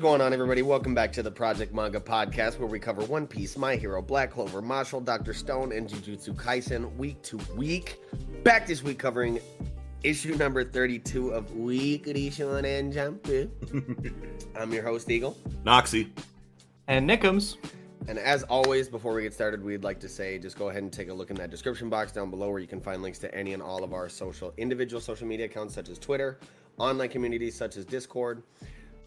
Is 0.00 0.02
going 0.02 0.22
on, 0.22 0.32
everybody? 0.32 0.62
Welcome 0.62 0.94
back 0.94 1.12
to 1.12 1.22
the 1.22 1.30
Project 1.30 1.74
Manga 1.74 2.00
Podcast, 2.00 2.58
where 2.58 2.66
we 2.66 2.78
cover 2.78 3.04
One 3.04 3.26
Piece, 3.26 3.58
My 3.58 3.76
Hero, 3.76 4.00
Black 4.00 4.30
Clover, 4.30 4.62
Mashle, 4.62 5.04
Doctor 5.04 5.34
Stone, 5.34 5.72
and 5.72 5.86
Jujutsu 5.86 6.34
Kaisen 6.34 6.96
week 6.96 7.20
to 7.20 7.38
week. 7.54 8.00
Back 8.42 8.66
this 8.66 8.82
week 8.82 8.98
covering 8.98 9.40
issue 10.02 10.36
number 10.36 10.64
32 10.64 11.32
of 11.32 11.54
Weekly 11.54 12.30
Shonen 12.30 12.94
Jump. 12.94 13.28
I'm 14.58 14.72
your 14.72 14.82
host, 14.82 15.10
Eagle. 15.10 15.36
Noxie. 15.66 16.08
And 16.88 17.06
Nickums. 17.06 17.58
And 18.08 18.18
as 18.18 18.42
always, 18.44 18.88
before 18.88 19.12
we 19.12 19.20
get 19.20 19.34
started, 19.34 19.62
we'd 19.62 19.84
like 19.84 20.00
to 20.00 20.08
say 20.08 20.38
just 20.38 20.58
go 20.58 20.70
ahead 20.70 20.82
and 20.82 20.90
take 20.90 21.10
a 21.10 21.14
look 21.14 21.28
in 21.28 21.36
that 21.36 21.50
description 21.50 21.90
box 21.90 22.10
down 22.10 22.30
below 22.30 22.48
where 22.48 22.60
you 22.60 22.66
can 22.66 22.80
find 22.80 23.02
links 23.02 23.18
to 23.18 23.34
any 23.34 23.52
and 23.52 23.62
all 23.62 23.84
of 23.84 23.92
our 23.92 24.08
social 24.08 24.54
individual 24.56 25.02
social 25.02 25.26
media 25.26 25.44
accounts 25.44 25.74
such 25.74 25.90
as 25.90 25.98
Twitter, 25.98 26.38
online 26.78 27.10
communities 27.10 27.54
such 27.54 27.76
as 27.76 27.84
Discord, 27.84 28.42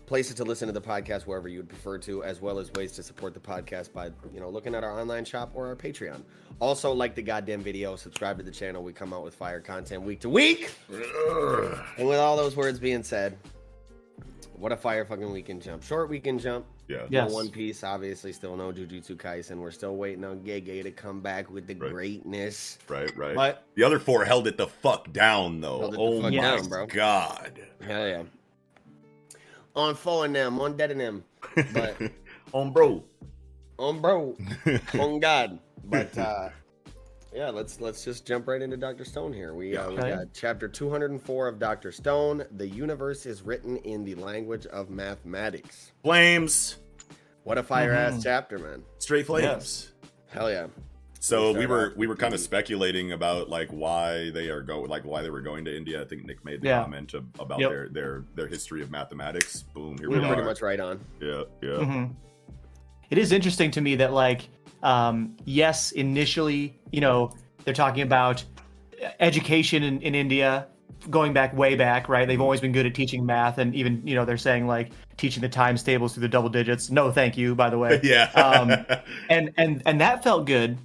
places 0.05 0.35
to 0.35 0.43
listen 0.43 0.67
to 0.67 0.73
the 0.73 0.81
podcast 0.81 1.23
wherever 1.23 1.47
you 1.47 1.59
would 1.59 1.69
prefer 1.69 1.97
to, 1.99 2.23
as 2.23 2.41
well 2.41 2.59
as 2.59 2.71
ways 2.73 2.91
to 2.93 3.03
support 3.03 3.33
the 3.33 3.39
podcast 3.39 3.93
by, 3.93 4.07
you 4.33 4.39
know, 4.39 4.49
looking 4.49 4.75
at 4.75 4.83
our 4.83 4.99
online 4.99 5.25
shop 5.25 5.51
or 5.53 5.67
our 5.67 5.75
Patreon. 5.75 6.21
Also, 6.59 6.91
like 6.91 7.15
the 7.15 7.21
goddamn 7.21 7.61
video, 7.61 7.95
subscribe 7.95 8.37
to 8.37 8.43
the 8.43 8.51
channel. 8.51 8.83
We 8.83 8.93
come 8.93 9.13
out 9.13 9.23
with 9.23 9.33
fire 9.35 9.59
content 9.59 10.03
week 10.03 10.19
to 10.21 10.29
week. 10.29 10.71
And 11.97 12.07
with 12.07 12.19
all 12.19 12.35
those 12.37 12.55
words 12.55 12.79
being 12.79 13.03
said, 13.03 13.37
what 14.55 14.71
a 14.71 14.77
fire 14.77 15.03
fucking 15.03 15.31
weekend 15.31 15.61
jump. 15.61 15.83
Short 15.83 16.09
weekend 16.09 16.39
jump. 16.39 16.65
Yeah. 16.87 17.05
Yes. 17.09 17.29
No 17.29 17.35
One 17.35 17.49
Piece, 17.49 17.83
obviously, 17.83 18.31
still 18.33 18.55
no 18.55 18.71
Jujutsu 18.71 19.15
Kaisen. 19.15 19.57
We're 19.57 19.71
still 19.71 19.95
waiting 19.95 20.23
on 20.25 20.39
Gege 20.41 20.83
to 20.83 20.91
come 20.91 21.21
back 21.21 21.49
with 21.49 21.65
the 21.65 21.75
Right. 21.75 21.91
greatness. 21.91 22.77
Right, 22.87 23.15
right. 23.17 23.35
But 23.35 23.63
the 23.75 23.83
other 23.83 23.99
four 23.99 24.25
held 24.25 24.47
it 24.47 24.57
the 24.57 24.67
fuck 24.67 25.11
down, 25.11 25.61
though. 25.61 25.79
Held 25.79 25.93
it 25.93 25.97
the 25.97 26.03
Oh 26.03 26.21
fuck 26.21 26.31
my 26.33 26.39
down, 26.41 26.67
bro. 26.67 26.85
god. 26.87 27.59
hell 27.81 28.07
yeah, 28.07 28.23
on 29.75 29.95
four 29.95 30.25
and 30.25 30.35
them, 30.35 30.59
on 30.59 30.77
dead 30.77 30.91
and 30.91 30.99
them, 30.99 31.23
but 31.73 31.95
On 32.53 32.71
bro. 32.71 33.03
on 33.79 33.99
bro, 34.01 34.37
on 34.99 35.19
God. 35.19 35.59
But 35.85 36.15
uh, 36.17 36.49
yeah, 37.33 37.49
let's 37.49 37.81
let's 37.81 38.03
just 38.05 38.25
jump 38.27 38.47
right 38.47 38.61
into 38.61 38.77
Doctor 38.77 39.03
Stone 39.03 39.33
here. 39.33 39.53
We 39.55 39.75
uh, 39.75 39.89
we 39.89 39.97
got 39.97 40.27
chapter 40.33 40.67
204 40.67 41.47
of 41.47 41.57
Doctor 41.59 41.91
Stone. 41.91 42.45
The 42.57 42.67
universe 42.67 43.25
is 43.25 43.41
written 43.41 43.77
in 43.77 44.03
the 44.05 44.15
language 44.15 44.65
of 44.67 44.89
mathematics. 44.91 45.91
Flames. 46.03 46.77
What 47.43 47.57
a 47.57 47.63
fire 47.63 47.91
ass 47.91 48.13
Mhm. 48.13 48.23
chapter, 48.23 48.59
man. 48.59 48.83
Straight 48.99 49.25
flames. 49.25 49.43
Yes. 49.45 49.91
Hell 50.29 50.49
yeah. 50.51 50.67
So 51.23 51.53
we 51.53 51.65
were 51.67 51.91
off. 51.91 51.95
we 51.97 52.05
were 52.05 52.17
kind 52.17 52.33
of 52.33 52.41
speculating 52.41 53.13
about 53.13 53.49
like 53.49 53.69
why 53.69 54.29
they 54.31 54.49
are 54.49 54.61
go 54.61 54.81
like 54.81 55.05
why 55.05 55.21
they 55.21 55.29
were 55.29 55.39
going 55.39 55.63
to 55.63 55.73
India. 55.75 56.01
I 56.01 56.05
think 56.05 56.25
Nick 56.25 56.43
made 56.43 56.61
the 56.61 56.67
Yeah. 56.67 56.83
comment 56.83 57.13
ab- 57.15 57.33
about 57.39 57.61
Yep. 57.61 57.69
their 57.69 57.87
their 57.89 58.23
their 58.35 58.47
history 58.47 58.81
of 58.81 58.91
mathematics. 58.91 59.61
Boom, 59.73 59.97
here 59.97 60.09
We're 60.09 60.19
pretty 60.27 60.41
much 60.43 60.61
right 60.61 60.81
on. 60.81 60.99
Yeah, 61.21 61.43
yeah. 61.61 61.69
Mhm. 61.69 62.13
It 63.09 63.17
is 63.17 63.31
interesting 63.31 63.71
to 63.71 63.79
me 63.79 63.95
that, 63.95 64.11
like, 64.11 64.49
um, 64.81 65.37
yes, 65.45 65.93
initially, 65.93 66.77
you 66.91 66.99
know, 66.99 67.31
they're 67.63 67.73
talking 67.73 68.03
about 68.03 68.43
education 69.21 69.83
in, 69.83 70.01
in 70.01 70.15
India 70.15 70.67
going 71.09 71.31
back 71.31 71.55
way 71.55 71.75
back, 71.75 72.09
right? 72.09 72.27
They've 72.27 72.41
always 72.41 72.59
been 72.59 72.71
good 72.73 72.85
at 72.85 72.95
teaching 72.95 73.25
math, 73.25 73.59
and 73.59 73.73
even, 73.75 74.05
you 74.05 74.15
know, 74.15 74.25
they're 74.25 74.35
saying 74.37 74.67
like 74.67 74.91
teaching 75.15 75.39
the 75.41 75.47
times 75.49 75.83
tables 75.83 76.13
through 76.15 76.21
the 76.21 76.27
double 76.27 76.49
digits. 76.49 76.91
No, 76.91 77.11
thank 77.13 77.37
you, 77.37 77.55
by 77.55 77.69
the 77.69 77.77
way. 77.77 78.01
Yeah. 78.03 78.25
um, 78.31 78.85
and 79.29 79.51
and 79.57 79.81
and 79.85 80.01
that 80.01 80.21
felt 80.21 80.45
good. 80.45 80.77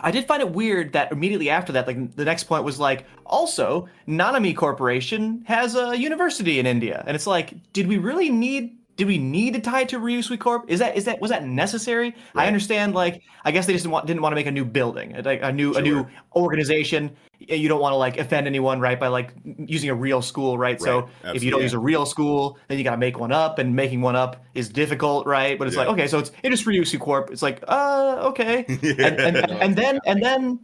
I 0.00 0.10
did 0.10 0.26
find 0.26 0.42
it 0.42 0.50
weird 0.50 0.92
that 0.92 1.12
immediately 1.12 1.50
after 1.50 1.72
that, 1.72 1.86
like 1.86 2.16
the 2.16 2.24
next 2.24 2.44
point 2.44 2.64
was 2.64 2.80
like, 2.80 3.06
also, 3.24 3.88
Nanami 4.08 4.56
Corporation 4.56 5.44
has 5.46 5.76
a 5.76 5.96
university 5.96 6.58
in 6.58 6.66
India, 6.66 7.04
and 7.06 7.14
it's 7.14 7.26
like, 7.26 7.54
did 7.72 7.86
we 7.86 7.98
really 7.98 8.30
need? 8.30 8.76
Did 8.96 9.08
we 9.08 9.18
need 9.18 9.54
to 9.54 9.60
tie 9.60 9.80
it 9.80 9.88
to 9.90 9.98
Ryusui 9.98 10.38
Corp? 10.38 10.64
Is 10.68 10.78
that 10.78 10.96
is 10.96 11.04
that 11.06 11.20
was 11.20 11.30
that 11.30 11.44
necessary? 11.44 12.14
I 12.34 12.46
understand, 12.46 12.94
like, 12.94 13.22
I 13.44 13.50
guess 13.50 13.66
they 13.66 13.72
just 13.72 13.82
didn't 13.84 13.92
want 13.92 14.06
didn't 14.06 14.22
want 14.22 14.32
to 14.32 14.36
make 14.36 14.46
a 14.46 14.52
new 14.52 14.64
building, 14.64 15.20
like 15.24 15.40
a 15.42 15.52
new 15.52 15.74
a 15.74 15.82
new 15.82 16.06
organization. 16.36 17.16
You 17.40 17.68
don't 17.68 17.80
want 17.80 17.92
to 17.92 17.96
like 17.96 18.18
offend 18.18 18.46
anyone, 18.46 18.78
right? 18.80 18.98
By 18.98 19.08
like 19.08 19.34
using 19.44 19.90
a 19.90 19.94
real 19.94 20.22
school, 20.22 20.56
right? 20.56 20.80
So 20.80 21.08
Right. 21.24 21.34
if 21.34 21.42
you 21.42 21.50
don't 21.50 21.62
use 21.62 21.72
a 21.72 21.78
real 21.78 22.06
school, 22.06 22.56
then 22.68 22.78
you 22.78 22.84
got 22.84 22.92
to 22.92 22.96
make 22.96 23.18
one 23.18 23.32
up, 23.32 23.58
and 23.58 23.74
making 23.74 24.00
one 24.00 24.14
up 24.16 24.44
is 24.54 24.68
difficult, 24.68 25.26
right? 25.26 25.58
But 25.58 25.66
it's 25.66 25.76
Yeah. 25.76 25.82
like, 25.82 25.90
okay, 25.90 26.06
so 26.06 26.18
it's 26.20 26.30
it 26.44 26.52
is 26.52 26.64
Ryusui 26.64 27.00
Corp. 27.00 27.30
It's 27.32 27.42
like, 27.42 27.62
uh, 27.66 28.18
okay 28.30 28.64
yeah. 28.68 28.94
and, 29.06 29.20
and, 29.20 29.50
and 29.62 29.76
then 29.76 29.98
and 30.06 30.22
then 30.22 30.60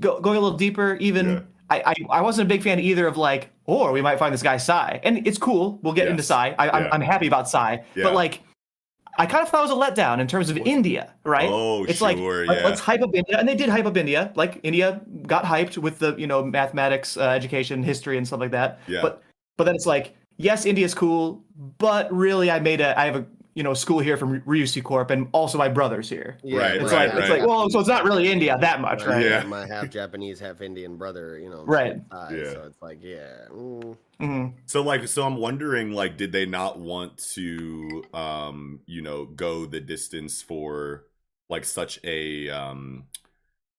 go, 0.00 0.20
going 0.20 0.36
a 0.36 0.40
little 0.40 0.58
deeper 0.58 0.96
even 1.00 1.30
Yeah. 1.30 1.40
I, 1.70 1.82
I 1.86 1.94
i 2.18 2.20
wasn't 2.20 2.46
a 2.46 2.48
big 2.48 2.62
fan 2.62 2.78
either 2.80 3.06
of 3.06 3.16
like 3.16 3.50
or 3.66 3.92
we 3.92 4.02
might 4.02 4.18
find 4.18 4.34
this 4.34 4.42
guy 4.42 4.56
Sai. 4.56 5.00
and 5.04 5.26
it's 5.26 5.38
cool 5.38 5.78
we'll 5.82 5.92
get 5.94 6.08
into 6.08 6.20
Yes. 6.22 6.26
Sai. 6.28 6.54
I, 6.58 6.68
I'm, 6.70 6.82
Yeah. 6.84 6.88
I'm 6.92 7.00
happy 7.00 7.26
about 7.26 7.48
Sai. 7.48 7.84
Yeah. 7.94 8.04
but 8.04 8.14
like 8.14 8.40
i 9.18 9.26
kind 9.26 9.42
of 9.42 9.48
thought 9.48 9.60
it 9.68 9.74
was 9.74 9.78
a 9.78 9.90
letdown 9.92 10.20
in 10.20 10.26
terms 10.26 10.50
of 10.50 10.56
india 10.58 11.12
right 11.24 11.48
Oh, 11.50 11.84
it's 11.84 12.00
like 12.00 12.16
sure, 12.16 12.46
let- 12.46 12.58
yeah. 12.60 12.64
let's 12.68 12.80
hype 12.80 13.02
up 13.02 13.14
india 13.14 13.38
and 13.38 13.48
they 13.48 13.54
did 13.54 13.68
hype 13.68 13.86
up 13.86 13.96
india 13.96 14.32
like 14.34 14.60
india 14.62 15.00
got 15.26 15.44
hyped 15.44 15.76
with 15.78 15.98
the 15.98 16.14
you 16.16 16.26
know 16.26 16.44
mathematics 16.44 17.16
uh, 17.16 17.22
education 17.40 17.82
history 17.82 18.16
and 18.18 18.26
stuff 18.26 18.40
like 18.40 18.52
that 18.52 18.80
Yeah. 18.86 19.02
but 19.02 19.22
but 19.56 19.64
then 19.64 19.74
it's 19.74 19.86
like 19.86 20.14
yes 20.36 20.64
india's 20.66 20.94
cool 20.94 21.42
but 21.78 22.12
really 22.12 22.50
i 22.50 22.58
made 22.60 22.80
a 22.80 22.98
i 22.98 23.04
have 23.04 23.16
a 23.16 23.24
you 23.54 23.62
know 23.62 23.74
school 23.74 23.98
here 23.98 24.16
from 24.16 24.40
Ryusui 24.42 24.82
Corp 24.82 25.10
and 25.10 25.28
also 25.32 25.58
my 25.58 25.68
brother's 25.68 26.08
here 26.08 26.38
Right, 26.44 26.76
it's 26.76 26.92
right, 26.92 27.12
like 27.12 27.18
it's 27.18 27.30
like 27.30 27.46
well 27.46 27.68
so 27.70 27.80
it's 27.80 27.88
not 27.88 28.04
really 28.04 28.30
india 28.30 28.56
that 28.60 28.80
much 28.80 29.04
right 29.04 29.24
Yeah. 29.24 29.42
My 29.44 29.66
half 29.66 29.90
Japanese, 29.90 30.40
half 30.40 30.60
Indian 30.60 30.96
brother, 30.96 31.38
you 31.38 31.50
know. 31.50 31.64
Right. 31.64 32.00
Yeah. 32.12 32.52
So 32.52 32.62
it's 32.66 32.80
like, 32.80 32.98
yeah. 33.02 33.46
mm. 33.50 33.96
hmm 34.18 34.46
So 34.66 34.82
like 34.82 35.06
so 35.08 35.24
I'm 35.24 35.36
wondering 35.36 35.92
like 35.92 36.16
did 36.16 36.32
they 36.32 36.46
not 36.46 36.78
want 36.78 37.18
to 37.34 38.04
um 38.14 38.80
you 38.86 39.02
know 39.02 39.24
go 39.26 39.66
the 39.66 39.80
distance 39.80 40.42
for 40.42 41.04
like 41.48 41.64
such 41.64 41.98
a 42.04 42.48
um 42.48 43.04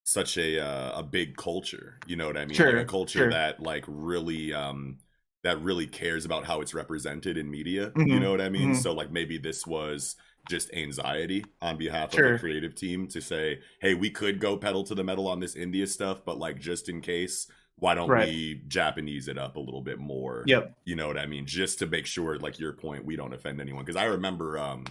such 0.04 0.38
a 0.38 0.60
uh, 0.60 1.00
a 1.00 1.04
big 1.04 1.38
culture, 1.38 2.00
you 2.06 2.16
know 2.16 2.28
what 2.28 2.38
I 2.38 2.46
mean? 2.46 2.56
Sure, 2.56 2.74
like 2.74 2.84
a 2.84 2.90
culture 2.90 3.20
sure. 3.20 3.32
that 3.32 3.62
like 3.62 3.86
really 3.88 4.54
um 4.54 4.98
that 5.44 5.60
really 5.62 5.88
cares 5.88 6.26
about 6.26 6.46
how 6.46 6.62
it's 6.62 6.74
represented 6.74 7.38
in 7.38 7.50
media. 7.50 7.92
You 7.96 8.06
Mhm. 8.06 8.22
know 8.22 8.32
what 8.32 8.42
I 8.42 8.50
mean? 8.50 8.72
Mhm. 8.74 8.76
So 8.82 8.94
like 8.94 9.12
maybe 9.12 9.38
this 9.38 9.66
was 9.66 10.16
just 10.50 10.72
anxiety 10.74 11.46
on 11.62 11.78
behalf 11.78 12.14
of 12.14 12.20
the 12.34 12.38
creative 12.40 12.76
team 12.76 13.08
to 13.08 13.22
say, 13.22 13.60
hey, 13.80 13.94
we 13.96 14.10
could 14.10 14.40
go 14.40 14.58
pedal 14.58 14.84
to 14.84 14.96
the 14.96 15.04
metal 15.04 15.28
on 15.28 15.40
this 15.40 15.56
India 15.56 15.88
stuff, 15.88 16.24
but 16.26 16.38
like 16.38 16.60
just 16.60 16.90
in 16.90 17.02
case, 17.02 17.48
why 17.76 17.96
don't 17.96 18.10
Right. 18.10 18.28
we 18.28 18.62
Japanese 18.68 19.28
it 19.28 19.38
up 19.40 19.56
a 19.56 19.60
little 19.60 19.82
bit 19.82 19.98
more? 19.98 20.44
Yep. 20.46 20.78
You 20.86 20.96
know 20.96 21.08
what 21.08 21.18
I 21.18 21.26
mean? 21.26 21.48
Just 21.48 21.80
to 21.80 21.88
make 21.88 22.06
sure, 22.06 22.38
like 22.38 22.60
your 22.60 22.74
point, 22.74 23.06
we 23.06 23.16
don't 23.16 23.34
offend 23.34 23.60
anyone. 23.60 23.84
Because 23.84 23.96
I 23.96 24.06
remember, 24.06 24.60
um, 24.60 24.86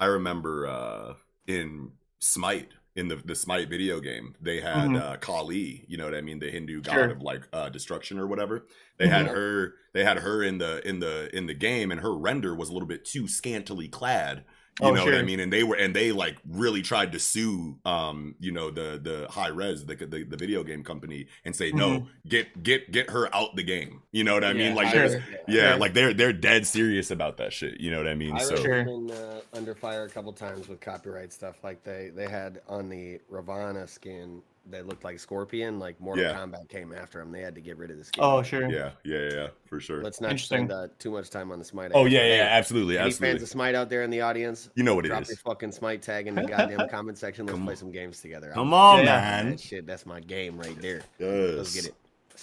I 0.00 0.06
remember 0.06 0.66
uh, 0.66 1.14
in 1.46 1.92
Smite, 2.18 2.72
in 2.96 3.08
the 3.08 3.16
the 3.16 3.34
Smite 3.34 3.68
video 3.68 4.00
game, 4.00 4.34
they 4.40 4.60
had 4.60 4.88
Mhm. 4.90 5.00
uh, 5.00 5.16
Kali. 5.16 5.84
You 5.88 5.96
know 5.96 6.04
what 6.04 6.14
I 6.14 6.20
mean? 6.20 6.38
The 6.38 6.50
Hindu 6.50 6.80
god 6.82 6.92
Sure. 6.94 7.10
of 7.10 7.22
like 7.22 7.42
uh, 7.52 7.68
destruction 7.68 8.18
or 8.18 8.26
whatever. 8.26 8.66
They 8.98 9.08
had 9.08 9.26
Mhm. 9.26 9.34
her. 9.34 9.74
They 9.92 10.04
had 10.04 10.18
her 10.18 10.42
in 10.42 10.58
the 10.58 10.86
in 10.86 11.00
the 11.00 11.34
in 11.36 11.46
the 11.46 11.54
game, 11.54 11.90
and 11.90 12.00
her 12.00 12.16
render 12.16 12.54
was 12.54 12.68
a 12.68 12.72
little 12.72 12.88
bit 12.88 13.04
too 13.04 13.26
scantily 13.26 13.88
clad. 13.88 14.44
You 14.80 14.88
Oh, 14.88 14.94
know 14.94 15.04
what 15.04 15.14
I 15.14 15.22
mean? 15.22 15.38
And 15.40 15.52
they 15.52 15.62
were 15.62 15.76
and 15.76 15.94
they 15.94 16.10
like 16.10 16.36
really 16.48 16.82
tried 16.82 17.12
to 17.12 17.20
sue, 17.20 17.78
um, 17.84 18.34
you 18.40 18.50
know, 18.50 18.70
the 18.70 18.98
the 19.02 19.26
Hi-Rez, 19.30 19.86
the 19.86 19.94
the, 19.94 20.24
the 20.24 20.36
video 20.36 20.64
game 20.64 20.82
company, 20.82 21.26
and 21.44 21.54
say 21.54 21.70
no, 21.70 22.00
Mm-hmm. 22.00 22.28
get 22.28 22.62
get 22.62 22.90
get 22.90 23.10
her 23.10 23.32
out 23.34 23.54
the 23.54 23.62
game. 23.62 24.02
You 24.10 24.24
know 24.24 24.34
what 24.34 24.42
I 24.44 24.52
mean? 24.52 24.74
Like 24.74 24.88
I 24.88 24.92
there's 24.92 25.14
yeah, 25.46 25.70
Sure. 25.70 25.76
like 25.78 25.94
they're 25.94 26.12
they're 26.12 26.32
dead 26.32 26.66
serious 26.66 27.10
about 27.12 27.36
that 27.36 27.52
shit. 27.52 27.80
You 27.80 27.92
know 27.92 27.98
what 27.98 28.08
I 28.08 28.14
mean? 28.14 28.34
I 28.34 28.38
so 28.38 28.56
Sure. 28.56 28.84
been 28.84 29.10
uh, 29.12 29.40
under 29.52 29.74
fire 29.76 30.04
a 30.04 30.10
couple 30.10 30.32
times 30.32 30.68
with 30.68 30.80
copyright 30.80 31.32
stuff. 31.32 31.56
Like 31.62 31.84
they 31.84 32.10
they 32.14 32.28
had 32.28 32.60
on 32.68 32.88
the 32.88 33.20
Ravana 33.28 33.86
skin 33.86 34.42
that 34.70 34.86
looked 34.86 35.04
like 35.04 35.18
Scorpion. 35.18 35.78
Like 35.78 36.00
Mortal 36.00 36.24
Yeah. 36.24 36.34
Kombat 36.34 36.68
came 36.68 36.92
after 36.92 37.20
him. 37.20 37.30
They 37.32 37.40
had 37.40 37.54
to 37.54 37.60
get 37.60 37.76
rid 37.76 37.90
of 37.90 37.98
the 37.98 38.04
skin. 38.04 38.24
Oh, 38.24 38.42
sure. 38.42 38.70
yeah, 38.70 38.90
yeah, 39.04 39.18
yeah, 39.18 39.28
yeah, 39.34 39.46
for 39.66 39.80
sure. 39.80 40.02
Let's 40.02 40.20
not 40.20 40.38
spend 40.38 40.72
uh, 40.72 40.88
too 40.98 41.10
much 41.10 41.30
time 41.30 41.52
on 41.52 41.58
the 41.58 41.64
Smite. 41.64 41.90
oh 41.94 42.04
yeah, 42.06 42.20
yeah, 42.20 42.24
Hey, 42.24 42.36
yeah, 42.38 42.42
absolutely, 42.44 42.96
Any 42.98 43.06
absolutely. 43.08 43.32
fans 43.38 43.42
of 43.42 43.48
Smite 43.50 43.74
out 43.74 43.90
there 43.90 44.02
in 44.02 44.10
the 44.10 44.20
audience? 44.22 44.70
You 44.74 44.82
know 44.82 44.94
what 44.94 45.04
it 45.04 45.08
Drop 45.08 45.22
is. 45.22 45.28
your 45.28 45.36
fucking 45.38 45.72
Smite 45.72 46.02
tag 46.02 46.26
in 46.26 46.34
the 46.34 46.42
goddamn 46.44 46.88
comment 46.90 47.18
section. 47.18 47.46
Let's 47.46 47.54
Come 47.56 47.64
play 47.64 47.72
on. 47.74 47.78
some 47.78 47.90
games 47.92 48.20
together. 48.20 48.50
Come 48.54 48.72
I'm- 48.72 48.98
on, 49.00 49.04
Yeah, 49.04 49.04
yeah. 49.04 49.20
man. 49.42 49.50
That 49.50 49.60
shit, 49.60 49.86
that's 49.86 50.06
my 50.06 50.20
game 50.20 50.58
right 50.58 50.80
there. 50.80 51.02
Yes. 51.18 51.54
Let's 51.56 51.74
get 51.74 51.84
it. 51.86 51.94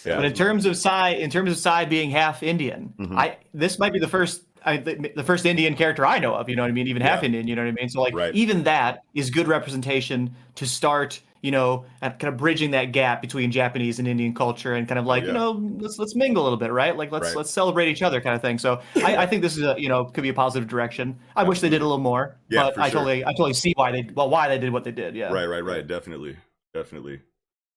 Yeah. 0.06 0.16
But 0.16 0.26
in 0.26 0.34
terms 0.34 0.66
of 0.66 0.78
Sai, 0.78 1.10
in 1.10 1.30
terms 1.30 1.52
of 1.52 1.58
Sai 1.58 1.86
being 1.86 2.12
half 2.12 2.44
Indian, 2.44 2.94
Mhm. 2.98 3.18
I 3.18 3.38
this 3.54 3.78
might 3.78 3.94
be 3.94 4.00
the 4.00 4.08
first 4.08 4.44
I, 4.64 4.78
the, 4.78 5.12
the 5.16 5.24
first 5.24 5.46
Indian 5.48 5.76
character 5.76 6.06
I 6.06 6.20
know 6.20 6.36
of. 6.36 6.48
You 6.48 6.56
know 6.56 6.62
what 6.62 6.70
I 6.70 6.72
mean? 6.72 6.88
Even 6.88 7.02
half 7.02 7.24
Indian. 7.24 7.48
You 7.48 7.56
know 7.56 7.64
what 7.64 7.70
I 7.70 7.72
mean? 7.72 7.90
So 7.90 8.00
like 8.00 8.14
Right. 8.14 8.34
even 8.36 8.64
that 8.66 9.02
is 9.16 9.32
good 9.32 9.48
representation 9.48 10.36
to 10.56 10.68
start. 10.68 11.20
You 11.42 11.50
know, 11.52 11.86
kind 12.02 12.24
of 12.26 12.38
bridging 12.38 12.72
that 12.72 12.92
gap 12.92 13.22
between 13.22 13.52
Japanese 13.52 13.98
and 13.98 14.08
Indian 14.08 14.34
culture, 14.34 14.74
and 14.76 14.88
kind 14.88 15.00
of 15.00 15.06
like 15.06 15.24
Yeah. 15.24 15.30
you 15.30 15.34
know, 15.34 15.52
let's 15.80 15.98
let's 15.98 16.16
mingle 16.16 16.44
a 16.44 16.46
little 16.46 16.58
bit, 16.58 16.72
right? 16.72 16.96
Like 16.96 17.12
let's 17.12 17.30
Right. 17.30 17.36
let's 17.38 17.50
celebrate 17.52 17.88
each 17.90 18.02
other, 18.04 18.22
kind 18.22 18.36
of 18.36 18.42
thing. 18.42 18.60
So 18.60 18.80
I, 18.98 19.18
I 19.18 19.26
think 19.26 19.42
this 19.42 19.58
is 19.58 19.64
a 19.64 19.76
you 19.78 19.90
know 19.90 20.06
could 20.06 20.22
be 20.22 20.30
a 20.30 20.34
positive 20.34 20.70
direction. 20.70 21.18
I 21.36 21.44
wish 21.44 21.60
they 21.60 21.70
did 21.70 21.82
a 21.82 21.86
little 21.86 21.98
more, 21.98 22.38
Yeah, 22.50 22.64
but 22.76 22.78
I 22.80 22.90
sure. 22.90 23.00
totally 23.00 23.26
I 23.26 23.32
totally 23.32 23.54
see 23.54 23.74
why 23.76 23.92
they 23.92 24.08
well 24.14 24.30
why 24.30 24.48
they 24.50 24.60
did 24.60 24.72
what 24.72 24.84
they 24.84 24.92
did. 24.92 25.16
Yeah. 25.16 25.32
Right, 25.34 25.46
right, 25.48 25.64
right. 25.64 25.86
Definitely, 25.86 26.38
definitely. 26.74 27.22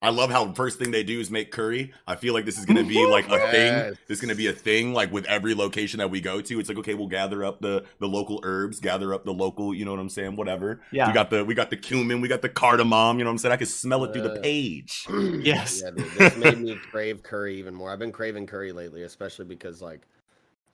I 0.04 0.10
love 0.10 0.30
how 0.30 0.52
first 0.52 0.78
thing 0.78 0.90
they 0.90 1.02
do 1.02 1.18
is 1.18 1.30
make 1.30 1.50
curry. 1.50 1.92
I 2.06 2.16
feel 2.16 2.34
like 2.34 2.44
this 2.44 2.58
is 2.58 2.64
gonna 2.66 2.84
be 2.84 3.04
like 3.06 3.26
a 3.26 3.38
thing. 3.50 3.72
Yes. 3.72 3.94
This 4.06 4.18
is 4.18 4.20
gonna 4.20 4.34
be 4.34 4.48
a 4.48 4.52
thing, 4.52 4.92
like 4.92 5.10
with 5.10 5.24
every 5.24 5.54
location 5.54 5.98
that 5.98 6.10
we 6.10 6.20
go 6.20 6.40
to. 6.40 6.60
It's 6.60 6.68
like 6.68 6.78
okay, 6.78 6.94
we'll 6.94 7.08
gather 7.08 7.42
up 7.44 7.60
the 7.60 7.84
the 8.00 8.06
local 8.06 8.40
herbs, 8.44 8.80
gather 8.80 9.14
up 9.14 9.24
the 9.24 9.32
local, 9.32 9.74
you 9.74 9.84
know 9.84 9.92
what 9.92 10.00
I'm 10.00 10.08
saying? 10.10 10.36
Whatever. 10.36 10.82
Yeah. 10.92 11.06
We 11.08 11.14
got 11.14 11.30
the 11.30 11.44
we 11.44 11.54
got 11.54 11.70
the 11.70 11.76
cumin, 11.76 12.20
we 12.20 12.28
got 12.28 12.42
the 12.42 12.48
cardamom. 12.50 13.18
You 13.18 13.24
know 13.24 13.30
what 13.30 13.34
I'm 13.34 13.38
saying? 13.38 13.52
I 13.52 13.56
can 13.56 13.66
smell 13.66 14.04
it 14.04 14.12
through 14.12 14.22
the 14.22 14.34
Uh, 14.34 14.42
page. 14.42 15.06
Yes. 15.42 15.82
Yeah, 15.82 15.90
dude, 15.90 16.10
this 16.12 16.36
made 16.36 16.58
me 16.58 16.74
crave 16.90 17.22
curry 17.22 17.58
even 17.58 17.74
more. 17.74 17.90
I've 17.90 17.98
been 17.98 18.12
craving 18.12 18.46
curry 18.46 18.72
lately, 18.72 19.02
especially 19.02 19.46
because 19.46 19.80
like 19.82 20.02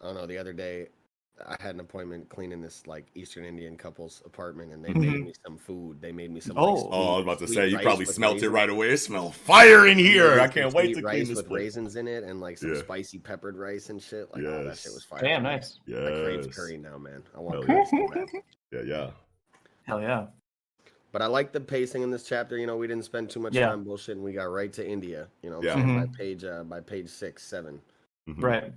I 0.01 0.07
don't 0.07 0.15
know, 0.15 0.27
the 0.27 0.39
other 0.39 0.53
day 0.53 0.89
I 1.47 1.57
had 1.61 1.75
an 1.75 1.81
appointment 1.81 2.29
cleaning 2.29 2.61
this 2.61 2.87
like 2.87 3.07
Eastern 3.15 3.45
Indian 3.45 3.77
couple's 3.77 4.23
apartment 4.27 4.73
and 4.73 4.85
they 4.85 4.93
made 4.93 5.11
Mhm. 5.13 5.25
me 5.27 5.33
some 5.45 5.57
food. 5.57 6.01
They 6.01 6.13
made 6.13 6.31
me 6.31 6.41
some 6.41 6.57
Oh. 6.59 6.75
like, 6.75 6.85
Oh, 6.93 7.09
I 7.15 7.17
was 7.17 7.23
about 7.23 7.39
to 7.41 7.49
say 7.49 7.69
you 7.69 7.79
probably 7.79 8.05
with 8.05 8.15
smelt 8.15 8.43
it 8.43 8.51
right 8.51 8.69
away. 8.69 8.91
It 8.91 8.99
smell 8.99 9.31
fire 9.33 9.87
in 9.87 9.99
here. 9.99 10.29
Really 10.29 10.41
I 10.41 10.49
can't 10.49 10.75
wait 10.75 10.87
sweet 10.95 11.01
to 11.01 11.03
rice 11.07 11.15
clean 11.15 11.29
this 11.29 11.37
with 11.37 11.47
place. 11.49 11.59
raisins 11.61 11.97
in 11.97 12.07
it 12.09 12.25
and 12.25 12.41
like 12.41 12.59
some 12.59 12.75
Yeah. 12.75 12.81
spicy 12.81 13.19
peppered 13.19 13.57
rice 13.57 13.89
and 13.91 14.01
shit. 14.03 14.31
Like 14.33 14.45
all 14.45 14.65
that 14.65 14.77
shit 14.79 14.93
was 14.93 15.05
fire. 15.05 15.21
Damn, 15.23 15.43
nice. 15.43 15.79
Yeah, 15.87 15.99
I 15.99 16.11
crave 16.25 16.45
Yes. 16.47 16.55
curry 16.57 16.77
now, 16.77 16.99
man. 16.99 17.23
I 17.35 17.41
want 17.41 17.65
Hell 17.69 17.85
curry 17.91 18.27
yeah. 18.33 18.41
Yeah, 18.73 18.83
yeah. 18.83 19.11
Hell 19.85 20.01
yeah. 20.01 20.27
But 21.13 21.23
I 21.23 21.27
like 21.27 21.51
the 21.53 21.61
pacing 21.61 22.03
in 22.03 22.11
this 22.11 22.23
chapter. 22.29 22.57
You 22.57 22.67
know, 22.67 22.77
we 22.77 22.87
didn't 22.87 23.05
spend 23.05 23.31
too 23.31 23.41
much 23.41 23.55
Yeah. 23.55 23.69
time 23.71 23.85
bullshitting. 23.85 24.21
We 24.21 24.33
got 24.33 24.45
right 24.45 24.73
to 24.75 24.87
India. 24.87 25.27
You 25.43 25.51
know, 25.51 25.61
Yeah. 25.63 25.75
so 25.75 26.07
by 26.07 26.17
page 26.17 26.45
uh, 26.45 26.63
by 26.65 26.81
page 26.81 27.09
six, 27.09 27.43
seven, 27.43 27.81
Mhm. 28.29 28.43
Right. 28.43 28.73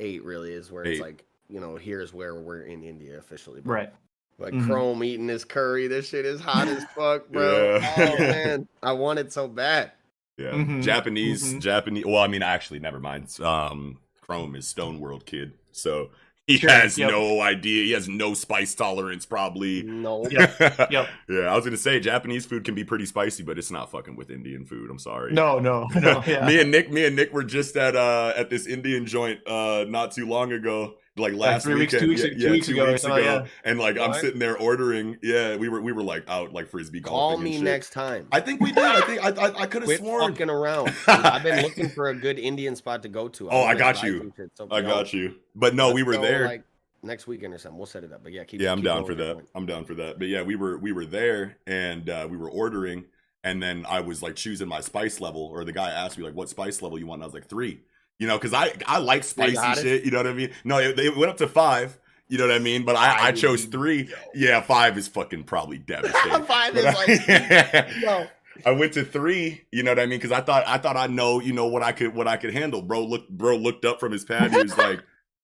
eight 0.00 0.24
really 0.24 0.52
is 0.52 0.72
where 0.72 0.84
Eight. 0.84 0.92
it's 0.94 1.00
like, 1.00 1.24
you 1.48 1.60
know, 1.60 1.76
here's 1.76 2.12
where 2.12 2.34
we're 2.34 2.62
in 2.62 2.82
India 2.84 3.18
officially. 3.18 3.60
But, 3.60 3.70
Right. 3.72 3.92
Like 4.38 4.52
Mhm. 4.52 4.66
Chrome 4.66 5.02
eating 5.02 5.26
this 5.26 5.44
curry. 5.44 5.86
This 5.88 6.08
shit 6.10 6.26
is 6.26 6.40
hot 6.42 6.68
as 6.68 6.84
fuck, 6.94 7.28
bro. 7.32 7.76
Yeah. 7.76 7.94
Oh 7.96 8.18
man, 8.18 8.68
I 8.82 8.92
want 8.92 9.18
it 9.18 9.32
so 9.32 9.48
bad. 9.48 9.92
Yeah, 10.36 10.50
Mhm, 10.50 10.82
Japanese, 10.82 11.54
mhm. 11.54 11.60
Japanese. 11.60 12.04
Well, 12.04 12.18
I 12.22 12.26
mean, 12.26 12.42
actually, 12.42 12.78
never 12.80 13.00
mind. 13.00 13.34
Um, 13.40 13.98
Chrome 14.20 14.54
is 14.54 14.68
Stone 14.68 15.00
World 15.00 15.24
kid, 15.24 15.52
so 15.72 16.10
he 16.46 16.58
Sure, 16.58 16.68
has 16.70 16.98
yep. 16.98 17.10
no 17.10 17.40
idea. 17.40 17.84
He 17.84 17.92
has 17.92 18.06
no 18.10 18.34
spice 18.34 18.74
tolerance, 18.74 19.24
probably. 19.24 19.82
No. 19.84 20.28
Yep. 20.28 20.58
Yep. 20.90 21.08
Yeah, 21.30 21.38
I 21.50 21.56
was 21.56 21.64
gonna 21.64 21.78
say 21.78 21.98
Japanese 21.98 22.44
food 22.44 22.64
can 22.64 22.74
be 22.74 22.84
pretty 22.84 23.06
spicy, 23.06 23.42
but 23.42 23.56
it's 23.58 23.70
not 23.70 23.90
fucking 23.90 24.16
with 24.16 24.30
Indian 24.30 24.66
food. 24.66 24.90
I'm 24.90 24.98
sorry. 24.98 25.32
No, 25.32 25.58
no, 25.58 25.86
no. 25.94 26.22
Yeah. 26.26 26.46
me 26.46 26.60
and 26.60 26.70
Nick, 26.70 26.92
me 26.92 27.06
and 27.06 27.16
Nick 27.16 27.32
were 27.32 27.42
just 27.44 27.74
at 27.76 27.96
uh 27.96 28.34
at 28.36 28.50
this 28.50 28.66
Indian 28.66 29.06
joint 29.06 29.40
uh 29.46 29.86
not 29.88 30.12
too 30.12 30.26
long 30.26 30.52
ago, 30.52 30.96
like 31.16 31.32
last 31.34 31.64
three 31.64 31.74
weeks- 31.74 31.92
weekend. 31.94 32.00
two 32.02 32.08
weeks- 32.08 32.22
yeah, 32.22 32.28
two 32.30 32.36
yeah, 32.38 32.50
weeks 32.50 32.66
two 32.66 32.72
ago 32.74 32.86
weeks 32.92 33.04
ago. 33.04 33.16
yeah. 33.16 33.46
And 33.64 33.78
like 33.78 33.98
I'm 33.98 34.12
sitting 34.14 34.38
there 34.38 34.58
ordering. 34.58 35.16
Yeah, 35.22 35.56
we 35.56 35.68
were 35.68 35.80
we 35.80 35.92
were 35.92 36.02
like 36.02 36.24
out 36.28 36.52
like 36.52 36.68
frisbee 36.68 37.00
golfing. 37.00 37.18
Call 37.18 37.34
and 37.34 37.42
me 37.44 37.54
shit. 37.54 37.62
next 37.62 37.90
time. 37.90 38.28
I 38.32 38.40
think 38.40 38.60
we 38.60 38.72
did. 38.72 38.84
I 38.84 39.00
think 39.02 39.24
I 39.24 39.28
I, 39.30 39.62
I 39.62 39.66
could 39.66 39.82
have 39.82 39.88
Quit 39.88 40.00
sworn. 40.00 40.32
fucking 40.32 40.50
around. 40.50 40.92
I've 41.06 41.42
been 41.42 41.62
looking 41.62 41.88
for 41.88 42.08
a 42.08 42.14
good 42.14 42.38
Indian 42.38 42.76
spot 42.76 43.02
to 43.04 43.08
go 43.08 43.28
to. 43.28 43.48
Oh, 43.50 43.62
I 43.64 43.74
got 43.74 44.02
you. 44.02 44.32
shit, 44.36 44.50
so 44.54 44.68
I 44.70 44.80
yo, 44.80 44.88
got 44.88 45.12
you. 45.12 45.36
But 45.54 45.74
no, 45.74 45.92
we 45.92 46.02
let's 46.02 46.06
were 46.06 46.12
go, 46.14 46.22
there. 46.22 46.46
like 46.46 46.64
next 47.02 47.26
weekend 47.26 47.54
or 47.54 47.58
something. 47.58 47.78
We'll 47.78 47.86
set 47.86 48.04
it 48.04 48.12
up. 48.12 48.22
But 48.22 48.32
yeah, 48.32 48.44
keep 48.44 48.60
yeah, 48.60 48.72
I'm 48.72 48.78
keep 48.78 48.84
down 48.86 49.06
for 49.06 49.14
that. 49.14 49.34
point. 49.36 49.48
I'm 49.54 49.64
down 49.66 49.84
for 49.84 49.94
that. 49.94 50.18
But 50.18 50.28
yeah, 50.28 50.42
we 50.42 50.56
were 50.56 50.76
we 50.78 50.92
were 50.92 51.06
there 51.06 51.56
and 51.66 52.10
uh, 52.10 52.26
we 52.30 52.36
were 52.36 52.50
ordering, 52.50 53.04
and 53.42 53.62
then 53.62 53.86
I 53.88 54.00
was 54.00 54.22
like 54.22 54.36
choosing 54.36 54.68
my 54.68 54.80
spice 54.80 55.20
level, 55.20 55.42
or 55.46 55.64
the 55.64 55.72
guy 55.72 55.90
asked 55.90 56.18
me 56.18 56.24
like, 56.24 56.34
"What 56.34 56.50
spice 56.50 56.82
level 56.82 56.98
you 56.98 57.06
want?" 57.06 57.20
And 57.20 57.24
I 57.24 57.26
was 57.26 57.34
like, 57.34 57.48
three. 57.48 57.80
You 58.18 58.26
know, 58.26 58.38
because 58.38 58.54
I 58.54 58.72
I 58.86 58.98
like 58.98 59.24
spicy 59.24 59.80
shit. 59.82 60.04
You 60.04 60.10
know 60.10 60.18
what 60.18 60.26
I 60.26 60.32
mean? 60.32 60.50
No, 60.64 60.78
it, 60.78 60.98
it 60.98 61.16
went 61.16 61.30
up 61.30 61.36
to 61.38 61.48
five. 61.48 61.98
You 62.28 62.38
know 62.38 62.46
what 62.48 62.56
I 62.56 62.58
mean? 62.58 62.84
But 62.84 62.96
I, 62.96 63.28
I 63.28 63.32
chose 63.32 63.66
three. 63.66 64.12
Yeah, 64.34 64.60
five 64.60 64.98
is 64.98 65.06
fucking 65.06 65.44
probably 65.44 65.78
devastating. 65.78 66.42
Five 66.46 66.76
is 66.76 66.84
I- 66.84 67.92
No. 68.02 68.26
I 68.64 68.70
went 68.70 68.94
to 68.94 69.04
three. 69.04 69.64
You 69.70 69.82
know 69.82 69.90
what 69.92 70.00
I 70.00 70.06
mean? 70.06 70.18
Because 70.18 70.32
I 70.32 70.40
thought 70.40 70.64
I 70.66 70.78
thought 70.78 70.96
I 70.96 71.06
know 71.08 71.40
you 71.40 71.52
know 71.52 71.66
what 71.66 71.82
I 71.82 71.92
could 71.92 72.14
what 72.14 72.26
I 72.26 72.36
could 72.38 72.52
handle. 72.54 72.80
Bro, 72.82 73.04
look, 73.04 73.28
bro 73.28 73.56
looked 73.56 73.84
up 73.84 74.00
from 74.00 74.12
his 74.12 74.24
pad. 74.24 74.50
He 74.50 74.62
was 74.62 74.76
like, 74.78 75.02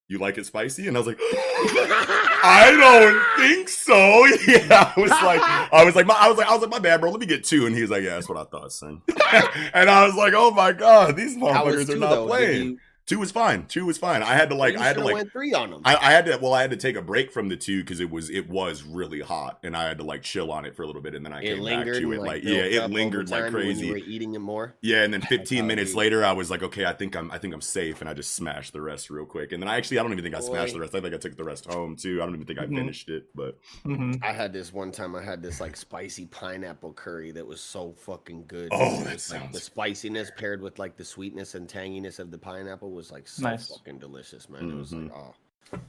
"You 0.09 0.19
like 0.19 0.39
it 0.39 0.47
spicy?" 0.47 0.89
And 0.89 0.97
I 0.97 1.01
was 1.01 1.07
like, 1.07 1.19
"I 2.43 2.71
don't 2.71 3.43
think 3.45 3.69
so." 3.69 4.27
Yeah, 4.47 4.93
I 4.97 5.01
was 5.01 5.11
like, 5.11 5.41
I 5.73 5.85
was 5.85 5.95
like, 5.95 6.07
my, 6.07 6.15
I 6.15 6.29
was 6.29 6.37
like, 6.37 6.47
I 6.49 6.53
was 6.53 6.61
like, 6.63 6.71
my 6.71 6.79
bad, 6.79 7.01
bro. 7.01 7.11
Let 7.11 7.21
me 7.21 7.27
get 7.27 7.45
two. 7.45 7.67
And 7.67 7.75
he 7.75 7.83
was 7.83 7.91
like, 7.91 8.03
"Yeah, 8.03 8.15
that's 8.15 8.29
what 8.29 8.39
I 8.39 8.45
thought, 8.45 8.73
son." 8.73 9.03
and 9.75 9.89
I 9.89 10.07
was 10.07 10.15
like, 10.15 10.35
"Oh 10.37 10.51
my 10.51 10.73
god, 10.73 11.17
these 11.17 11.37
motherfuckers 11.37 11.89
are 11.89 11.97
not 11.97 12.11
though? 12.11 12.27
Playing." 12.27 12.79
You- 13.13 13.17
Two 13.17 13.21
was 13.21 13.31
fine. 13.31 13.67
Two 13.67 13.87
was 13.87 13.99
fine. 13.99 14.23
I 14.23 14.35
had 14.35 14.49
to 14.51 14.55
like, 14.55 14.75
you 14.75 14.81
I 14.81 14.85
had 14.85 14.97
to 14.97 15.05
like, 15.05 15.15
went 15.15 15.33
three 15.33 15.53
on 15.53 15.71
them. 15.71 15.83
I, 15.85 15.97
I 15.97 16.13
had 16.13 16.27
to 16.27 16.39
well, 16.39 16.55
I 16.55 16.63
had 16.63 16.71
to 16.71 16.77
take 16.77 16.97
a 16.97 17.03
break 17.03 17.31
from 17.31 17.49
the 17.49 17.57
two 17.57 17.81
because 17.83 18.01
it 18.01 18.11
was 18.11 18.31
it 18.31 18.49
was 18.49 18.83
really 18.83 19.21
hot, 19.21 19.59
and 19.63 19.77
I 19.77 19.85
had 19.89 19.99
to 19.99 20.05
like 20.05 20.23
chill 20.23 20.51
on 20.51 20.65
it 20.65 20.75
for 20.75 20.83
a 20.83 20.87
little 20.87 21.03
bit, 21.03 21.15
and 21.15 21.25
then 21.25 21.33
I 21.33 21.41
it 21.41 21.55
came 21.55 21.57
back 21.65 21.85
lingered. 21.85 22.01
to 22.01 22.13
it. 22.13 22.19
like, 22.21 22.29
Like, 22.29 22.45
yeah, 22.45 22.63
it 22.63 22.91
lingered 22.91 23.29
like 23.31 23.45
time 23.45 23.53
when 23.53 23.63
crazy. 23.63 23.87
You 23.87 23.93
were 23.93 23.99
eating 23.99 24.35
it 24.35 24.39
more. 24.41 24.75
Yeah, 24.81 25.03
and 25.05 25.13
then 25.13 25.21
15 25.21 25.67
minutes 25.67 25.95
later, 25.95 26.25
I 26.25 26.33
was 26.33 26.51
like, 26.51 26.63
okay, 26.63 26.85
I 26.87 26.93
think 26.93 27.15
I'm, 27.17 27.31
I 27.31 27.39
think 27.39 27.53
I'm 27.55 27.61
safe, 27.61 28.01
and 28.01 28.09
I 28.09 28.15
just 28.15 28.35
smashed 28.35 28.73
the 28.73 28.81
rest 28.81 29.11
real 29.11 29.27
quick. 29.27 29.53
And 29.53 29.63
then 29.63 29.69
I 29.69 29.77
actually, 29.77 29.99
I 29.99 30.03
don't 30.03 30.13
even 30.13 30.25
think 30.25 30.35
I 30.35 30.41
smashed 30.41 30.75
the 30.75 30.81
rest. 30.81 30.95
I 30.95 31.01
think 31.01 31.15
I 31.15 31.19
took 31.19 31.37
the 31.37 31.45
rest 31.45 31.67
home 31.67 31.97
too. 31.97 32.23
I 32.23 32.25
don't 32.27 32.35
even 32.35 32.47
think 32.47 32.59
I 32.59 32.65
Mhm. 32.67 32.77
finished 32.77 33.09
it, 33.11 33.27
but 33.35 33.59
hmm 33.85 34.15
I 34.23 34.33
had 34.33 34.53
this 34.53 34.73
one 34.73 34.91
time. 34.93 35.15
I 35.17 35.23
had 35.23 35.43
this 35.43 35.61
like 35.61 35.77
spicy 35.77 36.27
pineapple 36.27 36.93
curry 36.93 37.33
that 37.33 37.47
was 37.47 37.61
so 37.61 37.93
fucking 37.99 38.45
good. 38.47 38.69
Oh, 38.73 38.79
that 38.79 38.99
was, 38.99 39.07
like, 39.07 39.19
sounds- 39.41 39.53
the 39.55 39.61
spiciness 39.61 40.31
paired 40.37 40.63
with 40.63 40.79
like 40.79 40.97
the 40.97 41.05
sweetness 41.05 41.55
and 41.55 41.69
tanginess 41.69 42.19
of 42.19 42.31
the 42.31 42.39
pineapple 42.39 42.91
was 42.93 43.02
like 43.11 43.27
so 43.27 43.43
Nice. 43.43 43.69
fucking 43.69 43.99
delicious, 43.99 44.49
man. 44.49 44.71
It 44.71 44.75
was 44.75 44.93
like 44.93 45.11
oh, 45.15 45.35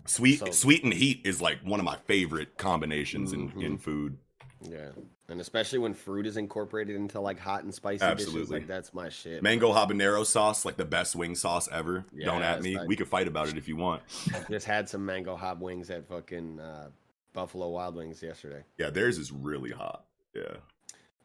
sweet, 0.06 0.40
So- 0.40 0.52
sweet 0.52 0.84
and 0.84 0.94
heat 0.94 1.22
is 1.26 1.42
like 1.42 1.60
one 1.64 1.80
of 1.80 1.86
my 1.86 1.98
favorite 2.06 2.58
combinations 2.58 3.34
in, 3.34 3.52
Mhm. 3.52 3.64
in 3.64 3.78
food. 3.78 4.18
yeah, 4.62 4.92
and 5.28 5.42
especially 5.42 5.80
when 5.80 5.94
fruit 5.94 6.26
is 6.26 6.38
incorporated 6.38 6.96
into 6.96 7.20
like 7.20 7.38
hot 7.38 7.64
and 7.66 7.74
spicy 7.74 7.98
dishes, 8.00 8.28
Absolutely. 8.28 8.60
like 8.60 8.68
that's 8.68 8.94
my 8.94 9.10
shit. 9.10 9.44
Mango 9.44 9.74
habanero 9.74 10.26
sauce, 10.26 10.64
like 10.64 10.78
the 10.78 10.86
best 10.86 11.16
wing 11.18 11.36
sauce 11.36 11.68
ever. 11.70 12.06
Don't 12.18 12.42
at 12.42 12.62
me. 12.62 12.78
I- 12.78 12.86
We 12.86 12.96
could 12.96 13.08
fight 13.10 13.28
about 13.28 13.50
it 13.50 13.58
if 13.58 13.68
you 13.68 13.76
want. 13.76 14.02
I 14.34 14.44
just 14.50 14.66
had 14.66 14.88
some 14.88 15.06
mango 15.06 15.36
hot 15.36 15.60
wings 15.60 15.90
at 15.90 16.08
fucking 16.08 16.60
uh, 16.62 16.90
Buffalo 17.34 17.68
Wild 17.70 17.96
Wings 17.96 18.22
yesterday. 18.24 18.64
Yeah, 18.78 18.90
theirs 18.90 19.18
is 19.18 19.32
really 19.32 19.72
hot. 19.72 20.06
Yeah. 20.34 20.58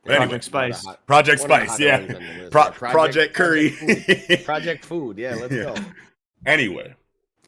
Yeah, 0.04 0.12
anyway. 0.12 0.26
Project 0.28 0.44
Spice. 0.44 0.72
one 0.72 0.78
of 0.78 0.82
the 0.82 0.88
hot- 0.88 1.06
Project 1.06 1.40
one 1.42 1.50
of 1.52 1.58
the 1.60 1.66
Spice, 1.66 1.80
yeah. 1.80 1.98
wings 1.98 2.14
on 2.14 2.22
the 2.22 2.38
list. 2.40 2.52
Pro- 2.52 2.62
Yeah, 2.64 2.70
Project, 2.92 3.34
Curry. 3.34 3.70
Project 3.70 4.26
Food. 4.28 4.44
Project 4.44 4.84
Food. 4.84 5.18
Yeah, 5.18 5.34
let's 5.34 5.52
Yeah. 5.54 5.64
go. 5.64 5.74
Anyway. 6.46 6.94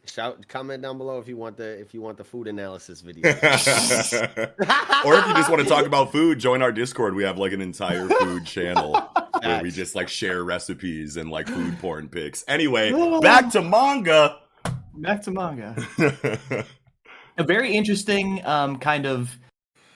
Shout 0.06 0.48
comment 0.48 0.82
down 0.82 0.98
below 0.98 1.18
if 1.20 1.28
you 1.28 1.36
want 1.36 1.56
the 1.56 1.78
if 1.78 1.94
you 1.94 2.00
want 2.00 2.16
the 2.18 2.24
food 2.24 2.48
analysis 2.48 3.00
video. 3.00 3.30
or 3.32 3.34
if 5.14 5.26
you 5.28 5.34
just 5.34 5.48
want 5.48 5.62
to 5.62 5.68
talk 5.68 5.86
about 5.86 6.10
food, 6.10 6.40
join 6.40 6.62
our 6.62 6.72
Discord. 6.72 7.14
We 7.14 7.22
have 7.22 7.38
like 7.38 7.52
an 7.52 7.60
entire 7.60 8.08
food 8.08 8.44
channel 8.44 8.92
where 9.42 9.62
we 9.62 9.70
just 9.70 9.94
like 9.94 10.08
share 10.08 10.42
recipes 10.42 11.16
and 11.16 11.30
like 11.30 11.46
food 11.46 11.78
porn 11.78 12.08
pics. 12.08 12.44
Anyway, 12.48 12.90
back 13.20 13.50
to 13.52 13.62
manga. 13.62 14.38
Back 14.94 15.22
to 15.22 15.30
manga. 15.30 15.76
a 17.38 17.44
very 17.44 17.72
interesting 17.76 18.44
um, 18.44 18.78
kind 18.78 19.06
of 19.06 19.30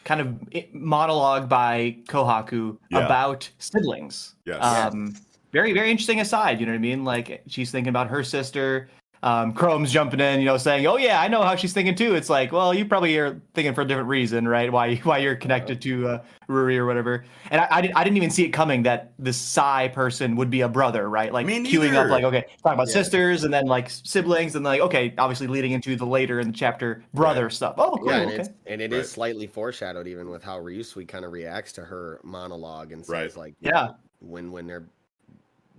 kind 0.05 0.21
of 0.21 0.75
monologue 0.75 1.49
by 1.49 1.97
Kohaku 2.09 2.77
Yeah. 2.91 3.05
about 3.07 3.49
siblings. 3.59 4.35
Yes. 4.45 4.63
Um, 4.63 5.15
very 5.53 5.73
very 5.73 5.91
interesting 5.91 6.21
aside. 6.21 6.61
You 6.61 6.67
know 6.67 6.73
what 6.73 6.77
I 6.77 6.81
mean? 6.81 7.05
Like 7.05 7.43
she's 7.47 7.71
thinking 7.71 7.89
about 7.91 8.09
her 8.09 8.23
sister. 8.25 8.89
Um, 9.25 9.55
Chrome's 9.55 9.91
jumping 9.91 10.21
in, 10.21 10.39
you 10.39 10.45
know, 10.45 10.59
saying, 10.59 10.87
"Oh 10.87 10.99
yeah, 10.99 11.19
I 11.19 11.29
know 11.29 11.41
how 11.41 11.57
she's 11.57 11.73
thinking 11.73 11.95
too." 11.95 12.15
It's 12.15 12.29
like, 12.29 12.53
well, 12.53 12.75
you 12.75 12.85
probably 12.85 13.17
are 13.17 13.41
thinking 13.55 13.73
for 13.73 13.81
a 13.81 13.87
different 13.87 14.11
reason, 14.11 14.47
right? 14.47 14.71
Why 14.71 14.97
why 15.05 15.17
you're 15.17 15.35
connected 15.35 15.81
to 15.81 16.09
uh, 16.09 16.23
Ruri 16.47 16.77
or 16.77 16.85
whatever. 16.85 17.25
And 17.51 17.63
I, 17.63 17.69
I, 17.71 17.81
didn't, 17.81 17.97
I 17.97 18.05
didn't 18.05 18.19
even 18.19 18.29
see 18.29 18.45
it 18.45 18.51
coming 18.51 18.83
that 18.83 19.15
this 19.19 19.39
Psy 19.39 19.89
person 19.89 20.37
would 20.37 20.51
be 20.51 20.61
a 20.61 20.69
brother, 20.69 21.09
right? 21.09 21.33
Like 21.33 21.47
Me 21.47 21.61
queuing 21.65 21.95
up, 21.95 22.11
like 22.11 22.23
okay, 22.25 22.43
talking 22.63 22.75
about 22.75 22.89
Yeah. 22.89 22.93
sisters 22.93 23.45
and 23.45 23.55
then 23.55 23.65
like 23.65 23.89
siblings, 23.89 24.57
and 24.57 24.65
like 24.65 24.83
okay, 24.83 25.15
obviously 25.17 25.47
leading 25.47 25.73
into 25.73 25.97
the 25.97 26.05
later 26.05 26.39
in 26.41 26.49
the 26.49 26.53
chapter 26.53 27.03
brother 27.15 27.49
stuff. 27.49 27.77
Oh, 27.79 27.97
cool. 27.97 28.09
yeah, 28.11 28.17
and 28.19 28.31
okay. 28.31 28.41
it's 28.41 28.49
and 28.67 28.83
it 28.83 28.93
is 28.93 28.99
Right. 28.99 29.07
slightly 29.07 29.47
foreshadowed 29.47 30.07
even 30.07 30.29
with 30.29 30.43
how 30.43 30.59
Ryusui 30.61 31.09
kind 31.09 31.25
of 31.25 31.33
reacts 31.33 31.73
to 31.73 31.81
her 31.83 32.21
monologue 32.25 32.93
and 32.93 33.01
says 33.03 33.11
Right. 33.11 33.37
like 33.37 33.55
Yeah. 33.61 33.89
when 34.21 34.53
when 34.53 34.67
they're 34.67 34.85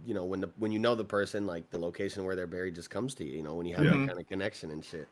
you 0.05 0.13
know 0.13 0.23
when 0.25 0.39
the 0.41 0.49
when 0.57 0.71
you 0.71 0.79
know 0.79 0.95
the 0.95 1.03
person 1.05 1.45
like 1.47 1.69
the 1.69 1.79
location 1.79 2.23
where 2.23 2.35
they're 2.35 2.47
buried 2.47 2.75
just 2.75 2.89
comes 2.89 3.13
to 3.15 3.23
you 3.25 3.37
you 3.37 3.43
know 3.43 3.55
when 3.55 3.65
you 3.65 3.75
have 3.75 3.85
Yeah. 3.85 3.91
that 3.91 4.07
kind 4.07 4.19
of 4.19 4.27
connection 4.27 4.71
and 4.71 4.83
shit 4.83 5.07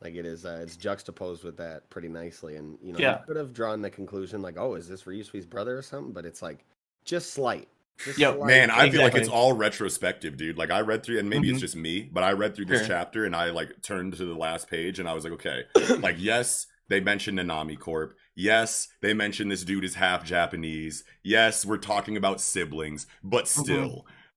like 0.00 0.14
it 0.14 0.26
is 0.26 0.44
uh, 0.44 0.60
it's 0.62 0.76
juxtaposed 0.76 1.44
with 1.44 1.56
that 1.56 1.88
pretty 1.90 2.08
nicely 2.08 2.56
and 2.56 2.78
you 2.82 2.92
know 2.92 2.98
Yeah. 2.98 3.18
you 3.20 3.24
could 3.26 3.36
have 3.36 3.52
drawn 3.52 3.82
the 3.82 3.90
conclusion 3.90 4.42
like 4.42 4.56
oh 4.58 4.74
is 4.74 4.88
this 4.88 5.04
Ryusui's 5.04 5.46
brother 5.46 5.76
or 5.78 5.82
something 5.82 6.12
but 6.12 6.24
it's 6.26 6.42
like 6.42 6.64
just 7.04 7.32
slight 7.32 7.68
just 8.04 8.16
Yo, 8.16 8.36
slight. 8.36 8.46
Man, 8.46 8.70
I 8.70 8.88
feel 8.90 9.02
like 9.02 9.16
it's 9.16 9.28
all 9.28 9.52
retrospective, 9.54 10.36
dude. 10.36 10.56
Like 10.56 10.70
I 10.70 10.82
read 10.82 11.02
through, 11.02 11.18
and 11.18 11.28
maybe 11.28 11.48
it's 11.50 11.58
Mhm. 11.58 11.62
just 11.62 11.74
me, 11.74 12.08
but 12.12 12.22
I 12.22 12.30
read 12.30 12.54
through 12.54 12.66
this 12.66 12.78
Sure. 12.78 12.86
chapter 12.86 13.24
and 13.24 13.34
I 13.34 13.50
like 13.50 13.82
turned 13.82 14.12
to 14.18 14.24
the 14.24 14.36
last 14.36 14.70
page 14.70 15.00
and 15.00 15.08
I 15.08 15.14
was 15.14 15.24
like, 15.24 15.32
okay, 15.32 15.64
like 15.98 16.14
yes, 16.16 16.68
they 16.88 17.00
mentioned 17.00 17.40
Nanami 17.40 17.76
Corp. 17.76 18.14
Yes, 18.36 18.86
they 19.00 19.14
mentioned 19.14 19.50
this 19.50 19.64
dude 19.64 19.82
is 19.84 19.96
half 19.96 20.24
Japanese. 20.24 21.02
Yes, 21.24 21.64
we're 21.66 21.76
talking 21.76 22.16
about 22.16 22.40
siblings, 22.40 23.08
but 23.24 23.46
Mm-hmm. 23.46 23.64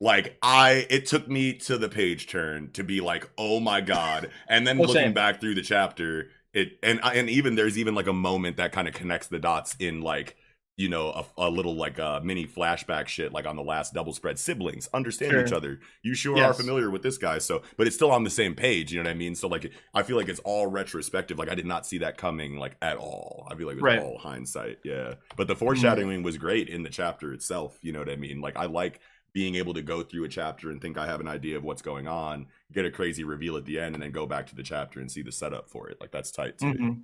Like 0.01 0.37
I, 0.41 0.87
it 0.89 1.05
took 1.05 1.27
me 1.29 1.53
to 1.59 1.77
the 1.77 1.87
page 1.87 2.27
turn 2.27 2.71
to 2.73 2.83
be 2.83 2.99
like, 3.01 3.29
"Oh 3.37 3.59
my 3.59 3.81
god!" 3.81 4.31
And 4.49 4.65
then 4.65 4.77
Oh, 4.79 4.81
looking 4.81 4.95
same. 4.95 5.13
back 5.13 5.39
through 5.39 5.55
the 5.55 5.61
chapter, 5.61 6.29
it 6.53 6.79
and 6.81 6.99
and 7.03 7.29
even 7.29 7.55
there's 7.55 7.77
even 7.77 7.93
like 7.95 8.07
a 8.07 8.13
moment 8.13 8.57
that 8.57 8.71
kind 8.71 8.87
of 8.87 8.95
connects 8.95 9.27
the 9.27 9.37
dots 9.39 9.75
in 9.79 10.01
like 10.01 10.35
you 10.77 10.89
know 10.89 11.09
a, 11.11 11.25
a 11.47 11.49
little 11.51 11.75
like 11.75 11.99
uh, 11.99 12.19
mini 12.23 12.47
flashback 12.47 13.07
shit 13.07 13.31
like 13.31 13.45
on 13.45 13.55
the 13.57 13.61
last 13.63 13.93
double 13.93 14.13
spread 14.13 14.39
siblings 14.39 14.89
understand 14.93 15.31
Sure. 15.33 15.45
each 15.45 15.51
other 15.51 15.79
you 16.01 16.15
sure 16.15 16.41
are 16.41 16.53
familiar 16.53 16.89
with 16.89 17.03
this 17.03 17.17
guy 17.17 17.37
so 17.39 17.61
but 17.77 17.85
it's 17.87 17.95
still 17.95 18.09
on 18.09 18.23
the 18.23 18.29
same 18.29 18.55
page 18.55 18.91
you 18.91 18.97
know 18.97 19.07
what 19.07 19.11
i 19.11 19.13
mean 19.13 19.35
so 19.35 19.49
like 19.49 19.69
i 19.93 20.01
feel 20.01 20.15
like 20.15 20.29
it's 20.29 20.39
all 20.39 20.67
retrospective 20.67 21.37
like 21.37 21.49
i 21.49 21.55
did 21.55 21.65
not 21.65 21.85
see 21.85 21.97
that 21.99 22.17
coming 22.17 22.55
like 22.57 22.77
at 22.81 22.95
all 22.97 23.47
i 23.51 23.55
feel 23.55 23.67
like 23.67 23.73
it 23.75 23.81
was 23.81 23.83
Right. 23.83 23.99
Mm-hmm. 23.99 24.07
all 24.07 24.17
hindsight 24.17 24.79
yeah 24.85 25.15
but 25.35 25.47
the 25.49 25.55
foreshadowing 25.57 26.23
was 26.23 26.37
great 26.37 26.69
in 26.69 26.83
the 26.83 26.89
chapter 26.89 27.33
itself 27.33 27.77
you 27.81 27.91
know 27.91 27.99
what 27.99 28.09
i 28.09 28.15
mean 28.15 28.39
like 28.39 28.55
i 28.55 28.65
like 28.65 29.01
being 29.33 29.55
able 29.55 29.73
to 29.73 29.81
go 29.81 30.03
through 30.03 30.23
a 30.25 30.29
chapter 30.29 30.69
and 30.71 30.81
think 30.81 30.97
i 30.97 31.05
have 31.05 31.19
an 31.21 31.27
idea 31.27 31.55
of 31.57 31.63
what's 31.63 31.81
going 31.81 32.07
on 32.07 32.45
get 32.73 32.85
a 32.85 32.91
crazy 32.91 33.23
reveal 33.23 33.55
at 33.57 33.65
the 33.65 33.79
end 33.79 33.95
and 33.95 34.03
then 34.03 34.11
go 34.11 34.25
back 34.25 34.47
to 34.47 34.55
the 34.55 34.63
chapter 34.63 34.99
and 34.99 35.11
see 35.11 35.21
the 35.21 35.31
setup 35.31 35.69
for 35.69 35.89
it 35.89 35.97
like 36.01 36.11
that's 36.11 36.31
tight 36.31 36.57
to 36.57 36.65
me 36.65 36.73
Mhm. 36.73 37.01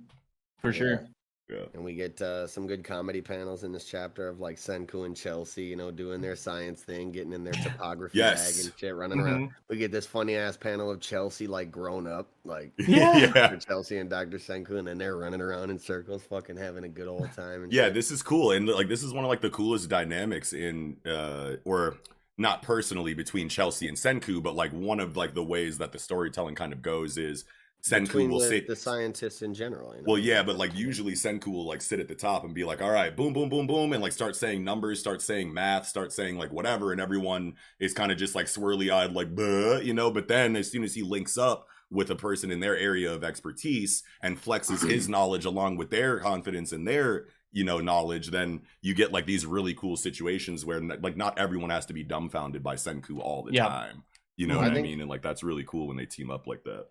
For 0.60 0.72
sure. 0.72 1.06
yeah 1.48 1.64
and 1.72 1.82
we 1.82 1.94
get 1.94 2.20
uh, 2.20 2.46
some 2.46 2.66
good 2.66 2.84
comedy 2.84 3.22
panels 3.22 3.64
in 3.64 3.72
this 3.72 3.84
chapter 3.86 4.28
of 4.28 4.38
like 4.40 4.56
Senku 4.56 5.06
and 5.06 5.16
Chelsea, 5.16 5.62
you 5.64 5.76
know, 5.76 5.90
doing 5.90 6.20
their 6.20 6.36
science 6.36 6.82
thing, 6.82 7.10
getting 7.10 7.32
in 7.32 7.42
their 7.42 7.52
topography 7.64 8.18
Yes. 8.18 8.56
bag 8.56 8.64
and 8.66 8.78
shit, 8.78 8.94
running 8.94 9.20
around. 9.20 9.48
Mhm. 9.48 9.54
We 9.70 9.78
get 9.78 9.90
this 9.90 10.04
funny 10.04 10.34
ass 10.36 10.58
panel 10.58 10.90
of 10.90 11.00
Chelsea 11.00 11.46
like 11.46 11.70
grown 11.70 12.06
up, 12.06 12.28
like 12.44 12.72
Yeah. 12.78 13.48
for 13.48 13.56
Chelsea 13.66 13.96
and 13.96 14.10
Dr. 14.10 14.36
Senku, 14.38 14.78
and 14.78 14.86
then 14.86 14.98
they're 14.98 15.16
running 15.16 15.40
around 15.40 15.70
in 15.70 15.78
circles, 15.78 16.22
fucking 16.24 16.56
having 16.58 16.84
a 16.84 16.88
good 16.88 17.08
old 17.08 17.32
time. 17.32 17.62
And 17.62 17.72
yeah 17.72 17.84
shit. 17.84 17.94
this 17.94 18.10
is 18.10 18.22
cool 18.22 18.50
and 18.52 18.68
like 18.68 18.88
this 18.88 19.02
is 19.02 19.14
one 19.14 19.24
of 19.24 19.28
like 19.30 19.40
the 19.40 19.48
coolest 19.50 19.88
dynamics 19.88 20.52
in 20.52 20.98
uh 21.06 21.52
or 21.64 21.96
not 22.38 22.62
personally 22.62 23.14
between 23.14 23.48
chelsea 23.48 23.88
and 23.88 23.96
senku 23.96 24.42
but 24.42 24.54
like 24.54 24.72
one 24.72 25.00
of 25.00 25.16
like 25.16 25.34
the 25.34 25.44
ways 25.44 25.78
that 25.78 25.92
the 25.92 25.98
storytelling 25.98 26.54
kind 26.54 26.72
of 26.72 26.80
goes 26.80 27.18
is 27.18 27.44
senku 27.82 28.06
between 28.06 28.30
will 28.30 28.40
the, 28.40 28.46
sit 28.46 28.66
the 28.66 28.74
scientists 28.74 29.42
in 29.42 29.54
general. 29.54 29.94
You 29.94 29.98
know? 29.98 30.04
well 30.06 30.18
yeah 30.18 30.42
but 30.42 30.56
like 30.56 30.74
usually 30.74 31.12
senku 31.12 31.46
will 31.46 31.66
like 31.66 31.80
sit 31.80 32.00
at 32.00 32.08
the 32.08 32.14
top 32.14 32.44
and 32.44 32.54
be 32.54 32.64
like 32.64 32.82
all 32.82 32.90
right 32.90 33.14
boom 33.14 33.32
boom 33.32 33.48
boom 33.48 33.66
boom 33.66 33.92
and 33.92 34.02
like 34.02 34.12
start 34.12 34.34
saying 34.36 34.64
numbers 34.64 34.98
start 34.98 35.22
saying 35.22 35.52
math 35.52 35.86
start 35.86 36.12
saying 36.12 36.36
like 36.36 36.52
whatever 36.52 36.92
and 36.92 37.00
everyone 37.00 37.54
is 37.78 37.94
kind 37.94 38.10
of 38.10 38.18
just 38.18 38.34
like 38.34 38.46
swirly 38.46 38.92
eyed 38.92 39.12
like 39.12 39.34
Buh, 39.34 39.80
you 39.80 39.94
know 39.94 40.10
but 40.10 40.28
then 40.28 40.56
as 40.56 40.70
soon 40.70 40.82
as 40.82 40.94
he 40.94 41.02
links 41.02 41.38
up 41.38 41.68
with 41.90 42.10
a 42.10 42.16
person 42.16 42.50
in 42.50 42.60
their 42.60 42.76
area 42.76 43.12
of 43.12 43.24
expertise 43.24 44.02
and 44.22 44.42
flexes 44.42 44.86
his 44.88 45.08
knowledge 45.08 45.44
along 45.44 45.76
with 45.76 45.90
their 45.90 46.18
confidence 46.18 46.72
and 46.72 46.86
their 46.86 47.26
you 47.52 47.64
know 47.64 47.78
knowledge 47.80 48.28
then 48.30 48.60
you 48.82 48.94
get 48.94 49.12
like 49.12 49.24
these 49.26 49.46
really 49.46 49.74
cool 49.74 49.96
situations 49.96 50.64
where 50.66 50.80
like 50.80 51.16
not 51.16 51.38
everyone 51.38 51.70
has 51.70 51.86
to 51.86 51.92
be 51.94 52.02
dumbfounded 52.04 52.62
by 52.62 52.74
senku 52.74 53.18
all 53.20 53.42
the 53.42 53.52
Yeah. 53.52 53.66
time 53.68 54.02
you 54.36 54.46
know 54.46 54.54
I 54.54 54.62
what 54.64 54.70
i 54.70 54.74
think- 54.74 54.86
mean 54.86 55.00
and 55.00 55.08
like 55.08 55.22
that's 55.22 55.42
really 55.42 55.64
cool 55.66 55.88
when 55.88 55.96
they 55.96 56.06
team 56.06 56.30
up 56.30 56.46
like 56.46 56.62
that 56.64 56.86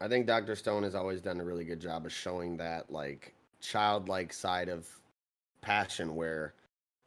I 0.00 0.08
think 0.08 0.26
Dr. 0.26 0.56
Stone 0.56 0.82
has 0.82 0.96
always 0.96 1.20
done 1.20 1.38
a 1.38 1.44
really 1.44 1.64
good 1.64 1.78
job 1.80 2.06
of 2.06 2.12
showing 2.12 2.56
that 2.56 2.90
like 2.90 3.34
childlike 3.60 4.32
side 4.32 4.68
of 4.68 4.88
passion 5.60 6.16
where 6.16 6.54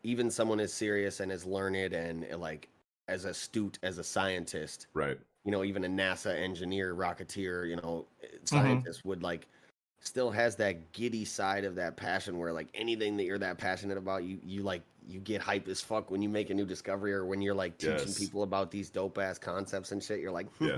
even 0.03 0.31
someone 0.31 0.61
as 0.61 0.71
serious 0.73 1.19
and 1.19 1.29
as 1.29 1.45
learned 1.45 1.91
and 1.93 2.25
uh, 2.31 2.37
like 2.37 2.69
as 3.09 3.25
astute 3.25 3.79
as 3.83 3.97
a 3.97 4.03
scientist, 4.03 4.87
right 4.93 5.17
you 5.43 5.51
know, 5.51 5.63
even 5.65 5.83
a 5.83 5.87
NASA 5.89 6.33
engineer, 6.41 6.95
rocketeer, 6.95 7.67
you 7.69 7.75
know, 7.75 8.07
Mm-hmm. 8.23 8.45
scientist 8.45 9.03
would 9.05 9.21
like 9.23 9.47
still 10.05 10.29
has 10.31 10.55
that 10.57 10.91
giddy 10.93 11.25
side 11.25 11.65
of 11.65 11.75
that 11.75 11.97
passion 11.97 12.37
where 12.37 12.53
like 12.53 12.67
anything 12.73 13.17
that 13.17 13.23
you're 13.25 13.39
that 13.39 13.57
passionate 13.57 13.97
about, 13.97 14.23
you 14.23 14.39
you 14.45 14.61
like 14.63 14.81
you 15.07 15.19
get 15.19 15.41
hype 15.41 15.67
as 15.67 15.81
fuck 15.81 16.09
when 16.09 16.21
you 16.21 16.29
make 16.29 16.49
a 16.49 16.53
new 16.53 16.65
discovery 16.65 17.13
or 17.13 17.25
when 17.25 17.41
you're 17.41 17.53
like 17.53 17.77
teaching 17.77 17.97
Yes. 17.99 18.17
people 18.19 18.41
about 18.43 18.71
these 18.71 18.89
dope 18.89 19.17
ass 19.19 19.37
concepts 19.37 19.91
and 19.91 20.01
shit. 20.01 20.19
You're 20.19 20.31
like, 20.31 20.47
Yeah. 20.59 20.77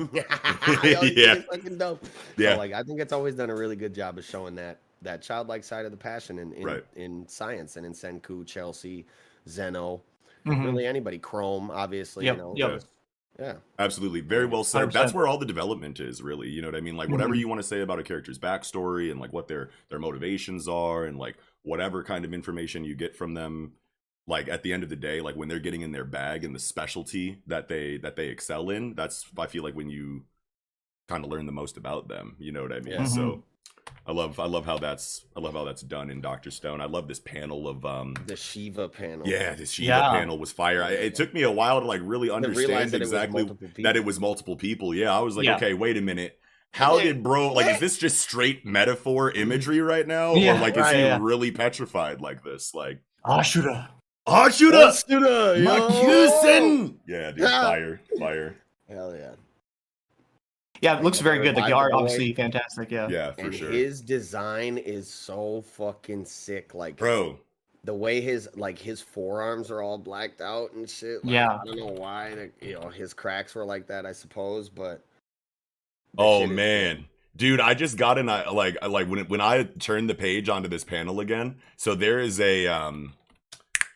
Yeah. 0.83 1.35
fucking 1.51 1.77
dope. 1.77 2.03
Yeah. 2.37 2.53
So, 2.53 2.57
like 2.57 2.73
I 2.73 2.83
think 2.83 2.99
it's 2.99 3.13
always 3.13 3.35
done 3.35 3.49
a 3.49 3.55
really 3.55 3.75
good 3.75 3.93
job 3.93 4.17
of 4.17 4.25
showing 4.25 4.55
that 4.55 4.79
that 5.01 5.21
childlike 5.21 5.63
side 5.63 5.85
of 5.85 5.91
the 5.91 5.97
passion 5.97 6.39
in 6.39 6.53
in, 6.53 6.63
Right. 6.63 6.85
in 6.95 7.27
science 7.27 7.75
and 7.77 7.85
in 7.85 7.93
Senku, 7.93 8.45
Chelsea, 8.45 9.05
Xeno, 9.47 10.01
Mhm. 10.45 10.65
really 10.65 10.85
anybody, 10.85 11.19
Chrome, 11.19 11.69
obviously, 11.71 12.25
Yep, 12.25 12.35
you 12.35 12.41
know. 12.41 12.53
yep. 12.55 12.81
Just- 13.37 13.39
Yeah. 13.39 13.55
Absolutely. 13.79 14.21
Very 14.21 14.45
well 14.45 14.63
said. 14.63 14.91
That's 14.91 15.11
100%. 15.11 15.13
where 15.15 15.27
all 15.27 15.37
the 15.37 15.45
development 15.45 15.99
is, 15.99 16.21
really. 16.21 16.49
You 16.49 16.61
know 16.61 16.67
what 16.69 16.75
I 16.75 16.81
mean? 16.81 16.97
Like 16.97 17.09
whatever 17.09 17.33
Mhm. 17.35 17.39
you 17.39 17.47
want 17.47 17.59
to 17.59 17.67
say 17.67 17.81
about 17.81 17.99
a 17.99 18.03
character's 18.03 18.39
backstory 18.39 19.11
and 19.11 19.19
like 19.19 19.31
what 19.33 19.47
their 19.47 19.69
their 19.89 19.99
motivations 19.99 20.67
are 20.67 21.05
and 21.05 21.17
like 21.17 21.37
whatever 21.63 22.03
kind 22.03 22.25
of 22.25 22.33
information 22.33 22.83
you 22.83 22.95
get 22.95 23.15
from 23.15 23.33
them 23.33 23.73
like 24.25 24.47
at 24.49 24.61
the 24.63 24.73
end 24.73 24.83
of 24.83 24.89
the 24.89 24.95
day 24.95 25.21
like 25.21 25.35
when 25.35 25.47
they're 25.47 25.59
getting 25.59 25.81
in 25.81 25.91
their 25.91 26.03
bag 26.05 26.43
and 26.43 26.53
the 26.55 26.59
specialty 26.59 27.41
that 27.47 27.67
they 27.69 27.97
that 27.97 28.15
they 28.15 28.27
excel 28.27 28.69
in 28.69 28.93
that's 28.93 29.25
i 29.37 29.47
feel 29.47 29.63
like 29.63 29.73
when 29.75 29.89
you 29.89 30.25
kind 31.07 31.23
of 31.23 31.29
learn 31.31 31.45
the 31.45 31.51
most 31.51 31.77
about 31.77 32.07
them 32.09 32.35
you 32.39 32.51
know 32.51 32.61
what 32.61 32.73
i 32.73 32.79
mean 32.81 32.93
Yeah. 32.95 33.05
so 33.05 33.43
i 34.05 34.11
love 34.11 34.39
i 34.39 34.45
love 34.45 34.65
how 34.65 34.77
that's 34.77 35.25
i 35.35 35.39
love 35.39 35.53
how 35.53 35.63
that's 35.65 35.81
done 35.81 36.09
in 36.09 36.21
dr 36.21 36.49
stone 36.51 36.79
i 36.81 36.85
love 36.85 37.07
this 37.07 37.19
panel 37.19 37.67
of 37.67 37.85
um 37.85 38.15
The 38.25 38.35
Shiva 38.35 38.87
panel. 38.89 39.27
yeah, 39.27 39.53
this 39.55 39.71
Shiva 39.71 39.87
Yeah. 39.87 40.09
panel 40.11 40.37
was 40.39 40.51
fire. 40.51 40.83
I, 40.83 40.91
it 40.91 41.15
took 41.15 41.33
me 41.33 41.43
a 41.43 41.51
while 41.51 41.81
to 41.81 41.85
like 41.87 42.01
really 42.03 42.29
understand 42.29 42.91
that 42.91 43.01
exactly 43.01 43.43
multiple 43.43 43.69
that 43.83 43.95
it 43.97 44.05
was 44.05 44.19
multiple 44.19 44.55
people. 44.55 44.93
Yeah, 44.95 45.15
I 45.15 45.19
was 45.19 45.35
like, 45.37 45.45
Yeah. 45.45 45.55
okay, 45.57 45.73
wait 45.73 45.97
a 45.97 46.01
minute. 46.01 46.39
How 46.71 46.99
did 46.99 47.23
bro 47.23 47.53
like 47.53 47.67
is 47.73 47.79
this 47.79 47.97
just 47.97 48.19
straight 48.19 48.65
metaphor 48.65 49.31
imagery 49.31 49.81
right 49.81 50.05
now? 50.07 50.35
Yeah, 50.35 50.57
or 50.57 50.61
like 50.61 50.75
is 50.77 50.81
right, 50.83 50.95
he 50.95 51.01
yeah. 51.01 51.17
really 51.21 51.51
petrified 51.51 52.21
like 52.21 52.43
this? 52.43 52.73
Like 52.73 53.01
Ashura. 53.25 53.89
Ashura 54.27 54.87
Ashura, 54.89 55.63
yo! 55.63 55.89
Makusen! 55.89 56.95
Yeah, 57.07 57.31
dude, 57.31 57.45
fire, 57.49 58.01
fire. 58.19 58.55
Hell 58.89 59.15
yeah. 59.15 59.31
Yeah, 60.81 60.97
it 60.97 61.03
looks 61.03 61.19
very 61.19 61.37
good. 61.39 61.55
Like 61.55 61.65
the 61.65 61.71
Revive 61.71 61.77
art, 61.77 61.91
the 61.91 61.97
obviously 61.97 62.33
fantastic. 62.33 62.91
Yeah. 62.91 63.07
Yeah, 63.09 63.31
for 63.31 63.41
and 63.41 63.53
sure. 63.55 63.69
his 63.71 64.01
design 64.01 64.77
is 64.77 65.09
so 65.11 65.61
fucking 65.75 66.25
sick. 66.25 66.73
Like 66.75 66.97
Bro, 66.97 67.39
the 67.83 67.93
way 67.93 68.21
his 68.21 68.47
like 68.55 68.77
his 68.77 69.01
forearms 69.01 69.71
are 69.71 69.81
all 69.81 69.97
blacked 69.97 70.41
out 70.41 70.73
and 70.73 70.89
shit. 70.89 71.23
like, 71.25 71.33
Yeah. 71.33 71.57
I 71.61 71.65
don't 71.65 71.77
know 71.79 71.85
why. 71.87 72.35
the- 72.35 72.51
You 72.67 72.73
know, 72.79 72.89
his 72.89 73.13
cracks 73.13 73.55
were 73.55 73.65
like 73.65 73.87
that, 73.87 74.05
I 74.05 74.11
suppose, 74.11 74.69
but 74.69 75.03
Oh 76.17 76.41
shit 76.41 76.51
is- 76.51 76.55
man, 76.55 77.05
dude, 77.35 77.59
I 77.61 77.73
just 77.73 77.97
got 77.97 78.17
in. 78.17 78.29
I 78.29 78.49
like 78.49 78.77
I- 78.81 78.87
like 78.87 79.07
when 79.07 79.25
when 79.27 79.41
I 79.41 79.63
turned 79.63 80.09
the 80.09 80.15
page 80.15 80.49
onto 80.49 80.67
this 80.69 80.83
panel 80.83 81.19
again. 81.19 81.55
So 81.75 81.95
there 81.95 82.19
is 82.19 82.39
a 82.39 82.67
um, 82.67 83.13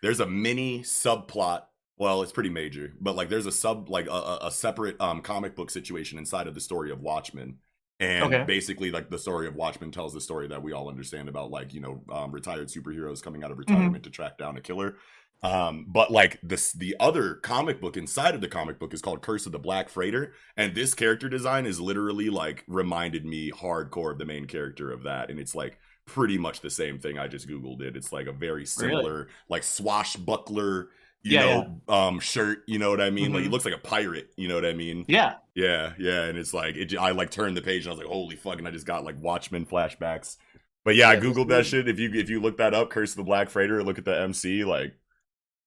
there's 0.02 0.20
a 0.20 0.26
mini 0.26 0.82
subplot 0.82 1.64
Well, 2.02 2.24
it's 2.24 2.32
pretty 2.32 2.50
major, 2.50 2.94
but 3.00 3.16
like 3.16 3.30
there's 3.30 3.46
a 3.46 3.52
sub 3.52 3.88
like 3.92 4.08
a, 4.08 4.40
a- 4.42 4.52
separate 4.52 5.00
um 5.00 5.22
comic 5.22 5.56
book 5.56 5.70
situation 5.70 6.18
inside 6.18 6.48
of 6.48 6.56
the 6.56 6.62
story 6.62 6.90
of 6.92 7.00
Watchmen. 7.00 7.60
And 8.00 8.44
Okay. 8.44 8.48
basically, 8.48 8.90
like 8.90 9.12
the 9.12 9.20
story 9.20 9.48
of 9.48 9.54
Watchmen 9.56 9.92
tells 9.92 10.12
the 10.12 10.22
story 10.22 10.48
that 10.48 10.64
we 10.64 10.72
all 10.74 10.90
understand 10.90 11.30
about, 11.30 11.52
like 11.52 11.76
you 11.76 11.80
know, 11.80 12.04
um, 12.12 12.32
retired 12.32 12.70
superheroes 12.70 13.22
coming 13.22 13.44
out 13.44 13.52
of 13.52 13.60
Mm-hmm. 13.68 13.92
retirement 13.92 14.04
to 14.06 14.10
track 14.10 14.40
down 14.40 14.58
a 14.58 14.62
killer. 14.62 14.98
Um, 15.44 15.86
but 15.90 16.12
like 16.12 16.40
this, 16.42 16.72
the 16.72 16.96
other 17.00 17.36
comic 17.36 17.80
book 17.80 17.98
inside 17.98 18.34
of 18.34 18.42
the 18.42 18.48
comic 18.48 18.80
book 18.80 18.96
is 18.96 19.02
called 19.04 19.22
Curse 19.22 19.46
of 19.46 19.52
the 19.52 19.60
Black 19.60 19.90
Freighter, 19.90 20.34
and 20.58 20.74
this 20.74 20.96
character 20.96 21.30
design 21.30 21.68
is 21.68 21.80
literally 21.80 22.32
like 22.32 22.64
reminded 22.68 23.26
me 23.28 23.52
hardcore 23.52 24.12
of 24.12 24.18
the 24.20 24.26
main 24.26 24.46
character 24.48 24.92
of 24.92 25.04
that, 25.04 25.30
and 25.30 25.40
it's 25.40 25.54
like 25.56 25.78
pretty 26.08 26.38
much 26.40 26.62
the 26.62 26.70
same 26.70 27.00
thing. 27.00 27.20
I 27.20 27.28
just 27.28 27.48
googled 27.48 27.82
it. 27.82 27.96
It's 27.96 28.12
like 28.12 28.28
a 28.28 28.32
very 28.34 28.66
similar, 28.66 29.30
like 29.50 29.64
swashbuckler, 29.64 30.90
you 31.24 31.38
Yeah, 31.38 31.40
know, 31.40 31.82
um, 31.88 32.20
shirt. 32.20 32.64
You 32.68 32.80
know 32.80 32.90
what 32.90 33.02
I 33.02 33.10
mean? 33.10 33.32
Like 33.34 33.44
he 33.44 33.50
Mhm. 33.50 33.52
looks 33.52 33.66
like 33.66 33.74
a 33.74 33.78
pirate. 33.80 34.32
You 34.38 34.48
know 34.48 34.56
what 34.56 34.66
I 34.66 34.74
mean? 34.74 35.08
Yeah. 35.08 35.36
Yeah, 35.56 35.94
yeah, 36.00 36.24
and 36.26 36.38
it's 36.38 36.54
like 36.54 36.76
it. 36.78 36.96
I 36.98 37.12
like 37.12 37.30
turned 37.32 37.58
the 37.58 37.62
page 37.62 37.86
and 37.86 37.90
I 37.90 37.92
was 37.92 38.00
like, 38.00 38.08
"Holy 38.08 38.36
fucking!" 38.38 38.66
I 38.66 38.72
just 38.72 38.86
got 38.86 39.04
like 39.04 39.18
Watchmen 39.20 39.66
flashbacks. 39.66 40.38
But 40.86 40.96
yeah, 40.96 41.10
I 41.10 41.16
Yeah, 41.16 41.20
this 41.20 41.38
googled 41.38 41.50
that 41.50 41.66
shit. 41.66 41.88
If 41.88 42.00
you 42.00 42.12
if 42.14 42.30
you 42.30 42.40
look 42.40 42.58
that 42.58 42.74
up, 42.74 42.90
Curse 42.90 43.12
of 43.12 43.18
the 43.18 43.24
Black 43.24 43.50
Freighter, 43.50 43.84
look 43.84 43.98
at 44.00 44.06
the 44.06 44.18
MC, 44.20 44.64
like 44.64 44.96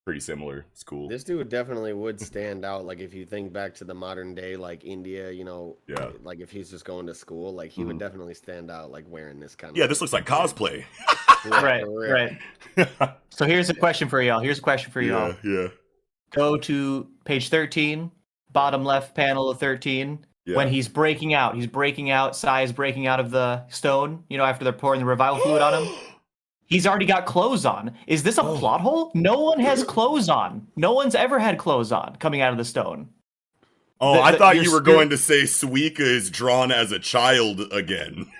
pretty 0.05 0.21
similar. 0.21 0.67
It's 0.73 0.83
cool. 0.85 1.09
This 1.09 1.25
dude 1.25 1.49
definitely 1.49 1.95
would 1.95 2.21
stand 2.21 2.65
out. 2.65 2.85
Like 2.85 3.01
if 3.01 3.15
you 3.15 3.25
think 3.25 3.53
back 3.53 3.75
to 3.77 3.85
the 3.85 3.95
modern 3.95 4.35
day, 4.35 4.55
like 4.57 4.85
India, 4.85 5.31
you 5.31 5.45
know, 5.45 5.79
Yeah. 5.89 6.11
like 6.23 6.41
if 6.41 6.51
he's 6.51 6.71
just 6.71 6.85
going 6.85 7.07
to 7.07 7.15
school, 7.15 7.55
like 7.55 7.71
he 7.71 7.85
would 7.85 7.97
Mhm. 7.97 8.01
definitely 8.01 8.35
stand 8.35 8.71
out, 8.71 8.91
like 8.91 9.07
wearing 9.09 9.41
this 9.41 9.57
kind 9.57 9.71
of. 9.71 9.77
yeah, 9.79 9.87
this 9.87 10.01
looks 10.01 10.13
like 10.13 10.27
cosplay. 10.27 10.85
Right. 11.47 11.85
Right. 11.87 12.39
So 13.29 13.45
here's 13.47 13.69
a 13.69 13.75
question 13.75 14.09
for 14.09 14.23
y'all. 14.23 14.39
Here's 14.41 14.59
a 14.59 14.63
question 14.63 14.91
for 14.93 15.03
y'all. 15.03 15.35
yeah, 15.45 15.51
yeah, 15.63 15.69
Go 16.31 16.57
to 16.57 17.09
page 17.25 17.49
13, 17.51 18.11
bottom 18.53 18.83
left 18.85 19.15
panel 19.15 19.51
of 19.51 19.59
13. 19.59 20.25
yeah. 20.47 20.57
When 20.57 20.69
he's 20.69 20.87
breaking 20.89 21.35
out, 21.35 21.55
he's 21.57 21.67
breaking 21.67 22.11
out. 22.11 22.35
Sai 22.37 22.63
is 22.63 22.73
breaking 22.73 23.07
out 23.09 23.21
of 23.21 23.31
the 23.31 23.65
stone. 23.69 24.25
You 24.31 24.39
know, 24.39 24.45
after 24.45 24.63
they're 24.65 24.73
pouring 24.73 25.01
the 25.01 25.07
revival 25.07 25.39
fluid 25.41 25.61
on 25.63 25.83
him. 25.85 25.93
He's 26.67 26.87
already 26.87 27.07
got 27.07 27.27
clothes 27.27 27.67
on. 27.67 27.95
Is 28.07 28.23
this 28.23 28.39
a 28.39 28.43
Oh. 28.43 28.57
plot 28.59 28.81
hole? 28.81 29.11
No 29.15 29.39
one 29.41 29.61
has 29.61 29.85
clothes 29.85 30.29
on. 30.29 30.67
No 30.77 30.93
one's 30.93 31.15
ever 31.15 31.39
had 31.39 31.59
clothes 31.59 31.93
on 31.93 32.17
coming 32.19 32.41
out 32.41 32.53
of 32.53 32.59
the 32.59 32.65
stone. 32.65 33.09
oh, 34.01 34.15
the- 34.15 34.23
I 34.23 34.37
thought 34.37 34.57
you 34.57 34.63
were 34.73 34.79
spirit- 34.81 34.85
going 34.85 35.11
to 35.11 35.19
say 35.19 35.43
Suika 35.43 36.01
is 36.01 36.31
drawn 36.31 36.73
as 36.73 36.91
a 36.93 36.99
child 36.99 37.61
again. 37.73 38.27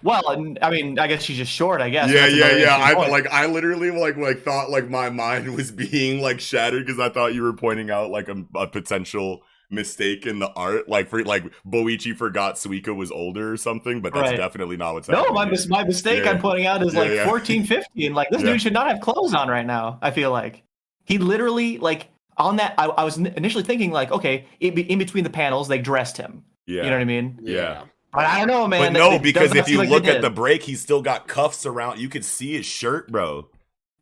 Well, 0.00 0.22
I 0.62 0.70
mean, 0.70 0.96
I 1.00 1.08
guess 1.08 1.24
she's 1.24 1.36
just 1.38 1.50
short. 1.50 1.80
I 1.80 1.90
guess. 1.90 2.08
yeah, 2.12 2.20
That's 2.28 2.34
yeah, 2.36 2.56
yeah. 2.56 2.78
I 2.80 2.94
point. 2.94 3.10
like 3.10 3.26
I 3.32 3.46
literally 3.46 3.90
like 3.90 4.16
like 4.16 4.42
thought 4.44 4.70
like 4.70 4.88
my 4.88 5.10
mind 5.10 5.52
was 5.56 5.72
being 5.90 6.22
like 6.22 6.38
shattered 6.38 6.86
because 6.86 7.00
I 7.00 7.08
thought 7.08 7.34
you 7.34 7.42
were 7.42 7.52
pointing 7.52 7.90
out 7.90 8.08
like 8.12 8.28
a, 8.28 8.36
a 8.54 8.68
potential 8.68 9.42
mistake 9.70 10.26
in 10.26 10.38
the 10.38 10.50
art, 10.52 10.88
like 10.88 11.08
for 11.08 11.22
like 11.24 11.44
Boichi 11.66 12.16
forgot 12.16 12.54
Suika 12.54 12.94
was 12.94 13.10
older 13.10 13.52
or 13.52 13.56
something, 13.56 14.00
but 14.00 14.14
that's 14.14 14.30
Right. 14.30 14.36
definitely 14.36 14.76
not 14.76 14.94
what's 14.94 15.08
No, 15.08 15.16
happening. 15.18 15.34
my 15.34 15.44
mis- 15.44 15.68
my 15.68 15.84
mistake 15.84 16.24
Yeah. 16.24 16.30
I'm 16.30 16.38
pointing 16.40 16.66
out 16.66 16.82
is 16.82 16.94
Yeah, 16.94 17.00
like 17.00 17.10
yeah. 17.12 17.24
14, 17.28 17.64
15. 17.64 18.14
Like 18.14 18.30
this 18.30 18.42
Yeah. 18.42 18.52
dude 18.52 18.62
should 18.62 18.72
not 18.72 18.88
have 18.88 19.00
clothes 19.00 19.34
on 19.34 19.48
right 19.48 19.66
now. 19.66 19.98
I 20.00 20.10
feel 20.10 20.30
like 20.30 20.62
he 21.04 21.18
literally 21.18 21.78
like 21.78 22.08
on 22.38 22.56
that. 22.56 22.74
I, 22.78 22.86
I 22.86 23.04
was 23.04 23.18
initially 23.18 23.64
thinking 23.64 23.90
like, 23.90 24.10
okay, 24.10 24.46
in, 24.60 24.72
in 24.78 24.98
between 24.98 25.24
the 25.24 25.30
panels 25.30 25.68
they 25.68 25.78
dressed 25.78 26.16
him. 26.16 26.44
yeah, 26.66 26.84
You 26.84 26.90
know 26.90 26.96
what 26.96 27.02
I 27.02 27.04
mean? 27.04 27.38
Yeah. 27.42 27.82
But 28.12 28.24
I 28.24 28.38
don't 28.38 28.48
know, 28.48 28.66
man. 28.66 28.94
But 28.94 28.98
no, 28.98 29.10
It- 29.12 29.14
it 29.16 29.22
because 29.22 29.54
if 29.54 29.68
you 29.68 29.78
like 29.78 29.90
look 29.90 30.06
at 30.06 30.22
the 30.22 30.30
break, 30.30 30.62
he's 30.62 30.80
still 30.80 31.02
got 31.02 31.28
cuffs 31.28 31.66
around. 31.66 31.98
You 31.98 32.08
could 32.08 32.24
see 32.24 32.54
his 32.56 32.64
shirt, 32.64 33.12
bro. 33.12 33.48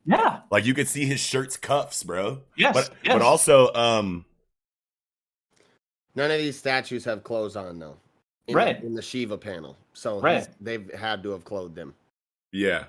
yeah, 0.05 0.39
Like 0.49 0.65
you 0.65 0.73
could 0.73 0.87
see 0.87 1.05
his 1.05 1.19
shirt's 1.19 1.57
cuffs, 1.57 2.03
bro. 2.03 2.39
yes, 2.55 2.73
But 2.73 2.89
yes. 3.03 3.13
but 3.15 3.21
also, 3.21 3.73
um, 3.73 4.23
None 6.17 6.31
of 6.31 6.39
these 6.39 6.57
statues 6.57 7.05
have 7.05 7.23
clothes 7.23 7.55
on 7.55 7.77
though. 7.79 7.95
In 8.47 8.55
Right. 8.55 8.81
The, 8.81 8.87
in 8.87 8.95
the 8.95 9.01
Shiva 9.01 9.37
panel, 9.37 9.77
so 9.93 10.19
Right. 10.19 10.47
they've 10.59 10.91
had 10.93 11.21
to 11.23 11.29
have 11.31 11.45
clothed 11.45 11.75
them. 11.75 11.93
yeah, 12.51 12.85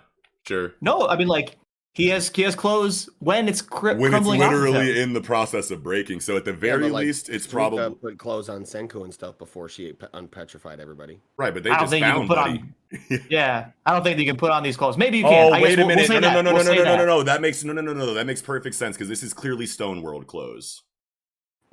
sure. 0.46 0.72
no, 0.80 1.06
I 1.08 1.16
mean 1.16 1.28
like 1.28 1.56
he 1.94 2.08
has 2.08 2.30
he 2.34 2.42
has 2.42 2.54
clothes 2.54 3.10
when 3.18 3.48
it's 3.48 3.60
cr- 3.60 3.88
When 3.88 4.00
it's 4.02 4.08
crumbling 4.10 4.40
off 4.40 4.52
literally 4.52 4.92
him. 4.92 4.96
in 5.08 5.12
the 5.14 5.20
process 5.20 5.70
of 5.72 5.82
breaking, 5.82 6.20
so 6.20 6.36
at 6.36 6.44
the 6.44 6.52
Yeah, 6.52 6.56
very 6.58 6.82
but, 6.84 6.92
like, 6.92 7.06
least, 7.06 7.28
it's 7.28 7.46
Suika 7.46 7.50
probably 7.50 7.94
put 7.96 8.18
clothes 8.18 8.48
on 8.48 8.62
Senku 8.62 9.02
and 9.04 9.12
stuff 9.12 9.36
before 9.36 9.68
she 9.68 9.92
pe- 9.92 10.06
unpetrified 10.14 10.78
everybody. 10.80 11.20
right. 11.36 11.52
But 11.52 11.64
they 11.64 11.70
I 11.70 11.74
don't 11.74 11.82
just 11.82 11.90
think 11.90 12.06
you 12.06 12.12
can 12.12 12.28
found 12.28 12.28
put 12.28 12.36
Buddy. 12.36 13.20
on. 13.20 13.26
Yeah, 13.30 13.70
I 13.84 13.92
don't 13.92 14.04
think 14.04 14.18
you 14.20 14.24
can 14.26 14.36
put 14.36 14.52
on 14.52 14.62
these 14.62 14.76
clothes. 14.76 14.96
Maybe 14.96 15.18
you 15.18 15.24
can. 15.24 15.52
Oh 15.52 15.54
I 15.54 15.58
guess 15.60 15.64
wait 15.68 15.78
a 15.80 15.84
we'll- 15.84 15.86
we'll 15.88 15.96
minute! 15.96 16.08
no, 16.08 16.20
no, 16.20 16.40
no, 16.40 16.40
no, 16.42 16.54
We'll 16.54 16.64
no, 16.64 16.70
no, 16.72 16.76
no, 16.78 16.84
no, 16.84 16.90
that. 16.92 16.96
no, 16.98 17.04
no. 17.18 17.22
That 17.24 17.40
makes 17.42 17.62
no, 17.64 17.72
no, 17.74 17.82
no, 17.82 17.92
no, 17.92 18.06
no. 18.06 18.14
That 18.14 18.26
makes 18.26 18.40
perfect 18.40 18.76
sense 18.76 18.96
because 18.96 19.08
this 19.08 19.22
is 19.24 19.34
clearly 19.34 19.66
Stone 19.66 20.00
World 20.02 20.26
clothes. 20.28 20.84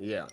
Yeah. 0.00 0.26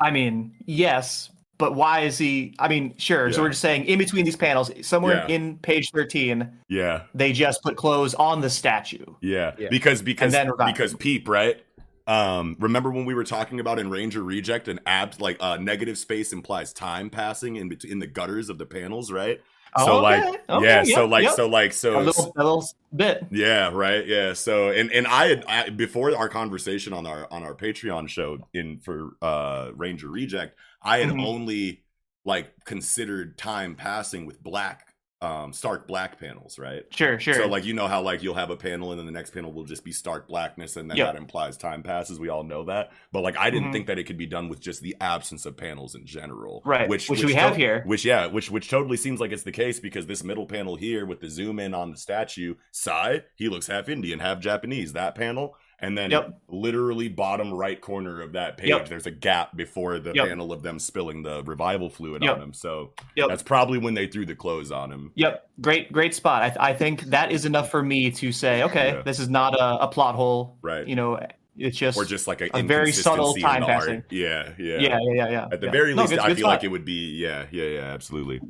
I 0.00 0.10
mean, 0.10 0.54
yes, 0.66 1.30
but 1.58 1.74
why 1.74 2.00
is 2.00 2.18
he? 2.18 2.54
I 2.58 2.68
mean, 2.68 2.94
sure. 2.98 3.32
So 3.32 3.42
we're 3.42 3.50
just 3.50 3.60
saying 3.60 3.84
in 3.84 3.98
between 3.98 4.24
these 4.24 4.36
panels, 4.36 4.70
somewhere 4.86 5.24
Yeah. 5.28 5.34
in 5.34 5.58
page 5.58 5.90
thirteen, 5.92 6.50
Yeah, 6.68 7.02
they 7.14 7.32
just 7.32 7.62
put 7.62 7.76
clothes 7.76 8.14
on 8.14 8.40
the 8.40 8.50
statue. 8.50 9.04
yeah. 9.20 9.52
Yeah. 9.58 9.68
Because 9.70 10.02
because 10.02 10.32
then 10.32 10.50
because 10.66 10.94
Peep, 10.94 11.28
right? 11.28 11.62
Um, 12.06 12.56
remember 12.58 12.90
when 12.90 13.06
we 13.06 13.14
were 13.14 13.24
talking 13.24 13.60
about 13.60 13.78
in 13.78 13.88
Ranger 13.88 14.22
Reject, 14.22 14.68
an 14.68 14.78
ab 14.84 15.14
like 15.20 15.38
uh, 15.40 15.56
negative 15.56 15.96
space 15.96 16.32
implies 16.34 16.72
time 16.72 17.08
passing 17.08 17.56
in 17.56 17.68
between 17.68 17.92
in 17.92 17.98
the 17.98 18.06
gutters 18.06 18.50
of 18.50 18.58
the 18.58 18.66
panels, 18.66 19.10
right? 19.10 19.40
So 19.76 19.98
Oh, 19.98 20.00
like, 20.00 20.24
okay, 20.24 20.38
okay, 20.48 20.82
yeah, 20.84 20.84
so 20.84 21.06
like, 21.06 21.24
yep. 21.24 21.32
so 21.32 21.48
like, 21.48 21.72
A 21.72 21.74
so 21.74 22.00
little, 22.00 22.32
a 22.36 22.42
little 22.42 22.64
bit. 22.94 23.26
Yeah, 23.30 23.70
right. 23.72 24.06
Yeah. 24.06 24.34
So 24.34 24.70
and 24.70 24.90
and 24.92 25.06
I 25.06 25.26
had 25.28 25.44
I, 25.46 25.68
before 25.70 26.14
our 26.16 26.28
conversation 26.28 26.92
on 26.92 27.06
our 27.06 27.26
on 27.32 27.42
our 27.42 27.54
Patreon 27.54 28.08
show 28.08 28.38
in 28.52 28.78
for 28.80 29.16
uh 29.22 29.70
Ranger 29.74 30.08
Reject, 30.10 30.56
I 30.82 30.98
had 30.98 31.10
Mhm. 31.10 31.24
only 31.26 31.84
like 32.24 32.52
considered 32.64 33.36
time 33.36 33.74
passing 33.74 34.26
with 34.26 34.42
black 34.42 34.93
um 35.22 35.52
stark 35.52 35.86
black 35.86 36.18
panels, 36.18 36.58
right? 36.58 36.82
Sure, 36.90 37.18
sure. 37.18 37.34
So 37.34 37.46
like 37.46 37.64
you 37.64 37.72
know 37.72 37.86
how 37.86 38.02
like 38.02 38.22
you'll 38.22 38.34
have 38.34 38.50
a 38.50 38.56
panel 38.56 38.90
and 38.90 38.98
then 38.98 39.06
the 39.06 39.12
next 39.12 39.30
panel 39.30 39.52
will 39.52 39.64
just 39.64 39.84
be 39.84 39.92
stark 39.92 40.28
blackness 40.28 40.76
and 40.76 40.90
then 40.90 40.96
Yep. 40.98 41.12
that 41.12 41.18
implies 41.18 41.56
time 41.56 41.82
passes. 41.82 42.18
We 42.20 42.28
all 42.28 42.42
know 42.42 42.64
that. 42.64 42.90
But 43.12 43.22
like 43.22 43.36
I 43.38 43.48
didn't 43.50 43.68
Mhm. 43.68 43.72
think 43.72 43.86
that 43.86 43.98
it 43.98 44.04
could 44.04 44.18
be 44.18 44.26
done 44.26 44.48
with 44.48 44.60
just 44.60 44.82
the 44.82 44.96
absence 45.00 45.46
of 45.46 45.56
panels 45.56 45.94
in 45.94 46.04
general. 46.04 46.62
Right, 46.66 46.88
which 46.88 47.08
we 47.08 47.32
have 47.34 47.56
here. 47.56 47.82
Which 47.86 48.04
yeah, 48.04 48.26
which 48.26 48.50
which 48.50 48.68
totally 48.68 48.96
seems 48.96 49.20
like 49.20 49.32
it's 49.32 49.44
the 49.44 49.52
case 49.52 49.80
because 49.80 50.06
this 50.06 50.22
middle 50.24 50.46
panel 50.46 50.76
here 50.76 51.06
with 51.06 51.20
the 51.20 51.30
zoom 51.30 51.58
in 51.58 51.72
on 51.74 51.90
the 51.92 51.96
statue, 51.96 52.56
Sai, 52.72 53.22
he 53.36 53.48
looks 53.48 53.68
half 53.68 53.88
Indian, 53.88 54.18
half 54.18 54.40
Japanese. 54.40 54.92
That 54.92 55.14
panel. 55.14 55.56
And 55.84 55.98
then 55.98 56.10
Yep. 56.10 56.38
literally 56.48 57.08
bottom 57.08 57.52
right 57.52 57.78
corner 57.78 58.22
of 58.22 58.32
that 58.32 58.56
page, 58.56 58.70
Yep. 58.70 58.88
there's 58.88 59.04
a 59.06 59.10
gap 59.10 59.54
before 59.54 59.98
the 59.98 60.12
Yep. 60.14 60.28
panel 60.28 60.50
of 60.50 60.62
them 60.62 60.78
spilling 60.78 61.22
the 61.22 61.42
revival 61.42 61.90
fluid 61.90 62.24
on 62.24 62.40
him. 62.40 62.52
So 62.54 62.92
that's 63.14 63.42
probably 63.42 63.76
when 63.76 63.92
they 63.92 64.06
threw 64.06 64.24
the 64.24 64.34
clothes 64.34 64.72
on 64.72 64.90
him. 64.90 65.12
Yep, 65.14 65.46
great, 65.60 65.92
great 65.92 66.14
spot. 66.14 66.42
I, 66.42 66.48
th- 66.48 66.58
I 66.58 66.72
think 66.72 67.02
that 67.02 67.32
is 67.32 67.44
enough 67.44 67.70
for 67.70 67.82
me 67.82 68.10
to 68.12 68.32
say, 68.32 68.62
okay, 68.62 68.94
Yeah. 68.94 69.02
this 69.02 69.20
is 69.20 69.28
not 69.28 69.54
a, 69.54 69.82
a 69.84 69.88
plot 69.88 70.14
hole. 70.14 70.56
Right. 70.62 70.88
You 70.88 70.96
know, 70.96 71.20
it's 71.58 71.76
just 71.76 71.98
or 71.98 72.06
just 72.06 72.26
like 72.26 72.40
a, 72.40 72.48
a 72.56 72.62
very 72.62 72.90
subtle 72.90 73.34
time 73.34 73.64
passing. 73.64 74.04
Yeah, 74.10 74.52
yeah, 74.58 74.78
yeah, 74.78 74.80
yeah, 74.80 74.98
yeah, 75.12 75.28
yeah. 75.30 75.48
At 75.52 75.60
the 75.60 75.66
yeah. 75.66 75.72
very 75.72 75.94
No, 75.94 76.02
least, 76.02 76.12
good- 76.14 76.20
I 76.20 76.28
good 76.28 76.38
feel 76.38 76.46
like 76.46 76.64
it 76.64 76.68
would 76.68 76.86
be. 76.86 77.10
Yeah, 77.18 77.44
yeah, 77.50 77.64
yeah, 77.66 77.80
absolutely. 77.92 78.40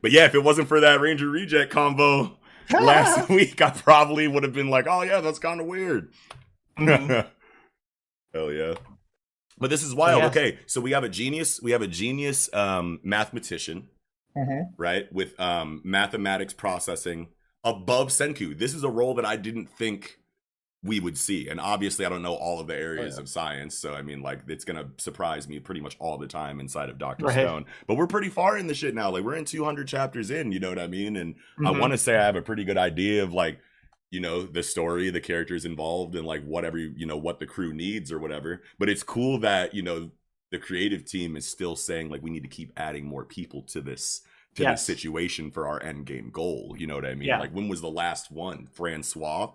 But 0.00 0.12
yeah, 0.12 0.26
if 0.26 0.34
it 0.36 0.44
wasn't 0.44 0.68
for 0.68 0.78
that 0.80 1.00
Ranger 1.00 1.28
Reject 1.28 1.72
combo 1.72 2.36
last 2.72 3.28
week, 3.30 3.60
I 3.60 3.70
probably 3.70 4.28
would 4.28 4.42
have 4.42 4.52
been 4.52 4.68
like, 4.70 4.86
"Oh 4.88 5.02
yeah, 5.02 5.20
that's 5.20 5.38
kind 5.38 5.60
of 5.60 5.66
weird." 5.66 6.12
Mhm. 6.78 7.26
Hell 8.34 8.52
yeah. 8.52 8.74
But 9.58 9.70
this 9.70 9.82
is 9.84 9.94
wild. 9.94 10.22
Yeah. 10.22 10.28
Okay, 10.28 10.58
so 10.66 10.80
we 10.80 10.90
have 10.92 11.04
a 11.04 11.08
genius. 11.08 11.60
We 11.62 11.70
have 11.70 11.82
a 11.82 11.86
genius 11.86 12.52
um, 12.52 12.98
mathematician, 13.04 13.88
Mhm. 14.36 14.70
right? 14.76 15.12
With 15.12 15.38
um, 15.38 15.80
mathematics 15.84 16.52
processing 16.52 17.28
above 17.62 18.08
Senku. 18.08 18.58
This 18.58 18.74
is 18.74 18.82
a 18.82 18.90
role 18.90 19.14
that 19.14 19.24
I 19.24 19.36
didn't 19.36 19.68
think 19.70 20.18
we 20.84 21.00
would 21.00 21.16
see. 21.16 21.48
And 21.48 21.58
obviously, 21.58 22.04
I 22.04 22.10
don't 22.10 22.22
know 22.22 22.34
all 22.34 22.60
of 22.60 22.66
the 22.66 22.76
areas 22.76 23.14
yeah. 23.16 23.22
of 23.22 23.28
science. 23.28 23.76
So, 23.76 23.94
I 23.94 24.02
mean, 24.02 24.20
like, 24.20 24.40
it's 24.46 24.64
going 24.66 24.76
to 24.76 24.86
surprise 25.02 25.48
me 25.48 25.58
pretty 25.58 25.80
much 25.80 25.96
all 25.98 26.18
the 26.18 26.26
time 26.26 26.60
inside 26.60 26.90
of 26.90 26.98
Dr. 26.98 27.24
Right. 27.24 27.32
Stone. 27.32 27.64
But 27.86 27.96
we're 27.96 28.06
pretty 28.06 28.28
far 28.28 28.58
in 28.58 28.66
the 28.66 28.74
shit 28.74 28.94
now. 28.94 29.10
Like, 29.10 29.24
we're 29.24 29.34
in 29.36 29.46
200 29.46 29.88
chapters 29.88 30.30
in, 30.30 30.52
you 30.52 30.60
know 30.60 30.68
what 30.68 30.78
I 30.78 30.86
mean? 30.86 31.16
And 31.16 31.36
I 31.58 31.72
Mhm. 31.72 31.80
want 31.80 31.92
to 31.94 31.98
say 31.98 32.14
I 32.16 32.24
have 32.24 32.36
a 32.36 32.42
pretty 32.42 32.64
good 32.64 32.76
idea 32.76 33.22
of, 33.22 33.32
like, 33.32 33.60
you 34.10 34.20
know, 34.20 34.42
the 34.42 34.62
story, 34.62 35.08
the 35.10 35.20
characters 35.20 35.64
involved, 35.64 36.14
and 36.14 36.24
like 36.26 36.44
whatever, 36.44 36.78
you 36.78 37.06
know, 37.06 37.16
what 37.16 37.40
the 37.40 37.46
crew 37.46 37.72
needs 37.72 38.12
or 38.12 38.18
whatever. 38.18 38.62
But 38.78 38.88
it's 38.88 39.02
cool 39.02 39.38
that, 39.40 39.74
you 39.74 39.82
know, 39.82 40.10
the 40.52 40.58
creative 40.58 41.04
team 41.04 41.34
is 41.36 41.48
still 41.48 41.74
saying, 41.74 42.10
like, 42.10 42.22
we 42.22 42.30
need 42.30 42.44
to 42.44 42.48
keep 42.48 42.72
adding 42.76 43.06
more 43.06 43.24
people 43.24 43.62
to 43.62 43.80
this 43.80 44.20
to 44.54 44.62
Yes. 44.62 44.86
this 44.86 44.86
situation 44.98 45.50
for 45.50 45.66
our 45.66 45.82
end 45.82 46.06
game 46.06 46.30
goal. 46.30 46.76
You 46.78 46.86
know 46.86 46.94
what 46.94 47.04
I 47.06 47.14
mean? 47.16 47.26
Yeah. 47.26 47.40
Like 47.40 47.52
when 47.52 47.66
was 47.68 47.80
the 47.80 47.90
last 47.90 48.30
one? 48.30 48.68
Francois. 48.72 49.50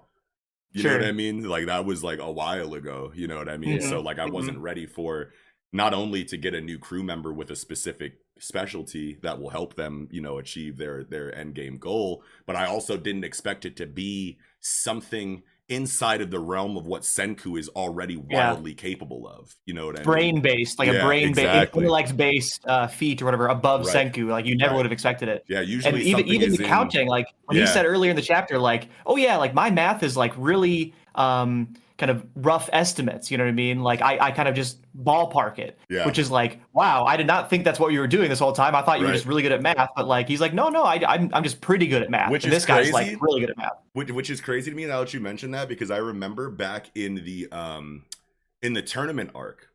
You 0.72 0.84
Sure. 0.84 0.92
know 0.92 0.94
what 0.94 1.04
I 1.04 1.12
mean? 1.12 1.44
Like 1.44 1.66
that 1.66 1.86
was 1.86 2.04
like 2.04 2.20
a 2.20 2.32
while 2.32 2.74
ago. 2.76 3.12
You 3.16 3.28
know 3.28 3.38
what 3.38 3.50
I 3.50 3.58
mean? 3.58 3.80
Mhm. 3.80 3.82
So 3.82 4.02
like 4.02 4.20
I 4.20 4.26
wasn't 4.28 4.60
ready 4.60 4.86
for 4.86 5.32
not 5.72 5.94
only 5.94 6.24
to 6.26 6.38
get 6.38 6.54
a 6.54 6.62
new 6.62 6.78
crew 6.80 7.04
member 7.04 7.34
with 7.34 7.52
a 7.52 7.56
specific 7.56 8.20
specialty 8.40 9.16
that 9.22 9.40
will 9.40 9.50
help 9.50 9.76
them, 9.76 10.08
you 10.12 10.22
know, 10.22 10.38
achieve 10.38 10.78
their 10.78 11.04
their 11.04 11.34
end 11.36 11.56
game 11.56 11.78
goal, 11.78 12.24
but 12.46 12.56
I 12.56 12.68
also 12.68 12.98
didn't 12.98 13.24
expect 13.24 13.66
it 13.66 13.76
to 13.78 13.88
be 13.88 14.38
something 14.62 15.44
inside 15.70 16.22
of 16.22 16.32
the 16.32 16.40
realm 16.40 16.76
of 16.78 16.88
what 16.88 17.04
Senku 17.04 17.58
is 17.58 17.70
already 17.70 18.16
Yeah. 18.30 18.52
wildly 18.52 18.74
capable 18.74 19.28
of. 19.28 19.56
You 19.66 19.74
know 19.76 19.86
what 19.86 19.96
I 19.96 20.00
mean? 20.00 20.04
brain 20.06 20.42
based, 20.42 20.80
like 20.80 20.88
Yeah, 20.88 21.02
a 21.02 21.06
brain 21.06 21.28
based, 21.30 21.40
exactly. 21.40 21.84
intellect 21.84 22.18
based 22.18 22.62
uh, 22.66 22.88
feat 22.88 23.22
or 23.22 23.26
whatever 23.26 23.48
above 23.48 23.86
Right. 23.86 24.12
Senku. 24.14 24.28
Like 24.30 24.46
you 24.46 24.58
never 24.58 24.72
Right. 24.72 24.78
would 24.78 24.86
have 24.86 24.92
expected 24.92 25.30
it. 25.30 25.46
Yeah, 25.48 25.62
usually 25.62 25.94
and 25.94 26.02
even 26.04 26.28
even 26.28 26.52
the 26.52 26.64
in- 26.64 26.70
counting, 26.70 27.08
like 27.08 27.28
when 27.46 27.58
Yeah. 27.58 27.66
he 27.66 27.72
said 27.72 27.86
earlier 27.86 28.10
in 28.10 28.16
the 28.16 28.22
chapter, 28.22 28.58
like, 28.60 28.90
oh 29.06 29.16
yeah, 29.16 29.38
like 29.38 29.54
my 29.54 29.70
math 29.70 30.04
is 30.04 30.18
like 30.18 30.34
really 30.38 30.94
um 31.16 31.74
kind 32.00 32.10
of 32.10 32.26
rough 32.36 32.70
estimates. 32.74 33.30
You 33.30 33.38
know 33.38 33.44
what 33.44 33.50
I 33.50 33.54
mean? 33.54 33.82
Like 33.84 34.02
I, 34.02 34.18
I 34.20 34.32
kind 34.32 34.50
of 34.50 34.56
just 34.56 34.80
ballpark 35.04 35.60
it, 35.60 35.78
Yeah. 35.90 36.06
which 36.08 36.18
is 36.18 36.32
like, 36.32 36.60
wow, 36.74 37.04
I 37.04 37.18
did 37.18 37.28
not 37.28 37.50
think 37.50 37.66
that's 37.66 37.80
what 37.80 37.94
you 37.94 38.00
were 38.00 38.08
doing 38.08 38.30
this 38.30 38.40
whole 38.40 38.54
time. 38.54 38.74
I 38.74 38.82
thought 38.82 39.00
you 39.00 39.06
were 39.06 39.12
just 39.12 39.26
really 39.28 39.44
good 39.44 39.52
at 39.52 39.62
math, 39.62 39.90
but 39.96 40.08
like 40.08 40.28
he's 40.28 40.42
like, 40.42 40.54
no, 40.54 40.70
no, 40.70 40.84
I, 40.84 41.00
I'm 41.08 41.30
I'm 41.34 41.44
just 41.44 41.62
pretty 41.62 41.86
good 41.86 42.02
at 42.02 42.10
math. 42.10 42.32
Which 42.32 42.46
and 42.46 42.52
is 42.54 42.58
this 42.58 42.66
guy's 42.66 42.92
like 42.92 43.22
really 43.22 43.42
good 43.42 43.52
at 43.52 43.58
math. 43.58 43.74
which, 43.94 44.10
which 44.12 44.30
is 44.32 44.42
crazy 44.42 44.72
to 44.72 44.76
me 44.76 44.86
now 44.86 45.02
that 45.02 45.14
you 45.14 45.20
mentioned 45.20 45.54
that 45.54 45.68
because 45.70 45.92
I 45.92 45.98
remember 45.98 46.50
back 46.50 46.90
in 46.96 47.16
the 47.16 47.52
um 47.52 48.06
in 48.64 48.74
the 48.74 48.82
tournament 48.82 49.32
arc 49.36 49.68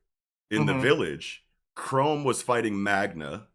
in 0.50 0.66
the 0.66 0.72
Mhm. 0.74 0.82
village, 0.82 1.44
Chrome 1.76 2.24
was 2.24 2.42
fighting 2.42 2.82
Magma, 2.82 3.48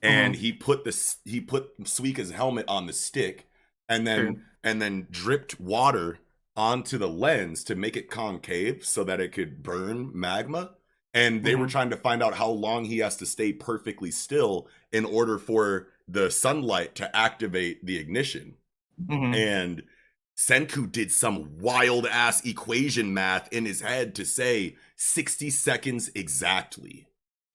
and 0.00 0.34
Mm-hmm. 0.34 0.40
he 0.42 0.52
put 0.52 0.84
this 0.84 1.16
he 1.24 1.40
put 1.40 1.76
Suika's 1.84 2.30
helmet 2.30 2.66
on 2.68 2.86
the 2.86 2.92
stick, 2.92 3.48
and 3.88 4.06
then 4.06 4.44
and 4.64 4.80
then 4.80 5.06
dripped 5.10 5.58
water 5.60 6.18
onto 6.56 6.98
the 6.98 7.08
lens 7.08 7.64
to 7.64 7.74
make 7.74 7.96
it 7.96 8.10
concave 8.10 8.84
so 8.84 9.04
that 9.04 9.20
it 9.20 9.32
could 9.32 9.62
burn 9.62 10.10
magma. 10.14 10.74
And 11.14 11.44
they 11.44 11.54
were 11.56 11.66
Mhm. 11.66 11.70
trying 11.70 11.90
to 11.90 11.96
find 11.96 12.22
out 12.22 12.34
how 12.34 12.48
long 12.50 12.84
he 12.86 12.98
has 12.98 13.16
to 13.18 13.26
stay 13.26 13.52
perfectly 13.52 14.10
still 14.10 14.68
in 14.92 15.04
order 15.04 15.38
for 15.38 15.88
the 16.08 16.30
sunlight 16.30 16.94
to 16.96 17.14
activate 17.16 17.84
the 17.84 17.96
ignition 17.98 18.56
Mhm. 19.00 19.34
and 19.34 19.82
Senku 20.36 20.90
did 20.90 21.12
some 21.12 21.58
wild 21.58 22.06
ass 22.06 22.44
equation 22.44 23.12
math 23.14 23.52
in 23.52 23.66
his 23.66 23.80
head 23.82 24.14
to 24.16 24.24
say 24.24 24.76
60 24.96 25.50
seconds 25.50 26.10
exactly 26.14 27.06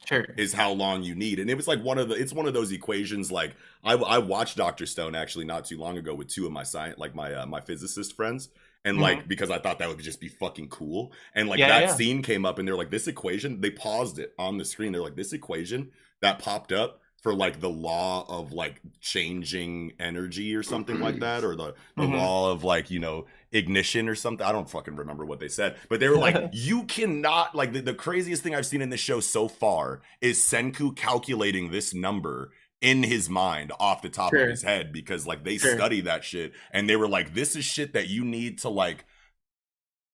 Sure. 0.08 0.26
is 0.38 0.54
how 0.54 0.72
long 0.72 1.04
you 1.04 1.16
need. 1.16 1.40
And 1.40 1.50
it 1.50 1.56
was 1.56 1.68
like 1.68 1.84
one 1.84 1.98
of 1.98 2.10
the 2.10 2.16
it's 2.16 2.32
one 2.34 2.46
of 2.48 2.54
those 2.54 2.72
equations 2.72 3.32
like 3.32 3.56
I 3.84 3.94
I 3.94 4.20
watched 4.20 4.58
Dr. 4.58 4.86
Stone 4.86 5.16
actually 5.16 5.46
not 5.46 5.66
too 5.66 5.78
long 5.78 5.98
ago 5.98 6.14
with 6.16 6.28
two 6.30 6.46
of 6.46 6.52
my 6.52 6.64
science 6.64 6.98
like 7.00 7.16
my 7.16 7.34
uh, 7.34 7.46
my 7.46 7.60
physicist 7.62 8.16
friends 8.16 8.50
and 8.88 9.00
like 9.00 9.28
because 9.28 9.52
I 9.52 9.60
thought 9.60 9.80
that 9.80 9.90
would 9.90 10.00
just 10.00 10.20
be 10.22 10.28
fucking 10.30 10.70
cool. 10.70 11.12
And 11.36 11.48
like 11.50 11.60
Mm-hmm. 11.60 11.70
Yeah, 11.70 11.80
that 11.80 11.88
yeah. 11.90 11.96
scene 11.96 12.22
came 12.22 12.46
up 12.46 12.60
and 12.60 12.68
they're 12.68 12.76
like 12.78 12.92
this 12.92 13.08
equation, 13.08 13.62
they 13.62 13.72
paused 13.72 14.20
it 14.20 14.34
on 14.40 14.58
the 14.58 14.66
screen. 14.66 14.92
They're 14.92 15.02
like 15.02 15.16
this 15.16 15.34
equation 15.34 15.92
that 16.22 16.40
popped 16.40 16.72
up 16.72 17.02
for 17.24 17.34
like 17.34 17.60
the 17.60 17.70
law 17.70 18.26
of 18.30 18.54
like 18.54 18.80
changing 19.02 19.92
energy 20.00 20.56
or 20.56 20.62
something 20.64 21.00
like 21.00 21.20
that 21.20 21.44
or 21.44 21.56
the 21.56 21.74
the 21.96 22.04
Mhm. 22.04 22.14
law 22.14 22.52
of 22.52 22.64
like 22.64 22.92
you 22.92 23.00
know 23.00 23.26
ignition 23.52 24.08
or 24.08 24.14
something 24.16 24.46
i 24.46 24.52
don't 24.52 24.70
fucking 24.70 24.96
remember 24.96 25.26
what 25.26 25.40
they 25.40 25.48
said 25.48 25.76
but 25.90 26.00
they 26.00 26.08
were 26.10 26.18
like 26.18 26.38
you 26.54 26.84
cannot 26.84 27.56
like 27.56 27.74
the, 27.74 27.82
the 27.82 27.94
craziest 27.94 28.44
thing 28.44 28.54
i've 28.54 28.66
seen 28.68 28.82
in 28.84 28.90
this 28.92 29.00
show 29.00 29.20
so 29.20 29.48
far 29.48 30.02
is 30.22 30.38
senku 30.38 30.96
calculating 30.96 31.72
this 31.72 31.94
number 31.94 32.52
in 32.82 33.04
his 33.04 33.30
mind 33.30 33.72
off 33.80 34.02
the 34.02 34.10
top 34.10 34.32
Sure. 34.32 34.44
of 34.44 34.50
his 34.50 34.62
head 34.64 34.92
because 34.94 35.26
like 35.26 35.44
they 35.44 35.58
Sure. 35.58 35.76
study 35.76 36.02
that 36.02 36.24
shit 36.24 36.54
and 36.72 36.88
they 36.90 36.96
were 36.96 37.08
like 37.08 37.34
this 37.34 37.56
is 37.56 37.66
shit 37.66 37.94
that 37.94 38.08
you 38.08 38.24
need 38.24 38.60
to 38.60 38.70
like 38.70 39.06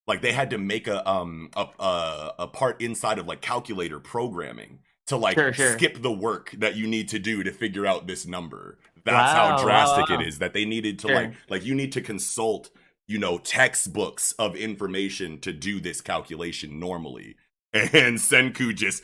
like 0.07 0.21
they 0.21 0.31
had 0.31 0.49
to 0.51 0.57
make 0.57 0.87
a 0.87 1.07
um 1.09 1.49
a 1.55 1.65
a, 1.79 2.33
a 2.39 2.47
part 2.47 2.81
inside 2.81 3.19
of 3.19 3.27
like 3.27 3.41
calculator 3.41 3.99
programming 3.99 4.79
to 5.07 5.17
like 5.17 5.35
Sure, 5.35 5.53
skip 5.53 6.01
the 6.01 6.11
work 6.11 6.51
that 6.57 6.75
you 6.75 6.87
need 6.87 7.09
to 7.09 7.19
do 7.19 7.43
to 7.43 7.51
figure 7.51 7.85
out 7.85 8.07
this 8.07 8.25
number 8.25 8.77
that's 9.05 9.33
Wow, 9.33 9.49
how 9.49 9.55
wow, 9.57 9.63
drastic 9.63 10.09
wow. 10.09 10.21
it 10.21 10.27
is 10.27 10.39
that 10.39 10.53
they 10.53 10.63
needed 10.65 10.99
to 10.99 11.07
like 11.09 11.33
like 11.49 11.65
you 11.65 11.75
need 11.75 11.91
to 11.93 12.01
consult 12.01 12.69
you 13.07 13.17
know 13.17 13.37
textbooks 13.37 14.31
of 14.33 14.55
information 14.55 15.39
to 15.41 15.51
do 15.51 15.81
this 15.81 15.99
calculation 15.99 16.79
normally 16.79 17.35
and 17.73 18.17
senku 18.17 18.73
just 18.75 19.03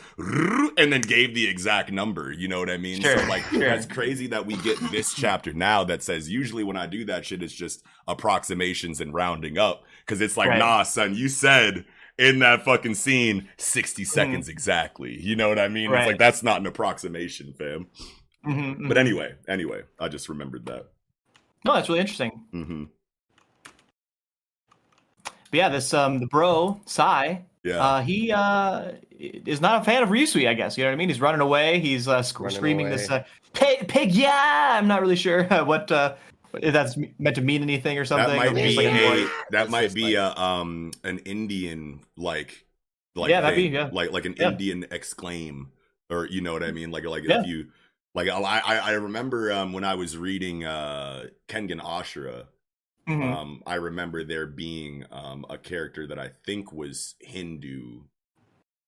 and 0.78 0.94
then 0.94 1.02
gave 1.02 1.34
the 1.34 1.48
exact 1.48 1.92
number 1.92 2.32
you 2.32 2.48
know 2.48 2.60
what 2.60 2.70
i 2.70 2.78
mean 2.78 3.02
Sure, 3.02 3.18
so 3.18 3.26
like 3.28 3.44
sure. 3.46 3.60
that's 3.62 3.86
crazy 3.86 4.28
that 4.28 4.46
we 4.46 4.56
get 4.58 4.78
this 4.92 5.14
chapter 5.14 5.54
now 5.54 5.84
that 5.86 6.04
says 6.04 6.30
usually 6.30 6.64
when 6.64 6.78
i 6.78 6.86
do 6.86 7.04
that 7.06 7.26
shit 7.26 7.42
it's 7.42 7.54
just 7.54 7.84
approximations 8.08 9.02
and 9.02 9.14
rounding 9.14 9.58
up 9.58 9.84
because 10.06 10.22
it's 10.22 10.38
like 10.38 10.50
Right. 10.50 10.60
nah 10.60 10.84
son 10.84 11.16
you 11.16 11.30
said 11.30 11.86
in 12.20 12.40
that 12.40 12.64
fucking 12.64 12.96
scene 12.96 13.50
60 13.58 14.04
seconds 14.06 14.50
exactly 14.50 15.20
you 15.20 15.36
know 15.36 15.50
what 15.50 15.58
i 15.60 15.68
mean 15.68 15.86
Mm-hmm. 15.86 15.94
Right. 15.94 16.02
it's 16.02 16.08
like 16.12 16.20
that's 16.20 16.44
not 16.44 16.60
an 16.62 16.68
approximation 16.68 17.54
fam 17.54 17.88
Mhm, 18.46 18.88
but 18.88 18.96
mhm. 18.98 19.00
anyway 19.00 19.34
anyway 19.48 19.82
i 20.00 20.08
just 20.10 20.30
remembered 20.30 20.66
that 20.68 20.86
no, 21.66 21.74
that's 21.74 21.90
really 21.90 22.00
interesting. 22.02 22.32
hmm 22.52 22.84
But 25.52 25.58
yeah, 25.58 25.70
this 25.70 25.94
um 25.94 26.20
the 26.20 26.28
bro 26.28 26.80
Sai, 26.86 27.44
yeah 27.64 27.78
uh, 27.80 28.02
he 28.02 28.32
uh 28.32 28.92
is 29.20 29.60
not 29.62 29.82
a 29.82 29.84
fan 29.84 30.02
of 30.04 30.10
Ryusui, 30.10 30.48
I 30.48 30.54
guess. 30.54 30.78
You 30.78 30.84
know 30.86 30.90
what 30.92 30.94
I 30.94 30.98
mean? 30.98 31.10
He's 31.10 31.20
running 31.22 31.42
away. 31.42 31.80
He's 31.80 32.08
uh, 32.08 32.22
sc- 32.24 32.40
Running 32.40 32.56
screaming 32.56 32.90
this 32.90 33.10
away. 33.10 33.18
uh, 33.20 33.24
pig, 33.54 33.88
pig, 33.90 34.12
yeah. 34.14 34.78
I'm 34.80 34.88
not 34.88 35.02
really 35.02 35.16
sure 35.18 35.44
what 35.66 35.92
uh 35.92 36.16
if 36.54 36.74
that's 36.74 36.98
meant 37.20 37.36
to 37.36 37.42
mean 37.44 37.62
anything 37.62 37.98
or 38.00 38.06
something. 38.06 38.28
that 38.30 38.38
might 38.38 38.56
be 38.56 38.76
like 38.76 38.86
a- 38.88 39.24
a 39.26 39.30
that 39.52 39.70
might 39.70 39.94
be 39.94 40.16
like- 40.18 40.36
a 40.38 40.42
um 40.42 40.92
an 41.04 41.20
indian 41.20 42.00
like 42.18 42.66
like 43.16 43.30
Yeah, 43.30 43.42
that'd 43.42 43.56
be- 43.58 43.64
yeah. 43.64 43.90
like 43.92 44.12
like 44.12 44.26
an 44.26 44.36
Yeah. 44.40 44.50
indian 44.52 44.86
exclaim 44.92 45.70
or 46.10 46.26
you 46.28 46.42
know 46.42 46.54
what 46.54 46.64
i 46.64 46.72
mean 46.72 46.90
like 46.92 47.06
like 47.06 47.24
Yeah. 47.24 47.42
if 47.42 47.48
you 47.48 47.68
like 48.16 48.30
I, 48.30 48.40
I 48.40 48.78
I 48.78 48.92
remember 48.94 49.52
um 49.52 49.74
when 49.74 49.84
i 49.84 49.94
was 49.96 50.18
reading 50.18 50.64
uh 50.66 51.26
kengan 51.48 51.82
ashura 51.82 52.46
Mhm. 53.10 53.34
um 53.34 53.62
i 53.68 53.76
remember 53.76 54.24
there 54.24 54.46
being 54.48 55.06
um 55.12 55.46
a 55.50 55.58
character 55.58 56.08
that 56.08 56.20
i 56.20 56.30
think 56.46 56.72
was 56.74 57.16
hindu 57.20 58.02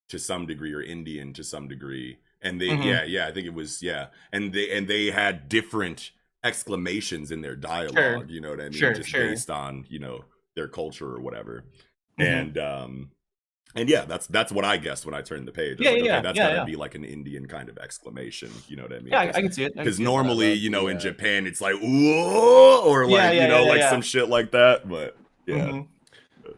to 0.09 0.19
some 0.19 0.45
degree 0.45 0.73
or 0.73 0.81
indian 0.81 1.33
to 1.33 1.43
some 1.43 1.67
degree 1.67 2.17
and 2.41 2.59
they 2.59 2.73
Mhm. 2.73 2.81
yeah 2.81 3.03
yeah 3.03 3.27
i 3.27 3.31
think 3.31 3.45
it 3.47 3.53
was 3.53 3.81
yeah 3.81 4.07
and 4.33 4.53
they 4.53 4.71
and 4.75 4.87
they 4.87 5.07
had 5.07 5.49
different 5.49 6.11
exclamations 6.43 7.31
in 7.31 7.41
their 7.41 7.55
dialogue 7.55 8.29
you 8.29 8.41
know 8.41 8.49
what 8.49 8.61
i 8.61 8.69
mean 8.69 8.79
Sure, 8.79 8.93
just 8.93 9.09
sure. 9.09 9.21
based 9.31 9.49
on 9.49 9.85
you 9.89 9.99
know 9.99 10.25
their 10.55 10.67
culture 10.67 11.07
or 11.15 11.21
whatever 11.21 11.63
Mhm. 12.17 12.51
and 12.51 12.57
um 12.57 13.11
and 13.75 13.89
yeah 13.89 14.05
that's 14.05 14.27
that's 14.27 14.51
what 14.51 14.65
i 14.65 14.77
guessed 14.77 15.05
when 15.05 15.15
i 15.15 15.21
turned 15.21 15.47
the 15.47 15.51
page 15.51 15.77
Yeah, 15.79 15.91
like, 15.91 16.03
yeah, 16.03 16.13
okay, 16.17 16.21
that's 16.23 16.37
yeah, 16.37 16.43
gotta 16.47 16.55
yeah. 16.59 16.63
be 16.65 16.75
like 16.75 16.95
an 16.95 17.03
indian 17.05 17.47
kind 17.47 17.69
of 17.69 17.77
exclamation 17.77 18.49
you 18.67 18.75
know 18.75 18.83
what 18.83 18.93
i 18.93 18.99
mean 18.99 19.07
yeah, 19.13 19.19
I, 19.21 19.29
I 19.29 19.41
can 19.41 19.51
see 19.51 19.63
it. 19.63 19.75
Because 19.75 19.97
see 19.97 20.03
it. 20.03 20.05
normally 20.05 20.49
love 20.49 20.57
you 20.57 20.69
know 20.69 20.81
the, 20.83 20.87
in 20.89 20.99
japan 20.99 21.47
it's 21.47 21.61
like 21.61 21.75
whoa 21.81 22.83
or 22.85 23.05
like 23.05 23.11
Yeah, 23.13 23.31
yeah, 23.31 23.41
you 23.43 23.47
know 23.47 23.63
yeah, 23.63 23.69
like 23.69 23.79
yeah. 23.79 23.89
some 23.89 24.01
shit 24.01 24.29
like 24.29 24.51
that 24.51 24.87
but 24.89 25.17
yeah 25.45 25.55
Mhm. 25.67 25.87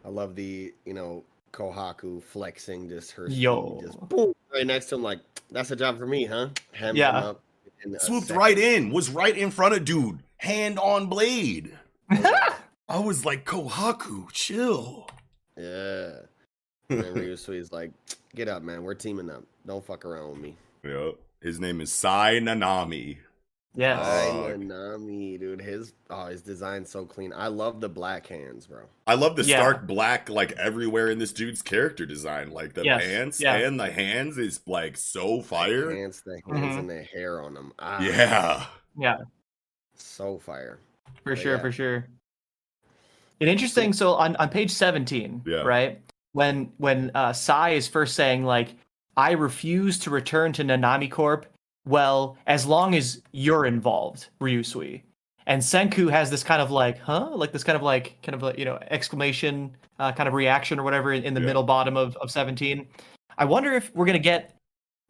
I 0.04 0.08
love 0.08 0.34
the 0.34 0.74
you 0.84 0.92
know 0.94 1.24
Kohaku 1.52 2.22
flexing 2.22 2.88
just 2.88 3.12
her 3.12 3.28
Yo. 3.28 3.80
just 3.84 3.98
boom, 4.08 4.34
right 4.52 4.66
next 4.66 4.86
to 4.86 4.96
him 4.96 5.02
like 5.02 5.20
that's 5.52 5.70
a 5.70 5.76
job 5.76 5.98
for 5.98 6.06
me, 6.06 6.24
huh? 6.24 6.48
Hem 6.72 6.96
Yeah. 6.96 7.16
him 7.20 7.24
up 7.28 7.40
swooped 8.00 8.26
second. 8.28 8.40
right 8.40 8.58
in 8.58 8.90
was 8.90 9.08
right 9.10 9.36
in 9.36 9.50
front 9.50 9.74
of 9.74 9.84
dude 9.84 10.18
hand 10.38 10.78
on 10.78 11.06
blade 11.06 11.78
i 12.88 12.98
was 12.98 13.24
like 13.26 13.44
kohaku 13.44 14.30
chill 14.32 15.06
Yeah. 15.56 16.12
And 16.90 17.00
then 17.02 17.14
Ryusui's 17.14 17.72
like, 17.72 17.92
get 18.34 18.48
up, 18.48 18.62
man. 18.62 18.82
We're 18.82 18.94
teaming 18.94 19.30
up. 19.30 19.44
Don't 19.66 19.84
fuck 19.84 20.04
around 20.04 20.30
with 20.30 20.38
me. 20.40 20.56
yeah 20.84 21.10
his 21.40 21.60
name 21.60 21.80
is 21.82 21.92
sai 21.92 22.38
nanami 22.40 23.18
Yes. 23.76 24.06
Ay, 24.06 24.54
Nanami, 24.56 25.36
dude. 25.40 25.60
His 25.60 25.94
oh, 26.08 26.26
his 26.26 26.42
design's 26.42 26.88
so 26.90 27.04
clean. 27.04 27.32
I 27.34 27.48
love 27.48 27.80
the 27.80 27.88
black 27.88 28.24
hands, 28.28 28.68
bro. 28.68 28.84
I 29.08 29.14
love 29.14 29.34
the 29.34 29.42
Yeah. 29.42 29.58
stark 29.58 29.84
black 29.88 30.28
like 30.30 30.52
everywhere 30.52 31.10
in 31.10 31.18
this 31.18 31.32
dude's 31.32 31.60
character 31.60 32.06
design. 32.06 32.52
Like 32.52 32.74
the 32.74 32.84
Yes, 32.84 33.02
pants 33.02 33.40
yeah. 33.40 33.56
and 33.56 33.80
the 33.80 33.90
hands 33.90 34.38
is 34.38 34.60
like 34.68 34.96
so 34.96 35.42
fire. 35.42 35.90
Hands, 35.90 36.22
the 36.24 36.40
hands 36.46 36.76
Mhm. 36.76 36.78
and 36.78 36.88
the 36.90 37.02
hair 37.02 37.42
on 37.42 37.54
them. 37.54 37.72
Ah, 37.80 38.00
Yeah. 38.00 38.66
yeah. 38.96 39.16
so 39.96 40.38
fire. 40.38 40.78
for 41.24 41.30
But 41.34 41.38
sure 41.38 41.56
yeah. 41.56 41.60
for 41.60 41.72
sure 41.72 42.06
and 43.40 43.50
interesting 43.50 43.92
so 43.92 44.12
on, 44.14 44.36
on 44.36 44.48
page 44.50 44.70
17 44.70 45.42
Yeah. 45.44 45.62
right 45.62 46.00
when 46.34 46.70
when 46.76 47.10
uh 47.14 47.32
sai 47.32 47.70
is 47.70 47.88
first 47.88 48.14
saying 48.14 48.44
like 48.44 48.74
i 49.16 49.32
refuse 49.32 49.98
to 49.98 50.10
return 50.10 50.52
to 50.52 50.62
nanami 50.62 51.10
corp. 51.10 51.46
Well 51.86 52.36
as 52.46 52.64
long 52.66 52.94
as 52.94 53.20
you're 53.32 53.66
involved 53.66 54.28
ryusui 54.40 55.02
and 55.46 55.60
senku 55.60 56.10
has 56.10 56.30
this 56.30 56.42
kind 56.44 56.62
of 56.62 56.70
like 56.70 56.98
huh? 56.98 57.30
Like 57.34 57.52
this 57.52 57.64
kind 57.64 57.76
of 57.76 57.82
like 57.82 58.16
kind 58.22 58.34
of 58.34 58.42
like 58.42 58.58
you 58.58 58.64
know 58.64 58.78
exclamation 58.90 59.76
uh, 59.98 60.10
kind 60.12 60.26
of 60.28 60.34
reaction 60.34 60.78
or 60.78 60.82
whatever 60.82 61.12
in, 61.12 61.22
in 61.24 61.34
the 61.34 61.40
Yeah. 61.40 61.46
middle 61.48 61.62
bottom 61.62 61.96
of, 61.96 62.16
of 62.16 62.30
17 62.30 62.86
i 63.38 63.44
wonder 63.44 63.72
if 63.74 63.94
we're 63.94 64.06
gonna 64.06 64.18
get 64.18 64.54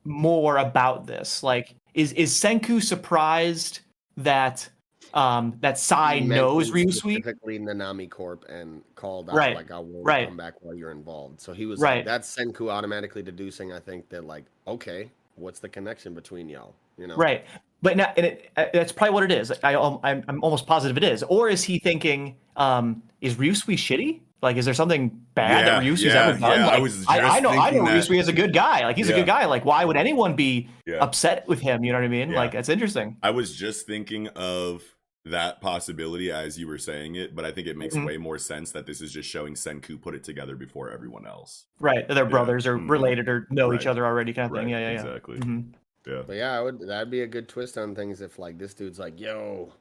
more 0.04 0.58
about 0.58 1.06
this. 1.06 1.42
Like 1.42 1.74
is 1.94 2.12
is 2.12 2.32
senku 2.32 2.82
surprised 2.82 3.80
that 4.16 4.68
um 5.14 5.56
that 5.60 5.78
sai 5.78 6.18
knows 6.20 6.72
mentioned 6.72 6.92
ryusui 6.92 7.12
Specifically 7.14 7.58
Nanami 7.58 8.10
Corp 8.10 8.44
and 8.48 8.82
called 8.96 9.30
out 9.30 9.36
Right, 9.36 9.56
like 9.56 9.70
I 9.70 9.78
will 9.78 10.02
right. 10.02 10.26
come 10.28 10.36
back 10.36 10.54
while 10.60 10.74
you're 10.74 10.90
involved. 10.90 11.40
So 11.40 11.52
he 11.52 11.66
was 11.66 11.80
Right. 11.80 11.98
like, 11.98 12.04
that's 12.04 12.36
Senku 12.36 12.70
automatically 12.70 13.22
deducing, 13.22 13.72
I 13.72 13.78
think, 13.80 14.08
that 14.10 14.24
like, 14.24 14.44
okay, 14.66 15.10
what's 15.36 15.60
the 15.60 15.68
connection 15.68 16.14
between 16.14 16.48
y'all? 16.48 16.74
You 16.98 17.06
know? 17.06 17.16
Right. 17.16 17.44
But 17.82 17.96
now, 17.96 18.12
and 18.16 18.26
it, 18.26 18.50
uh, 18.56 18.66
that's 18.72 18.92
probably 18.92 19.14
what 19.14 19.24
it 19.24 19.32
is. 19.32 19.52
I, 19.62 19.74
um, 19.74 20.00
I'm, 20.02 20.24
I'm 20.28 20.42
almost 20.42 20.66
positive 20.66 20.96
it 20.96 21.04
is. 21.04 21.22
Or 21.24 21.48
is 21.48 21.62
he 21.62 21.78
thinking, 21.78 22.36
um, 22.56 23.02
is 23.20 23.34
Ryusui 23.34 23.74
shitty? 23.74 24.20
Like, 24.42 24.56
is 24.56 24.64
there 24.64 24.74
something 24.74 25.08
bad 25.34 25.66
Yeah, 25.66 25.80
that 25.80 25.82
Ryusui's 25.82 26.02
yeah, 26.04 26.26
ever 26.28 26.38
done? 26.38 26.58
yeah, 26.60 26.68
I 26.68 26.78
was 26.78 27.04
I, 27.06 27.18
just 27.20 27.32
I 27.36 27.40
know, 27.40 27.50
I 27.50 27.54
know 27.54 27.62
thinking 27.62 27.84
that. 27.84 28.04
Ryusui 28.04 28.20
is 28.20 28.28
a 28.28 28.32
good 28.32 28.52
guy. 28.54 28.84
Like, 28.84 28.96
he's 28.96 29.08
a 29.08 29.12
good 29.12 29.26
guy. 29.26 29.44
Like, 29.46 29.64
why 29.64 29.84
would 29.84 29.96
anyone 29.96 30.34
be 30.36 30.68
Yeah. 30.86 30.96
upset 30.96 31.46
with 31.48 31.60
him? 31.60 31.82
You 31.84 31.92
know 31.92 31.98
what 31.98 32.04
I 32.04 32.08
mean? 32.08 32.30
Yeah. 32.30 32.36
Like, 32.36 32.52
that's 32.52 32.68
interesting. 32.68 33.16
I 33.22 33.30
was 33.30 33.54
just 33.56 33.86
thinking 33.86 34.28
of 34.28 34.82
that 35.26 35.60
possibility 35.60 36.30
as 36.30 36.58
you 36.58 36.66
were 36.66 36.76
saying 36.76 37.14
it, 37.14 37.34
but 37.34 37.44
I 37.46 37.50
think 37.50 37.66
it 37.66 37.76
makes 37.78 37.94
Mhm. 37.96 38.06
way 38.06 38.16
more 38.18 38.36
sense 38.38 38.72
that 38.72 38.84
this 38.86 39.00
is 39.00 39.10
just 39.10 39.28
showing 39.28 39.54
Senku 39.54 40.00
put 40.00 40.14
it 40.14 40.22
together 40.22 40.54
before 40.54 40.90
everyone 40.90 41.26
else. 41.26 41.64
Right. 41.80 42.06
They're 42.06 42.26
brothers 42.26 42.66
or 42.66 42.76
Mhm. 42.78 42.90
related 42.90 43.28
or 43.28 43.46
know 43.50 43.72
each 43.72 43.86
other 43.86 44.04
already, 44.04 44.34
kind 44.34 44.50
of 44.50 44.56
thing. 44.58 44.68
Yeah, 44.68 44.80
yeah, 44.80 44.90
yeah. 44.90 45.00
exactly. 45.00 45.38
Mhm. 45.38 45.72
Yeah. 46.06 46.22
But 46.26 46.36
yeah, 46.36 46.58
I 46.58 46.60
would 46.60 46.80
that'd 46.80 47.10
be 47.10 47.22
a 47.22 47.26
good 47.26 47.48
twist 47.48 47.78
on 47.78 47.94
things 47.94 48.20
if 48.20 48.38
like 48.38 48.58
this 48.58 48.74
dude's 48.74 48.98
like, 48.98 49.18
yo, 49.18 49.72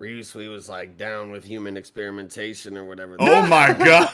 Ryusui 0.00 0.50
was 0.50 0.70
like 0.70 0.96
down 0.96 1.30
with 1.30 1.44
human 1.44 1.76
experimentation 1.76 2.78
or 2.78 2.86
whatever. 2.86 3.16
Oh 3.20 3.46
my 3.46 3.72
god. 3.78 4.10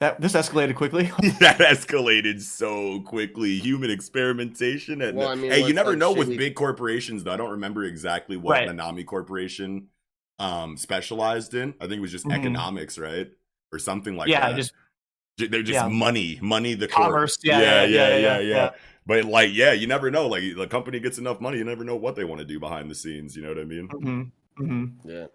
That 0.00 0.18
this 0.20 0.32
escalated 0.32 0.76
quickly. 0.76 1.04
that 1.40 1.58
escalated 1.58 2.40
so 2.40 3.00
quickly. 3.02 3.58
Human 3.58 3.90
experimentation 3.90 5.02
and 5.02 5.18
Well, 5.18 5.28
I 5.28 5.34
mean, 5.34 5.50
hey, 5.50 5.66
you 5.66 5.74
never 5.74 5.90
like 5.90 5.98
know 5.98 6.12
with 6.12 6.30
shitty- 6.30 6.38
big 6.38 6.54
corporations 6.54 7.22
though. 7.22 7.32
I 7.32 7.36
don't 7.36 7.50
remember 7.50 7.84
exactly 7.84 8.36
what 8.38 8.52
Right. 8.54 8.68
Nanami 8.68 9.04
Corporation 9.04 9.88
um 10.38 10.78
specialized 10.78 11.52
in. 11.54 11.74
I 11.80 11.84
think 11.86 11.98
it 11.98 12.00
was 12.00 12.10
just 12.12 12.24
Mhm. 12.24 12.34
economics, 12.38 12.98
right? 12.98 13.30
Or 13.72 13.78
something 13.78 14.16
like 14.16 14.28
yeah, 14.30 14.48
that. 14.50 14.56
just 14.56 14.72
They're 15.36 15.62
just 15.62 15.72
yeah. 15.84 15.88
money, 15.88 16.38
money. 16.42 16.72
The 16.74 16.88
commerce. 16.88 17.36
Yeah, 17.42 17.60
yeah, 17.60 17.84
yeah, 17.84 18.16
yeah. 18.16 18.38
yeah, 18.40 18.70
But 19.06 19.24
like, 19.26 19.50
yeah, 19.52 19.72
you 19.72 19.86
never 19.86 20.10
know. 20.10 20.26
Like, 20.28 20.42
the 20.56 20.66
company 20.66 20.98
gets 21.00 21.18
enough 21.18 21.40
money, 21.40 21.58
you 21.58 21.64
never 21.64 21.84
know 21.84 21.96
what 21.96 22.16
they 22.16 22.24
want 22.24 22.40
to 22.40 22.44
do 22.46 22.58
behind 22.58 22.90
the 22.90 22.94
scenes. 22.94 23.36
You 23.36 23.42
know 23.42 23.48
what 23.48 23.58
I 23.58 23.64
mean? 23.64 23.88
hmm 23.88 24.22
hmm 24.56 24.84
Yeah. 25.04 25.26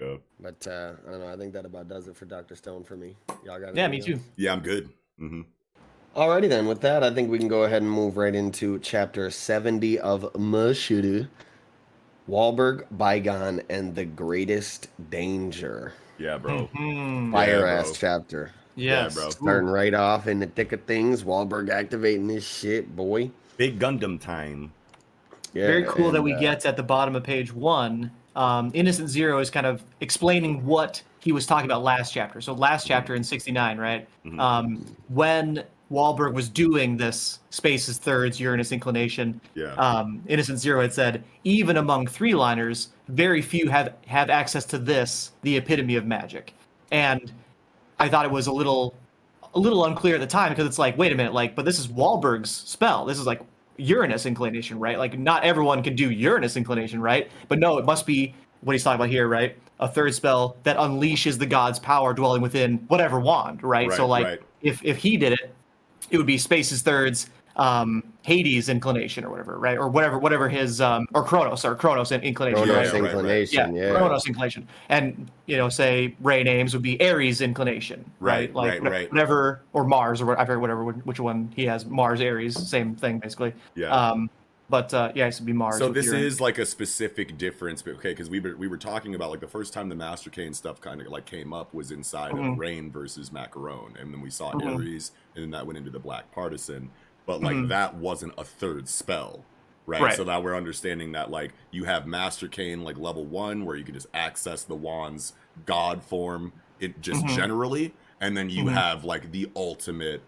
Yeah, 0.00 0.16
But 0.40 0.66
uh, 0.66 0.92
I 1.06 1.10
don't 1.10 1.20
know. 1.20 1.32
I 1.32 1.36
think 1.36 1.52
that 1.54 1.64
about 1.64 1.88
does 1.88 2.06
it 2.08 2.16
for 2.16 2.26
Doctor 2.26 2.54
Stone 2.54 2.84
for 2.84 2.96
me. 2.96 3.16
Y'all 3.44 3.58
got 3.58 3.74
Yeah, 3.74 3.88
me 3.88 3.96
anything 3.96 4.16
too. 4.16 4.20
yeah, 4.36 4.52
I'm 4.52 4.60
good. 4.60 4.90
hmm 5.18 5.42
Alrighty 6.14 6.48
then. 6.48 6.66
With 6.66 6.80
that, 6.80 7.02
I 7.02 7.12
think 7.12 7.30
we 7.30 7.38
can 7.38 7.48
go 7.48 7.64
ahead 7.64 7.82
and 7.82 7.90
move 7.90 8.16
right 8.16 8.34
into 8.34 8.78
chapter 8.78 9.30
seventy 9.30 9.98
of 9.98 10.22
Mashle. 10.34 11.28
Wahlberg, 12.28 12.86
Baigan, 12.96 13.62
and 13.70 13.94
the 13.94 14.04
Greatest 14.04 14.88
Danger. 15.10 15.92
Yeah, 16.18 16.38
bro. 16.38 16.68
Mhm. 16.74 17.32
Fire 17.32 17.60
bro. 17.60 17.68
ass 17.70 17.92
chapter. 17.98 18.50
Yes. 18.74 19.14
bro. 19.14 19.30
Starting 19.30 19.68
right 19.68 19.94
off 19.94 20.26
in 20.26 20.40
the 20.40 20.46
thick 20.46 20.72
of 20.72 20.82
things. 20.84 21.22
Wahlberg 21.22 21.70
activating 21.70 22.26
this 22.26 22.46
shit, 22.46 22.94
boy. 22.96 23.30
Big 23.56 23.78
Gundam 23.78 24.20
time. 24.20 24.72
Yeah, 25.54 25.66
Very 25.66 25.84
cool 25.84 26.10
that 26.10 26.22
we 26.22 26.34
uh, 26.34 26.38
get 26.38 26.66
at 26.66 26.76
the 26.76 26.82
bottom 26.82 27.14
of 27.14 27.22
page 27.22 27.52
one. 27.52 28.10
Um, 28.36 28.70
Innocent 28.74 29.08
Zero 29.08 29.38
is 29.38 29.50
kind 29.50 29.66
of 29.66 29.82
explaining 30.00 30.64
what 30.64 31.02
he 31.20 31.32
was 31.32 31.46
talking 31.46 31.64
about 31.64 31.82
last 31.82 32.12
chapter. 32.12 32.40
So 32.40 32.52
last 32.52 32.86
chapter 32.86 33.14
in 33.14 33.24
'69, 33.24 33.78
right? 33.78 34.06
Mhm. 34.24 34.38
Um, 34.40 34.96
when 35.08 35.64
Wahlberg 35.90 36.34
was 36.34 36.48
doing 36.48 36.96
this 36.96 37.38
Spaces 37.50 37.98
Thirds 37.98 38.38
Uranus 38.40 38.72
inclination, 38.72 39.40
Yeah. 39.54 39.72
um, 39.74 40.20
Innocent 40.26 40.58
Zero 40.58 40.82
had 40.82 40.92
said, 40.92 41.22
even 41.44 41.76
among 41.76 42.06
three 42.08 42.34
liners, 42.34 42.88
very 43.08 43.40
few 43.40 43.68
have 43.68 43.94
have 44.06 44.28
access 44.30 44.64
to 44.66 44.78
this, 44.78 45.32
the 45.42 45.56
epitome 45.56 45.96
of 45.96 46.04
magic. 46.06 46.54
And 46.92 47.32
I 47.98 48.08
thought 48.08 48.24
it 48.24 48.30
was 48.30 48.46
a 48.46 48.52
little 48.52 48.94
a 49.54 49.58
little 49.58 49.86
unclear 49.86 50.14
at 50.16 50.20
the 50.20 50.26
time 50.26 50.50
because 50.50 50.66
it's 50.66 50.78
like, 50.78 50.98
wait 50.98 51.12
a 51.12 51.14
minute, 51.14 51.32
like, 51.32 51.54
but 51.54 51.64
this 51.64 51.78
is 51.78 51.88
Wahlberg's 51.88 52.50
spell. 52.50 53.06
This 53.06 53.18
is 53.18 53.24
like 53.26 53.40
Uranus 53.78 54.26
inclination, 54.26 54.78
right? 54.78 54.98
Like, 54.98 55.18
not 55.18 55.44
everyone 55.44 55.82
can 55.82 55.94
do 55.94 56.10
Uranus 56.10 56.56
inclination, 56.56 57.00
right? 57.00 57.30
But 57.48 57.58
no, 57.58 57.78
it 57.78 57.84
must 57.84 58.06
be 58.06 58.34
what 58.60 58.72
he's 58.72 58.82
talking 58.84 58.96
about 58.96 59.10
here, 59.10 59.28
right? 59.28 59.56
A 59.80 59.88
third 59.88 60.14
spell 60.14 60.56
that 60.62 60.76
unleashes 60.76 61.38
the 61.38 61.46
god's 61.46 61.78
power 61.78 62.14
dwelling 62.14 62.42
within 62.42 62.78
whatever 62.88 63.20
wand, 63.20 63.62
right? 63.62 63.92
so, 63.92 64.06
like, 64.06 64.24
right. 64.24 64.40
if 64.62 64.84
if 64.84 64.96
he 64.96 65.16
did 65.16 65.34
it, 65.34 65.54
it 66.10 66.16
would 66.16 66.26
be 66.26 66.38
Space's 66.38 66.82
thirds, 66.82 67.30
um, 67.56 68.02
Hades 68.22 68.68
inclination 68.68 69.24
or 69.24 69.30
whatever, 69.30 69.58
right? 69.58 69.78
Or 69.78 69.88
whatever, 69.88 70.18
whatever 70.18 70.48
his 70.48 70.80
um, 70.80 71.06
or 71.14 71.22
Kronos 71.24 71.64
or 71.64 71.74
Kronos 71.74 72.12
inclination, 72.12 72.64
Kronos 72.64 72.76
right? 72.76 72.92
right, 72.92 73.02
right. 73.02 73.10
inclination, 73.10 73.74
yeah, 73.74 73.82
yeah. 73.92 73.96
Kronos 73.98 74.26
inclination, 74.26 74.68
and 74.88 75.30
you 75.46 75.56
know, 75.56 75.68
say 75.68 76.14
Rayne 76.20 76.46
Ames 76.48 76.72
would 76.74 76.82
be 76.82 77.00
Ares 77.00 77.40
inclination, 77.40 78.04
right? 78.20 78.52
Right, 78.52 78.54
like 78.54 78.70
right, 78.72 78.82
wha- 78.82 78.90
right. 78.90 79.10
whatever, 79.10 79.62
or 79.72 79.84
Mars, 79.84 80.20
or 80.20 80.26
what, 80.26 80.38
I 80.38 80.44
forget 80.44 80.60
whatever 80.60 80.84
which 80.84 81.20
one 81.20 81.52
he 81.56 81.64
has. 81.66 81.86
Mars, 81.86 82.20
Ares, 82.20 82.68
same 82.68 82.94
thing 82.94 83.18
basically. 83.20 83.54
Yeah. 83.74 83.88
Um, 83.88 84.28
but 84.68 84.92
uh, 84.92 85.12
yeah, 85.14 85.28
it 85.28 85.34
should 85.34 85.46
be 85.46 85.52
Mars. 85.52 85.78
So 85.78 85.92
this 85.92 86.06
Uranus. 86.06 86.34
is 86.34 86.40
like 86.40 86.58
a 86.58 86.66
specific 86.66 87.38
difference, 87.38 87.82
but 87.82 87.94
okay, 87.94 88.10
because 88.10 88.28
we 88.28 88.40
were 88.40 88.56
we 88.56 88.66
were 88.66 88.76
talking 88.76 89.14
about 89.14 89.30
like 89.30 89.38
the 89.38 89.46
first 89.46 89.72
time 89.72 89.88
the 89.88 89.94
Master 89.94 90.28
Cane 90.28 90.52
stuff 90.52 90.80
kind 90.80 91.00
of 91.00 91.06
like 91.06 91.24
came 91.24 91.52
up 91.52 91.72
was 91.72 91.92
inside 91.92 92.32
Mhm. 92.32 92.52
of 92.54 92.58
Rayne 92.58 92.90
versus 92.90 93.30
Macaron, 93.30 93.98
and 94.00 94.12
then 94.12 94.20
we 94.20 94.28
saw 94.28 94.50
Mhm. 94.52 94.74
Ares, 94.76 95.12
and 95.36 95.44
then 95.44 95.50
that 95.52 95.64
went 95.66 95.78
into 95.78 95.90
the 95.92 96.00
Black 96.00 96.32
Partisan, 96.32 96.90
but 97.26 97.42
like 97.42 97.56
Mhm. 97.56 97.68
that 97.68 97.94
wasn't 97.96 98.32
a 98.38 98.44
third 98.44 98.88
spell, 98.88 99.44
right? 99.86 100.00
Right. 100.00 100.16
So 100.16 100.24
now 100.24 100.40
we're 100.40 100.56
understanding 100.56 101.12
that 101.12 101.30
like 101.30 101.52
you 101.70 101.84
have 101.84 102.06
Master 102.06 102.48
Cane 102.48 102.82
like 102.82 102.96
level 102.96 103.24
one, 103.24 103.64
where 103.64 103.76
you 103.76 103.84
can 103.84 103.94
just 103.94 104.06
access 104.14 104.62
the 104.64 104.76
wand's 104.76 105.34
god 105.66 106.02
form, 106.02 106.52
it 106.80 107.00
just 107.00 107.24
Mhm. 107.24 107.34
generally, 107.36 107.94
and 108.20 108.36
then 108.36 108.48
you 108.50 108.64
Mhm. 108.64 108.72
have 108.72 109.04
like 109.04 109.32
the 109.32 109.50
ultimate 109.56 110.22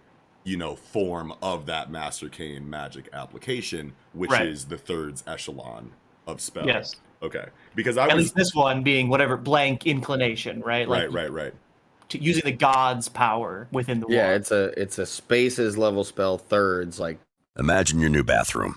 you 0.45 0.57
know, 0.57 0.75
form 0.75 1.35
of 1.43 1.67
that 1.67 1.91
Master 1.91 2.27
Cane 2.31 2.71
magic 2.71 3.07
application, 3.13 3.93
which 4.15 4.31
Right. 4.31 4.47
is 4.47 4.65
the 4.65 4.79
third 4.79 5.21
echelon 5.27 5.91
of 6.27 6.41
spells. 6.41 6.67
Yes. 6.67 6.97
Okay. 7.23 7.45
Because 7.75 7.99
I 7.99 8.07
At 8.09 8.15
was 8.17 8.27
least 8.27 8.35
this 8.35 8.55
one 8.55 8.83
being 8.83 9.11
whatever 9.11 9.37
blank 9.37 9.87
inclination, 9.87 10.61
right? 10.63 10.89
Like 10.89 11.03
right, 11.03 11.13
right, 11.13 11.31
right. 11.33 11.55
To, 12.11 12.19
using 12.23 12.45
the 12.45 12.53
god's 12.53 13.09
power 13.09 13.69
within 13.73 14.01
the 14.01 14.07
Yeah, 14.09 14.29
wand. 14.29 14.37
it's 14.37 14.51
a 14.51 14.81
it's 14.81 14.99
a 14.99 15.07
spaces 15.07 15.77
level 15.77 16.05
spell 16.05 16.39
thirds 16.39 16.99
like 16.99 17.19
Imagine 17.59 17.99
your 18.01 18.09
new 18.11 18.23
bathroom. 18.23 18.77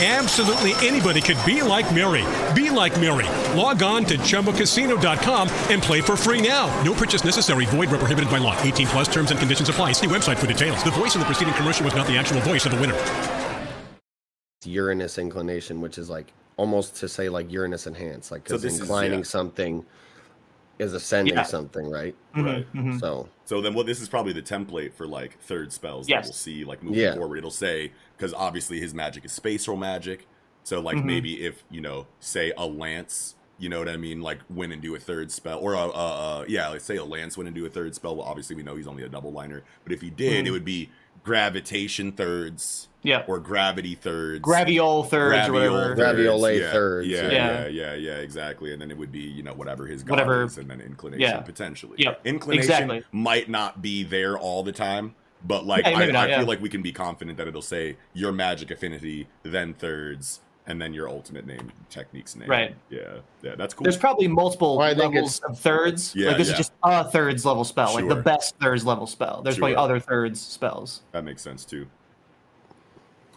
Absolutely 0.00 0.74
anybody 0.86 1.20
could 1.20 1.36
be 1.44 1.60
like 1.60 1.92
Mary. 1.92 2.24
Be 2.54 2.70
like 2.70 2.98
Mary. 3.00 3.26
Log 3.58 3.82
on 3.82 4.04
to 4.04 4.16
ChumbaCasino.com 4.18 5.48
and 5.70 5.82
play 5.82 6.00
for 6.00 6.16
free 6.16 6.40
now. 6.40 6.68
No 6.84 6.94
purchase 6.94 7.24
necessary. 7.24 7.66
Void 7.66 7.90
where 7.90 7.98
prohibited 7.98 8.30
by 8.30 8.38
law. 8.38 8.56
18 8.62 8.86
plus 8.88 9.08
terms 9.12 9.32
and 9.32 9.40
conditions 9.40 9.68
apply. 9.68 9.90
See 9.92 10.06
website 10.06 10.36
for 10.36 10.46
details. 10.46 10.84
The 10.84 10.92
voice 10.92 11.16
in 11.16 11.20
the 11.20 11.24
preceding 11.24 11.52
commercial 11.54 11.84
was 11.84 11.96
not 11.96 12.06
the 12.06 12.16
actual 12.16 12.38
voice 12.42 12.64
of 12.64 12.70
the 12.72 12.78
winner. 12.80 12.94
Uranus 14.64 15.18
inclination, 15.18 15.80
which 15.80 15.98
is 15.98 16.08
like 16.08 16.32
almost 16.56 16.94
to 16.96 17.08
say 17.08 17.28
like 17.28 17.50
Uranus 17.50 17.86
enhanced, 17.88 18.30
like 18.30 18.48
So 18.48 18.56
because 18.56 18.64
is- 18.74 18.80
inclining 18.80 19.20
yeah. 19.20 19.24
something 19.24 19.84
is 20.78 20.92
ascending 20.94 21.34
Yeah. 21.34 21.42
something, 21.42 21.90
right? 21.90 22.14
Mhm, 22.36 22.64
mhm. 22.72 23.00
So 23.00 23.28
So 23.46 23.60
then, 23.60 23.74
well, 23.74 23.84
this 23.84 24.00
is 24.00 24.08
probably 24.08 24.32
the 24.32 24.42
template 24.42 24.92
for 24.92 25.08
like 25.08 25.40
third 25.40 25.72
spells 25.72 26.08
Yes. 26.08 26.22
that 26.24 26.28
we'll 26.28 26.34
see 26.34 26.64
like 26.64 26.82
moving 26.84 27.00
Yeah. 27.00 27.14
forward. 27.14 27.38
It'll 27.38 27.50
say 27.50 27.90
because 28.18 28.34
obviously 28.34 28.80
his 28.80 28.92
magic 28.92 29.24
is 29.24 29.32
spatial 29.32 29.76
magic. 29.76 30.26
So 30.64 30.80
like 30.80 30.96
Mhm. 30.98 31.04
maybe 31.04 31.46
if 31.46 31.62
you 31.70 31.80
know, 31.80 32.06
say 32.20 32.52
a 32.58 32.66
lance, 32.66 33.36
you 33.58 33.68
know 33.68 33.78
what 33.78 33.88
I 33.88 33.96
mean, 33.96 34.20
like 34.20 34.40
win 34.50 34.72
and 34.72 34.82
do 34.82 34.94
a 34.94 34.98
third 34.98 35.30
spell, 35.30 35.58
or 35.60 35.72
a, 35.74 35.78
a, 35.78 36.42
a 36.42 36.44
yeah, 36.48 36.68
let's 36.68 36.84
say 36.84 36.96
a 36.96 37.04
lance 37.04 37.36
win 37.38 37.46
and 37.46 37.54
do 37.56 37.64
a 37.64 37.70
third 37.70 37.94
spell. 37.94 38.16
Well, 38.16 38.26
obviously 38.26 38.56
we 38.56 38.62
know 38.62 38.76
he's 38.76 38.86
only 38.88 39.04
a 39.04 39.08
double 39.08 39.32
liner, 39.32 39.62
but 39.84 39.92
if 39.92 40.00
he 40.02 40.10
did, 40.10 40.44
Mhm. 40.44 40.48
it 40.48 40.50
would 40.50 40.64
be 40.64 40.90
gravitation 41.24 42.10
thirds 42.12 42.88
Yeah. 43.02 43.22
or 43.28 43.38
gravity 43.38 43.94
thirds. 43.94 44.42
Graviole 44.42 45.08
thirds 45.08 45.48
or 45.48 45.52
whatever. 45.52 45.94
Gra- 45.94 46.14
Graviole 46.14 46.58
yeah, 46.60 46.72
thirds, 46.72 47.08
Yeah, 47.08 47.30
yeah. 47.30 47.30
yeah, 47.30 47.66
yeah, 47.66 47.94
yeah, 47.94 48.14
exactly. 48.16 48.72
And 48.72 48.80
then 48.82 48.90
it 48.90 48.96
would 48.98 49.12
be, 49.12 49.20
you 49.20 49.42
know, 49.42 49.52
whatever 49.54 49.86
his 49.86 50.02
god 50.02 50.10
Whatever- 50.12 50.44
is, 50.44 50.58
and 50.58 50.68
then 50.70 50.80
inclination 50.80 51.20
yeah. 51.20 51.40
potentially. 51.40 51.96
Yep, 51.98 52.20
Inclination 52.26 52.70
exactly. 52.72 53.04
might 53.12 53.48
not 53.48 53.80
be 53.82 54.02
there 54.04 54.36
all 54.38 54.62
the 54.62 54.72
time, 54.72 55.14
but 55.46 55.66
like 55.66 55.84
Yeah, 55.86 55.98
I, 55.98 56.06
not, 56.10 56.26
I 56.26 56.30
yeah. 56.30 56.38
feel 56.38 56.46
like 56.48 56.60
we 56.60 56.68
can 56.68 56.82
be 56.82 56.92
confident 56.92 57.36
that 57.38 57.46
it'll 57.48 57.62
say 57.62 57.96
your 58.14 58.32
magic 58.32 58.70
affinity, 58.70 59.26
then 59.42 59.74
thirds, 59.74 60.40
and 60.66 60.80
then 60.80 60.92
your 60.92 61.08
ultimate 61.08 61.46
name 61.46 61.72
technique's 61.90 62.36
name. 62.36 62.48
Right. 62.48 62.74
Yeah. 62.90 63.18
Yeah. 63.42 63.54
That's 63.56 63.72
cool. 63.74 63.84
There's 63.84 63.96
probably 63.96 64.28
multiple 64.28 64.76
Well, 64.78 64.86
I 64.86 64.94
think 64.94 65.14
levels 65.14 65.40
of 65.40 65.58
thirds. 65.58 66.14
Yeah, 66.14 66.28
like 66.28 66.38
this 66.38 66.48
yeah. 66.48 66.52
is 66.54 66.58
just 66.58 66.72
a 66.82 67.04
thirds 67.04 67.44
level 67.46 67.64
spell, 67.64 67.94
like 67.94 68.08
the 68.08 68.16
best 68.16 68.56
thirds 68.60 68.84
level 68.84 69.06
spell. 69.06 69.40
There's 69.42 69.58
probably 69.58 69.76
other 69.76 69.98
thirds 69.98 70.40
spells. 70.40 71.02
that 71.12 71.24
makes 71.24 71.42
sense 71.42 71.64
too. 71.64 71.86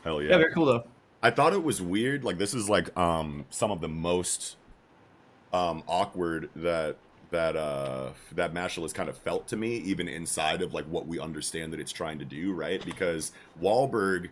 Hell 0.03 0.21
Yeah, 0.21 0.37
very 0.37 0.51
cool 0.53 0.65
though. 0.65 0.83
I 1.23 1.29
thought 1.29 1.53
it 1.53 1.63
was 1.63 1.81
weird. 1.81 2.23
Like 2.23 2.37
this 2.37 2.53
is 2.53 2.67
like 2.69 2.95
um 2.97 3.45
some 3.49 3.71
of 3.71 3.79
the 3.81 3.87
most 3.87 4.57
um 5.53 5.83
awkward 5.87 6.49
that 6.55 6.97
that 7.31 7.55
uh 7.55 8.11
that 8.33 8.53
Mashle 8.53 8.83
has 8.83 8.93
kind 8.93 9.09
of 9.09 9.17
felt 9.17 9.47
to 9.49 9.57
me, 9.57 9.77
even 9.77 10.07
inside 10.07 10.61
of 10.61 10.73
like 10.73 10.85
what 10.85 11.07
we 11.07 11.19
understand 11.19 11.73
that 11.73 11.79
it's 11.79 11.91
trying 11.91 12.19
to 12.19 12.25
do, 12.25 12.53
right? 12.53 12.83
Because 12.83 13.31
Wahlberg 13.59 14.29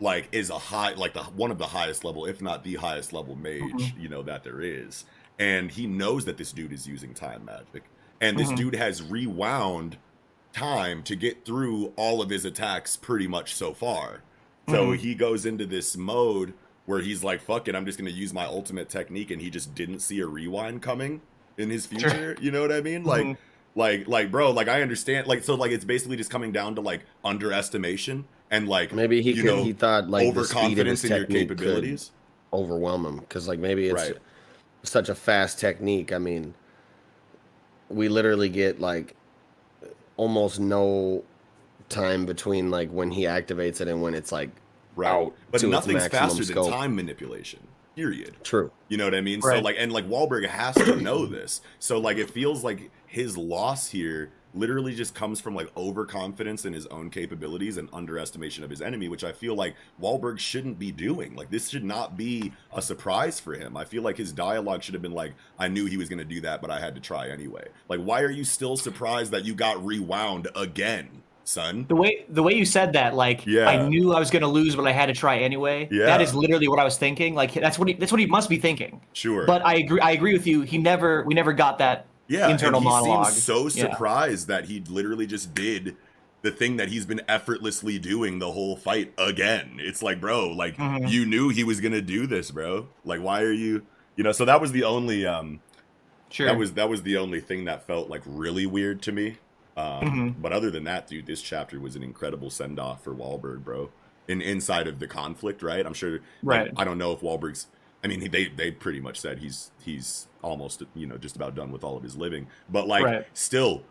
like 0.00 0.28
is 0.32 0.50
a 0.50 0.58
high 0.58 0.92
like 0.94 1.14
the 1.14 1.22
one 1.24 1.50
of 1.50 1.58
the 1.58 1.68
highest 1.68 2.04
level, 2.04 2.26
if 2.26 2.40
not 2.40 2.64
the 2.64 2.76
highest 2.76 3.12
level 3.12 3.36
mage, 3.36 3.94
Mm-hmm. 3.94 4.00
you 4.00 4.08
know, 4.08 4.22
that 4.22 4.44
there 4.44 4.60
is. 4.60 5.04
And 5.38 5.70
he 5.70 5.86
knows 5.86 6.24
that 6.26 6.36
this 6.36 6.52
dude 6.52 6.72
is 6.72 6.86
using 6.86 7.14
time 7.14 7.44
magic. 7.46 7.90
And 8.20 8.38
this 8.38 8.52
Mhm. 8.52 8.56
dude 8.56 8.74
has 8.76 9.02
rewound 9.02 9.98
time 10.52 11.02
to 11.04 11.16
get 11.16 11.44
through 11.44 11.94
all 11.96 12.20
of 12.20 12.30
his 12.30 12.44
attacks 12.44 12.96
pretty 12.96 13.26
much 13.26 13.54
so 13.54 13.72
far. 13.72 14.24
So 14.68 14.92
Mhm. 14.92 14.96
he 14.96 15.14
goes 15.14 15.46
into 15.46 15.66
this 15.66 15.96
mode 15.96 16.54
where 16.84 17.00
he's 17.00 17.22
like, 17.24 17.40
fuck 17.40 17.68
it, 17.68 17.74
I'm 17.74 17.86
just 17.86 17.98
gonna 17.98 18.10
use 18.10 18.34
my 18.34 18.44
ultimate 18.44 18.88
technique, 18.90 19.30
and 19.30 19.40
he 19.40 19.48
just 19.50 19.74
didn't 19.74 20.00
see 20.00 20.20
a 20.20 20.26
rewind 20.26 20.82
coming 20.82 21.22
in 21.58 21.70
his 21.70 21.86
Sure. 21.86 21.98
future. 22.10 22.36
You 22.40 22.50
know 22.50 22.60
what 22.62 22.72
I 22.72 22.80
mean? 22.80 23.04
Like 23.04 23.24
Mhm. 23.24 23.36
like 23.74 24.08
like 24.08 24.30
bro, 24.30 24.50
like 24.50 24.68
I 24.68 24.82
understand 24.82 25.26
like 25.26 25.42
so 25.44 25.54
like 25.54 25.70
it's 25.72 25.84
basically 25.84 26.16
just 26.16 26.30
coming 26.30 26.52
down 26.52 26.74
to 26.76 26.80
like 26.80 27.02
underestimation 27.24 28.24
and 28.50 28.68
like 28.68 28.92
Maybe 28.92 29.22
he 29.22 29.32
you 29.32 29.42
could. 29.42 29.44
know 29.46 29.62
he 29.64 29.72
thought 29.72 30.08
like 30.08 30.34
the 30.34 30.44
speed 30.44 30.56
of 30.56 30.56
overconfidence 30.56 31.04
in 31.04 31.10
your 31.16 31.24
capabilities. 31.26 32.10
overwhelm 32.52 33.06
him 33.06 33.18
because 33.18 33.46
like 33.46 33.58
maybe 33.58 33.86
it's 33.88 33.94
Right. 33.94 34.16
such 34.82 35.08
a 35.08 35.14
fast 35.14 35.58
technique. 35.60 36.12
I 36.12 36.18
mean, 36.18 36.54
we 37.88 38.08
literally 38.08 38.48
get 38.48 38.80
like 38.80 39.14
almost 40.16 40.60
no 40.60 41.22
time 41.88 42.24
between 42.26 42.70
like 42.70 42.90
when 42.90 43.10
he 43.10 43.22
activates 43.24 43.80
it 43.80 43.88
and 43.88 44.02
when 44.02 44.14
it's 44.14 44.32
like 44.32 44.50
Right. 44.96 45.10
out 45.10 45.34
But 45.50 45.60
to 45.60 45.68
nothing's 45.68 46.02
maximum 46.02 46.28
faster 46.30 46.44
scope. 46.44 46.64
than 46.64 46.72
time 46.74 46.96
manipulation. 46.96 47.60
Period. 48.00 48.36
True. 48.42 48.70
You 48.88 48.96
know 48.96 49.04
what 49.04 49.14
I 49.14 49.20
mean? 49.20 49.42
So 49.42 49.58
like 49.60 49.76
and 49.78 49.92
like 49.92 50.08
Wahlberg 50.08 50.48
has 50.48 50.74
to 50.76 50.96
know 50.96 51.26
this. 51.26 51.60
So 51.78 51.98
like 51.98 52.16
it 52.16 52.30
feels 52.30 52.64
like 52.64 52.90
his 53.06 53.36
loss 53.36 53.90
here 53.90 54.30
literally 54.54 54.94
just 54.94 55.14
comes 55.14 55.38
from 55.38 55.54
like 55.54 55.70
overconfidence 55.76 56.64
in 56.64 56.72
his 56.72 56.86
own 56.86 57.10
capabilities 57.10 57.76
and 57.76 57.90
underestimation 57.92 58.64
of 58.64 58.70
his 58.70 58.80
enemy, 58.80 59.06
which 59.08 59.22
I 59.22 59.32
feel 59.32 59.54
like 59.54 59.76
Wahlberg 60.00 60.38
shouldn't 60.38 60.78
be 60.78 60.90
doing. 60.90 61.36
Like 61.36 61.50
this 61.50 61.68
should 61.68 61.84
not 61.84 62.16
be 62.16 62.52
a 62.72 62.80
surprise 62.80 63.38
for 63.38 63.52
him. 63.52 63.76
I 63.76 63.84
feel 63.84 64.02
like 64.02 64.16
his 64.16 64.32
dialogue 64.32 64.82
should 64.82 64.94
have 64.94 65.02
been 65.02 65.12
like, 65.12 65.34
I 65.58 65.68
knew 65.68 65.84
he 65.84 65.98
was 65.98 66.08
gonna 66.08 66.24
do 66.24 66.40
that, 66.40 66.62
but 66.62 66.70
I 66.70 66.80
had 66.80 66.94
to 66.94 67.00
try 67.02 67.28
anyway. 67.28 67.68
Like, 67.88 68.00
why 68.00 68.22
are 68.22 68.30
you 68.30 68.44
still 68.44 68.78
surprised 68.78 69.30
that 69.32 69.44
you 69.44 69.54
got 69.54 69.84
rewound 69.84 70.48
again, 70.56 71.22
son? 71.50 71.84
The 71.88 71.96
way 71.96 72.24
the 72.28 72.42
way 72.42 72.54
you 72.54 72.64
said 72.64 72.92
that, 72.94 73.14
like 73.14 73.44
Yeah. 73.46 73.68
I 73.68 73.86
knew 73.88 74.12
I 74.14 74.18
was 74.18 74.30
gonna 74.30 74.46
lose, 74.48 74.76
but 74.76 74.86
I 74.86 74.92
had 74.92 75.06
to 75.06 75.12
try 75.12 75.38
anyway. 75.38 75.88
Yeah. 75.90 76.06
That 76.06 76.20
is 76.20 76.34
literally 76.34 76.68
what 76.68 76.78
I 76.78 76.84
was 76.84 76.96
thinking. 76.96 77.34
Like 77.34 77.52
that's 77.52 77.78
what 77.78 77.88
he 77.88 77.94
that's 77.94 78.12
what 78.12 78.20
he 78.20 78.26
must 78.26 78.48
be 78.48 78.58
thinking. 78.58 79.00
Sure. 79.12 79.46
But 79.46 79.64
I 79.66 79.74
agree 79.74 80.00
I 80.00 80.12
agree 80.12 80.32
with 80.32 80.46
you. 80.46 80.62
He 80.62 80.78
never 80.78 81.24
we 81.24 81.34
never 81.34 81.52
got 81.52 81.78
that 81.78 82.06
yeah, 82.28 82.48
internal 82.48 82.76
and 82.78 82.84
he 82.84 82.90
monologue. 82.90 83.26
seems 83.26 83.42
so 83.42 83.62
Yeah. 83.64 83.90
surprised 83.90 84.46
that 84.48 84.66
he 84.66 84.80
literally 84.88 85.26
just 85.26 85.52
did 85.54 85.96
the 86.42 86.50
thing 86.50 86.76
that 86.78 86.88
he's 86.88 87.04
been 87.04 87.20
effortlessly 87.28 87.98
doing 87.98 88.38
the 88.38 88.50
whole 88.52 88.76
fight 88.76 89.12
again. 89.18 89.72
It's 89.78 90.02
like, 90.02 90.20
bro, 90.20 90.48
like 90.48 90.76
Mhm. 90.76 91.10
you 91.10 91.26
knew 91.26 91.48
he 91.50 91.64
was 91.64 91.80
gonna 91.80 92.00
do 92.00 92.26
this, 92.26 92.50
bro. 92.50 92.86
Like, 93.04 93.20
why 93.20 93.42
are 93.42 93.52
you? 93.52 93.84
You 94.16 94.24
know. 94.24 94.32
So 94.32 94.44
that 94.44 94.60
was 94.60 94.72
the 94.72 94.84
only 94.84 95.26
um 95.26 95.60
Sure. 96.30 96.46
that 96.46 96.56
was 96.56 96.72
that 96.74 96.88
was 96.88 97.02
the 97.02 97.16
only 97.16 97.40
thing 97.40 97.64
that 97.64 97.86
felt 97.86 98.08
like 98.08 98.22
really 98.24 98.64
weird 98.64 99.02
to 99.02 99.12
me. 99.12 99.36
Um, 99.80 100.04
Mhm. 100.36 100.42
But 100.42 100.52
other 100.52 100.70
than 100.70 100.84
that, 100.84 101.06
dude, 101.06 101.26
this 101.26 101.40
chapter 101.42 101.80
was 101.80 101.96
an 101.96 102.02
incredible 102.02 102.50
send 102.50 102.78
off 102.78 103.02
for 103.04 103.14
Wahlberg, 103.14 103.64
bro. 103.64 103.90
In 104.28 104.40
inside 104.42 104.86
of 104.86 104.98
the 104.98 105.06
conflict, 105.06 105.62
right? 105.62 105.84
I'm 105.84 105.94
sure. 105.94 106.12
like, 106.12 106.20
Right. 106.42 106.72
I 106.76 106.84
don't 106.84 106.98
know 106.98 107.12
if 107.12 107.20
Wahlberg's. 107.20 107.66
I 108.04 108.06
mean, 108.08 108.30
they 108.30 108.46
they 108.48 108.70
pretty 108.70 109.00
much 109.00 109.18
said 109.20 109.38
he's 109.40 109.72
he's 109.82 110.28
almost 110.42 110.82
you 110.94 111.06
know 111.06 111.16
just 111.18 111.36
about 111.36 111.54
done 111.54 111.70
with 111.72 111.84
all 111.84 111.96
of 111.96 112.02
his 112.02 112.16
living, 112.16 112.46
but 112.68 112.86
like 112.88 113.04
Right. 113.04 113.26
still, 113.34 113.82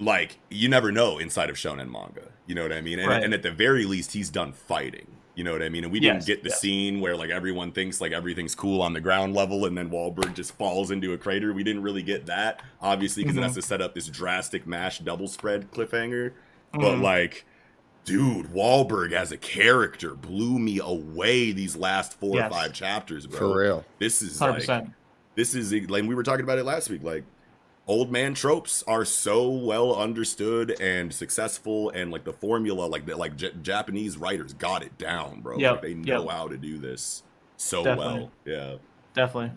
like 0.00 0.38
you 0.50 0.68
never 0.68 0.90
know 0.92 1.18
inside 1.18 1.50
of 1.50 1.56
shonen 1.56 1.90
manga. 1.90 2.28
You 2.46 2.54
know 2.54 2.62
what 2.62 2.72
I 2.72 2.80
mean? 2.80 2.98
And, 2.98 3.08
Right. 3.08 3.22
and 3.22 3.32
at 3.34 3.42
the 3.42 3.50
very 3.50 3.84
least, 3.84 4.12
he's 4.12 4.30
done 4.30 4.52
fighting. 4.52 5.06
You 5.34 5.44
know 5.44 5.52
what 5.52 5.62
I 5.62 5.70
mean? 5.70 5.84
And 5.84 5.92
we 5.92 5.98
Yes, 6.00 6.26
didn't 6.26 6.26
get 6.26 6.42
the 6.42 6.50
yes. 6.50 6.60
scene 6.60 7.00
where 7.00 7.16
like 7.16 7.30
everyone 7.30 7.72
thinks 7.72 8.00
like 8.02 8.12
everything's 8.12 8.54
cool 8.54 8.82
on 8.82 8.92
the 8.92 9.00
ground 9.00 9.34
level, 9.34 9.64
and 9.64 9.76
then 9.78 9.88
Wahlberg 9.90 10.34
just 10.34 10.52
falls 10.56 10.90
into 10.90 11.12
a 11.14 11.18
crater. 11.18 11.52
We 11.54 11.62
didn't 11.64 11.82
really 11.82 12.02
get 12.02 12.26
that, 12.26 12.62
obviously, 12.82 13.22
because 13.22 13.36
it 13.36 13.40
Mhm. 13.40 13.44
has 13.44 13.54
to 13.54 13.62
set 13.62 13.80
up 13.80 13.94
this 13.94 14.08
drastic 14.08 14.66
mash 14.66 14.98
double 14.98 15.28
spread 15.28 15.70
cliffhanger. 15.72 16.32
But 16.72 16.96
Mhm. 16.96 17.02
like, 17.02 17.46
dude, 18.04 18.46
Wahlberg 18.52 19.12
as 19.12 19.32
a 19.32 19.38
character 19.38 20.14
blew 20.14 20.58
me 20.58 20.80
away 20.82 21.52
these 21.52 21.76
last 21.76 22.18
four 22.20 22.36
Yes. 22.36 22.50
or 22.50 22.54
five 22.54 22.72
chapters, 22.74 23.26
bro. 23.26 23.38
For 23.38 23.58
real. 23.58 23.84
This 23.98 24.20
is 24.20 24.38
hundred 24.38 24.52
like 24.52 24.58
percent. 24.60 24.90
this 25.34 25.54
is 25.54 25.72
like 25.88 26.04
we 26.04 26.14
were 26.14 26.22
talking 26.24 26.44
about 26.44 26.58
it 26.58 26.64
last 26.64 26.90
week 26.90 27.02
like 27.02 27.24
old 27.86 28.10
man 28.12 28.34
tropes 28.34 28.82
are 28.86 29.04
so 29.04 29.48
well 29.50 29.94
understood 29.94 30.80
and 30.80 31.12
successful 31.12 31.90
and 31.90 32.10
like 32.10 32.24
the 32.24 32.32
formula 32.32 32.84
like 32.86 33.04
the, 33.06 33.16
like 33.16 33.36
J- 33.36 33.52
japanese 33.60 34.16
writers 34.16 34.52
got 34.54 34.82
it 34.82 34.96
down 34.98 35.40
bro 35.40 35.58
Yep, 35.58 35.72
like, 35.72 35.82
they 35.82 35.94
know 35.94 36.22
yep. 36.22 36.30
how 36.30 36.48
to 36.48 36.56
do 36.56 36.78
this 36.78 37.24
so 37.56 37.82
Definitely. 37.82 38.14
well 38.14 38.30
yeah 38.44 38.76
Definitely. 39.14 39.52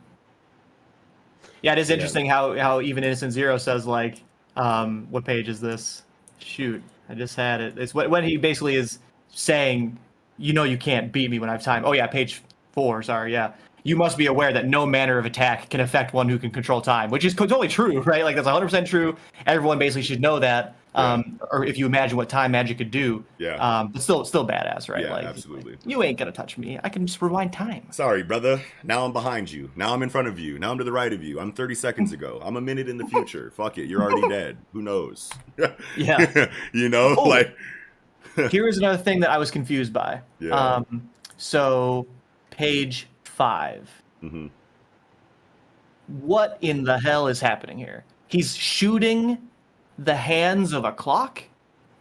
Yeah, 1.61 1.73
it 1.73 1.79
is 1.79 1.89
interesting 1.89 2.25
how 2.27 2.57
how 2.57 2.81
even 2.81 3.03
Innocent 3.03 3.31
Zero 3.33 3.57
says 3.57 3.85
like, 3.87 4.21
um, 4.55 5.07
what 5.09 5.25
page 5.25 5.47
is 5.49 5.59
this? 5.59 6.03
Shoot, 6.37 6.83
I 7.09 7.15
just 7.15 7.35
had 7.35 7.61
it. 7.61 7.77
It's 7.77 7.93
when 7.93 8.09
when 8.09 8.23
he 8.23 8.37
basically 8.37 8.75
is 8.75 8.99
saying, 9.29 9.97
you 10.37 10.53
know, 10.53 10.63
you 10.63 10.77
can't 10.77 11.11
beat 11.11 11.31
me 11.31 11.39
when 11.39 11.49
I 11.49 11.53
have 11.53 11.63
time. 11.63 11.83
Oh 11.85 11.93
yeah, 11.93 12.07
page 12.07 12.41
four. 12.73 13.01
Sorry, 13.01 13.31
yeah. 13.31 13.53
You 13.85 13.95
must 13.95 14.17
be 14.17 14.25
aware 14.25 14.51
that 14.51 14.65
no 14.67 14.85
manner 14.85 15.17
of 15.19 15.25
attack 15.25 15.69
can 15.69 15.79
affect 15.79 16.11
one 16.11 16.27
who 16.27 16.39
can 16.39 16.49
control 16.49 16.81
time, 16.81 17.11
which 17.11 17.23
is 17.23 17.33
totally 17.35 17.67
true, 17.67 18.01
right? 18.01 18.23
Like 18.23 18.35
that's 18.35 18.47
100% 18.47 18.85
true. 18.87 19.15
Everyone 19.45 19.77
basically 19.79 20.01
should 20.01 20.19
know 20.21 20.39
that. 20.39 20.75
Um, 20.95 21.39
or 21.51 21.65
if 21.65 21.77
you 21.77 21.85
imagine 21.85 22.15
what 22.17 22.27
time 22.29 22.51
magic 22.51 22.77
could 22.77 22.89
do, 22.89 23.23
Yeah. 23.37 23.55
Um, 23.57 23.89
but 23.89 24.01
still, 24.01 24.23
still 24.25 24.47
badass, 24.47 24.87
right? 24.89 25.03
Yeah, 25.03 25.11
like, 25.11 25.25
absolutely. 25.25 25.77
You 25.85 26.01
ain't 26.03 26.17
gonna 26.17 26.31
touch 26.31 26.57
me. 26.57 26.79
I 26.83 26.89
can 26.89 27.05
just 27.05 27.21
rewind 27.21 27.51
time. 27.53 27.85
sorry 27.91 28.23
brother 28.23 28.61
now 28.83 29.05
i'm 29.05 29.11
behind 29.13 29.51
you 29.51 29.69
now 29.75 29.93
i'm 29.93 30.01
in 30.03 30.09
front 30.09 30.27
of 30.29 30.39
you 30.39 30.57
now 30.57 30.71
i'm 30.71 30.77
to 30.77 30.83
the 30.85 30.91
right 30.91 31.11
of 31.13 31.21
you 31.21 31.39
i'm 31.39 31.51
30 31.51 31.75
seconds 31.75 32.11
ago 32.13 32.39
i'm 32.43 32.55
a 32.55 32.61
minute 32.61 32.87
in 32.89 32.97
the 32.97 33.05
future 33.07 33.51
fuck 33.55 33.77
it 33.77 33.85
you're 33.87 34.01
already 34.01 34.27
dead 34.29 34.57
who 34.73 34.81
knows 34.81 35.31
Yeah. 35.97 36.49
you 36.73 36.87
know 36.89 37.13
Oh. 37.17 37.23
like 37.27 37.55
Here 38.49 38.67
is 38.67 38.77
another 38.77 38.97
thing 39.01 39.19
that 39.19 39.29
I 39.29 39.37
was 39.37 39.51
confused 39.51 39.91
by. 39.93 40.21
Yeah. 40.39 40.51
Um, 40.55 41.09
so, 41.37 42.05
page 42.51 43.07
five. 43.35 43.89
Mhm. 44.23 44.49
What 46.07 46.57
in 46.61 46.83
the 46.83 46.99
hell 46.99 47.27
is 47.27 47.39
happening 47.39 47.77
here? 47.77 48.03
He's 48.27 48.55
shooting 48.55 49.37
the 49.97 50.15
hands 50.15 50.73
of 50.73 50.85
a 50.85 50.91
clock? 50.91 51.43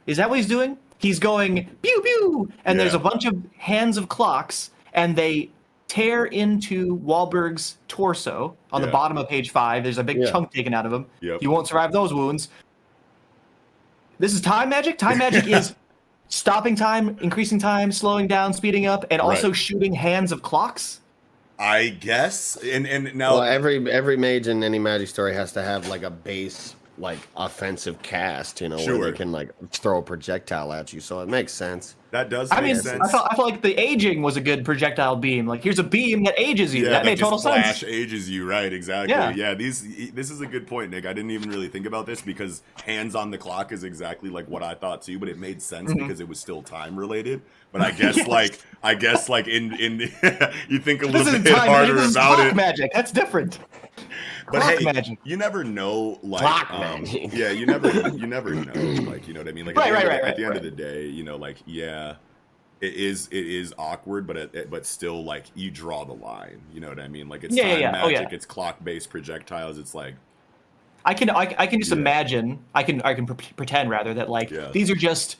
Is 0.06 0.16
that 0.18 0.28
what 0.28 0.36
he's 0.38 0.48
doing? 0.48 0.76
He's 0.98 1.18
going 1.18 1.68
pew 1.82 2.00
pew, 2.02 2.52
and 2.64 2.78
there's 2.78 2.94
a 2.94 2.98
bunch 2.98 3.24
of 3.24 3.36
hands 3.58 3.96
of 3.96 4.08
clocks, 4.08 4.70
and 4.94 5.14
they 5.16 5.50
tear 5.88 6.26
into 6.26 6.96
Wahlberg's 6.98 7.76
torso 7.88 8.56
on 8.72 8.80
the 8.82 8.88
bottom 8.88 9.16
of 9.18 9.28
page 9.28 9.50
five. 9.50 9.82
There's 9.84 9.98
a 9.98 10.04
big 10.04 10.18
Yeah. 10.18 10.30
chunk 10.30 10.50
taken 10.52 10.72
out 10.74 10.86
of 10.86 10.92
him. 10.92 11.06
Yep. 11.20 11.40
He 11.40 11.46
won't 11.46 11.66
survive 11.68 11.92
those 11.92 12.12
wounds. 12.12 12.48
This 14.18 14.32
is 14.32 14.40
time 14.40 14.68
magic. 14.70 14.98
Time 14.98 15.18
magic 15.26 15.46
is 15.46 15.74
stopping 16.28 16.74
time, 16.74 17.16
increasing 17.20 17.58
time, 17.58 17.92
slowing 17.92 18.26
down, 18.26 18.52
speeding 18.52 18.86
up, 18.86 19.04
and 19.10 19.20
also 19.20 19.48
Right. 19.48 19.56
shooting 19.56 19.92
hands 19.94 20.32
of 20.32 20.42
clocks. 20.42 21.00
I 21.58 21.88
guess. 21.88 22.56
And 22.56 22.86
and 22.86 23.14
now 23.14 23.34
Well, 23.34 23.42
every 23.42 23.90
every 23.90 24.16
mage 24.16 24.48
in 24.48 24.62
any 24.64 24.78
magic 24.78 25.08
story 25.08 25.34
has 25.34 25.52
to 25.52 25.62
have 25.62 25.88
like 25.88 26.02
a 26.02 26.10
base 26.10 26.74
like 26.98 27.18
offensive 27.36 28.00
cast, 28.02 28.60
you 28.60 28.68
know, 28.68 28.76
where 28.76 29.10
they 29.10 29.16
can 29.16 29.32
like 29.32 29.50
throw 29.70 29.98
a 29.98 30.02
projectile 30.02 30.72
at 30.72 30.92
you. 30.92 31.00
So 31.00 31.20
it 31.20 31.28
makes 31.28 31.52
sense. 31.52 31.96
that 32.12 32.28
does 32.30 32.52
I 32.52 32.60
mean, 32.60 32.76
sense 32.76 33.02
I 33.02 33.10
felt, 33.10 33.26
I 33.30 33.34
felt 33.34 33.50
like 33.50 33.62
the 33.62 33.74
aging 33.76 34.22
was 34.22 34.36
a 34.36 34.40
good 34.40 34.64
projectile 34.64 35.16
beam. 35.16 35.46
Like, 35.48 35.64
here's 35.64 35.80
a 35.80 35.82
beam 35.84 36.22
that 36.24 36.34
ages 36.38 36.72
you. 36.72 36.84
Yeah, 36.84 36.90
that 36.90 37.04
made 37.04 37.18
just 37.18 37.22
total 37.28 37.40
flash 37.40 37.80
sense. 37.80 37.92
ages 37.92 38.30
you, 38.30 38.48
right? 38.48 38.72
Exactly. 38.72 39.12
Yeah. 39.12 39.30
Yeah. 39.34 39.54
These. 39.54 40.12
This 40.12 40.30
is 40.30 40.40
a 40.40 40.46
good 40.46 40.66
point, 40.68 40.92
Nick. 40.92 41.04
I 41.04 41.12
didn't 41.12 41.32
even 41.32 41.50
really 41.50 41.68
think 41.68 41.86
about 41.86 42.06
this 42.06 42.20
because 42.22 42.62
hands 42.84 43.16
on 43.16 43.30
the 43.32 43.38
clock 43.38 43.72
is 43.72 43.82
exactly 43.82 44.30
like 44.30 44.46
what 44.48 44.62
I 44.62 44.74
thought 44.74 45.02
too, 45.02 45.18
but 45.18 45.28
it 45.28 45.38
made 45.38 45.60
sense 45.60 45.90
Mhm. 45.92 45.98
because 45.98 46.20
it 46.20 46.28
was 46.28 46.38
still 46.38 46.62
time 46.62 46.96
related. 46.96 47.42
But 47.72 47.80
I 47.82 47.90
guess 48.00 48.24
like 48.28 48.60
I 48.84 48.94
guess 48.94 49.28
like 49.28 49.48
in 49.48 49.72
in 49.80 49.98
you 50.68 50.78
think 50.78 51.02
a 51.02 51.06
little 51.06 51.32
bit 51.40 51.44
time 51.54 51.68
harder 51.68 51.94
This 51.94 52.04
is 52.10 52.16
about 52.16 52.36
clock 52.36 52.46
it. 52.52 52.54
magic. 52.54 52.92
That's 52.94 53.10
different. 53.10 53.58
But 54.50 54.62
Clock 54.62 54.78
hey, 54.78 54.84
magic. 54.84 55.18
you 55.24 55.36
never 55.36 55.64
know. 55.64 56.18
Like, 56.22 56.40
Clock 56.42 56.70
um, 56.70 57.02
magic. 57.02 57.32
yeah, 57.32 57.50
you 57.50 57.66
never, 57.66 57.90
you 58.10 58.26
never 58.26 58.54
know. 58.54 58.72
Like, 59.02 59.26
you 59.26 59.34
know 59.34 59.40
what 59.40 59.48
I 59.48 59.52
mean? 59.52 59.66
Like, 59.66 59.76
Right, 59.76 59.92
at, 59.92 60.02
the 60.02 60.08
right, 60.08 60.10
end, 60.10 60.10
right, 60.10 60.16
of, 60.18 60.22
the- 60.22 60.28
at 60.28 60.36
the 60.36 60.44
end 60.44 60.56
of 60.56 60.62
the 60.62 60.70
day, 60.70 61.06
you 61.06 61.22
know, 61.24 61.36
like, 61.36 61.56
yeah, 61.66 62.16
it 62.80 62.94
is 62.94 63.28
it 63.28 63.46
is 63.46 63.72
awkward, 63.78 64.26
but 64.26 64.36
it, 64.36 64.54
it- 64.54 64.70
but 64.70 64.84
still 64.84 65.24
like 65.24 65.44
you 65.54 65.70
draw 65.70 66.04
the 66.04 66.12
line. 66.12 66.60
You 66.72 66.80
know 66.80 66.88
what 66.88 67.00
I 67.00 67.08
mean? 67.08 67.28
Like 67.28 67.44
it's 67.44 67.54
Yeah, 67.56 67.70
time 67.70 67.80
yeah. 67.80 68.02
Oh, 68.02 68.08
magic, 68.10 68.28
yeah. 68.30 68.34
it's 68.36 68.44
clock 68.44 68.82
based 68.84 69.08
projectiles. 69.10 69.78
It's 69.78 69.94
like 69.94 70.14
I 71.06 71.14
can 71.14 71.30
I, 71.30 71.54
I 71.58 71.66
can 71.66 71.78
just 71.80 71.92
imagine 71.92 72.58
I 72.74 72.82
can 72.82 73.00
I 73.02 73.14
can 73.14 73.26
pre- 73.26 73.36
pretend 73.56 73.88
rather 73.90 74.12
that 74.14 74.28
like 74.28 74.50
these 74.72 74.90
are 74.90 74.94
just 74.96 75.36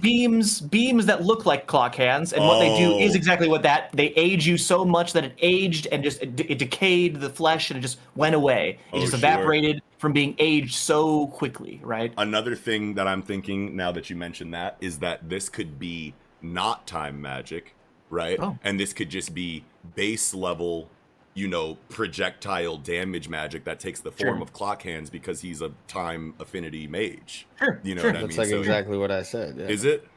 beams 0.00 0.60
beams 0.60 1.06
that 1.06 1.24
look 1.24 1.46
like 1.46 1.66
clock 1.66 1.94
hands 1.94 2.32
and 2.32 2.44
what 2.44 2.58
they 2.58 2.76
do 2.78 2.98
is 2.98 3.12
Oh. 3.12 3.16
exactly 3.16 3.48
what 3.48 3.62
that 3.62 3.90
they 3.92 4.08
age 4.08 4.46
you 4.46 4.56
so 4.58 4.84
much 4.84 5.12
that 5.12 5.24
it 5.24 5.34
aged 5.38 5.86
and 5.92 6.02
just 6.02 6.22
it, 6.22 6.38
it 6.40 6.58
decayed 6.58 7.20
the 7.20 7.30
flesh 7.30 7.70
and 7.70 7.78
it 7.78 7.80
just 7.80 7.98
went 8.14 8.34
away 8.34 8.78
it 8.92 8.96
Oh, 8.96 9.00
just 9.00 9.12
sure. 9.12 9.18
evaporated 9.18 9.82
from 9.98 10.12
being 10.12 10.34
aged 10.38 10.74
so 10.74 11.26
quickly 11.28 11.80
right 11.82 12.12
another 12.18 12.54
thing 12.54 12.94
that 12.94 13.06
I'm 13.06 13.22
thinking 13.22 13.76
now 13.76 13.92
that 13.92 14.10
you 14.10 14.16
mentioned 14.16 14.52
that 14.54 14.76
is 14.80 14.98
that 15.00 15.28
this 15.28 15.48
could 15.48 15.78
be 15.78 16.14
not 16.42 16.86
time 16.86 17.20
magic, 17.20 17.74
right? 18.10 18.38
Oh. 18.40 18.56
And 18.62 18.78
this 18.78 18.92
could 18.92 19.08
just 19.08 19.34
be 19.34 19.64
base 19.96 20.32
level, 20.34 20.90
you 21.36 21.46
know, 21.46 21.76
projectile 21.90 22.78
damage 22.78 23.28
magic 23.28 23.62
that 23.64 23.78
takes 23.78 24.00
the 24.00 24.10
form 24.10 24.36
Sure. 24.38 24.42
of 24.42 24.52
clock 24.54 24.82
hands 24.82 25.10
because 25.10 25.40
he's 25.42 25.60
a 25.62 25.70
time 25.86 26.32
affinity 26.40 26.86
mage. 26.88 27.46
Sure, 27.58 27.78
You 27.84 27.94
know 27.94 28.00
sure. 28.00 28.10
what 28.10 28.16
I 28.16 28.20
That's 28.22 28.30
mean? 28.30 28.38
like 28.38 28.48
So- 28.48 28.58
exactly 28.60 28.96
what 28.98 29.10
I 29.10 29.22
said. 29.22 29.56
Yeah. 29.58 29.66
Is 29.66 29.84
it? 29.84 30.08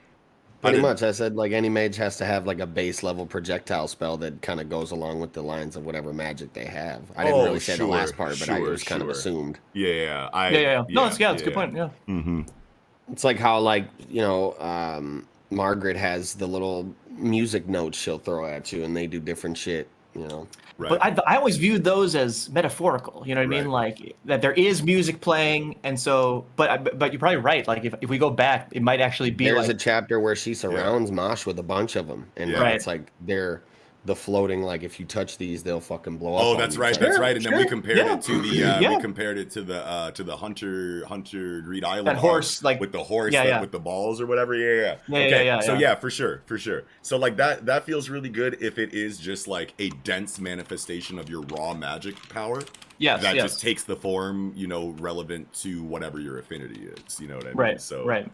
Pretty 0.62 0.78
didn't- 0.78 0.90
much. 0.90 1.04
I 1.04 1.12
said 1.12 1.36
like 1.36 1.52
any 1.52 1.68
mage 1.70 1.98
has 1.98 2.16
to 2.18 2.26
have 2.26 2.48
like 2.48 2.60
a 2.62 2.66
base 2.66 3.04
level 3.04 3.26
projectile 3.26 3.88
spell 3.90 4.16
that 4.18 4.42
kind 4.42 4.60
of 4.62 4.70
goes 4.70 4.92
along 4.92 5.20
with 5.20 5.34
the 5.34 5.42
lines 5.44 5.76
of 5.76 5.86
whatever 5.86 6.14
magic 6.14 6.54
they 6.54 6.66
have. 6.66 7.02
I 7.18 7.26
didn't 7.26 7.40
Oh, 7.40 7.44
really 7.46 7.60
say 7.60 7.76
sure, 7.76 7.86
the 7.88 7.92
last 7.92 8.16
part, 8.18 8.40
but 8.40 8.50
I 8.50 8.58
sure, 8.58 8.74
just 8.74 8.86
kind 8.86 9.02
of 9.02 9.10
assumed. 9.10 9.60
Yeah, 9.74 9.94
yeah. 9.94 10.30
I, 10.34 10.50
yeah 10.50 10.58
yeah, 10.60 10.72
yeah. 10.72 10.84
no 10.90 11.06
it's 11.06 11.20
yeah 11.20 11.32
it's 11.34 11.42
a 11.42 11.46
good 11.46 11.54
point 11.54 11.76
yeah 11.76 11.90
Mm-hmm. 12.08 12.42
It's 13.12 13.24
like 13.26 13.38
how 13.40 13.60
like 13.60 13.88
you 14.10 14.22
know 14.22 14.54
um, 14.60 15.28
Margaret 15.50 15.98
has 15.98 16.34
the 16.34 16.48
little 16.48 16.94
music 17.10 17.68
notes 17.68 17.98
she'll 17.98 18.20
throw 18.20 18.46
at 18.46 18.72
you, 18.72 18.84
and 18.86 18.96
they 18.96 19.08
do 19.08 19.20
different 19.20 19.58
shit. 19.58 19.88
You 20.16 20.28
know. 20.28 20.48
Right. 20.78 20.90
But 20.90 21.04
I, 21.04 21.34
I 21.34 21.38
always 21.38 21.58
viewed 21.58 21.84
those 21.84 22.16
as 22.16 22.50
metaphorical. 22.50 23.24
You 23.26 23.36
know 23.36 23.42
what 23.42 23.46
I 23.54 23.62
mean? 23.62 23.70
Like 23.70 24.16
that 24.26 24.42
there 24.42 24.54
is 24.54 24.82
music 24.82 25.20
playing, 25.22 25.78
and 25.84 26.00
so. 26.00 26.46
Uh, 26.58 26.78
but 26.78 26.98
but 26.98 27.12
you're 27.12 27.20
probably 27.20 27.38
right. 27.38 27.68
Like 27.68 27.84
if, 27.86 27.94
if 28.02 28.10
we 28.10 28.18
go 28.18 28.30
back, 28.30 28.70
it 28.72 28.82
might 28.82 29.02
actually 29.02 29.32
be 29.32 29.46
There's 29.46 29.68
like 29.68 29.76
a 29.76 29.80
chapter 29.80 30.20
where 30.20 30.36
she 30.36 30.54
surrounds 30.54 31.12
Mash 31.12 31.46
with 31.46 31.60
a 31.60 31.64
bunch 31.64 31.96
of 31.96 32.08
them, 32.08 32.26
and 32.38 32.50
Yeah. 32.50 32.62
Right. 32.62 32.76
it's 32.76 32.88
like 32.88 33.12
they're 33.22 33.62
the 34.06 34.16
floating. 34.16 34.64
Like 34.64 34.84
if 34.84 35.00
you 35.00 35.06
touch 35.06 35.38
these, 35.38 35.62
they'll 35.64 35.82
fucking 35.82 36.18
blow 36.18 36.36
up. 36.36 36.44
Oh, 36.44 36.58
that's 36.58 36.78
right. 36.78 36.94
type. 36.94 37.02
That's 37.02 37.16
Sure, 37.16 37.22
right. 37.22 37.36
And 37.36 37.46
then 37.46 37.58
we 37.58 37.66
compared 37.66 37.98
yeah. 37.98 38.14
it 38.16 38.22
to 38.24 38.42
the 38.42 38.64
uh, 38.64 38.80
Yeah. 38.80 38.96
we 38.96 39.02
compared 39.02 39.38
it 39.38 39.52
to 39.52 39.62
the 39.62 39.86
uh, 39.86 40.12
to 40.12 40.24
the 40.24 40.36
Hunter 40.38 41.06
Hunter 41.06 41.62
Greed 41.62 41.84
Island 41.84 42.08
That 42.08 42.16
horse, 42.18 42.64
like- 42.64 42.80
with 42.80 42.92
the 42.92 43.04
horse 43.04 43.34
Yeah, 43.34 43.44
that- 43.44 43.50
yeah. 43.50 43.62
with 43.62 43.72
the 43.72 43.80
balls 43.80 44.22
or 44.22 44.26
whatever. 44.26 44.56
Yeah, 44.56 44.66
yeah. 44.68 44.82
Yeah, 44.82 45.20
yeah, 45.20 45.26
okay. 45.36 45.46
yeah, 45.46 45.60
so 45.60 45.74
yeah. 45.74 45.80
yeah, 45.80 45.96
for 45.96 46.10
sure, 46.10 46.42
for 46.46 46.58
sure. 46.58 46.84
So 47.02 47.18
like 47.18 47.36
that 47.38 47.66
that 47.66 47.84
feels 47.86 48.10
really 48.10 48.30
good 48.30 48.58
if 48.62 48.78
it 48.80 48.94
is 48.94 49.20
just 49.20 49.48
like 49.48 49.74
a 49.80 49.90
dense 50.04 50.40
manifestation 50.40 51.20
of 51.20 51.30
your 51.30 51.42
raw 51.42 51.74
magic 51.74 52.16
power. 52.30 52.62
Yes, 53.00 53.22
That 53.22 53.36
yes. 53.36 53.44
just 53.52 53.62
takes 53.62 53.84
the 53.84 53.96
form, 53.96 54.52
you 54.58 54.68
know, 54.68 54.90
relevant 55.00 55.52
to 55.62 55.82
whatever 55.84 56.20
your 56.20 56.38
affinity 56.38 56.82
is. 57.08 57.20
You 57.20 57.28
know 57.30 57.36
what 57.38 57.46
I 57.46 57.50
mean? 57.50 57.58
right. 57.58 57.82
So 57.82 58.06
right. 58.06 58.30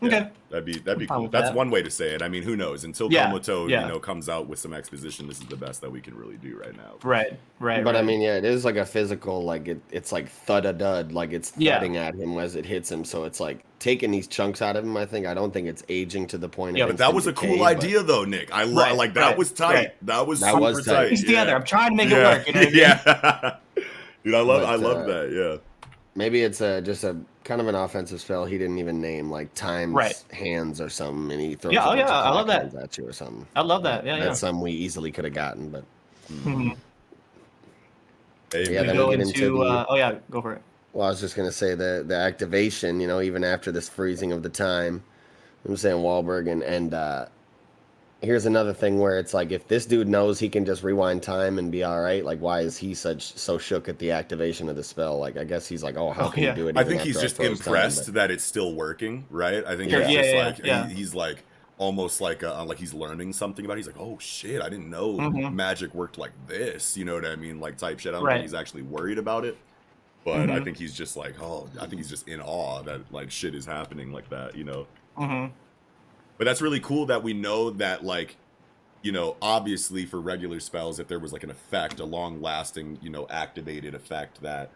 Yeah, 0.00 0.06
Okay. 0.08 0.30
That'd 0.50 0.64
be 0.64 0.78
that'd 0.78 0.98
be 0.98 1.06
cool. 1.06 1.28
That's 1.28 1.48
that. 1.48 1.56
one 1.56 1.70
way 1.70 1.82
to 1.82 1.90
say 1.90 2.14
it. 2.14 2.22
I 2.22 2.28
mean, 2.28 2.42
who 2.42 2.54
knows? 2.56 2.84
Until 2.84 3.12
Yeah, 3.12 3.30
Komoto, 3.30 3.68
yeah. 3.68 3.82
you 3.82 3.88
know, 3.88 3.98
comes 3.98 4.28
out 4.28 4.46
with 4.46 4.58
some 4.58 4.72
exposition, 4.72 5.26
this 5.26 5.40
is 5.40 5.46
the 5.46 5.56
best 5.56 5.80
that 5.80 5.90
we 5.90 6.00
can 6.00 6.14
really 6.16 6.36
do 6.36 6.56
right 6.56 6.76
now. 6.76 6.94
Right. 7.02 7.38
Right. 7.58 7.82
But 7.82 7.96
I 7.96 8.02
mean, 8.02 8.20
yeah, 8.20 8.36
it 8.36 8.44
is 8.44 8.64
like 8.64 8.76
a 8.76 8.84
physical, 8.86 9.42
like 9.44 9.66
it, 9.68 9.80
it's 9.90 10.12
like 10.12 10.28
thud 10.28 10.64
a 10.66 10.72
dud, 10.72 11.12
like 11.12 11.32
it's 11.32 11.52
Yeah. 11.56 11.74
thudding 11.78 11.96
at 11.96 12.14
him 12.14 12.38
as 12.38 12.54
it 12.54 12.64
hits 12.64 12.90
him. 12.92 13.04
So 13.04 13.24
it's 13.24 13.40
like 13.40 13.64
taking 13.80 14.10
these 14.10 14.26
chunks 14.28 14.62
out 14.62 14.76
of 14.76 14.84
him. 14.84 14.96
I 14.96 15.04
think 15.06 15.26
I 15.26 15.34
don't 15.34 15.52
think 15.52 15.66
it's 15.66 15.82
aging 15.88 16.28
to 16.28 16.38
the 16.38 16.48
point. 16.48 16.76
Yeah, 16.76 16.84
of 16.84 16.90
but 16.90 16.92
But 16.92 16.98
that 16.98 17.14
instant 17.14 17.14
was 17.16 17.26
a 17.26 17.32
cool 17.32 17.58
but- 17.58 17.76
idea, 17.76 18.02
though, 18.02 18.24
Nick. 18.24 18.52
I 18.52 18.64
love 18.64 18.76
Right, 18.88 18.94
like 18.96 19.14
that 19.14 19.20
right, 19.30 19.38
was 19.38 19.50
tight. 19.52 19.74
right. 19.74 20.06
That 20.06 20.26
was 20.26 20.40
That 20.40 20.50
super 20.52 20.60
was 20.60 20.84
tight. 20.86 20.92
tight. 20.94 21.08
Piece 21.10 21.22
yeah. 21.22 21.26
together. 21.28 21.54
I'm 21.56 21.64
trying 21.64 21.90
to 21.90 21.96
make 21.96 22.10
yeah. 22.10 22.16
it 22.18 22.38
work. 22.38 22.46
You 22.46 22.52
know 22.52 22.60
what 22.60 22.68
I 22.68 22.70
mean? 22.70 22.78
yeah. 22.78 23.84
Dude, 24.24 24.34
I 24.34 24.40
love 24.40 24.60
But, 24.62 24.68
I 24.68 24.74
love 24.76 24.96
uh, 24.98 25.06
that. 25.06 25.32
Yeah. 25.32 25.56
Maybe 26.14 26.42
it's 26.42 26.60
a, 26.60 26.80
just 26.80 27.04
a 27.04 27.16
kind 27.46 27.60
of 27.60 27.68
an 27.68 27.74
offensive 27.76 28.20
spell 28.20 28.44
he 28.44 28.58
didn't 28.58 28.78
even 28.78 29.00
name, 29.00 29.30
like 29.30 29.54
times 29.54 29.94
Right. 29.94 30.22
hands 30.32 30.80
or 30.80 30.88
something, 30.88 31.30
and 31.32 31.40
he 31.40 31.54
throws 31.54 31.72
Yeah, 31.74 31.86
oh, 31.88 31.94
yeah, 31.94 32.08
I 32.10 32.30
love 32.30 32.48
that. 32.48 32.62
hands 32.62 32.74
at 32.74 32.98
you 32.98 33.06
or 33.08 33.12
something. 33.12 33.46
I 33.54 33.62
love 33.62 33.84
that. 33.84 34.04
Yeah. 34.04 34.16
Yeah. 34.16 34.24
That's 34.24 34.40
something 34.40 34.60
we 34.60 34.72
easily 34.72 35.12
could 35.12 35.24
have 35.24 35.32
gotten, 35.34 35.70
but 35.70 35.84
Mhm. 36.30 36.76
Yeah, 38.52 38.60
man. 38.82 38.86
then 38.88 38.96
Go 38.96 39.08
we 39.08 39.16
get 39.16 39.26
into. 39.26 39.44
into 39.46 39.58
the- 39.58 39.64
uh, 39.70 39.84
oh 39.88 39.96
yeah. 39.96 40.14
Go 40.30 40.40
for 40.42 40.54
it. 40.54 40.62
Well, 40.92 41.06
I 41.06 41.10
was 41.10 41.20
just 41.20 41.36
gonna 41.36 41.52
say 41.52 41.74
the 41.74 42.04
the 42.06 42.14
activation, 42.16 43.00
you 43.00 43.06
know, 43.06 43.20
even 43.20 43.44
after 43.44 43.70
this 43.70 43.88
freezing 43.88 44.32
of 44.32 44.42
the 44.42 44.48
time, 44.48 45.02
I'm 45.66 45.76
saying 45.76 45.96
Wahlberg 46.02 46.50
and 46.50 46.62
and 46.62 46.94
uh, 46.94 47.26
here's 48.22 48.46
another 48.46 48.72
thing 48.72 48.98
where 48.98 49.18
it's 49.18 49.34
like 49.34 49.52
if 49.52 49.68
this 49.68 49.86
dude 49.86 50.08
knows 50.08 50.38
he 50.38 50.48
can 50.48 50.64
just 50.64 50.82
rewind 50.82 51.22
time 51.22 51.58
and 51.58 51.70
be 51.70 51.84
all 51.84 52.00
right, 52.00 52.24
like 52.24 52.38
why 52.40 52.60
is 52.60 52.76
he 52.76 52.94
such 52.94 53.36
so 53.36 53.58
shook 53.58 53.88
at 53.88 53.98
the 53.98 54.10
activation 54.10 54.68
of 54.68 54.76
the 54.76 54.82
spell? 54.82 55.18
Like 55.18 55.36
I 55.36 55.44
guess 55.44 55.66
he's 55.68 55.82
like, 55.82 55.96
oh, 55.96 56.10
how 56.12 56.26
Oh, 56.26 56.30
can 56.30 56.42
yeah. 56.42 56.50
you 56.50 56.56
do 56.56 56.68
it? 56.68 56.76
I 56.76 56.84
think 56.84 57.02
he's 57.02 57.20
just 57.20 57.36
froze 57.36 57.58
time? 57.60 57.74
impressed 57.74 58.06
But- 58.06 58.14
that 58.14 58.30
it's 58.30 58.44
still 58.44 58.74
working, 58.74 59.26
right? 59.30 59.64
I 59.66 59.76
think 59.76 59.90
Sure, 59.90 60.02
he's 60.02 60.14
yeah, 60.14 60.22
just 60.22 60.34
yeah, 60.34 60.44
like 60.46 60.58
yeah. 60.64 60.88
he- 60.88 60.94
he's 60.94 61.14
like 61.14 61.44
almost 61.78 62.20
like 62.22 62.42
uh, 62.42 62.64
like 62.64 62.78
he's 62.78 62.94
learning 62.94 63.32
something 63.34 63.64
about. 63.66 63.74
It. 63.74 63.80
He's 63.80 63.86
like, 63.86 64.00
oh 64.00 64.16
shit, 64.18 64.62
I 64.62 64.70
didn't 64.70 64.88
know 64.88 65.18
Mhm. 65.18 65.52
magic 65.52 65.94
worked 65.94 66.16
like 66.16 66.32
this. 66.46 66.96
You 66.96 67.04
know 67.04 67.14
what 67.14 67.26
I 67.26 67.36
mean? 67.36 67.60
Like 67.60 67.76
type 67.76 67.98
shit. 67.98 68.14
I 68.14 68.16
don't 68.16 68.24
Right. 68.24 68.34
think 68.36 68.44
he's 68.44 68.54
actually 68.54 68.82
worried 68.82 69.18
about 69.18 69.44
it, 69.44 69.58
but 70.24 70.36
I 70.40 70.46
Mhm. 70.46 70.64
think 70.64 70.78
he's 70.78 70.94
just 70.94 71.18
like, 71.18 71.34
oh, 71.42 71.68
I 71.78 71.80
think 71.86 71.96
he's 71.98 72.08
just 72.08 72.26
in 72.28 72.40
awe 72.40 72.82
that 72.84 73.02
like 73.12 73.30
shit 73.30 73.54
is 73.54 73.66
happening 73.66 74.10
like 74.10 74.30
that. 74.30 74.56
You 74.56 74.64
know. 74.64 74.86
hmm 75.16 75.46
But 76.38 76.44
that's 76.44 76.60
really 76.62 76.80
cool 76.80 77.06
that 77.06 77.22
we 77.22 77.32
know 77.32 77.70
that 77.70 78.04
like 78.04 78.36
you 79.02 79.12
know, 79.12 79.36
obviously 79.40 80.04
for 80.04 80.20
regular 80.20 80.58
spells 80.58 80.98
if 80.98 81.06
there 81.06 81.20
was 81.20 81.32
like 81.32 81.44
an 81.44 81.50
effect, 81.50 82.00
a 82.00 82.04
long 82.04 82.42
lasting, 82.42 82.98
you 83.00 83.10
know, 83.10 83.26
activated 83.30 83.94
effect 83.94 84.42
that 84.42 84.70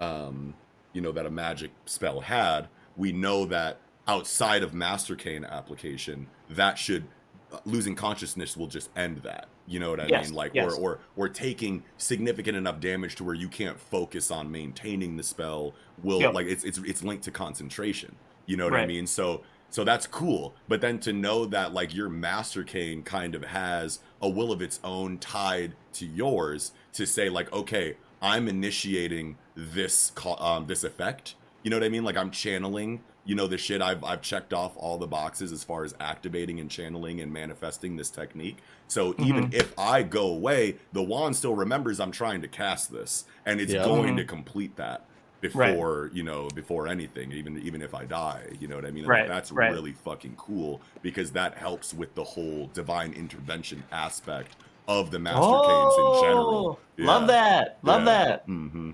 um 0.00 0.54
you 0.92 1.00
know 1.00 1.12
that 1.12 1.26
a 1.26 1.30
magic 1.30 1.70
spell 1.86 2.20
had, 2.20 2.68
we 2.96 3.12
know 3.12 3.44
that 3.46 3.78
outside 4.06 4.62
of 4.62 4.74
Master 4.74 5.16
Cane 5.16 5.44
application, 5.44 6.28
that 6.48 6.78
should 6.78 7.04
uh, 7.52 7.58
losing 7.64 7.94
consciousness 7.94 8.56
will 8.56 8.66
just 8.68 8.90
end 8.96 9.18
that. 9.18 9.48
You 9.66 9.80
know 9.80 9.90
what 9.90 10.00
I 10.00 10.06
Yes, 10.06 10.26
mean? 10.26 10.34
Like 10.34 10.52
yes. 10.54 10.72
or 10.72 10.74
or 10.74 11.00
or 11.16 11.28
taking 11.28 11.84
significant 11.96 12.56
enough 12.56 12.80
damage 12.80 13.16
to 13.16 13.24
where 13.24 13.34
you 13.34 13.48
can't 13.48 13.78
focus 13.80 14.30
on 14.30 14.50
maintaining 14.50 15.16
the 15.16 15.22
spell 15.22 15.74
will 16.02 16.20
Yep. 16.20 16.34
like 16.34 16.46
it's 16.46 16.64
it's 16.64 16.78
it's 16.78 17.02
linked 17.02 17.24
to 17.24 17.30
concentration. 17.30 18.16
You 18.46 18.56
know 18.56 18.64
what 18.64 18.74
I 18.74 18.86
mean? 18.86 19.06
So 19.06 19.42
so 19.74 19.82
that's 19.82 20.06
cool. 20.06 20.54
But 20.68 20.80
then 20.80 21.00
to 21.00 21.12
know 21.12 21.46
that 21.46 21.72
like 21.74 21.92
your 21.92 22.08
master 22.08 22.62
cane 22.62 23.02
kind 23.02 23.34
of 23.34 23.42
has 23.46 23.98
a 24.22 24.28
will 24.28 24.52
of 24.52 24.62
its 24.62 24.78
own 24.84 25.18
tied 25.18 25.72
to 25.94 26.06
yours 26.06 26.70
to 26.92 27.04
say 27.08 27.28
like, 27.28 27.52
okay, 27.52 27.96
I'm 28.22 28.46
initiating 28.46 29.36
this 29.56 30.12
co- 30.14 30.36
um 30.36 30.66
this 30.68 30.84
effect. 30.84 31.34
You 31.64 31.70
know 31.70 31.76
what 31.76 31.82
I 31.84 31.88
mean? 31.88 32.04
Like 32.04 32.16
I'm 32.16 32.30
channeling, 32.30 33.02
you 33.24 33.34
know, 33.34 33.48
the 33.48 33.58
shit 33.58 33.82
I've 33.82 34.04
I've 34.04 34.22
checked 34.22 34.52
off 34.54 34.76
all 34.76 34.96
the 34.96 35.08
boxes 35.08 35.50
as 35.50 35.64
far 35.64 35.82
as 35.82 35.92
activating 35.98 36.60
and 36.60 36.70
channeling 36.70 37.20
and 37.20 37.32
manifesting 37.32 37.96
this 37.96 38.10
technique. 38.10 38.58
So 38.86 39.16
even 39.18 39.46
Mm-hmm. 39.46 39.54
if 39.56 39.76
I 39.76 40.04
go 40.04 40.28
away, 40.28 40.76
the 40.92 41.02
wand 41.02 41.34
still 41.34 41.56
remembers 41.56 41.98
I'm 41.98 42.12
trying 42.12 42.42
to 42.42 42.48
cast 42.48 42.92
this 42.92 43.24
and 43.44 43.60
it's 43.60 43.72
Yeah. 43.72 43.84
going 43.84 44.14
Mhm. 44.14 44.18
to 44.18 44.24
complete 44.24 44.76
that 44.76 45.04
Right. 45.52 45.72
before 45.72 46.10
you 46.14 46.22
know 46.22 46.48
before 46.54 46.88
anything 46.88 47.30
even 47.32 47.58
even 47.58 47.82
if 47.82 47.94
i 47.94 48.04
die 48.06 48.44
you 48.60 48.66
know 48.66 48.76
what 48.76 48.86
i 48.86 48.90
mean 48.90 49.04
Right, 49.06 49.28
that's 49.28 49.52
right. 49.52 49.70
really 49.72 49.92
fucking 49.92 50.36
cool 50.36 50.80
because 51.02 51.30
that 51.32 51.58
helps 51.58 51.92
with 51.92 52.14
the 52.14 52.24
whole 52.24 52.70
divine 52.72 53.12
intervention 53.12 53.82
aspect 53.92 54.56
of 54.88 55.10
the 55.10 55.18
master 55.18 55.40
canes 55.40 55.94
in 55.98 56.22
general 56.22 56.78
Oh, 56.98 57.02
love 57.02 57.26
that. 57.26 57.78
Love 57.82 58.04
that. 58.06 58.46
mm-hmm. 58.46 58.92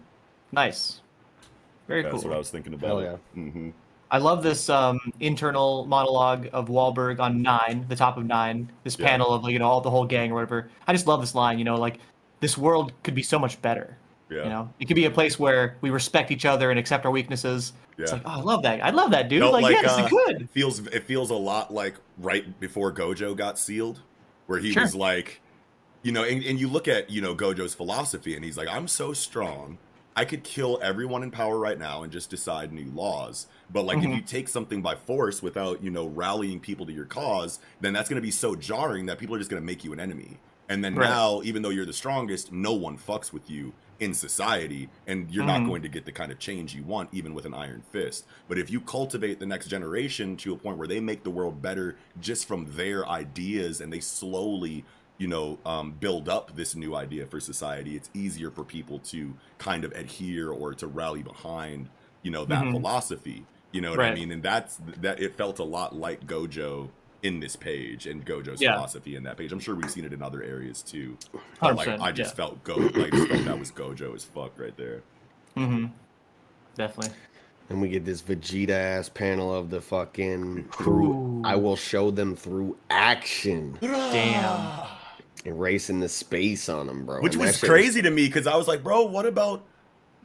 Nice. 0.52 1.00
Very 1.86 2.02
that's 2.02 2.10
cool. 2.12 2.18
That's 2.18 2.24
what 2.26 2.34
i 2.34 2.38
was 2.38 2.50
thinking 2.50 2.74
about 2.74 2.86
Hell 2.88 3.02
yeah. 3.02 3.16
mm-hmm. 3.42 3.70
I 4.12 4.18
love 4.18 4.42
this 4.42 4.68
um, 4.68 4.98
internal 5.20 5.86
monologue 5.86 6.48
of 6.52 6.66
Wahlberg 6.68 7.20
on 7.20 7.42
nine, 7.42 7.86
the 7.88 7.94
top 7.94 8.16
of 8.16 8.26
nine. 8.26 8.68
This 8.82 8.98
Yeah. 8.98 9.06
panel 9.06 9.32
of 9.32 9.44
like, 9.44 9.52
you 9.52 9.60
know 9.60 9.68
all 9.68 9.80
the 9.80 9.90
whole 9.90 10.04
gang 10.04 10.32
or 10.32 10.34
whatever. 10.34 10.68
I 10.88 10.92
just 10.92 11.06
love 11.06 11.20
this 11.20 11.36
line. 11.36 11.60
You 11.60 11.64
know, 11.64 11.76
like 11.76 11.98
this 12.40 12.58
world 12.58 12.92
could 13.04 13.14
be 13.14 13.22
so 13.22 13.38
much 13.38 13.62
better. 13.62 13.96
Yeah 14.30 14.44
You 14.44 14.48
know, 14.48 14.72
it 14.78 14.86
could 14.86 14.94
be 14.96 15.04
a 15.06 15.10
place 15.10 15.38
where 15.38 15.76
we 15.80 15.90
respect 15.90 16.30
each 16.30 16.44
other 16.44 16.70
and 16.70 16.78
accept 16.78 17.04
our 17.04 17.10
weaknesses. 17.10 17.72
It's 17.98 18.10
Yeah. 18.10 18.16
like, 18.18 18.22
oh, 18.26 18.30
I 18.38 18.42
love 18.42 18.62
that. 18.62 18.82
I 18.84 18.90
love 18.90 19.10
that, 19.10 19.28
dude. 19.28 19.40
Felt 19.42 19.52
like, 19.54 19.74
yeah, 19.74 19.82
this 19.82 19.92
uh, 19.98 20.04
is 20.04 20.10
good. 20.10 20.48
feels 20.52 20.78
it 20.86 21.04
feels 21.04 21.30
a 21.30 21.34
lot 21.34 21.72
like 21.72 21.96
right 22.18 22.58
before 22.60 22.92
gojo 22.92 23.36
got 23.36 23.58
sealed 23.58 24.00
where 24.46 24.58
he 24.58 24.72
Sure. 24.72 24.82
was 24.84 24.94
like 24.94 25.40
you 26.02 26.12
know 26.12 26.24
and, 26.24 26.42
and 26.44 26.58
you 26.58 26.68
look 26.68 26.88
at 26.88 27.10
you 27.10 27.20
know 27.20 27.34
gojo's 27.34 27.74
philosophy 27.74 28.34
and 28.34 28.44
he's 28.44 28.56
like 28.56 28.68
i'm 28.68 28.88
so 28.88 29.12
strong 29.12 29.76
i 30.16 30.24
could 30.24 30.42
kill 30.42 30.78
everyone 30.82 31.22
in 31.22 31.30
power 31.30 31.58
right 31.58 31.78
now 31.78 32.02
and 32.02 32.10
just 32.12 32.30
decide 32.30 32.72
new 32.72 32.90
laws 32.92 33.46
but 33.70 33.82
like 33.84 33.98
Mhm. 33.98 34.08
if 34.10 34.16
you 34.16 34.22
take 34.22 34.48
something 34.48 34.80
by 34.80 34.94
force 34.94 35.42
without 35.42 35.82
you 35.84 35.90
know 35.90 36.06
rallying 36.06 36.58
people 36.58 36.86
to 36.86 36.92
your 36.92 37.04
cause 37.04 37.58
then 37.82 37.92
that's 37.92 38.08
going 38.08 38.16
to 38.16 38.22
be 38.26 38.30
so 38.30 38.54
jarring 38.56 39.04
that 39.06 39.18
people 39.18 39.34
are 39.34 39.38
just 39.38 39.50
going 39.50 39.62
to 39.62 39.66
make 39.66 39.84
you 39.84 39.92
an 39.92 40.00
enemy 40.00 40.38
and 40.70 40.82
then 40.82 40.94
Right. 40.94 41.08
now 41.08 41.42
even 41.44 41.60
though 41.62 41.68
you're 41.70 41.84
the 41.86 41.92
strongest 41.92 42.50
no 42.50 42.72
one 42.72 42.96
fucks 42.96 43.30
with 43.32 43.50
you 43.50 43.72
in 44.00 44.14
society 44.14 44.90
and 45.06 45.30
you're 45.30 45.44
Mhm. 45.44 45.44
not 45.44 45.64
going 45.64 45.82
to 45.82 45.88
get 45.88 46.06
the 46.06 46.12
kind 46.12 46.32
of 46.32 46.38
change 46.38 46.74
you 46.74 46.82
want 46.82 47.08
even 47.12 47.34
with 47.34 47.44
an 47.44 47.54
iron 47.54 47.82
fist 47.82 48.26
but 48.48 48.58
if 48.58 48.70
you 48.70 48.80
cultivate 48.80 49.38
the 49.38 49.46
next 49.46 49.68
generation 49.68 50.36
to 50.36 50.52
a 50.54 50.56
point 50.56 50.78
where 50.78 50.88
they 50.88 51.00
make 51.00 51.22
the 51.22 51.30
world 51.30 51.60
better 51.62 51.98
just 52.18 52.48
from 52.48 52.64
their 52.76 53.06
ideas 53.08 53.80
and 53.80 53.92
they 53.92 54.00
slowly 54.00 54.86
you 55.18 55.28
know 55.28 55.60
um, 55.66 55.92
build 55.92 56.28
up 56.28 56.54
this 56.56 56.74
new 56.74 56.94
idea 56.96 57.26
for 57.26 57.40
society 57.40 57.94
it's 57.96 58.10
easier 58.14 58.50
for 58.50 58.64
people 58.64 58.98
to 59.00 59.38
kind 59.58 59.84
of 59.84 59.92
adhere 59.92 60.50
or 60.50 60.74
to 60.74 60.86
rally 60.86 61.22
behind 61.22 61.90
you 62.22 62.30
know 62.30 62.44
that 62.46 62.70
Mhm. 62.70 62.70
philosophy 62.70 63.48
you 63.72 63.80
know 63.80 63.90
what 63.90 64.00
i 64.00 64.10
mean 64.10 64.30
and 64.32 64.42
that's 64.42 64.78
that 64.78 65.20
it 65.20 65.36
felt 65.36 65.58
a 65.58 65.64
lot 65.64 65.94
like 65.94 66.26
gojo 66.26 66.92
in 67.22 67.38
this 67.40 67.54
page 67.56 68.06
and 68.06 68.24
gojo's 68.24 68.60
Yeah. 68.62 68.74
philosophy 68.74 69.14
in 69.16 69.22
that 69.24 69.36
page 69.36 69.52
i'm 69.52 69.60
sure 69.60 69.74
we've 69.74 69.90
seen 69.90 70.04
it 70.04 70.12
in 70.12 70.22
other 70.22 70.42
areas 70.42 70.82
too 70.82 71.18
but 71.60 71.76
like 71.76 71.88
i 71.88 72.10
just 72.12 72.32
yeah. 72.32 72.36
felt 72.36 72.64
go 72.64 72.76
like 72.76 73.12
felt 73.12 73.44
that 73.44 73.58
was 73.58 73.70
gojo 73.70 74.14
as 74.14 74.24
fuck 74.24 74.58
right 74.58 74.76
there 74.76 75.02
hmm 75.56 75.86
Definitely. 76.76 77.14
And 77.68 77.80
we 77.82 77.88
get 77.88 78.04
this 78.04 78.22
Vegeta 78.22 78.70
ass 78.70 79.08
panel 79.08 79.54
of 79.54 79.70
the 79.70 79.80
fucking 79.80 80.68
through. 80.72 81.42
I 81.44 81.56
will 81.56 81.76
show 81.76 82.10
them 82.10 82.34
through 82.34 82.76
action, 82.90 83.76
Damn. 83.80 84.86
erasing 85.44 86.00
the 86.00 86.08
space 86.08 86.68
on 86.68 86.86
them, 86.86 87.04
bro. 87.04 87.20
which 87.20 87.34
And 87.34 87.42
that 87.42 87.46
was 87.48 87.58
shit 87.58 87.68
crazy 87.68 88.02
to 88.02 88.10
me 88.10 88.26
because 88.26 88.46
i 88.46 88.56
was 88.56 88.66
like 88.68 88.82
bro 88.82 89.04
what 89.04 89.26
about 89.26 89.64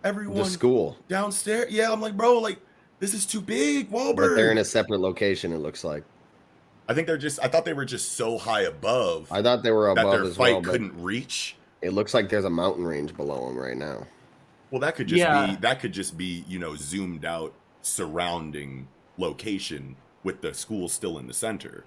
everyone 0.03 0.37
The 0.37 0.45
school, 0.45 0.97
downstairs 1.07 1.71
yeah 1.71 1.91
i'm 1.91 1.99
like 1.99 2.15
bro 2.15 2.39
like 2.39 2.59
this 2.99 3.13
is 3.13 3.25
too 3.25 3.41
big 3.41 3.89
Wahlberg. 3.91 4.15
but 4.15 4.35
they're 4.35 4.51
in 4.51 4.57
a 4.59 4.65
separate 4.65 5.01
location. 5.01 5.51
It 5.51 5.57
looks 5.57 5.83
like. 5.83 6.03
I 6.87 6.93
think 6.93 7.07
they're 7.07 7.17
just 7.17 7.39
i 7.43 7.47
thought 7.47 7.65
they 7.65 7.73
were 7.73 7.85
just 7.85 8.13
so 8.13 8.37
high 8.37 8.61
above 8.61 9.31
I 9.31 9.41
thought 9.41 9.63
they 9.63 9.71
were 9.71 9.87
above 9.89 9.95
that 9.95 10.01
above 10.09 10.19
their 10.21 10.29
as 10.31 10.37
fight 10.37 10.53
well, 10.53 10.61
couldn't 10.61 11.01
reach 11.01 11.55
it 11.81 11.93
looks 11.93 12.13
like 12.13 12.29
there's 12.29 12.45
a 12.45 12.49
mountain 12.49 12.83
range 12.85 13.15
below 13.15 13.47
them 13.47 13.57
right 13.57 13.77
now. 13.77 14.07
Well, 14.71 14.79
that 14.81 14.95
could 14.95 15.07
just 15.07 15.19
Yeah. 15.19 15.45
be 15.47 15.55
that 15.57 15.79
could 15.79 15.91
just 15.93 16.17
be 16.17 16.43
you 16.47 16.57
know 16.57 16.75
zoomed 16.75 17.25
out 17.25 17.53
surrounding 17.81 18.87
location 19.17 19.95
with 20.23 20.41
the 20.41 20.53
school 20.53 20.89
still 20.89 21.17
in 21.17 21.27
the 21.27 21.33
center. 21.33 21.83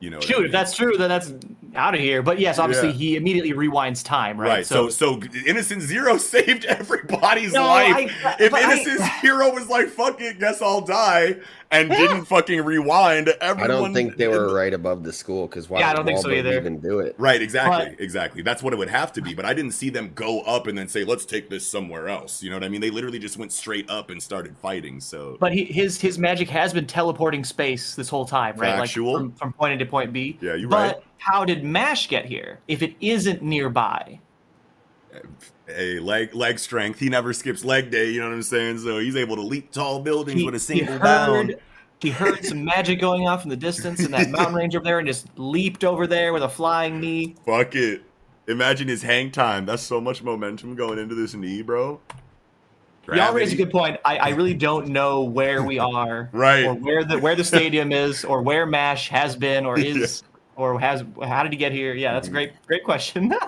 You 0.00 0.10
know, 0.10 0.16
what 0.16 0.24
I 0.24 0.28
Shoot, 0.28 0.36
mean? 0.38 0.46
if 0.46 0.52
that's 0.52 0.74
true, 0.76 0.96
then 0.98 1.08
that's 1.08 1.32
out 1.76 1.94
of 1.94 2.00
here. 2.00 2.22
But 2.22 2.40
yes, 2.40 2.58
obviously 2.58 2.88
Yeah. 2.88 2.94
he 2.94 3.16
immediately 3.16 3.52
rewinds 3.52 4.04
time, 4.04 4.40
right? 4.40 4.48
right. 4.48 4.66
So, 4.66 4.88
so 4.88 5.20
Innocent 5.46 5.80
Zero 5.82 6.16
saved 6.34 6.64
everybody's 6.64 7.52
No, 7.52 7.66
life. 7.66 8.10
I- 8.24 8.36
if 8.40 8.50
but 8.50 8.64
I- 8.64 8.72
Innocent 8.72 9.00
Zero 9.20 9.52
was 9.54 9.68
like, 9.68 9.88
"Fuck 9.88 10.20
it, 10.20 10.40
guess 10.40 10.60
I'll 10.60 10.80
die," 10.80 11.36
and 11.72 11.90
didn't 11.90 12.26
fucking 12.26 12.62
rewind, 12.64 13.28
everyone. 13.40 13.70
I 13.70 13.74
don't 13.74 13.94
think 13.94 14.16
they 14.16 14.28
were 14.28 14.54
right 14.54 14.72
above 14.74 15.02
the 15.02 15.12
school 15.12 15.46
because 15.48 15.68
why 15.70 15.80
Yeah, 15.80 15.88
I 15.88 15.90
would 15.92 15.96
don't 15.96 16.06
think 16.06 16.18
so 16.20 16.28
Wahlberg 16.28 16.38
either. 16.38 16.52
even 16.56 16.78
do 16.80 17.00
it? 17.00 17.14
Right, 17.18 17.40
exactly, 17.42 17.90
But- 17.96 18.00
exactly. 18.00 18.42
That's 18.42 18.62
what 18.62 18.72
it 18.72 18.76
would 18.76 18.90
have 18.90 19.12
to 19.14 19.22
be. 19.22 19.34
But 19.34 19.44
I 19.46 19.54
didn't 19.54 19.72
see 19.72 19.88
them 19.90 20.12
go 20.14 20.42
up 20.42 20.66
and 20.66 20.76
then 20.76 20.86
say, 20.88 21.02
"Let's 21.04 21.24
take 21.24 21.48
this 21.50 21.66
somewhere 21.66 22.08
else." 22.08 22.42
You 22.42 22.50
know 22.50 22.56
what 22.56 22.64
I 22.64 22.68
mean? 22.68 22.80
They 22.80 22.90
literally 22.90 23.18
just 23.18 23.38
went 23.38 23.52
straight 23.52 23.88
up 23.90 24.10
and 24.10 24.22
started 24.22 24.56
fighting. 24.58 25.00
So, 25.00 25.36
But 25.40 25.52
he, 25.52 25.64
his 25.64 26.00
his 26.00 26.18
magic 26.18 26.48
has 26.50 26.72
been 26.72 26.86
teleporting 26.86 27.42
space 27.44 27.94
this 27.94 28.08
whole 28.08 28.26
time, 28.26 28.56
right? 28.56 28.76
Factual. 28.78 29.12
Like 29.14 29.20
from, 29.22 29.32
from 29.32 29.52
point 29.54 29.74
A 29.74 29.78
to 29.78 29.86
point 29.90 30.12
B. 30.12 30.38
Yeah, 30.40 30.54
you're 30.54 30.68
but 30.68 30.96
right. 30.96 31.04
how 31.18 31.44
did 31.44 31.64
Mash 31.64 32.08
get 32.08 32.26
here 32.26 32.60
if 32.68 32.82
it 32.82 32.94
isn't 33.00 33.42
nearby? 33.42 34.20
Uh, 35.14 35.18
a 35.68 35.98
leg 36.00 36.34
leg 36.34 36.58
strength. 36.58 36.98
He 36.98 37.08
never 37.08 37.32
skips 37.32 37.64
leg 37.64 37.90
day. 37.90 38.10
You 38.10 38.20
know 38.20 38.28
what 38.28 38.34
I'm 38.34 38.42
saying? 38.42 38.78
So 38.78 38.98
he's 38.98 39.16
able 39.16 39.36
to 39.36 39.42
leap 39.42 39.70
tall 39.72 40.00
buildings 40.00 40.40
He, 40.40 40.44
with 40.46 40.54
a 40.54 40.58
he 40.58 40.80
single 40.80 40.98
bound. 40.98 41.56
he 42.00 42.10
heard 42.10 42.44
some 42.44 42.64
magic 42.64 43.00
going 43.00 43.28
off 43.28 43.44
in 43.44 43.48
the 43.50 43.56
distance 43.56 44.00
in 44.00 44.10
that 44.12 44.30
mountain 44.30 44.54
range 44.54 44.74
over 44.76 44.84
there, 44.84 44.98
and 44.98 45.06
just 45.06 45.26
leaped 45.38 45.84
over 45.84 46.06
there 46.06 46.32
with 46.32 46.42
a 46.42 46.48
flying 46.48 47.00
knee. 47.00 47.34
Fuck 47.46 47.74
it. 47.74 48.02
Imagine 48.48 48.88
his 48.88 49.02
hang 49.02 49.30
time. 49.30 49.66
That's 49.66 49.82
so 49.84 50.00
much 50.00 50.22
momentum 50.22 50.74
going 50.74 50.98
into 50.98 51.14
this 51.14 51.32
knee, 51.34 51.62
bro. 51.62 52.00
Y'all 53.12 53.34
raise 53.34 53.52
a 53.52 53.56
good 53.56 53.70
point. 53.70 53.98
I, 54.04 54.16
I 54.18 54.28
really 54.30 54.54
don't 54.54 54.88
know 54.88 55.22
where 55.22 55.62
we 55.64 55.78
are, 55.80 56.28
Right. 56.32 56.64
or 56.64 56.74
where 56.74 57.04
the 57.04 57.18
where 57.18 57.34
the 57.34 57.44
stadium 57.44 57.90
is, 57.92 58.24
or 58.24 58.42
where 58.42 58.64
Mash 58.66 59.08
has 59.08 59.34
been, 59.36 59.66
or 59.66 59.78
is, 59.78 60.22
or 60.56 60.78
has. 60.78 61.04
How 61.22 61.42
did 61.42 61.52
he 61.52 61.58
get 61.58 61.72
here? 61.72 61.94
Yeah, 61.94 62.14
that's 62.14 62.28
a 62.28 62.30
mm-hmm. 62.30 62.36
great 62.36 62.66
great 62.66 62.84
question. 62.84 63.34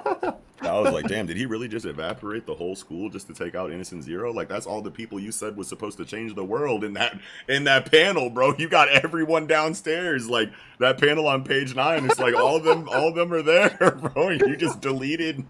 I 0.63 0.81
was 0.81 0.93
like, 0.93 1.07
damn, 1.07 1.27
did 1.27 1.37
he 1.37 1.47
really 1.47 1.69
just 1.69 1.85
evaporate 1.85 2.47
the 2.47 2.55
whole 2.55 2.75
school 2.75 3.11
just 3.11 3.27
to 3.27 3.35
take 3.35 3.55
out 3.55 3.71
Innocent 3.71 4.03
Zero? 4.03 4.33
Like 4.33 4.49
that's 4.49 4.67
all 4.67 4.81
the 4.81 4.91
people 4.91 5.21
you 5.21 5.33
said 5.33 5.57
was 5.57 5.69
supposed 5.69 5.99
to 5.99 6.05
change 6.05 6.35
the 6.35 6.45
world 6.45 6.85
in 6.85 6.95
that 6.95 7.19
in 7.49 7.65
that 7.65 7.91
panel, 7.91 8.31
bro. 8.31 8.55
You 8.57 8.69
got 8.69 8.89
everyone 8.89 9.47
downstairs. 9.47 10.29
Like 10.29 10.51
that 10.79 10.99
panel 10.99 11.27
on 11.27 11.45
page 11.45 11.75
nine, 11.75 12.07
it's 12.07 12.19
like 12.19 12.35
all 12.35 12.57
of 12.57 12.65
them 12.65 12.89
all 12.89 13.09
of 13.09 13.15
them 13.15 13.33
are 13.33 13.43
there, 13.43 13.99
bro. 14.01 14.31
You 14.31 14.57
just 14.57 14.81
deleted 14.81 15.45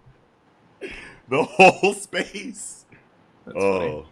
the 1.28 1.44
whole 1.44 1.94
space. 1.94 2.86
oh. 3.55 4.07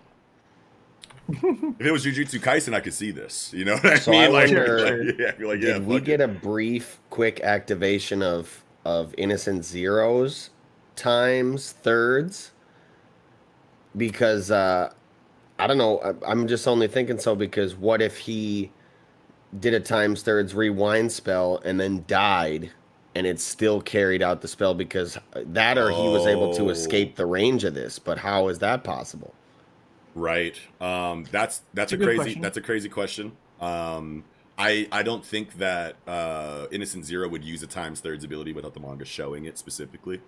if 1.29 1.87
it 1.87 1.93
was 1.93 2.05
Jujutsu 2.05 2.41
Kaisen, 2.41 2.75
I 2.75 2.81
could 2.81 2.95
see 2.95 3.11
this. 3.11 3.53
You 3.55 3.65
know 3.65 3.75
what 3.75 3.87
I 3.87 3.99
So 3.99 4.11
mean? 4.11 4.23
I 4.23 4.29
like, 4.29 4.51
wonder, 4.53 4.81
like, 4.81 5.07
yeah, 5.19 5.33
like, 5.47 5.61
yeah, 5.61 5.79
Did 5.79 5.87
we 5.87 6.01
get 6.01 6.21
it. 6.21 6.23
a 6.23 6.29
brief, 6.29 7.01
quick 7.11 7.41
activation 7.41 8.23
of 8.23 8.65
of 8.85 9.15
innocent 9.19 9.65
zeros 9.65 10.51
times 10.97 11.73
thirds? 11.73 12.53
Because 13.97 14.51
uh, 14.51 14.93
I 15.59 15.67
don't 15.67 15.79
know. 15.79 16.01
I, 16.01 16.31
I'm 16.33 16.49
just 16.49 16.69
only 16.69 16.89
thinking 16.89 17.19
so 17.19 17.35
because 17.37 17.77
what 17.77 18.03
if 18.03 18.19
he 18.19 18.73
did 19.59 19.75
a 19.75 19.81
times 19.81 20.23
thirds 20.23 20.55
rewind 20.55 21.13
spell 21.13 21.61
and 21.65 21.81
then 21.81 22.05
died, 22.09 22.73
and 23.15 23.27
it 23.27 23.41
still 23.41 23.81
carried 23.83 24.23
out 24.23 24.41
the 24.43 24.49
spell 24.49 24.75
because 24.75 25.19
that, 25.35 25.79
or 25.79 25.91
he 25.91 26.09
was 26.09 26.27
able 26.27 26.49
to 26.51 26.71
escape 26.71 27.17
the 27.17 27.27
range 27.27 27.65
of 27.65 27.75
this. 27.75 27.99
But 27.99 28.19
how 28.19 28.49
is 28.49 28.61
that 28.61 28.85
possible? 28.85 29.35
Right. 30.15 30.57
Um, 30.81 31.25
that's 31.31 31.63
that's 31.75 31.93
a 31.93 31.97
a, 31.97 31.99
crazy 31.99 32.17
question. 32.19 32.43
that's 32.43 32.57
a 32.57 32.61
crazy 32.61 32.89
question. 32.89 33.33
Um, 33.61 34.25
I 34.59 34.87
I 34.93 35.03
don't 35.03 35.25
think 35.25 35.55
that 35.59 35.97
uh, 36.07 36.67
Innocent 36.71 37.05
Zero 37.05 37.29
would 37.29 37.45
use 37.45 37.63
a 37.63 37.67
times 37.67 38.01
thirds 38.01 38.25
ability 38.25 38.53
without 38.53 38.75
the 38.75 38.81
manga 38.81 39.05
showing 39.05 39.47
it 39.47 39.59
specifically. 39.59 40.21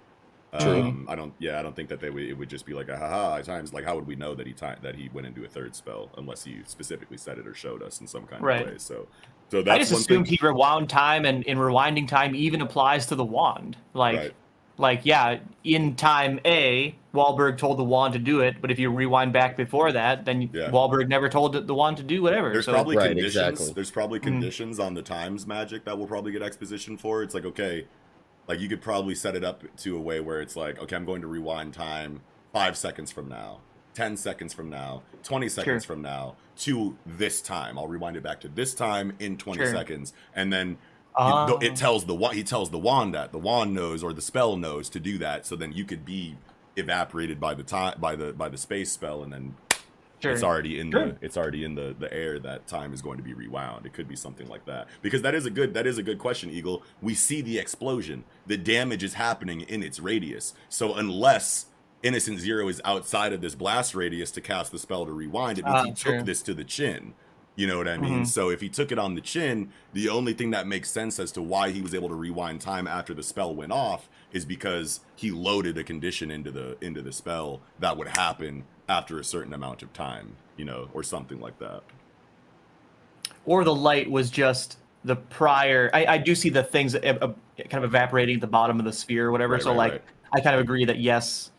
Um, 0.54 1.06
I 1.08 1.16
don't. 1.16 1.34
Yeah, 1.40 1.58
I 1.58 1.62
don't 1.62 1.74
think 1.74 1.88
that 1.88 1.98
they 1.98 2.10
would. 2.10 2.22
It 2.22 2.34
would 2.34 2.48
just 2.48 2.64
be 2.64 2.74
like 2.74 2.88
a 2.88 2.96
haha 2.96 3.42
times. 3.42 3.72
Like, 3.74 3.84
how 3.84 3.96
would 3.96 4.06
we 4.06 4.14
know 4.14 4.36
that 4.36 4.46
he 4.46 4.52
time 4.52 4.78
that 4.82 4.94
he 4.94 5.10
went 5.12 5.26
into 5.26 5.44
a 5.44 5.48
third 5.48 5.74
spell 5.74 6.10
unless 6.16 6.44
he 6.44 6.58
specifically 6.64 7.16
said 7.16 7.38
it 7.38 7.46
or 7.48 7.54
showed 7.54 7.82
us 7.82 8.00
in 8.00 8.06
some 8.06 8.24
kind 8.24 8.40
Right. 8.40 8.60
of 8.62 8.68
way? 8.68 8.78
So, 8.78 9.08
so 9.50 9.58
I 9.58 9.62
that's 9.62 9.78
just 9.80 9.92
one 9.92 10.00
assumed 10.02 10.26
thing. 10.28 10.38
he 10.38 10.46
rewound 10.46 10.88
time, 10.88 11.24
and 11.24 11.42
in 11.42 11.58
rewinding 11.58 12.06
time 12.06 12.36
even 12.36 12.60
applies 12.60 13.06
to 13.06 13.16
the 13.16 13.24
wand. 13.24 13.76
Like, 13.94 14.16
Right. 14.16 14.34
Like 14.76 15.00
yeah, 15.04 15.38
in 15.62 15.94
time 15.94 16.40
A, 16.44 16.94
Wahlberg 17.14 17.58
told 17.58 17.78
the 17.78 17.84
wand 17.84 18.12
to 18.14 18.18
do 18.18 18.40
it, 18.40 18.56
but 18.60 18.70
if 18.72 18.78
you 18.78 18.90
rewind 18.90 19.32
back 19.32 19.56
before 19.56 19.92
that, 19.92 20.24
then 20.24 20.50
Yeah. 20.52 20.70
Wahlberg 20.70 21.08
never 21.08 21.28
told 21.28 21.52
the- 21.52 21.60
the 21.60 21.74
wand 21.74 21.96
to 21.98 22.02
do 22.02 22.22
whatever. 22.22 22.52
There's 22.52 22.64
so, 22.66 22.72
probably 22.72 22.96
Right, 22.96 23.08
conditions. 23.08 23.36
exactly. 23.36 23.72
There's 23.74 23.90
probably 23.92 24.18
Mm. 24.18 24.22
conditions 24.24 24.80
on 24.80 24.94
the 24.94 25.02
times 25.02 25.46
magic 25.46 25.84
that 25.84 25.96
we'll 25.96 26.08
probably 26.08 26.32
get 26.32 26.42
exposition 26.42 26.96
for. 26.96 27.22
It's 27.22 27.34
like 27.34 27.44
okay, 27.44 27.86
like 28.48 28.58
you 28.60 28.68
could 28.68 28.82
probably 28.82 29.14
set 29.14 29.36
it 29.36 29.44
up 29.44 29.62
to 29.78 29.96
a 29.96 30.00
way 30.00 30.20
where 30.20 30.40
it's 30.40 30.56
like 30.56 30.80
okay, 30.82 30.96
I'm 30.96 31.04
going 31.04 31.20
to 31.20 31.28
rewind 31.28 31.72
time 31.74 32.20
five 32.52 32.76
seconds 32.76 33.12
from 33.12 33.28
now, 33.28 33.58
ten 33.94 34.16
seconds 34.16 34.52
from 34.52 34.68
now, 34.70 35.02
twenty 35.22 35.48
seconds 35.48 35.84
Sure. 35.84 35.94
from 35.94 36.02
now 36.02 36.34
to 36.56 36.96
this 37.06 37.40
time. 37.40 37.78
I'll 37.78 37.86
rewind 37.88 38.16
it 38.16 38.22
back 38.24 38.40
to 38.40 38.48
this 38.48 38.74
time 38.74 39.12
in 39.20 39.36
twenty 39.36 39.60
Sure. 39.60 39.72
seconds, 39.72 40.12
and 40.34 40.52
then. 40.52 40.78
Oh. 41.16 41.58
It, 41.58 41.62
it 41.72 41.76
tells 41.76 42.06
the 42.06 42.16
he 42.32 42.42
tells 42.42 42.70
the 42.70 42.78
wand 42.78 43.14
that 43.14 43.30
the 43.32 43.38
wand 43.38 43.72
knows 43.74 44.02
or 44.02 44.12
the 44.12 44.22
spell 44.22 44.56
knows 44.56 44.88
to 44.90 45.00
do 45.00 45.18
that, 45.18 45.46
so 45.46 45.54
then 45.56 45.72
you 45.72 45.84
could 45.84 46.04
be 46.04 46.36
evaporated 46.76 47.38
by 47.40 47.54
the 47.54 47.62
time 47.62 47.94
by 48.00 48.16
the 48.16 48.32
by 48.32 48.48
the 48.48 48.58
space 48.58 48.90
spell, 48.90 49.22
and 49.22 49.32
then 49.32 49.54
sure. 50.20 50.32
it's 50.32 50.42
already 50.42 50.80
in 50.80 50.90
Sure. 50.90 51.06
the 51.12 51.16
it's 51.20 51.36
already 51.36 51.62
in 51.64 51.76
the 51.76 51.94
the 51.98 52.12
air 52.12 52.40
that 52.40 52.66
time 52.66 52.92
is 52.92 53.00
going 53.00 53.16
to 53.18 53.22
be 53.22 53.32
rewound 53.34 53.86
it 53.86 53.92
could 53.92 54.08
be 54.08 54.16
something 54.16 54.48
like 54.48 54.64
that 54.66 54.88
because 55.02 55.22
that 55.22 55.34
is 55.34 55.46
a 55.46 55.50
good 55.50 55.72
that 55.74 55.86
is 55.86 55.98
a 55.98 56.02
good 56.02 56.18
question 56.18 56.50
eagle 56.50 56.82
we 57.02 57.14
see 57.14 57.40
the 57.42 57.58
explosion 57.58 58.24
the 58.46 58.56
damage 58.56 59.04
is 59.04 59.14
happening 59.14 59.60
in 59.60 59.82
its 59.82 60.00
radius 60.00 60.54
so 60.68 60.94
unless 60.94 61.66
innocent 62.02 62.38
zero 62.40 62.68
is 62.68 62.80
outside 62.84 63.32
of 63.32 63.40
this 63.40 63.54
blast 63.54 63.94
radius 63.94 64.30
to 64.30 64.40
cast 64.40 64.72
the 64.72 64.78
spell 64.78 65.04
to 65.06 65.12
rewind 65.12 65.58
it 65.58 65.64
means 65.64 65.76
Ah, 65.76 65.84
he 65.84 65.92
took 65.92 66.24
this 66.26 66.42
to 66.42 66.54
the 66.54 66.64
chin 66.64 67.14
you 67.56 67.66
know 67.66 67.78
what 67.78 67.88
I 67.88 67.98
mean? 67.98 68.22
Mhm. 68.22 68.26
So 68.26 68.50
if 68.50 68.60
he 68.60 68.68
took 68.68 68.90
it 68.92 68.98
on 68.98 69.14
the 69.14 69.20
chin, 69.20 69.70
the 69.92 70.08
only 70.08 70.32
thing 70.34 70.50
that 70.50 70.66
makes 70.66 70.90
sense 70.90 71.18
as 71.20 71.30
to 71.32 71.42
why 71.42 71.70
he 71.70 71.80
was 71.82 71.94
able 71.94 72.08
to 72.08 72.14
rewind 72.14 72.60
time 72.60 72.86
after 72.86 73.14
the 73.14 73.22
spell 73.22 73.54
went 73.54 73.72
off 73.72 74.08
is 74.32 74.44
because 74.44 75.00
he 75.14 75.30
loaded 75.30 75.78
a 75.78 75.84
condition 75.84 76.30
into 76.30 76.50
the 76.50 76.76
into 76.80 77.00
the 77.02 77.12
spell 77.12 77.62
that 77.78 77.96
would 77.96 78.08
happen 78.08 78.64
after 78.88 79.18
a 79.18 79.24
certain 79.24 79.52
amount 79.54 79.82
of 79.82 79.92
time, 79.92 80.36
you 80.56 80.64
know, 80.64 80.88
or 80.92 81.02
something 81.02 81.40
like 81.40 81.58
that. 81.58 81.82
or 83.46 83.64
the 83.64 83.74
light 83.74 84.10
was 84.10 84.30
just 84.30 84.78
the 85.04 85.16
prior. 85.16 85.90
I, 85.92 86.06
I 86.06 86.18
do 86.18 86.34
see 86.34 86.48
the 86.50 86.62
things 86.62 86.94
kind 86.94 87.18
of 87.20 87.84
evaporating 87.84 88.36
at 88.36 88.40
the 88.40 88.46
bottom 88.46 88.78
of 88.78 88.84
the 88.84 88.92
sphere 88.92 89.26
or 89.28 89.32
whatever. 89.32 89.54
Right, 89.54 89.62
so 89.62 89.70
right, 89.70 89.76
like, 89.76 89.92
right. 89.92 90.02
I 90.32 90.40
kind 90.40 90.54
of 90.54 90.60
agree 90.60 90.84
that 90.86 90.98
yes, 90.98 91.50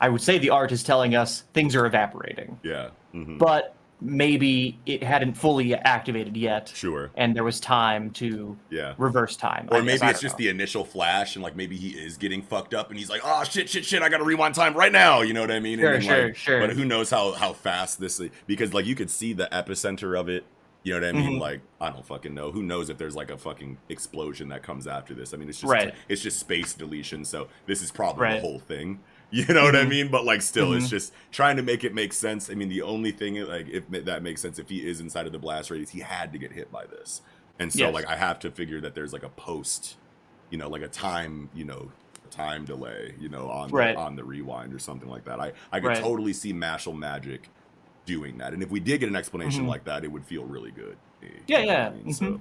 I 0.00 0.08
would 0.08 0.20
say 0.20 0.38
the 0.38 0.50
art 0.50 0.72
is 0.72 0.82
telling 0.82 1.14
us 1.14 1.42
things 1.54 1.74
are 1.76 1.86
evaporating. 1.86 2.58
Yeah. 2.62 2.90
hmm 3.12 3.38
But 3.38 3.76
maybe 4.00 4.78
it 4.86 5.02
hadn't 5.02 5.34
fully 5.34 5.74
activated 5.74 6.36
yet. 6.36 6.72
Sure. 6.74 7.10
And 7.16 7.34
there 7.36 7.44
was 7.44 7.60
time 7.60 8.10
to 8.12 8.56
Yeah. 8.70 8.94
reverse 8.98 9.36
time. 9.36 9.68
Or 9.70 9.78
guess, 9.78 9.86
maybe 9.86 10.02
I 10.02 10.10
it's 10.10 10.20
just 10.20 10.34
know. 10.34 10.44
the 10.44 10.48
initial 10.48 10.84
flash, 10.84 11.36
and 11.36 11.42
like 11.42 11.56
maybe 11.56 11.76
he 11.76 11.90
is 11.90 12.16
getting 12.16 12.42
fucked 12.42 12.74
up, 12.74 12.90
and 12.90 12.98
he's 12.98 13.10
like, 13.10 13.20
"Oh 13.24 13.44
shit, 13.44 13.68
shit, 13.68 13.84
shit! 13.84 14.02
I 14.02 14.08
got 14.08 14.18
to 14.18 14.24
rewind 14.24 14.54
time 14.54 14.74
right 14.74 14.92
now." 14.92 15.20
You 15.22 15.32
know 15.34 15.40
what 15.42 15.50
I 15.50 15.60
mean? 15.60 15.78
Sure, 15.78 16.00
sure, 16.00 16.24
like, 16.28 16.36
sure. 16.36 16.60
But 16.60 16.70
who 16.70 16.84
knows 16.84 17.10
how 17.10 17.32
how 17.32 17.52
fast 17.52 18.00
this? 18.00 18.20
is 18.20 18.30
Because 18.46 18.72
like 18.74 18.86
you 18.86 18.94
could 18.94 19.10
see 19.10 19.32
the 19.32 19.48
epicenter 19.52 20.18
of 20.18 20.28
it. 20.28 20.44
You 20.82 20.98
know 20.98 21.06
what 21.06 21.14
I 21.14 21.18
mean? 21.20 21.32
Mhm. 21.36 21.40
Like 21.40 21.60
I 21.78 21.90
don't 21.90 22.06
fucking 22.06 22.32
know. 22.32 22.50
Who 22.52 22.62
knows 22.62 22.88
if 22.88 22.96
there's 22.96 23.14
like 23.14 23.30
a 23.30 23.36
fucking 23.36 23.76
explosion 23.90 24.48
that 24.48 24.62
comes 24.62 24.86
after 24.86 25.12
this? 25.12 25.34
I 25.34 25.36
mean, 25.36 25.50
it's 25.50 25.60
just 25.60 25.70
Right. 25.70 25.94
it's 26.08 26.22
just 26.22 26.40
space 26.40 26.72
deletion. 26.72 27.22
So 27.26 27.48
this 27.66 27.82
is 27.82 27.90
probably 27.90 28.22
Right. 28.22 28.34
the 28.36 28.40
whole 28.40 28.58
thing. 28.60 29.00
You 29.32 29.44
know 29.54 29.62
what 29.62 29.76
I 29.76 29.84
Mhm. 29.84 29.88
mean? 29.88 30.08
But 30.10 30.24
like, 30.24 30.42
still, 30.42 30.72
it's 30.72 30.86
Mhm. 30.86 30.90
just 30.90 31.12
trying 31.30 31.56
to 31.56 31.62
make 31.62 31.84
it 31.84 31.94
make 31.94 32.12
sense. 32.12 32.50
I 32.50 32.54
mean, 32.54 32.68
the 32.68 32.82
only 32.82 33.12
thing 33.12 33.36
like 33.46 33.68
if 33.68 33.88
that 33.90 34.22
makes 34.24 34.40
sense, 34.40 34.58
if 34.58 34.68
he 34.68 34.84
is 34.84 34.98
inside 35.00 35.26
of 35.26 35.32
the 35.32 35.38
blast 35.38 35.70
radius, 35.70 35.90
he 35.90 36.00
had 36.00 36.32
to 36.32 36.38
get 36.38 36.50
hit 36.52 36.72
by 36.72 36.84
this, 36.86 37.22
and 37.58 37.72
so 37.72 37.84
Yes. 37.84 37.94
like 37.94 38.06
I 38.06 38.16
have 38.16 38.40
to 38.40 38.50
figure 38.50 38.80
that 38.80 38.94
there's 38.96 39.12
like 39.12 39.22
a 39.22 39.28
post, 39.28 39.96
you 40.50 40.58
know, 40.58 40.68
like 40.68 40.82
a 40.82 40.88
time, 40.88 41.48
you 41.54 41.64
know, 41.64 41.92
time 42.32 42.64
delay, 42.64 43.14
you 43.20 43.28
know, 43.28 43.48
on 43.50 43.70
Right. 43.70 43.94
the, 43.94 44.00
on 44.00 44.16
the 44.16 44.24
rewind 44.24 44.72
or 44.74 44.78
something 44.80 45.08
like 45.08 45.24
that. 45.26 45.38
I 45.40 45.52
I 45.70 45.78
could 45.80 45.88
Right. 45.88 45.96
totally 45.98 46.32
see 46.32 46.52
Mashle 46.52 46.96
Magic 46.98 47.48
doing 48.06 48.38
that, 48.38 48.52
and 48.52 48.62
if 48.64 48.70
we 48.70 48.80
did 48.80 48.98
get 48.98 49.08
an 49.08 49.14
explanation 49.16 49.64
Mhm. 49.64 49.68
like 49.68 49.84
that, 49.84 50.02
it 50.02 50.10
would 50.10 50.24
feel 50.24 50.44
really 50.44 50.72
good. 50.72 50.96
You 51.22 51.28
Yeah, 51.46 51.58
know 51.58 51.62
I 51.62 51.66
yeah. 51.66 51.90
mean? 51.90 52.12
So- 52.14 52.24
mhm. 52.24 52.40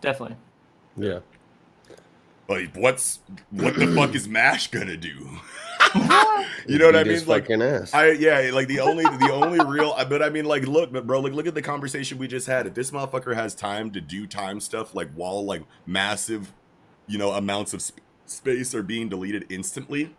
Definitely. 0.00 0.36
Yeah. 0.96 1.18
But 2.46 2.76
what's 2.76 3.20
what 3.50 3.74
the 3.76 3.86
fuck 3.88 4.14
is 4.14 4.28
Mash 4.28 4.68
gonna 4.70 4.96
do? 4.96 5.38
you 6.66 6.78
know 6.78 6.86
what 6.86 6.96
I 6.96 7.04
mean? 7.04 7.24
Like, 7.26 7.50
ass. 7.50 7.92
I 7.94 8.12
yeah, 8.12 8.50
like 8.52 8.68
the 8.68 8.80
only 8.80 9.04
the 9.04 9.30
only 9.32 9.64
real. 9.64 9.94
But 10.08 10.22
I 10.22 10.30
mean, 10.30 10.44
like, 10.44 10.66
look, 10.66 10.92
but 10.92 11.06
bro, 11.06 11.20
like, 11.20 11.32
look 11.32 11.46
at 11.46 11.54
the 11.54 11.62
conversation 11.62 12.18
we 12.18 12.28
just 12.28 12.46
had. 12.46 12.66
If 12.66 12.74
this 12.74 12.90
motherfucker 12.90 13.34
has 13.34 13.54
time 13.54 13.90
to 13.92 14.00
do 14.00 14.26
time 14.26 14.60
stuff, 14.60 14.94
like 14.94 15.10
while 15.14 15.44
like 15.44 15.62
massive, 15.86 16.52
you 17.06 17.18
know, 17.18 17.32
amounts 17.32 17.74
of 17.74 17.82
sp- 17.82 18.04
space 18.26 18.74
are 18.74 18.82
being 18.82 19.08
deleted 19.08 19.46
instantly, 19.48 20.14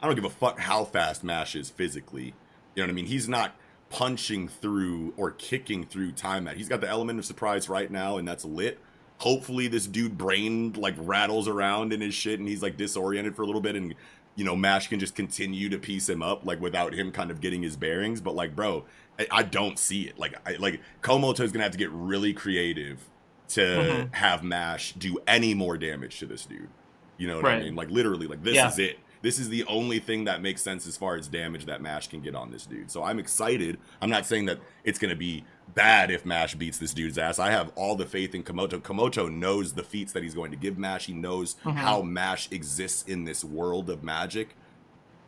I 0.00 0.06
don't 0.06 0.14
give 0.14 0.24
a 0.24 0.30
fuck 0.30 0.60
how 0.60 0.84
fast 0.84 1.24
Mash 1.24 1.56
is 1.56 1.70
physically. 1.70 2.34
You 2.74 2.82
know 2.82 2.84
what 2.84 2.90
I 2.90 2.94
mean? 2.94 3.06
He's 3.06 3.28
not 3.28 3.56
punching 3.90 4.48
through 4.48 5.14
or 5.16 5.32
kicking 5.32 5.84
through 5.84 6.12
time. 6.12 6.44
That 6.44 6.56
he's 6.56 6.68
got 6.68 6.80
the 6.80 6.88
element 6.88 7.18
of 7.18 7.24
surprise 7.24 7.68
right 7.68 7.90
now, 7.90 8.16
and 8.16 8.26
that's 8.26 8.44
lit. 8.44 8.78
Hopefully, 9.18 9.66
this 9.66 9.86
dude 9.86 10.16
brain 10.16 10.72
like 10.74 10.94
rattles 10.98 11.48
around 11.48 11.92
in 11.92 12.00
his 12.00 12.14
shit, 12.14 12.38
and 12.38 12.48
he's 12.48 12.62
like 12.62 12.76
disoriented 12.76 13.34
for 13.34 13.42
a 13.42 13.46
little 13.46 13.60
bit, 13.60 13.74
and 13.74 13.94
you 14.38 14.44
know, 14.44 14.54
Mash 14.54 14.86
can 14.86 15.00
just 15.00 15.16
continue 15.16 15.68
to 15.68 15.78
piece 15.78 16.08
him 16.08 16.22
up, 16.22 16.46
like 16.46 16.60
without 16.60 16.94
him 16.94 17.10
kind 17.10 17.32
of 17.32 17.40
getting 17.40 17.60
his 17.60 17.74
bearings. 17.76 18.20
But 18.20 18.36
like, 18.36 18.54
bro, 18.54 18.84
I, 19.18 19.26
I 19.32 19.42
don't 19.42 19.76
see 19.76 20.02
it. 20.02 20.16
Like, 20.16 20.36
I, 20.46 20.52
like 20.60 20.80
Komoto 21.02 21.40
is 21.40 21.50
gonna 21.50 21.64
have 21.64 21.72
to 21.72 21.78
get 21.78 21.90
really 21.90 22.32
creative 22.32 23.00
to 23.48 23.60
Mhm. 23.60 24.14
have 24.14 24.44
Mash 24.44 24.92
do 24.92 25.18
any 25.26 25.54
more 25.54 25.76
damage 25.76 26.20
to 26.20 26.26
this 26.26 26.46
dude. 26.46 26.68
You 27.16 27.26
know 27.26 27.36
what 27.36 27.46
I 27.46 27.58
mean? 27.58 27.74
Like, 27.74 27.90
literally, 27.90 28.28
like 28.28 28.44
this 28.44 28.54
Yeah. 28.54 28.68
is 28.68 28.78
it. 28.78 29.00
This 29.22 29.38
is 29.38 29.48
the 29.48 29.64
only 29.64 29.98
thing 29.98 30.24
that 30.24 30.40
makes 30.42 30.62
sense 30.62 30.86
as 30.86 30.96
far 30.96 31.16
as 31.16 31.28
damage 31.28 31.66
that 31.66 31.80
Mash 31.82 32.08
can 32.08 32.20
get 32.20 32.34
on 32.34 32.50
this 32.50 32.66
dude. 32.66 32.90
So 32.90 33.02
I'm 33.02 33.18
excited. 33.18 33.78
I'm 34.00 34.10
not 34.10 34.26
saying 34.26 34.46
that 34.46 34.58
it's 34.84 34.98
gonna 34.98 35.16
be 35.16 35.44
bad 35.74 36.10
if 36.10 36.24
Mash 36.24 36.54
beats 36.54 36.78
this 36.78 36.94
dude's 36.94 37.18
ass. 37.18 37.38
I 37.38 37.50
have 37.50 37.70
all 37.76 37.94
the 37.96 38.06
faith 38.06 38.34
in 38.34 38.42
Komoto. 38.42 38.80
Komoto 38.80 39.30
knows 39.30 39.72
the 39.74 39.82
feats 39.82 40.12
that 40.12 40.22
he's 40.22 40.34
going 40.34 40.50
to 40.50 40.56
give 40.56 40.78
Mash. 40.78 41.06
He 41.06 41.12
knows 41.12 41.56
Mhm. 41.64 41.74
how 41.74 42.02
Mash 42.02 42.50
exists 42.50 43.04
in 43.06 43.24
this 43.24 43.44
world 43.44 43.90
of 43.90 44.02
magic, 44.02 44.56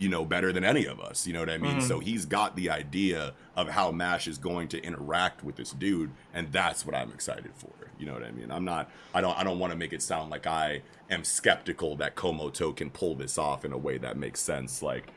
you 0.01 0.09
know, 0.09 0.25
better 0.25 0.53
than 0.53 0.65
any 0.65 0.87
of 0.87 0.99
us. 0.99 1.27
You 1.27 1.33
know 1.35 1.41
what 1.41 1.51
I 1.51 1.59
mean? 1.59 1.77
Mhm. 1.77 1.83
So 1.83 2.01
he's 2.01 2.25
got 2.27 2.57
the 2.57 2.71
idea 2.71 3.35
of 3.55 3.69
how 3.69 3.93
Mash 3.93 4.27
is 4.27 4.39
going 4.39 4.67
to 4.69 4.83
interact 4.83 5.45
with 5.45 5.55
this 5.57 5.71
dude, 5.71 6.11
and 6.35 6.51
that's 6.51 6.85
what 6.85 6.97
I'm 6.97 7.13
excited 7.13 7.53
for. 7.55 7.71
You 7.99 8.07
know 8.07 8.15
what 8.15 8.25
I 8.25 8.31
mean? 8.33 8.51
I'm 8.51 8.65
not 8.65 8.91
I 9.15 9.21
don't 9.21 9.39
I 9.39 9.45
don't 9.45 9.59
want 9.59 9.73
to 9.73 9.79
make 9.79 9.93
it 9.93 10.01
sound 10.03 10.31
like 10.31 10.47
I 10.47 10.81
am 11.11 11.23
skeptical 11.23 11.97
that 11.97 12.17
Komoto 12.17 12.75
can 12.75 12.89
pull 12.91 13.15
this 13.15 13.37
off 13.37 13.63
in 13.65 13.73
a 13.73 13.79
way 13.79 13.99
that 13.99 14.17
makes 14.17 14.41
sense. 14.41 14.83
Like 14.83 15.09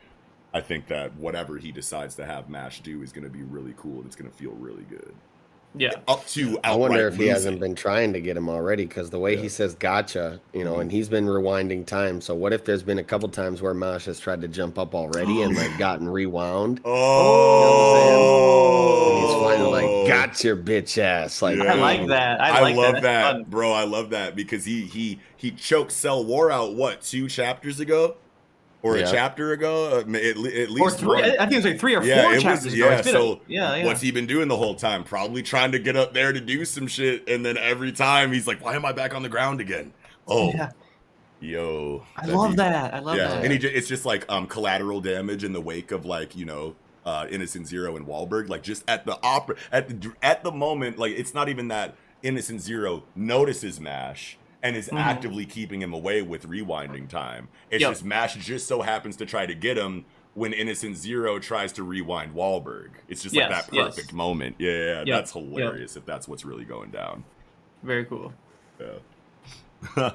I 0.52 0.60
think 0.60 0.86
that 0.88 1.16
whatever 1.16 1.56
he 1.56 1.72
decides 1.72 2.14
to 2.16 2.26
have 2.26 2.50
Mash 2.50 2.80
do 2.80 3.02
is 3.02 3.10
going 3.10 3.24
to 3.24 3.30
be 3.30 3.42
really 3.42 3.74
cool 3.76 3.96
and 3.96 4.06
it's 4.06 4.16
going 4.16 4.30
to 4.30 4.36
feel 4.36 4.52
really 4.52 4.84
good. 4.84 5.14
Yeah. 5.76 5.90
Up 6.06 6.24
to 6.28 6.58
I 6.62 6.74
wonder 6.76 6.98
outright 6.98 7.14
if 7.14 7.18
he 7.18 7.26
hasn't 7.26 7.58
been 7.58 7.74
trying 7.74 8.12
to 8.12 8.20
get 8.20 8.36
him 8.36 8.48
already 8.48 8.86
because 8.86 9.10
the 9.10 9.18
way 9.18 9.36
he 9.36 9.48
says 9.48 9.74
"gotcha," 9.74 10.40
you 10.52 10.62
know, 10.62 10.78
and 10.78 10.88
mm-hmm. 10.88 10.96
he's 10.96 11.08
been 11.08 11.26
rewinding 11.26 11.84
time. 11.84 12.20
So 12.20 12.34
what 12.34 12.52
if 12.52 12.64
there's 12.64 12.84
been 12.84 12.98
a 12.98 13.04
couple 13.04 13.28
times 13.28 13.60
where 13.60 13.74
Mash 13.74 14.04
has 14.04 14.20
tried 14.20 14.40
to 14.42 14.48
jump 14.48 14.78
up 14.78 14.94
already 14.94 15.42
and 15.42 15.56
like 15.56 15.76
gotten 15.78 16.08
rewound? 16.08 16.80
Oh, 18.06 19.10
And 19.10 19.24
he's 19.24 19.34
finally 19.34 19.70
like, 19.70 19.84
oh. 19.84 20.06
"Got 20.06 20.44
your 20.44 20.56
bitch 20.56 20.98
ass!" 20.98 21.42
Like 21.42 21.58
I 21.58 21.74
like 21.74 22.00
oh. 22.00 22.08
that. 22.08 22.40
I, 22.40 22.58
I, 22.58 22.60
like 22.60 22.76
love 22.76 22.94
that. 22.94 23.02
that, 23.02 23.50
bro. 23.50 23.72
I 23.72 23.84
love 23.84 24.10
that 24.10 24.36
because 24.36 24.64
he 24.64 24.82
he 24.82 25.18
he 25.36 25.50
choked 25.50 25.92
Cell 25.92 26.24
War 26.24 26.50
out 26.50 26.74
what 26.74 27.02
two 27.02 27.28
chapters 27.28 27.80
ago, 27.80 28.16
or 28.84 28.98
Yeah. 28.98 29.08
a 29.08 29.10
chapter 29.10 29.52
ago, 29.52 29.88
uh, 29.96 29.98
at, 30.00 30.06
at 30.26 30.36
least 30.36 30.78
Or 30.80 30.90
three. 30.90 31.06
one. 31.08 31.24
I 31.24 31.36
think 31.46 31.52
it 31.52 31.56
was 31.56 31.64
like 31.64 31.80
three 31.80 31.96
or 31.96 32.04
Yeah, 32.04 32.22
four 32.22 32.34
it 32.34 32.42
chapters 32.42 32.64
was. 32.66 32.74
ago. 32.74 32.84
Yeah, 32.90 32.98
It's 32.98 33.08
a- 33.08 33.10
so 33.12 33.40
yeah, 33.48 33.76
yeah. 33.76 33.84
what's 33.86 34.00
he 34.02 34.10
been 34.10 34.26
doing 34.26 34.46
the 34.48 34.56
whole 34.56 34.74
time? 34.74 35.02
Probably 35.04 35.42
trying 35.42 35.72
to 35.72 35.78
get 35.78 35.96
up 35.96 36.12
there 36.14 36.32
to 36.32 36.40
do 36.40 36.64
some 36.66 36.86
shit, 36.86 37.26
and 37.28 37.44
then 37.44 37.56
every 37.56 37.92
time 37.92 38.30
he's 38.32 38.46
like, 38.46 38.62
"Why 38.64 38.74
am 38.76 38.84
I 38.84 38.92
back 38.92 39.14
on 39.14 39.22
the 39.22 39.28
ground 39.30 39.60
again?" 39.62 39.92
Oh, 40.28 40.52
Yeah. 40.52 40.70
yo, 41.40 42.04
I 42.16 42.26
love 42.26 42.50
be- 42.50 42.56
that. 42.56 42.94
I 42.94 42.98
love 43.00 43.16
yeah, 43.16 43.28
that. 43.28 43.42
and 43.44 43.52
he 43.52 43.58
ju- 43.58 43.70
it's 43.72 43.88
just 43.88 44.04
like 44.06 44.24
um 44.30 44.46
collateral 44.46 45.00
damage 45.00 45.44
in 45.44 45.52
the 45.52 45.60
wake 45.60 45.90
of 45.90 46.04
like 46.04 46.36
you 46.36 46.44
know 46.44 46.74
uh 47.06 47.26
Innocent 47.30 47.66
Zero 47.66 47.96
and 47.96 48.06
Wahlberg, 48.06 48.48
like 48.48 48.62
just 48.62 48.84
at 48.88 49.06
the 49.06 49.18
opera 49.22 49.56
at 49.72 49.88
the 49.88 50.12
at 50.22 50.44
the 50.44 50.52
moment, 50.52 50.98
like 50.98 51.12
it's 51.12 51.34
not 51.34 51.48
even 51.48 51.68
that 51.68 51.94
Innocent 52.22 52.60
Zero 52.60 53.04
notices 53.14 53.80
Mash 53.80 54.36
and 54.64 54.74
is 54.76 54.88
Mhm. 54.88 54.98
actively 54.98 55.44
keeping 55.44 55.80
him 55.82 55.92
away 55.92 56.22
with 56.22 56.48
rewinding 56.48 57.08
time. 57.08 57.48
It's 57.70 57.82
Yep. 57.82 57.90
just 57.92 58.04
Mash 58.04 58.34
just 58.34 58.66
so 58.66 58.80
happens 58.82 59.14
to 59.18 59.26
try 59.26 59.44
to 59.46 59.54
get 59.54 59.76
him 59.76 60.06
when 60.32 60.52
Innocent 60.52 60.96
Zero 60.96 61.38
tries 61.38 61.70
to 61.74 61.84
rewind 61.84 62.34
Wahlberg. 62.34 62.88
It's 63.06 63.22
just 63.22 63.36
like 63.36 63.50
Yes, 63.50 63.66
that 63.66 63.74
yes. 63.74 63.86
perfect 63.94 64.12
moment. 64.14 64.56
Yeah, 64.58 64.70
yeah, 64.72 64.78
yeah, 64.78 64.98
Yep, 65.00 65.06
that's 65.06 65.34
yep. 65.36 65.44
hilarious 65.44 65.96
if 65.96 66.04
that's 66.06 66.26
what's 66.26 66.44
really 66.46 66.64
going 66.64 66.90
down. 66.90 67.22
Very 67.82 68.06
cool. 68.06 68.32
Yeah. 68.80 68.86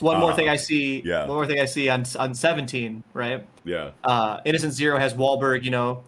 One 0.00 0.18
more 0.18 0.32
Uh, 0.32 0.36
thing 0.36 0.48
I 0.48 0.56
see. 0.56 1.02
yeah. 1.04 1.20
One 1.26 1.36
more 1.36 1.46
thing 1.46 1.60
I 1.60 1.64
see 1.66 1.88
on 1.88 2.04
on 2.18 2.34
17, 2.34 3.04
right? 3.14 3.46
yeah. 3.64 3.90
Uh, 4.02 4.40
Innocent 4.44 4.72
Zero 4.72 4.98
has 4.98 5.14
Wahlberg, 5.14 5.62
you 5.62 5.70
know, 5.70 6.02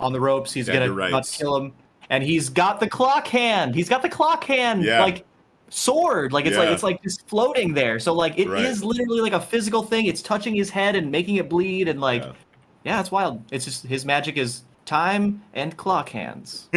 on 0.00 0.12
the 0.12 0.20
ropes. 0.20 0.52
He's 0.52 0.68
Yeah, 0.68 0.74
gonna 0.80 0.92
right. 0.92 1.24
kill 1.32 1.56
him, 1.56 1.72
and 2.10 2.22
he's 2.24 2.48
got 2.50 2.78
the 2.80 2.88
clock 2.88 3.26
hand. 3.28 3.74
He's 3.74 3.88
got 3.88 4.02
the 4.02 4.08
clock 4.08 4.44
hand, 4.44 4.84
Yeah. 4.84 5.00
like 5.02 5.24
sword. 5.74 6.32
Like 6.32 6.46
it's 6.46 6.56
like 6.56 6.68
it's 6.70 6.82
like 6.82 7.02
just 7.02 7.28
floating 7.28 7.74
there. 7.74 7.98
So 7.98 8.12
like 8.12 8.38
it 8.38 8.48
is 8.48 8.80
Right. 8.80 8.86
literally 8.86 9.20
like 9.20 9.32
a 9.32 9.40
physical 9.40 9.82
thing. 9.82 10.06
It's 10.06 10.22
touching 10.22 10.54
his 10.54 10.70
head 10.70 10.94
and 10.96 11.10
making 11.10 11.36
it 11.36 11.48
bleed, 11.48 11.88
and 11.88 12.00
like 12.00 12.22
Yeah. 12.22 12.32
yeah, 12.84 13.00
it's 13.00 13.10
wild. 13.10 13.42
It's 13.50 13.64
just 13.64 13.84
his 13.84 14.04
magic 14.04 14.36
is 14.36 14.62
time 14.84 15.42
and 15.52 15.76
clock 15.76 16.10
hands. 16.10 16.68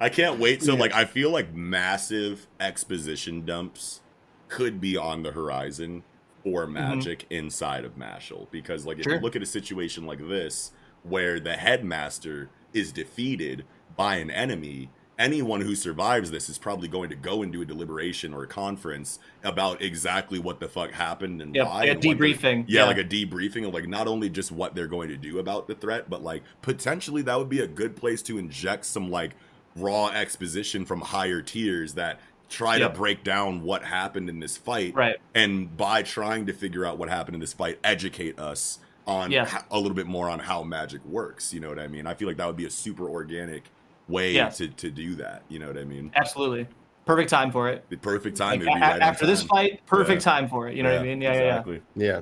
I 0.00 0.08
can't 0.08 0.38
wait. 0.40 0.62
So, 0.62 0.74
like, 0.74 0.92
I 0.92 1.04
feel 1.04 1.30
like 1.30 1.54
massive 1.54 2.48
exposition 2.58 3.44
dumps 3.44 4.00
could 4.48 4.80
be 4.80 4.96
on 4.96 5.22
the 5.22 5.30
horizon 5.30 6.02
for 6.42 6.64
mm-hmm. 6.64 6.72
Magic 6.72 7.26
inside 7.30 7.84
of 7.84 7.96
Mashle. 7.96 8.50
Because, 8.50 8.84
like, 8.84 8.98
if 8.98 9.06
you 9.06 9.18
look 9.20 9.36
at 9.36 9.42
a 9.42 9.46
situation 9.46 10.04
like 10.04 10.18
this, 10.28 10.72
where 11.04 11.38
the 11.38 11.54
headmaster 11.54 12.50
is 12.72 12.90
defeated 12.92 13.64
by 13.96 14.16
an 14.16 14.30
enemy, 14.30 14.90
anyone 15.18 15.60
who 15.60 15.74
survives 15.74 16.30
this 16.30 16.48
is 16.48 16.58
probably 16.58 16.88
going 16.88 17.10
to 17.10 17.14
go 17.16 17.42
into 17.42 17.60
a 17.62 17.64
deliberation 17.64 18.32
or 18.34 18.42
a 18.42 18.46
conference 18.46 19.18
about 19.44 19.80
exactly 19.82 20.38
what 20.38 20.58
the 20.60 20.68
fuck 20.68 20.90
happened 20.92 21.40
and 21.42 21.54
Yep, 21.54 21.66
why. 21.66 21.74
like 21.80 21.88
a 21.88 21.90
and 21.92 22.00
debriefing, 22.02 22.64
Yeah, 22.66 22.80
yeah. 22.82 22.86
like 22.86 22.98
a 22.98 23.04
debriefing 23.04 23.66
of 23.66 23.74
like 23.74 23.86
not 23.88 24.08
only 24.08 24.28
just 24.30 24.50
what 24.50 24.74
they're 24.74 24.86
going 24.86 25.08
to 25.10 25.16
do 25.16 25.38
about 25.38 25.66
the 25.68 25.74
threat, 25.74 26.08
but 26.10 26.22
like 26.22 26.42
potentially 26.62 27.22
that 27.22 27.38
would 27.38 27.48
be 27.48 27.60
a 27.60 27.66
good 27.66 27.94
place 27.96 28.22
to 28.22 28.38
inject 28.38 28.84
some 28.86 29.10
like 29.10 29.32
raw 29.76 30.08
exposition 30.08 30.84
from 30.84 31.00
higher 31.00 31.40
tiers 31.42 31.94
that 31.94 32.18
try 32.48 32.76
Yep. 32.76 32.92
to 32.92 32.98
break 32.98 33.24
down 33.24 33.62
what 33.62 33.82
happened 33.84 34.28
in 34.28 34.40
this 34.40 34.56
fight. 34.56 34.94
Right. 34.94 35.16
And 35.34 35.74
by 35.76 36.02
trying 36.02 36.46
to 36.46 36.52
figure 36.52 36.84
out 36.84 36.98
what 36.98 37.08
happened 37.08 37.34
in 37.34 37.40
this 37.40 37.52
fight, 37.54 37.78
educate 37.84 38.38
us 38.38 38.78
on 39.06 39.30
Yeah. 39.30 39.62
a 39.70 39.78
little 39.78 39.94
bit 39.96 40.06
more 40.06 40.28
on 40.28 40.38
how 40.40 40.62
magic 40.62 41.04
works. 41.04 41.52
You 41.54 41.60
know 41.60 41.68
what 41.70 41.78
I 41.78 41.88
mean? 41.88 42.06
I 42.06 42.14
feel 42.14 42.28
like 42.28 42.36
that 42.36 42.46
would 42.46 42.56
be 42.56 42.66
a 42.66 42.70
super 42.70 43.08
organic 43.08 43.64
way 44.08 44.32
Yeah. 44.32 44.48
to, 44.50 44.68
to 44.68 44.90
do 44.90 45.14
that. 45.16 45.42
You 45.48 45.58
know 45.58 45.66
what 45.68 45.78
I 45.78 45.84
mean? 45.84 46.10
Absolutely, 46.14 46.66
perfect 47.06 47.30
time 47.30 47.50
for 47.52 47.68
it. 47.68 47.84
The 47.88 47.96
perfect 47.96 48.36
time. 48.36 48.60
Like, 48.60 48.68
it 48.68 48.78
a- 48.78 48.80
right 48.80 49.00
after 49.02 49.26
this 49.26 49.40
time. 49.40 49.48
fight, 49.48 49.80
perfect 49.86 50.24
Yeah. 50.24 50.32
time 50.32 50.48
for 50.48 50.68
it. 50.68 50.76
You 50.76 50.82
know 50.82 50.92
what 50.92 51.00
I 51.00 51.04
mean? 51.04 51.20
Yeah, 51.22 51.32
yeah, 51.34 51.38
exactly. 51.48 51.82
Yeah, 51.96 52.06
yeah. 52.06 52.20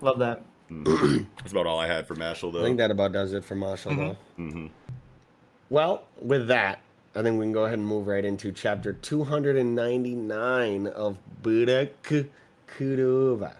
Love 0.00 0.18
that. 0.20 0.42
Mhm. 0.70 1.26
That's 1.38 1.52
about 1.52 1.66
all 1.66 1.78
I 1.80 1.86
had 1.86 2.06
for 2.06 2.14
Mashle, 2.14 2.52
though. 2.52 2.60
I 2.60 2.64
think 2.64 2.76
that 2.78 2.90
about 2.90 3.12
does 3.12 3.32
it 3.32 3.44
for 3.44 3.56
Mashle 3.56 3.92
Mhm. 3.92 3.96
though. 3.96 4.16
hmm 4.36 4.66
Well, 5.70 6.04
with 6.20 6.46
that, 6.48 6.80
I 7.14 7.22
think 7.22 7.38
we 7.38 7.44
can 7.46 7.52
go 7.52 7.64
ahead 7.64 7.78
and 7.78 7.86
move 7.88 8.06
right 8.06 8.24
into 8.24 8.52
chapter 8.52 8.92
299 8.92 10.86
of 10.88 11.18
Black 11.42 11.90
Clover. 12.66 13.52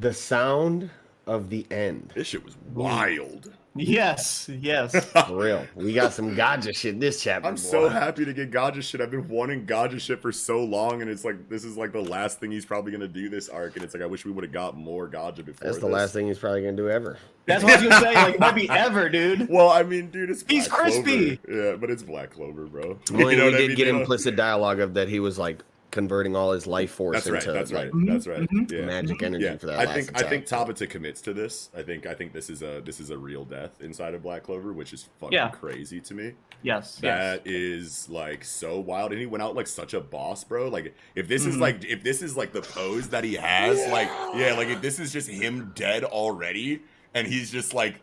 The 0.00 0.12
sound 0.12 0.90
of 1.26 1.50
the 1.50 1.66
end. 1.70 2.12
This 2.14 2.26
shit 2.28 2.44
was 2.44 2.56
wild. 2.72 3.52
Yes, 3.76 4.48
yes. 4.60 5.04
For 5.26 5.36
real. 5.36 5.66
We 5.74 5.92
got 5.92 6.12
some 6.12 6.30
Gaja 6.36 6.74
shit 6.76 7.00
this 7.00 7.22
chapter. 7.22 7.48
I'm 7.48 7.54
boy. 7.54 7.60
so 7.60 7.88
happy 7.88 8.24
to 8.24 8.32
get 8.32 8.50
Gaja 8.52 8.80
shit. 8.82 9.00
I've 9.00 9.10
been 9.10 9.28
wanting 9.28 9.66
Gaja 9.66 9.98
shit 10.00 10.22
for 10.22 10.30
so 10.30 10.62
long, 10.62 11.02
and 11.02 11.10
it's 11.10 11.24
like 11.24 11.48
this 11.48 11.64
is 11.64 11.76
like 11.76 11.92
the 11.92 12.00
last 12.00 12.38
thing 12.38 12.52
he's 12.52 12.64
probably 12.64 12.92
gonna 12.92 13.08
do 13.08 13.28
this 13.28 13.48
arc, 13.48 13.74
and 13.74 13.84
it's 13.84 13.92
like 13.92 14.02
I 14.02 14.06
wish 14.06 14.24
we 14.24 14.30
would 14.30 14.44
have 14.44 14.52
got 14.52 14.76
more 14.76 15.08
Gaja 15.08 15.44
before. 15.44 15.66
That's 15.66 15.78
the 15.78 15.86
this. 15.86 15.92
last 15.94 16.12
thing 16.12 16.28
he's 16.28 16.38
probably 16.38 16.60
gonna 16.62 16.76
do 16.76 16.88
ever. 16.88 17.18
That's 17.46 17.64
what 17.64 17.72
I 17.72 17.76
was 17.80 17.88
gonna 17.88 18.00
say. 18.06 18.14
Like, 18.14 18.34
it 18.34 18.40
might 18.40 18.54
be 18.54 18.68
ever, 18.70 19.08
dude. 19.08 19.48
Well, 19.48 19.70
I 19.70 19.82
mean, 19.82 20.10
dude, 20.10 20.30
it's 20.30 20.44
He's 20.48 20.68
crispy. 20.68 21.36
Clover. 21.38 21.70
Yeah, 21.70 21.76
but 21.76 21.90
it's 21.90 22.02
Black 22.02 22.30
Clover, 22.30 22.66
bro. 22.66 22.98
I 23.10 23.12
mean, 23.12 23.28
You 23.30 23.36
know 23.36 23.44
we 23.46 23.50
what 23.50 23.54
I 23.54 23.58
did 23.58 23.68
mean? 23.70 23.76
get 23.76 23.86
You 23.88 23.92
know? 23.94 24.00
implicit 24.00 24.36
dialogue 24.36 24.78
of 24.80 24.94
that 24.94 25.08
he 25.08 25.18
was 25.20 25.38
like 25.38 25.62
converting 25.94 26.34
all 26.34 26.50
his 26.50 26.66
life 26.66 26.90
force 26.90 27.14
That's 27.14 27.30
right. 27.30 27.40
into 27.40 27.52
That's 27.52 27.70
right. 27.72 27.94
like 27.94 28.06
That's 28.06 28.26
right. 28.26 28.48
Yeah. 28.68 28.84
magic 28.84 29.22
energy 29.22 29.44
Yeah, 29.44 29.56
for 29.56 29.66
that 29.66 29.78
I 29.78 29.84
last 29.84 29.94
think 29.94 30.22
I 30.24 30.28
think 30.28 30.44
Tabata 30.46 30.90
commits 30.90 31.20
to 31.22 31.32
this. 31.32 31.70
I 31.74 31.82
think 31.82 32.04
I 32.04 32.14
think 32.14 32.32
this 32.32 32.50
is 32.50 32.62
a 32.62 32.82
this 32.84 32.98
is 32.98 33.10
a 33.10 33.16
real 33.16 33.44
death 33.44 33.80
inside 33.80 34.12
of 34.12 34.22
Black 34.24 34.42
Clover, 34.42 34.72
which 34.72 34.92
is 34.92 35.08
fucking 35.20 35.32
Yeah. 35.34 35.50
crazy 35.50 36.00
to 36.00 36.12
me. 36.14 36.32
Yes, 36.62 36.98
yes. 37.00 37.42
That 37.42 37.46
is 37.46 38.08
like 38.08 38.44
so 38.44 38.80
wild, 38.80 39.12
and 39.12 39.20
he 39.20 39.26
went 39.26 39.42
out 39.44 39.54
like 39.54 39.68
such 39.68 39.94
a 39.94 40.00
boss, 40.00 40.42
bro. 40.42 40.68
Like 40.68 40.94
if 41.14 41.28
this 41.28 41.42
Mm-hmm. 41.42 41.50
is 41.50 41.56
like 41.58 41.84
if 41.84 42.02
this 42.02 42.22
is 42.22 42.36
like 42.36 42.52
the 42.52 42.62
pose 42.62 43.08
that 43.10 43.22
he 43.22 43.34
has, 43.34 43.78
like 43.92 44.08
yeah, 44.34 44.54
like 44.56 44.68
if 44.68 44.82
this 44.82 44.98
is 44.98 45.12
just 45.12 45.28
him 45.30 45.70
dead 45.76 46.02
already, 46.02 46.82
and 47.14 47.26
he's 47.28 47.52
just 47.52 47.72
like, 47.72 48.00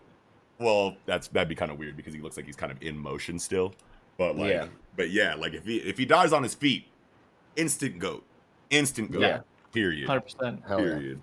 well, 0.60 0.96
that's 1.06 1.28
that'd 1.28 1.50
be 1.50 1.56
kind 1.56 1.72
of 1.72 1.78
weird 1.78 1.98
because 1.98 2.14
he 2.14 2.22
looks 2.22 2.38
like 2.38 2.46
he's 2.46 2.56
kind 2.56 2.72
of 2.72 2.82
in 2.82 2.98
motion 2.98 3.38
still. 3.38 3.74
But 4.18 4.38
like, 4.38 4.52
Yeah. 4.52 4.68
but 4.96 5.10
yeah, 5.10 5.36
like 5.36 5.54
if 5.54 5.66
he 5.66 5.78
if 5.78 5.98
he 5.98 6.06
dies 6.06 6.32
on 6.32 6.44
his 6.44 6.54
feet, 6.54 6.86
instant 7.56 8.00
goat, 8.00 8.24
instant 8.70 9.12
goat. 9.12 9.22
Yeah. 9.22 9.40
Period. 9.74 10.08
Hundred 10.08 10.22
percent. 10.22 10.62
Hell 10.68 10.80
yeah. 10.82 10.94
Period. 10.94 11.22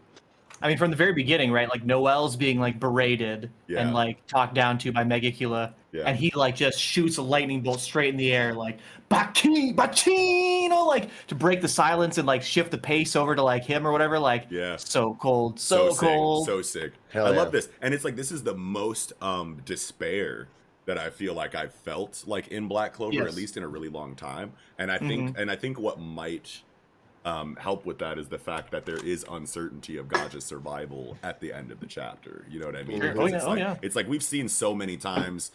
I 0.60 0.66
mean, 0.66 0.76
from 0.78 0.90
the 0.90 0.96
very 0.96 1.12
beginning, 1.12 1.52
right? 1.52 1.68
Like 1.68 1.84
Noelle's 1.84 2.34
being 2.34 2.58
like 2.58 2.80
berated 2.80 3.48
Yeah. 3.68 3.80
and 3.80 3.94
like 3.94 4.26
talked 4.26 4.54
down 4.54 4.76
to 4.78 4.90
by 4.90 5.04
Megicula, 5.04 5.72
Yeah. 5.92 6.02
and 6.06 6.16
he 6.18 6.32
like 6.34 6.56
just 6.56 6.80
shoots 6.80 7.18
a 7.18 7.22
lightning 7.22 7.60
bolt 7.60 7.78
straight 7.80 8.08
in 8.08 8.16
the 8.16 8.32
air, 8.32 8.54
like 8.54 8.78
Baki, 9.08 9.72
Bachino, 9.74 10.84
like 10.86 11.10
to 11.28 11.36
break 11.36 11.60
the 11.60 11.68
silence 11.68 12.18
and 12.18 12.26
like 12.26 12.42
shift 12.42 12.72
the 12.72 12.78
pace 12.78 13.14
over 13.14 13.36
to 13.36 13.42
like 13.42 13.64
him 13.64 13.86
or 13.86 13.92
whatever. 13.92 14.18
Like, 14.18 14.46
Yeah. 14.50 14.76
so 14.76 15.16
cold, 15.20 15.60
so, 15.60 15.90
sick, 15.90 16.00
cold. 16.00 16.46
so 16.46 16.60
sick. 16.62 16.92
Hell 17.10 17.26
I 17.26 17.30
yeah. 17.30 17.36
love 17.36 17.52
this, 17.52 17.68
and 17.80 17.94
it's 17.94 18.04
like 18.04 18.16
this 18.16 18.32
is 18.32 18.42
the 18.42 18.54
most 18.54 19.12
um 19.22 19.60
despair 19.64 20.48
that 20.88 20.96
I 20.96 21.10
feel 21.10 21.34
like 21.34 21.54
I've 21.54 21.74
felt 21.74 22.24
like 22.26 22.48
in 22.48 22.66
Black 22.66 22.94
Clover, 22.94 23.12
Yes. 23.12 23.28
at 23.28 23.34
least 23.34 23.58
in 23.58 23.62
a 23.62 23.68
really 23.68 23.90
long 23.90 24.14
time. 24.16 24.54
And 24.78 24.90
I 24.90 24.96
think, 24.96 25.30
Mm-hmm. 25.32 25.40
and 25.40 25.50
I 25.50 25.56
think 25.56 25.78
what 25.78 26.00
might 26.00 26.62
um, 27.26 27.56
help 27.56 27.84
with 27.84 27.98
that 27.98 28.18
is 28.18 28.28
the 28.28 28.38
fact 28.38 28.70
that 28.70 28.86
there 28.86 28.96
is 29.04 29.22
uncertainty 29.30 29.98
of 29.98 30.08
Gaja's 30.08 30.44
survival 30.46 31.18
at 31.22 31.40
the 31.40 31.52
end 31.52 31.70
of 31.70 31.78
the 31.78 31.84
chapter. 31.86 32.46
You 32.48 32.58
know 32.60 32.66
what 32.66 32.76
I 32.76 32.84
mean? 32.84 33.02
Sure. 33.02 33.14
Oh, 33.20 33.26
yeah, 33.26 33.36
it's 33.36 33.44
oh, 33.44 33.48
like, 33.50 33.58
yeah. 33.58 33.76
It's 33.82 33.96
like 33.96 34.08
we've 34.08 34.22
seen 34.22 34.48
so 34.48 34.74
many 34.74 34.96
times, 34.96 35.50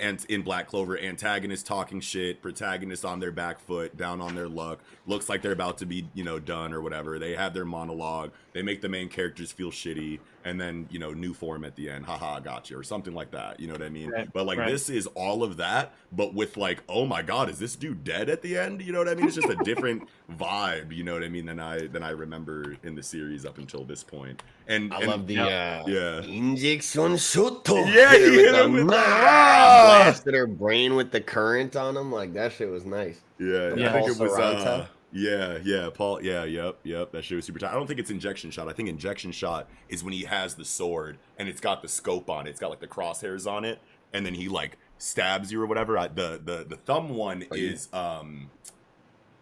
and 0.00 0.24
in 0.28 0.42
Black 0.42 0.68
Clover, 0.68 0.96
antagonists 0.96 1.64
talking 1.64 1.98
shit, 2.00 2.40
protagonists 2.42 3.04
on 3.04 3.18
their 3.18 3.32
back 3.32 3.58
foot, 3.58 3.96
down 3.96 4.20
on 4.20 4.36
their 4.36 4.48
luck. 4.48 4.78
Looks 5.06 5.28
like 5.28 5.42
they're 5.42 5.50
about 5.50 5.78
to 5.78 5.86
be, 5.86 6.06
you 6.14 6.22
know, 6.22 6.38
done 6.38 6.72
or 6.72 6.80
whatever. 6.80 7.18
They 7.18 7.34
have 7.34 7.54
their 7.54 7.64
monologue. 7.64 8.30
They 8.52 8.62
make 8.62 8.80
the 8.80 8.88
main 8.88 9.08
characters 9.08 9.50
feel 9.50 9.72
shitty, 9.72 10.20
and 10.46 10.60
then 10.60 10.86
you 10.90 11.00
know, 11.00 11.12
new 11.12 11.34
form 11.34 11.64
at 11.64 11.74
the 11.74 11.90
end. 11.90 12.06
Haha, 12.06 12.38
got 12.38 12.70
you, 12.70 12.78
or 12.78 12.84
something 12.84 13.12
like 13.12 13.32
that. 13.32 13.58
You 13.58 13.66
know 13.66 13.72
what 13.74 13.82
I 13.82 13.88
mean? 13.88 14.10
Right, 14.10 14.32
But 14.32 14.46
like 14.46 14.58
right. 14.58 14.70
this 14.70 14.88
is 14.88 15.08
all 15.08 15.42
of 15.42 15.56
that, 15.56 15.92
but 16.12 16.34
with 16.34 16.56
like, 16.56 16.84
oh 16.88 17.04
my 17.04 17.20
god, 17.20 17.50
is 17.50 17.58
this 17.58 17.74
dude 17.74 18.04
dead 18.04 18.30
at 18.30 18.42
the 18.42 18.56
end? 18.56 18.80
You 18.80 18.92
know 18.92 19.00
what 19.00 19.08
I 19.08 19.14
mean? 19.16 19.26
It's 19.26 19.34
just 19.34 19.48
a 19.48 19.56
different 19.64 20.08
vibe. 20.38 20.92
You 20.94 21.02
know 21.02 21.14
what 21.14 21.24
I 21.24 21.28
mean? 21.28 21.46
Than 21.46 21.58
I 21.58 21.88
than 21.88 22.04
I 22.04 22.10
remember 22.10 22.76
in 22.84 22.94
the 22.94 23.02
series 23.02 23.44
up 23.44 23.58
until 23.58 23.84
this 23.84 24.04
point. 24.04 24.44
And 24.68 24.94
I 24.94 24.98
and- 25.00 25.06
love 25.08 25.26
the 25.26 25.38
uh, 25.40 25.84
yeah. 25.86 26.22
injection 26.22 27.14
shoto. 27.14 27.84
Yeah, 27.92 28.10
Hit 28.12 28.20
you 28.32 28.38
hit 28.38 28.54
him 28.54 28.72
with 28.72 28.82
the- 28.82 28.86
blasted 28.92 30.34
her 30.34 30.46
brain 30.46 30.94
with 30.94 31.10
the 31.10 31.20
current 31.20 31.74
on 31.74 31.96
him. 31.96 32.12
Like 32.12 32.32
that 32.34 32.52
shit 32.52 32.70
was 32.70 32.84
nice. 32.84 33.20
Yeah, 33.38 33.74
Yeah. 33.74 33.90
I 33.90 33.92
think 34.02 34.10
it 34.10 34.18
was. 34.20 34.32
Uh, 34.32 34.40
Serrata? 34.40 34.88
Yeah, 35.16 35.58
yeah, 35.64 35.88
Paul. 35.92 36.22
Yeah, 36.22 36.44
yep, 36.44 36.78
yep. 36.84 37.12
That 37.12 37.24
shit 37.24 37.36
was 37.36 37.44
super 37.44 37.58
tight. 37.58 37.70
I 37.70 37.74
don't 37.74 37.86
think 37.86 37.98
it's 38.00 38.10
injection 38.10 38.50
shot. 38.50 38.68
I 38.68 38.72
think 38.72 38.88
injection 38.88 39.32
shot 39.32 39.68
is 39.88 40.04
when 40.04 40.12
he 40.12 40.24
has 40.24 40.54
the 40.54 40.64
sword 40.64 41.18
and 41.38 41.48
it's 41.48 41.60
got 41.60 41.80
the 41.82 41.88
scope 41.88 42.28
on 42.30 42.46
it. 42.46 42.50
It's 42.50 42.60
got 42.60 42.70
like 42.70 42.80
the 42.80 42.86
crosshairs 42.88 43.50
on 43.50 43.64
it, 43.64 43.78
and 44.12 44.26
then 44.26 44.34
he 44.34 44.48
like 44.48 44.76
stabs 44.98 45.50
you 45.52 45.60
or 45.62 45.66
whatever. 45.66 45.96
I, 45.98 46.08
the 46.08 46.40
the 46.44 46.66
the 46.68 46.76
thumb 46.76 47.10
one 47.10 47.44
Oh, 47.50 47.54
is 47.54 47.88
um 47.92 48.50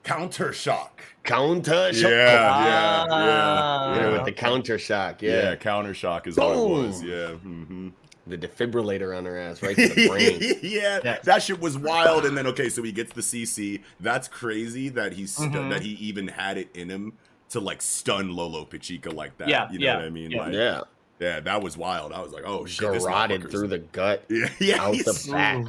counter 0.02 0.52
shock. 0.52 1.02
Counter 1.22 1.92
shock. 1.92 2.10
yeah, 2.10 2.48
Ah. 2.50 2.64
yeah, 2.66 3.94
Yeah, 3.96 4.00
yeah. 4.08 4.12
with 4.12 4.24
the 4.26 4.32
counter 4.32 4.78
shock. 4.78 5.22
Yeah, 5.22 5.50
Yeah. 5.50 5.56
counter 5.56 5.94
shock 5.94 6.26
is 6.26 6.36
what 6.36 6.56
it 6.56 6.68
was. 6.68 7.00
Boom. 7.00 7.10
Yeah. 7.10 7.28
hmm 7.36 7.88
The 8.26 8.38
defibrillator 8.38 9.16
on 9.16 9.26
her 9.26 9.38
ass 9.38 9.62
right 9.62 9.76
to 9.76 9.88
the 9.88 10.08
brain. 10.08 10.40
yeah, 10.62 11.00
Yes. 11.04 11.24
that 11.26 11.42
shit 11.42 11.60
was 11.60 11.76
wild. 11.76 12.24
And 12.24 12.36
then 12.36 12.46
okay, 12.48 12.70
so 12.70 12.82
he 12.82 12.90
gets 12.92 13.12
the 13.12 13.20
CC. 13.20 13.82
That's 14.00 14.28
crazy 14.28 14.88
that 14.90 15.12
he 15.12 15.26
stu- 15.26 15.42
Mhm. 15.50 15.70
that 15.70 15.82
he 15.82 15.90
even 15.90 16.28
had 16.28 16.56
it 16.56 16.68
in 16.74 16.88
him 16.88 17.12
to 17.50 17.60
like 17.60 17.82
stun 17.82 18.30
Lolo 18.34 18.64
Pechka 18.64 19.12
like 19.12 19.36
that. 19.38 19.48
Yeah, 19.48 19.70
you 19.70 19.78
know 19.78 19.84
yeah, 19.86 19.96
what 19.96 20.04
I 20.06 20.10
mean? 20.10 20.30
yeah. 20.30 20.40
Like, 20.42 20.52
yeah. 20.54 20.80
yeah, 21.20 21.40
that 21.40 21.62
was 21.62 21.76
wild. 21.76 22.12
I 22.14 22.20
was 22.22 22.32
like, 22.32 22.44
oh 22.46 22.64
shit, 22.64 22.90
this 22.92 23.04
Garroted 23.04 23.50
through 23.50 23.68
the 23.68 23.78
gut. 23.92 24.24
yeah, 24.30 24.48
yeah, 24.58 24.82
Out 24.82 24.94
the 24.96 25.28
back. 25.30 25.66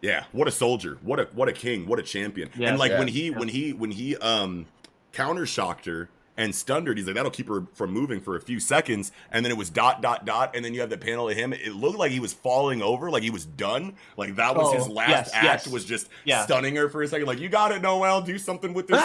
yeah. 0.00 0.24
What 0.32 0.46
a 0.48 0.52
soldier! 0.52 0.98
What 1.02 1.18
a 1.20 1.24
what 1.32 1.48
a 1.48 1.52
king! 1.52 1.86
What 1.86 1.98
a 1.98 2.02
champion! 2.02 2.50
Yes, 2.56 2.70
and 2.70 2.78
like 2.78 2.92
when 2.92 3.08
yes, 3.08 3.16
he 3.16 3.30
when 3.30 3.48
he 3.48 3.72
when 3.72 3.90
he 3.90 4.16
um 4.16 4.66
counter 5.12 5.46
shocked 5.46 5.86
her 5.86 6.08
and 6.36 6.54
stunned 6.54 6.86
her, 6.86 6.94
he's 6.94 7.06
like 7.06 7.14
that'll 7.14 7.30
keep 7.30 7.48
her 7.48 7.66
from 7.74 7.90
moving 7.92 8.20
for 8.20 8.36
a 8.36 8.40
few 8.40 8.60
seconds, 8.60 9.12
and 9.30 9.44
then 9.44 9.50
it 9.52 9.56
was 9.56 9.70
dot 9.70 10.02
dot 10.02 10.24
dot, 10.24 10.54
and 10.54 10.64
then 10.64 10.74
you 10.74 10.80
have 10.80 10.90
the 10.90 10.98
panel 10.98 11.28
of 11.28 11.36
him. 11.36 11.52
It 11.52 11.74
looked 11.74 11.98
like 11.98 12.12
he 12.12 12.20
was 12.20 12.32
falling 12.32 12.82
over, 12.82 13.10
like 13.10 13.22
he 13.22 13.30
was 13.30 13.44
done, 13.46 13.94
like 14.16 14.36
that 14.36 14.54
was 14.56 14.68
Oh, 14.72 14.76
his 14.76 14.88
last 14.88 15.08
yes, 15.10 15.30
act 15.34 15.44
yes. 15.44 15.66
was 15.68 15.84
just 15.84 16.08
Yeah. 16.24 16.44
stunning 16.44 16.76
her 16.76 16.88
for 16.88 17.02
a 17.02 17.08
second. 17.08 17.26
Like 17.26 17.38
you 17.40 17.48
got 17.48 17.72
it, 17.72 17.82
Noelle. 17.82 18.20
Do 18.22 18.38
something 18.38 18.74
with 18.74 18.88
this. 18.88 19.02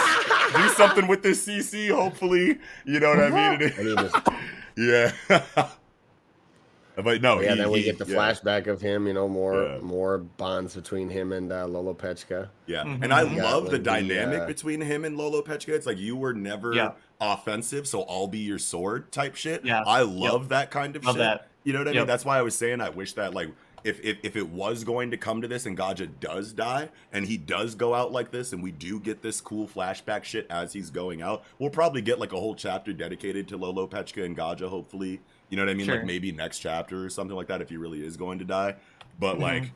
do 0.54 0.68
something 0.70 1.06
with 1.06 1.22
this 1.22 1.46
CC. 1.46 1.88
Hopefully, 1.90 2.58
you 2.84 3.00
know 3.00 3.08
what 3.10 3.20
I 3.20 3.56
mean. 3.58 3.72
And 4.76 4.88
yeah. 4.88 5.12
but 6.96 7.22
no, 7.22 7.40
yeah, 7.40 7.52
he- 7.54 7.58
then 7.58 7.70
we 7.70 7.78
he- 7.80 7.84
get 7.86 7.98
the 7.98 8.06
yeah. 8.06 8.16
flashback 8.16 8.66
of 8.66 8.80
him, 8.80 9.06
you 9.06 9.12
know, 9.14 9.28
more 9.28 9.62
Yeah. 9.64 9.78
more 9.80 10.18
bonds 10.18 10.74
between 10.74 11.08
him 11.08 11.32
and 11.32 11.50
uh, 11.52 11.66
Lolo 11.66 11.94
Pechka. 11.94 12.48
Yeah, 12.66 12.84
Mhm. 12.84 13.02
and 13.04 13.12
I 13.14 13.22
Yeah, 13.22 13.42
love 13.44 13.64
the 13.66 13.72
like 13.72 13.72
the, 13.72 13.78
dynamic 13.78 14.40
uh, 14.42 14.46
between 14.46 14.80
him 14.80 15.04
and 15.04 15.16
Lolo 15.16 15.42
Pechka. 15.42 15.70
It's 15.70 15.86
like 15.86 15.98
you 15.98 16.16
were 16.16 16.34
never 16.34 16.74
Yeah. 16.74 16.92
Offensive, 17.22 17.86
so 17.86 18.02
I'll 18.02 18.26
be 18.26 18.40
your 18.40 18.58
sword 18.58 19.12
type 19.12 19.36
shit. 19.36 19.64
Yeah. 19.64 19.82
I 19.86 20.02
love 20.02 20.48
that 20.50 20.70
kind 20.70 20.96
of 20.96 21.04
Love 21.04 21.14
shit. 21.14 21.20
that. 21.20 21.48
You 21.64 21.72
know 21.72 21.78
what 21.80 21.88
I 21.88 21.92
mean? 21.92 22.06
That's 22.06 22.24
why 22.24 22.38
I 22.38 22.42
was 22.42 22.54
saying 22.56 22.80
I 22.80 22.88
wish 22.90 23.12
that 23.12 23.32
like 23.34 23.48
if, 23.84 24.00
if 24.00 24.18
if 24.22 24.36
it 24.36 24.48
was 24.48 24.84
going 24.84 25.10
to 25.12 25.16
come 25.16 25.40
to 25.42 25.48
this 25.48 25.66
and 25.66 25.76
Gaja 25.76 26.08
does 26.20 26.52
die 26.52 26.88
and 27.12 27.24
he 27.26 27.36
does 27.36 27.74
go 27.74 27.94
out 27.94 28.12
like 28.12 28.30
this 28.32 28.52
and 28.52 28.62
we 28.62 28.70
do 28.72 28.98
get 29.00 29.22
this 29.22 29.40
cool 29.40 29.66
flashback 29.68 30.24
shit 30.24 30.46
as 30.50 30.72
he's 30.72 30.90
going 30.90 31.22
out, 31.22 31.44
we'll 31.58 31.70
probably 31.70 32.02
get 32.02 32.18
like 32.18 32.32
a 32.32 32.38
whole 32.38 32.54
chapter 32.54 32.92
dedicated 32.92 33.46
to 33.48 33.56
Lolo 33.56 33.86
Pechka 33.86 34.24
and 34.24 34.36
Gaja, 34.36 34.68
hopefully. 34.68 35.20
You 35.50 35.56
know 35.56 35.62
what 35.64 35.70
I 35.70 35.74
mean? 35.74 35.86
Sure. 35.86 35.96
Like 35.96 36.04
maybe 36.06 36.32
next 36.32 36.58
chapter 36.60 37.04
or 37.04 37.10
something 37.10 37.36
like 37.36 37.46
that 37.48 37.60
if 37.60 37.68
he 37.68 37.76
really 37.76 38.04
is 38.04 38.16
going 38.16 38.38
to 38.40 38.44
die. 38.44 38.76
But 39.20 39.36
Mhm. 39.36 39.40
like 39.40 39.72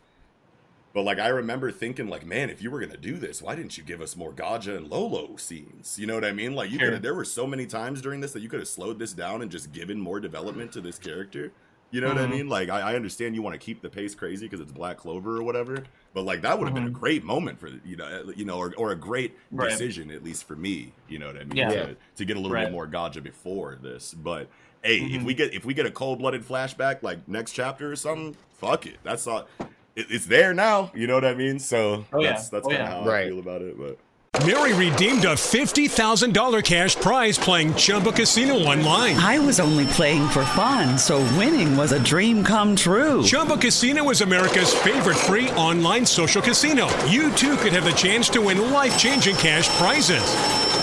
but 0.97 1.03
like 1.05 1.19
I 1.19 1.29
remember 1.29 1.71
thinking, 1.71 2.09
like, 2.09 2.25
man, 2.25 2.49
if 2.49 2.63
you 2.63 2.71
were 2.71 2.81
gonna 2.81 2.97
do 2.97 3.19
this, 3.19 3.43
why 3.43 3.55
didn't 3.55 3.77
you 3.77 3.85
give 3.85 4.01
us 4.01 4.17
more 4.17 4.33
Gaja 4.33 4.79
and 4.79 4.89
Lolo 4.89 5.37
scenes? 5.37 5.99
You 5.99 6.07
know 6.07 6.15
what 6.15 6.25
I 6.25 6.33
mean? 6.33 6.55
Like 6.55 6.71
you 6.71 6.79
Sure. 6.79 6.93
could 6.93 7.03
there 7.03 7.13
were 7.15 7.27
so 7.27 7.47
many 7.47 7.67
times 7.67 8.01
during 8.01 8.23
this 8.23 8.33
that 8.33 8.41
you 8.41 8.49
could 8.49 8.61
have 8.61 8.69
slowed 8.69 8.99
this 8.99 9.13
down 9.13 9.43
and 9.43 9.51
just 9.51 9.73
given 9.73 10.01
more 10.01 10.21
development 10.21 10.73
to 10.73 10.81
this 10.81 10.99
character. 10.99 11.53
You 11.91 12.01
know 12.01 12.09
what 12.09 12.17
I 12.17 12.25
Mhm. 12.27 12.31
mean? 12.31 12.49
Like 12.49 12.71
I, 12.71 12.81
I 12.81 12.95
understand 12.97 13.35
you 13.35 13.43
want 13.43 13.53
to 13.53 13.59
keep 13.63 13.83
the 13.83 13.91
pace 13.91 14.15
crazy 14.15 14.47
because 14.47 14.59
it's 14.61 14.73
Black 14.73 14.97
Clover 14.97 15.37
or 15.37 15.43
whatever, 15.43 15.85
but 16.15 16.25
like 16.25 16.41
that 16.41 16.59
would 16.59 16.65
have 16.67 16.75
been 16.75 16.87
a 16.87 16.91
Mhm. 16.91 16.95
great 16.95 17.23
moment 17.25 17.61
for 17.61 17.69
you 17.85 17.97
know 17.97 18.33
you 18.35 18.47
know 18.47 18.57
or, 18.57 18.73
or 18.79 18.91
a 18.93 18.97
great 18.97 19.37
Right. 19.53 19.69
decision 19.69 20.11
at 20.11 20.25
least 20.25 20.45
for 20.49 20.57
me. 20.57 20.95
You 21.11 21.19
know 21.19 21.27
what 21.27 21.37
I 21.37 21.45
mean? 21.45 21.59
Yeah. 21.59 21.69
To, 21.69 21.97
to 22.17 22.25
get 22.25 22.39
a 22.39 22.41
little 22.41 22.55
Right. 22.55 22.65
bit 22.65 22.73
more 22.73 22.87
Gaja 22.87 23.23
before 23.23 23.77
this, 23.83 24.15
but. 24.15 24.49
Hey, 24.83 24.99
if 25.01 25.23
Mhm. 25.23 25.25
we 25.25 25.35
get 25.35 25.53
if 25.53 25.65
we 25.65 25.75
get 25.75 25.85
a 25.85 25.91
cold 25.91 26.21
blooded 26.21 26.43
flashback 26.47 27.03
like 27.03 27.27
next 27.29 27.53
chapter 27.53 27.91
or 27.91 27.97
something, 27.97 28.37
fuck 28.55 28.87
it. 28.87 28.99
That's 29.03 29.27
all 29.27 29.49
it, 29.97 30.07
it's 30.11 30.27
there 30.27 30.55
now. 30.55 30.91
You 30.95 31.07
know 31.07 31.15
what 31.15 31.25
I 31.25 31.35
mean? 31.35 31.59
So 31.59 32.05
Oh, 32.13 32.21
yeah. 32.21 32.33
that's 32.33 32.49
that's 32.51 32.67
Oh, 32.67 32.71
kind 32.71 32.83
of 32.83 32.89
yeah. 32.89 33.05
how 33.05 33.11
I 33.11 33.25
feel 33.27 33.39
about 33.41 33.63
it. 33.63 33.77
But 33.79 33.99
Mary 34.47 34.75
redeemed 34.75 35.25
a 35.25 35.33
$50,000 35.35 36.63
cash 36.63 36.95
prize 36.97 37.39
playing 37.39 37.75
Chumba 37.75 38.13
Casino 38.13 38.57
online. 38.57 39.17
I 39.17 39.39
was 39.39 39.59
only 39.61 39.87
playing 39.87 40.29
for 40.29 40.45
fun, 40.45 40.99
so 40.99 41.21
winning 41.39 41.75
was 41.75 41.93
a 41.93 41.99
dream 42.05 42.45
come 42.45 42.77
true. 42.77 43.23
Chumba 43.23 43.57
Casino 43.57 44.11
is 44.11 44.21
America's 44.21 44.75
favorite 44.75 45.17
free 45.17 45.49
online 45.53 46.05
social 46.05 46.43
casino. 46.43 46.87
You 47.07 47.33
too 47.33 47.57
could 47.57 47.73
have 47.73 47.85
the 47.85 47.93
chance 47.93 48.29
to 48.31 48.43
win 48.43 48.71
life 48.73 48.99
changing 48.99 49.37
cash 49.37 49.71
prizes. 49.79 50.23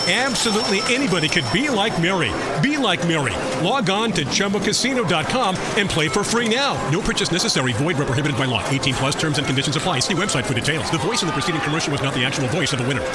Absolutely 0.06 0.82
anybody 0.94 1.30
could 1.30 1.46
be 1.54 1.70
like 1.70 2.00
Mary. 2.02 2.32
Be 2.62 2.78
like 2.78 3.08
Mary. 3.08 3.34
Log 3.66 3.90
on 3.90 4.12
to 4.12 4.26
ChumbaCasino.com 4.26 5.56
and 5.78 5.90
play 5.90 6.10
for 6.10 6.26
free 6.26 6.54
now. 6.54 6.76
No 6.90 7.00
purchase 7.00 7.32
necessary. 7.32 7.72
Void 7.72 7.98
where 7.98 8.06
prohibited 8.06 8.38
by 8.38 8.44
law. 8.44 8.62
18 8.70 8.96
plus 8.96 9.16
terms 9.16 9.38
and 9.38 9.48
conditions 9.48 9.78
apply. 9.78 10.00
See 10.02 10.14
website 10.14 10.44
for 10.44 10.54
details. 10.54 10.92
The 10.92 10.98
voice 10.98 11.22
in 11.22 11.28
the 11.28 11.34
preceding 11.34 11.62
commercial 11.62 11.92
was 11.92 12.04
not 12.04 12.14
the 12.14 12.26
actual 12.26 12.50
voice 12.50 12.74
of 12.74 12.80
the 12.80 12.86
winner. 12.86 13.06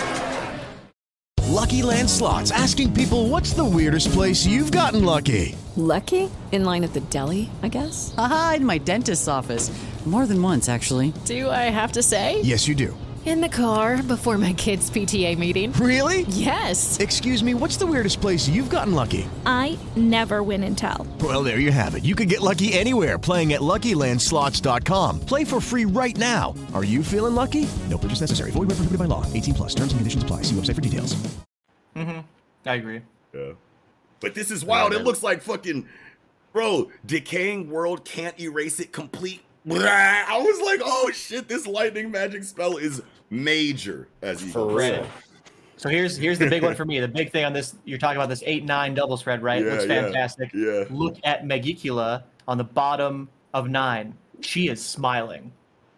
Lucky 1.49 1.82
Land 1.82 2.09
Slots 2.09 2.51
asking 2.53 2.95
people 2.95 3.28
what's 3.28 3.53
the 3.53 3.64
weirdest 3.64 4.12
place 4.12 4.47
you've 4.47 4.70
gotten 4.72 5.05
lucky? 5.05 5.57
Lucky? 5.76 6.30
In 6.53 6.64
line 6.64 6.84
at 6.84 6.95
the 6.95 7.01
deli, 7.01 7.51
I 7.62 7.68
guess? 7.68 8.14
Aha, 8.16 8.55
in 8.57 8.64
my 8.64 8.78
dentist's 8.78 9.28
office. 9.28 9.70
More 10.07 10.24
than 10.24 10.41
once, 10.41 10.70
actually. 10.70 11.12
Do 11.26 11.51
I 11.51 11.68
have 11.68 11.93
to 11.93 12.03
say? 12.03 12.41
Yes, 12.41 12.66
you 12.66 12.74
do. 12.74 12.97
In 13.29 13.43
the 13.43 13.49
car 13.51 14.03
before 14.03 14.39
my 14.39 14.55
kids' 14.55 14.91
PTA 14.91 15.37
meeting. 15.37 15.72
Really? 15.72 16.22
Yes. 16.31 16.99
Excuse 16.99 17.45
me, 17.45 17.53
what's 17.53 17.76
the 17.76 17.87
weirdest 17.87 18.22
place 18.22 18.49
you've 18.49 18.70
gotten 18.70 18.95
lucky? 18.95 19.29
I 19.45 19.79
never 19.97 20.43
win 20.43 20.62
and 20.64 20.79
tell. 20.79 21.07
Well, 21.20 21.43
there 21.43 21.59
you 21.59 21.70
have 21.70 21.95
it. 21.95 22.07
You 22.07 22.16
can 22.16 22.26
get 22.26 22.41
lucky 22.41 22.72
anywhere 22.72 23.18
playing 23.18 23.53
at 23.53 23.61
LuckyLandSlots.com. 23.61 25.20
Play 25.20 25.45
for 25.45 25.61
free 25.61 25.85
right 25.85 26.16
now. 26.16 26.55
Are 26.72 26.85
you 26.85 27.03
feeling 27.03 27.35
lucky? 27.35 27.68
No 27.91 27.99
purchase 27.99 28.22
necessary. 28.22 28.51
Void 28.51 28.68
where 28.68 28.76
prohibited 28.76 28.99
by 28.99 29.05
law. 29.05 29.31
18 29.35 29.53
plus. 29.53 29.74
Terms 29.74 29.93
and 29.93 29.99
conditions 29.99 30.22
apply. 30.22 30.43
See 30.43 30.55
website 30.55 30.76
for 30.76 30.81
details. 30.81 31.14
Mm-hmm. 31.97 32.20
I 32.64 32.74
agree. 32.76 33.03
Yeah. 33.35 33.53
But 34.20 34.35
this 34.35 34.51
is 34.51 34.64
wild. 34.64 34.95
It 34.95 35.05
looks 35.05 35.22
like 35.22 35.43
fucking, 35.43 35.87
bro. 36.55 36.91
Decaying 37.05 37.68
world 37.68 38.07
can't 38.07 38.41
erase 38.41 38.81
it 38.81 38.91
complete. 38.91 39.43
I 39.70 40.41
was 40.43 40.62
like, 40.64 40.81
oh 40.83 41.11
shit, 41.12 41.47
this 41.47 41.66
lightning 41.66 42.11
magic 42.11 42.45
spell 42.45 42.79
is 42.79 43.03
major. 43.31 44.09
As 44.22 44.45
you 44.45 44.51
For 44.51 44.66
Right. 44.74 45.05
So 45.76 45.89
here's 45.89 46.16
here's 46.16 46.39
the 46.39 46.49
big 46.49 46.62
one 46.62 46.74
for 46.81 46.85
me. 46.85 46.99
The 47.01 47.07
big 47.09 47.31
thing 47.31 47.45
on 47.45 47.53
this, 47.53 47.76
you're 47.85 47.99
talking 47.99 48.16
about 48.16 48.29
this 48.29 48.43
eight 48.47 48.64
nine 48.64 48.95
double 48.95 49.16
spread, 49.16 49.43
right? 49.43 49.64
Yeah, 49.64 49.72
Looks 49.72 49.85
fantastic. 49.87 50.51
yeah. 50.53 50.85
Look 50.91 51.16
at 51.24 51.45
Megicula 51.45 52.24
on 52.49 52.59
the 52.59 52.64
bottom 52.64 53.29
of 53.55 53.68
nine. 53.68 54.14
She 54.41 54.68
is 54.68 54.85
smiling. 54.85 55.53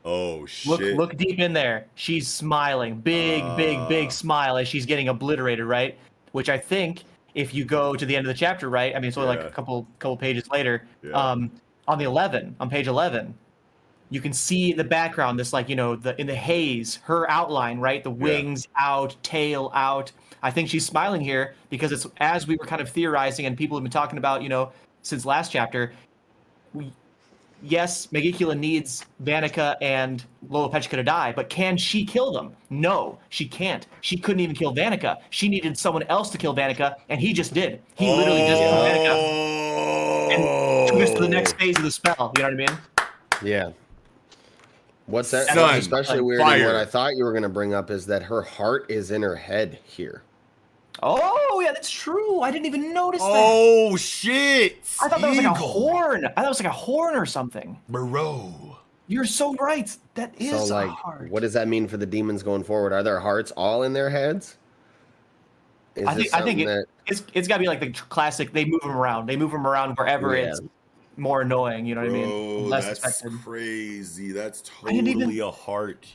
Oh 0.04 0.44
shit. 0.46 0.68
Look 0.70 0.80
look 0.98 1.16
deep 1.16 1.38
in 1.38 1.52
there. 1.52 1.86
She's 1.94 2.28
smiling. 2.28 3.00
Big, 3.00 3.42
big, 3.56 3.76
Ah. 3.78 3.88
big 3.88 4.12
smile 4.12 4.56
as 4.58 4.68
she's 4.68 4.84
getting 4.86 5.08
obliterated, 5.08 5.64
right? 5.64 5.96
Which 6.32 6.48
I 6.48 6.58
think 6.58 7.04
if 7.34 7.54
you 7.54 7.64
go 7.64 7.94
to 7.94 8.04
the 8.06 8.16
end 8.16 8.26
of 8.26 8.28
the 8.32 8.38
chapter, 8.38 8.68
right? 8.68 8.94
I 8.94 8.98
mean 8.98 9.08
it's 9.08 9.16
only 9.16 9.28
like 9.28 9.40
a 9.46 9.50
couple 9.50 9.86
couple 9.98 10.16
pages 10.16 10.48
later. 10.50 10.86
Yeah. 11.02 11.12
Um 11.12 11.50
on 11.88 11.98
the 11.98 12.04
eleven, 12.04 12.54
on 12.60 12.68
page 12.70 12.86
eleven, 12.86 13.34
you 14.10 14.20
can 14.20 14.32
see 14.32 14.72
in 14.72 14.76
the 14.76 14.84
background 14.84 15.38
this 15.38 15.52
like, 15.52 15.68
you 15.68 15.76
know, 15.76 15.96
the 15.96 16.20
in 16.20 16.26
the 16.26 16.34
haze, 16.34 16.96
her 17.04 17.30
outline, 17.30 17.78
right? 17.78 18.02
The 18.02 18.10
wings 18.10 18.68
out, 18.76 19.16
tail 19.22 19.70
out. 19.74 20.12
I 20.42 20.50
think 20.50 20.68
she's 20.68 20.84
smiling 20.84 21.20
here 21.20 21.54
because 21.70 21.92
it's 21.92 22.06
as 22.18 22.46
we 22.46 22.56
were 22.56 22.66
kind 22.66 22.82
of 22.82 22.88
theorizing 22.88 23.46
and 23.46 23.56
people 23.56 23.76
have 23.76 23.84
been 23.84 23.92
talking 23.92 24.18
about, 24.18 24.42
you 24.42 24.48
know, 24.48 24.72
since 25.02 25.24
last 25.24 25.52
chapter, 25.52 25.92
we 26.74 26.92
yes, 27.62 28.08
Megicula 28.08 28.58
needs 28.58 29.04
Vanica 29.22 29.76
and 29.80 30.24
Lolo 30.48 30.70
Pechka 30.70 30.90
to 30.90 31.02
die, 31.02 31.32
but 31.34 31.48
can 31.48 31.76
she 31.76 32.04
kill 32.04 32.32
them? 32.32 32.54
No, 32.70 33.18
she 33.28 33.46
can't. 33.46 33.86
She 34.00 34.16
couldn't 34.16 34.40
even 34.40 34.56
kill 34.56 34.74
Vanica. 34.74 35.18
She 35.30 35.48
needed 35.48 35.76
someone 35.76 36.02
else 36.04 36.30
to 36.30 36.38
kill 36.38 36.54
Vanica, 36.54 36.96
and 37.08 37.20
he 37.20 37.32
just 37.32 37.54
did. 37.54 37.82
He 37.96 38.10
literally 38.10 38.40
just 38.40 38.60
killed 38.60 38.86
Vanica 38.86 39.40
and 40.32 41.02
us 41.02 41.10
to 41.14 41.20
the 41.20 41.28
next 41.28 41.54
oh. 41.54 41.58
phase 41.58 41.76
of 41.76 41.84
the 41.84 41.90
spell. 41.90 42.32
You 42.36 42.42
know 42.42 42.50
what 42.50 42.54
I 42.54 42.56
mean? 42.56 42.78
Yeah. 43.42 43.70
What's 45.10 45.30
that? 45.32 45.48
Son, 45.48 45.58
what's 45.58 45.78
especially 45.78 46.18
like 46.18 46.24
weird, 46.24 46.40
and 46.40 46.64
what 46.64 46.76
I 46.76 46.84
thought 46.84 47.16
you 47.16 47.24
were 47.24 47.32
going 47.32 47.42
to 47.42 47.48
bring 47.48 47.74
up 47.74 47.90
is 47.90 48.06
that 48.06 48.22
her 48.22 48.42
heart 48.42 48.86
is 48.90 49.10
in 49.10 49.22
her 49.22 49.36
head 49.36 49.78
here. 49.84 50.22
Oh 51.02 51.62
yeah, 51.64 51.72
that's 51.72 51.90
true. 51.90 52.40
I 52.40 52.50
didn't 52.50 52.66
even 52.66 52.92
notice 52.92 53.20
that. 53.20 53.28
Oh 53.30 53.96
shit. 53.96 54.78
I 55.02 55.08
thought 55.08 55.20
that 55.20 55.28
was 55.28 55.38
like 55.38 55.46
a 55.46 55.54
horn. 55.54 56.26
I 56.26 56.28
thought 56.30 56.44
it 56.44 56.48
was 56.48 56.62
like 56.62 56.72
a 56.72 56.76
horn 56.76 57.16
or 57.16 57.26
something. 57.26 57.78
Moreau. 57.88 58.78
You're 59.06 59.24
so 59.24 59.54
right. 59.54 59.94
That 60.14 60.34
is 60.38 60.68
so, 60.68 60.74
a 60.74 60.86
like, 60.86 60.90
heart. 60.90 61.30
what 61.30 61.40
does 61.40 61.52
that 61.54 61.68
mean 61.68 61.88
for 61.88 61.96
the 61.96 62.06
demons 62.06 62.42
going 62.42 62.62
forward? 62.62 62.92
Are 62.92 63.02
their 63.02 63.18
hearts 63.18 63.50
all 63.52 63.82
in 63.82 63.92
their 63.92 64.10
heads? 64.10 64.56
Is 65.96 66.06
I 66.06 66.14
think 66.14 66.34
I 66.34 66.42
think 66.42 66.60
something 66.60 66.68
it, 66.68 66.88
it's 67.06 67.24
it's 67.34 67.48
got 67.48 67.56
to 67.56 67.60
be 67.60 67.66
like 67.66 67.80
the 67.80 67.90
classic. 67.90 68.52
They 68.52 68.64
move 68.64 68.80
them 68.82 68.92
around. 68.92 69.26
They 69.26 69.36
move 69.36 69.50
them 69.50 69.66
around 69.66 69.96
wherever 69.96 70.36
Yeah. 70.36 70.50
it's 70.50 70.60
more 71.16 71.42
annoying. 71.42 71.86
You 71.86 71.94
know 71.94 72.02
what 72.02 72.10
I 72.10 72.12
mean? 72.12 72.28
Bro, 72.28 72.68
Less 72.68 72.86
that's 72.86 72.98
expected. 73.04 73.40
crazy. 73.44 74.32
That's 74.32 74.62
I 74.84 74.92
didn't 74.92 75.06
totally 75.14 75.34
even- 75.36 75.46
a 75.46 75.50
heart. 75.50 76.06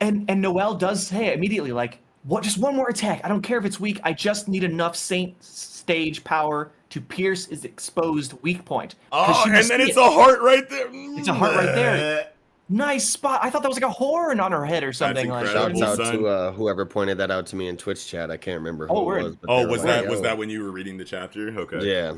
And 0.00 0.24
and 0.30 0.40
Noelle 0.40 0.74
does 0.74 1.06
say 1.06 1.32
immediately 1.34 1.72
like, 1.72 1.98
what? 2.24 2.42
Just 2.42 2.58
one 2.58 2.74
more 2.74 2.88
attack. 2.88 3.20
I 3.24 3.28
don't 3.28 3.42
care 3.42 3.58
if 3.58 3.64
it's 3.64 3.78
weak. 3.78 4.00
I 4.02 4.12
just 4.12 4.48
need 4.48 4.64
enough 4.64 4.96
Saint 4.96 5.42
stage 5.44 6.24
power 6.24 6.70
to 6.90 7.00
pierce 7.00 7.46
his 7.46 7.64
exposed 7.64 8.32
weak 8.42 8.64
point. 8.64 8.94
'Cause 9.12 9.36
Oh, 9.38 9.44
and 9.46 9.54
then 9.70 9.80
it's 9.80 9.96
it. 9.96 9.96
a 9.98 10.02
heart 10.10 10.40
right 10.42 10.68
there. 10.68 10.88
It's 10.90 11.28
a 11.28 11.34
heart 11.34 11.54
right 11.54 11.74
there. 11.74 12.26
nice 12.68 13.08
spot. 13.08 13.40
I 13.42 13.50
thought 13.50 13.62
that 13.62 13.68
was 13.68 13.76
like 13.76 13.88
a 13.90 13.92
horn 13.92 14.38
on 14.40 14.52
her 14.52 14.64
head 14.64 14.84
or 14.84 14.92
something. 14.92 15.28
Like 15.28 15.46
incredible. 15.46 15.80
Shouts 15.80 16.00
out 16.00 16.06
son. 16.06 16.18
to 16.18 16.26
uh, 16.28 16.52
whoever 16.52 16.86
pointed 16.86 17.18
that 17.18 17.30
out 17.30 17.46
to 17.48 17.56
me 17.56 17.68
in 17.68 17.76
Twitch 17.76 18.06
chat. 18.06 18.30
I 18.30 18.36
can't 18.36 18.58
remember 18.58 18.86
who 18.86 18.94
Oh, 18.94 19.10
it 19.12 19.22
was. 19.22 19.36
but 19.36 19.50
Oh, 19.50 19.66
was 19.66 19.84
like, 19.84 20.02
that 20.02 20.08
was 20.08 20.20
that 20.22 20.38
when 20.38 20.48
you 20.50 20.62
were 20.62 20.70
reading 20.70 20.96
the 20.96 21.04
chapter? 21.04 21.48
Okay. 21.58 21.78
Yeah. 21.80 22.14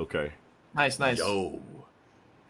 Okay. 0.00 0.32
Nice, 0.74 0.98
nice. 0.98 1.18
Yo. 1.18 1.60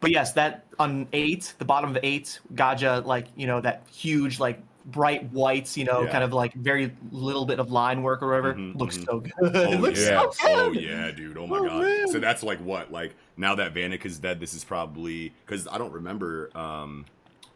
But 0.01 0.11
yes, 0.11 0.33
that 0.33 0.65
on 0.79 1.07
eight, 1.13 1.55
the 1.59 1.65
bottom 1.65 1.91
of 1.91 1.99
eight, 2.03 2.41
Gaja, 2.55 3.05
like 3.07 3.29
you 3.37 3.47
know 3.47 3.61
that 3.61 3.83
huge 3.91 4.41
like 4.41 4.61
bright 4.87 5.31
whites, 5.33 5.77
you 5.77 5.85
know, 5.85 6.03
Yeah. 6.03 6.11
kind 6.11 6.25
of 6.25 6.33
like 6.33 6.55
very 6.55 6.93
little 7.13 7.47
bit 7.47 7.61
of 7.61 7.71
line 7.71 8.03
work 8.03 8.21
or 8.21 8.27
whatever, 8.29 8.55
Mhm, 8.55 8.75
looks 8.77 8.99
mhm. 8.99 9.05
so 9.07 9.21
good. 9.21 9.33
Oh 9.41 9.47
it 9.73 9.81
looks 9.81 10.01
yeah. 10.01 10.23
so 10.23 10.33
good. 10.43 10.59
Oh 10.59 10.73
yeah, 10.73 11.11
dude. 11.13 11.39
Oh 11.39 11.47
my 11.47 11.59
Oh, 11.59 11.67
god. 11.69 11.83
man. 11.83 12.09
So 12.09 12.19
that's 12.19 12.43
like 12.43 12.59
what? 12.59 12.91
Like 12.91 13.15
now 13.37 13.55
that 13.55 13.75
Vanica 13.75 14.07
is 14.07 14.19
dead, 14.19 14.41
this 14.41 14.55
is 14.55 14.65
probably 14.65 15.33
because 15.47 15.69
I 15.69 15.79
don't 15.79 15.93
remember. 15.93 16.51
um 16.57 17.05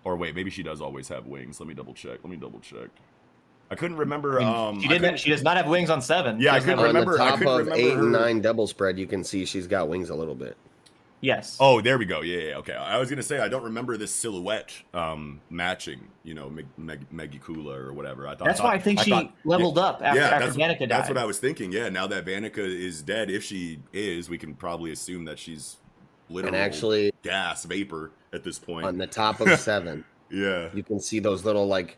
Or 0.05 0.14
wait, 0.14 0.37
maybe 0.37 0.51
she 0.51 0.62
does 0.62 0.81
always 0.81 1.09
have 1.09 1.27
wings. 1.27 1.59
Let 1.59 1.69
me 1.69 1.75
double 1.75 1.95
check. 1.95 2.21
Let 2.23 2.31
me 2.31 2.37
double 2.37 2.61
check. 2.61 2.91
I 3.71 3.75
couldn't 3.75 3.97
remember. 3.97 4.41
um 4.41 4.81
she 4.81 4.89
did. 4.89 5.01
couldn't- 5.01 5.19
She 5.19 5.31
does 5.31 5.43
not 5.43 5.57
have 5.57 5.67
wings 5.69 5.91
on 5.91 6.01
seven. 6.01 6.41
Yeah, 6.41 6.55
I 6.55 6.61
couldn't 6.61 6.79
have- 6.79 6.81
On 6.81 6.85
remember- 6.87 7.17
the 7.17 7.23
I 7.25 7.29
top 7.31 7.39
couldn't 7.39 7.53
of 7.53 7.59
remember 7.67 7.75
eight 7.77 7.93
and 7.99 8.12
nine 8.12 8.41
double 8.41 8.67
spread, 8.67 8.99
you 8.99 9.07
can 9.07 9.25
see 9.25 9.45
she's 9.45 9.67
got 9.67 9.89
wings 9.89 10.11
a 10.11 10.14
little 10.14 10.35
bit. 10.37 10.57
Yes. 11.23 11.57
Oh, 11.59 11.81
there 11.81 11.97
we 11.99 12.05
go. 12.05 12.21
Yeah, 12.21 12.39
yeah, 12.51 12.57
okay. 12.59 12.75
I 12.75 12.99
was 12.99 13.09
gonna 13.09 13.23
say 13.23 13.41
I 13.41 13.49
don't 13.49 13.64
remember 13.64 13.97
this 13.97 14.12
silhouette 14.14 14.71
um 14.95 15.41
matching. 15.51 16.07
You 16.23 16.35
know, 16.35 16.51
Meg, 16.51 16.67
Meg, 16.77 17.07
Megicula 17.12 17.75
or 17.77 17.93
whatever. 17.93 18.29
I 18.29 18.35
thought 18.37 18.47
That's 18.47 18.61
why 18.61 18.75
I 18.75 18.79
think 18.79 19.01
she 19.01 19.11
thought- 19.11 19.33
leveled 19.45 19.79
up 19.79 20.01
after, 20.03 20.21
after 20.21 20.45
that's, 20.47 20.57
Vanica 20.57 20.79
died. 20.81 20.91
That's 20.91 21.09
what 21.09 21.19
I 21.19 21.25
was 21.25 21.39
thinking. 21.39 21.73
Yeah, 21.73 21.89
now 21.89 22.07
that 22.09 22.25
Vanica 22.27 22.59
is 22.59 23.03
dead, 23.03 23.31
if 23.31 23.43
she 23.43 23.79
is, 23.93 24.29
we 24.29 24.37
can 24.39 24.55
probably 24.55 24.93
assume 24.93 25.25
that 25.25 25.39
she's 25.39 25.77
literally 26.29 26.59
actually- 26.59 27.12
gas 27.23 27.64
vapor 27.64 28.11
at 28.33 28.45
this 28.45 28.59
point. 28.59 28.87
On 28.87 28.99
the 28.99 29.07
top 29.07 29.41
of 29.41 29.49
seven, 29.59 30.05
yeah. 30.31 30.69
you 30.75 30.83
can 30.83 31.01
see 31.01 31.19
those 31.19 31.45
little 31.45 31.67
like 31.67 31.97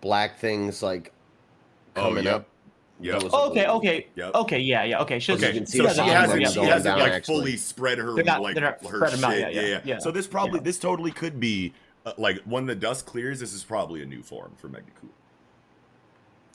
black 0.00 0.38
things 0.38 0.82
like 0.82 1.12
Oh, 1.96 2.02
coming 2.08 2.24
yep. 2.24 2.34
up. 2.34 2.46
Yeah. 3.00 3.18
Oh, 3.32 3.50
okay, 3.50 3.66
okay, 3.66 4.06
Yep. 4.16 4.34
okay, 4.34 4.58
yeah, 4.60 4.84
yeah, 4.84 5.00
okay. 5.00 5.18
She, 5.18 5.32
Okay, 5.32 5.48
you 5.48 5.52
can 5.54 5.66
see 5.66 5.78
so 5.78 5.88
she 5.88 6.00
hasn't, 6.00 6.42
of 6.44 6.52
she 6.52 6.60
hasn't 6.60 6.84
down, 6.84 6.98
like 7.00 7.12
actually. 7.12 7.34
fully 7.36 7.56
spread 7.58 7.98
her 7.98 8.22
not- 8.22 8.40
like 8.42 8.56
her 8.58 8.76
spread 8.82 9.12
'em 9.14 9.24
out 9.24 9.32
shit. 9.32 9.54
yeah, 9.54 9.60
yeah, 9.60 9.66
yeah, 9.68 9.80
yeah. 9.84 9.98
So 9.98 10.10
this 10.10 10.26
probably 10.26 10.60
Yeah. 10.60 10.64
this 10.64 10.78
totally 10.78 11.10
could 11.10 11.38
be 11.40 11.72
uh, 12.06 12.12
like 12.18 12.38
when 12.44 12.66
the 12.66 12.74
dust 12.74 13.04
clears. 13.06 13.40
This 13.40 13.52
is 13.52 13.64
probably 13.64 14.02
a 14.02 14.06
new 14.06 14.22
form 14.22 14.52
for 14.56 14.68
Megacoo. 14.68 15.08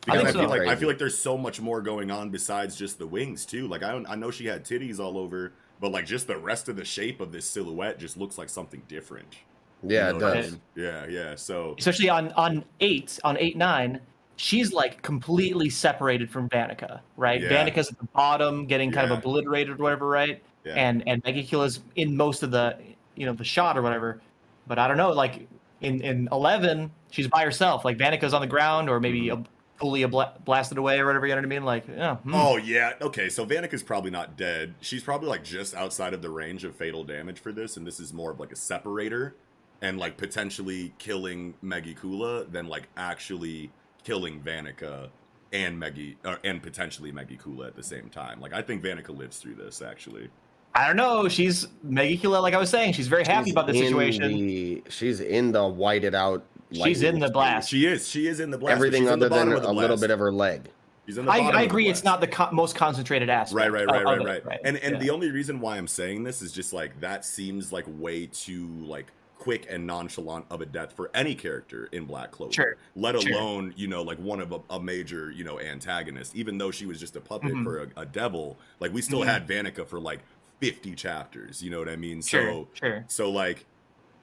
I 0.07 0.13
Because 0.13 0.19
I, 0.21 0.23
think 0.25 0.35
feel 0.37 0.43
so. 0.49 0.49
like 0.57 0.67
I 0.67 0.75
feel 0.75 0.87
like 0.87 0.97
there's 0.97 1.17
so 1.17 1.37
much 1.37 1.61
more 1.61 1.81
going 1.81 2.09
on 2.09 2.29
besides 2.31 2.75
just 2.75 2.97
the 2.97 3.05
wings 3.05 3.45
too. 3.45 3.67
Like 3.67 3.83
I 3.83 3.91
don't, 3.91 4.09
I 4.09 4.15
know 4.15 4.31
she 4.31 4.45
had 4.47 4.63
titties 4.65 4.99
all 4.99 5.17
over, 5.17 5.53
but 5.79 5.91
like 5.91 6.05
just 6.07 6.25
the 6.27 6.37
rest 6.37 6.69
of 6.69 6.75
the 6.75 6.85
shape 6.85 7.21
of 7.21 7.31
this 7.31 7.45
silhouette 7.45 7.99
just 7.99 8.17
looks 8.17 8.37
like 8.37 8.49
something 8.49 8.81
different. 8.87 9.35
Yeah, 9.83 10.09
You 10.09 10.15
it 10.15 10.19
know 10.19 10.25
what 10.27 10.37
I 10.37 10.41
does. 10.41 10.51
mean? 10.51 10.61
Yeah, 10.75 11.05
yeah. 11.07 11.35
So 11.35 11.75
especially 11.77 12.09
on 12.09 12.31
on 12.33 12.63
eight, 12.79 13.19
on 13.23 13.37
eight 13.37 13.57
nine, 13.57 13.99
she's 14.35 14.73
like 14.73 15.01
completely 15.01 15.69
separated 15.69 16.29
from 16.29 16.49
Vanica, 16.49 16.99
right? 17.17 17.41
Yeah. 17.41 17.49
Vanica's 17.49 17.89
at 17.91 17.97
the 17.97 18.07
bottom, 18.13 18.65
getting 18.67 18.91
kind 18.91 19.07
Yeah. 19.09 19.13
of 19.17 19.19
obliterated 19.19 19.79
or 19.79 19.83
whatever, 19.83 20.07
right? 20.07 20.41
Yeah. 20.63 20.73
And 20.75 21.03
and 21.07 21.23
Megicula's 21.23 21.79
in 21.95 22.15
most 22.15 22.43
of 22.43 22.51
the 22.51 22.77
you 23.15 23.25
know 23.25 23.33
the 23.33 23.43
shot 23.43 23.77
or 23.77 23.81
whatever. 23.81 24.21
But 24.67 24.77
I 24.79 24.87
don't 24.87 24.97
know, 24.97 25.11
like 25.11 25.47
in 25.81 26.01
in 26.01 26.29
eleven, 26.31 26.91
she's 27.09 27.27
by 27.27 27.43
herself. 27.43 27.83
Like 27.83 27.97
Vanica's 27.97 28.33
on 28.33 28.41
the 28.41 28.47
ground, 28.47 28.89
or 28.89 28.99
maybe 28.99 29.27
Mm-hmm. 29.27 29.41
a, 29.41 29.45
fully 29.79 30.03
abla- 30.03 30.33
blasted 30.45 30.77
away 30.77 30.99
or 30.99 31.07
whatever. 31.07 31.25
You 31.25 31.33
know 31.33 31.39
what 31.39 31.45
I 31.45 31.49
mean? 31.49 31.63
Like, 31.63 31.87
yeah. 31.87 32.17
hmm. 32.17 32.35
Oh 32.35 32.57
yeah, 32.57 32.93
okay. 33.01 33.29
So 33.29 33.43
Vanica's 33.47 33.81
probably 33.81 34.11
not 34.11 34.37
dead. 34.37 34.75
She's 34.79 35.01
probably 35.01 35.27
like 35.27 35.43
just 35.43 35.73
outside 35.73 36.13
of 36.13 36.21
the 36.21 36.29
range 36.29 36.63
of 36.65 36.75
fatal 36.75 37.03
damage 37.03 37.39
for 37.39 37.51
this, 37.51 37.77
and 37.77 37.87
this 37.87 37.99
is 37.99 38.13
more 38.13 38.29
of 38.29 38.39
like 38.39 38.51
a 38.51 38.55
separator, 38.55 39.33
and 39.81 39.97
like 39.97 40.17
potentially 40.17 40.93
killing 40.97 41.53
Megicula 41.63 42.49
than 42.51 42.67
like 42.67 42.87
actually 42.97 43.71
killing 44.03 44.39
Vanica 44.41 45.09
and 45.53 45.81
Megi 45.81 46.15
or, 46.23 46.39
and 46.43 46.61
potentially 46.61 47.11
Megicula 47.11 47.67
at 47.67 47.75
the 47.75 47.83
same 47.83 48.09
time. 48.09 48.39
Like 48.39 48.53
I 48.53 48.61
think 48.61 48.83
Vanica 48.83 49.15
lives 49.15 49.37
through 49.37 49.55
this 49.55 49.81
actually. 49.81 50.29
I 50.73 50.87
don't 50.87 50.95
know. 50.95 51.27
She's 51.27 51.67
Megicula, 51.85 52.41
like 52.41 52.53
I 52.53 52.57
was 52.57 52.69
saying, 52.69 52.93
she's 52.93 53.09
very 53.09 53.25
happy 53.25 53.45
She's 53.45 53.53
about 53.53 53.67
the 53.67 53.73
situation. 53.73 54.31
the- 54.31 54.83
she's 54.89 55.19
in 55.19 55.51
the 55.51 55.67
whited 55.67 56.15
out. 56.15 56.45
She's 56.71 57.01
in 57.03 57.19
the 57.19 57.29
blast. 57.29 57.69
She 57.69 57.85
is. 57.85 58.07
She 58.07 58.27
is 58.27 58.39
in 58.39 58.49
the 58.49 58.57
blast. 58.57 58.79
but 58.79 58.85
Everything 58.85 59.01
she's 59.01 59.07
the 59.09 59.13
other 59.13 59.27
than 59.29 59.49
bottom 59.49 59.53
of 59.53 59.63
the 59.63 59.69
a 59.69 59.73
little 59.73 59.97
bit 59.97 60.09
of 60.11 60.19
her 60.19 60.31
leg. 60.31 60.69
She's 61.05 61.17
in 61.17 61.25
the 61.25 61.31
I, 61.31 61.37
I 61.39 61.47
of 61.47 61.53
the 61.53 61.63
agree. 61.63 61.89
It's 61.89 62.05
not 62.05 62.21
the 62.21 62.27
co- 62.27 62.51
most 62.53 62.75
concentrated 62.77 63.29
aspect. 63.29 63.55
Right, 63.55 63.69
right, 63.69 63.83
of- 63.83 64.05
right, 64.05 64.19
of 64.19 64.25
right, 64.25 64.37
it, 64.37 64.45
right. 64.45 64.59
And 64.63 64.77
and 64.77 64.93
yeah. 64.93 64.99
the 64.99 65.09
only 65.09 65.31
reason 65.31 65.59
why 65.59 65.75
I'm 65.75 65.87
saying 65.87 66.23
this 66.23 66.41
is 66.41 66.53
just 66.53 66.71
like 66.71 66.97
that 67.01 67.25
seems 67.25 67.73
like 67.73 67.83
way 67.87 68.27
too 68.27 68.69
like 68.85 69.11
quick 69.41 69.65
and 69.67 69.87
nonchalant 69.87 70.45
of 70.51 70.61
a 70.61 70.65
death 70.67 70.93
for 70.95 71.09
any 71.15 71.33
character 71.33 71.89
in 71.91 72.05
Black 72.05 72.29
Clover. 72.29 72.53
Sure. 72.53 72.75
Let 72.95 73.19
Sure. 73.19 73.31
alone, 73.33 73.73
you 73.75 73.87
know, 73.87 74.03
like 74.03 74.19
one 74.19 74.39
of 74.39 74.51
a, 74.51 74.59
a 74.69 74.79
major, 74.79 75.31
you 75.31 75.43
know, 75.43 75.59
antagonist. 75.59 76.35
Even 76.35 76.59
though 76.59 76.69
she 76.69 76.85
was 76.85 76.99
just 76.99 77.15
a 77.15 77.21
puppet 77.21 77.51
Mhm. 77.53 77.63
for 77.63 77.81
a, 77.83 78.01
a 78.01 78.05
devil, 78.05 78.59
like 78.79 78.93
we 78.93 79.01
still 79.01 79.21
Mhm. 79.21 79.25
had 79.25 79.47
Vanica 79.47 79.87
for 79.87 79.99
like 79.99 80.19
50 80.59 80.93
chapters. 80.93 81.63
You 81.63 81.71
know 81.71 81.79
what 81.79 81.89
I 81.89 81.95
mean? 81.95 82.21
Sure, 82.21 82.43
So 82.43 82.67
sure. 82.73 83.05
so 83.07 83.31
like 83.31 83.65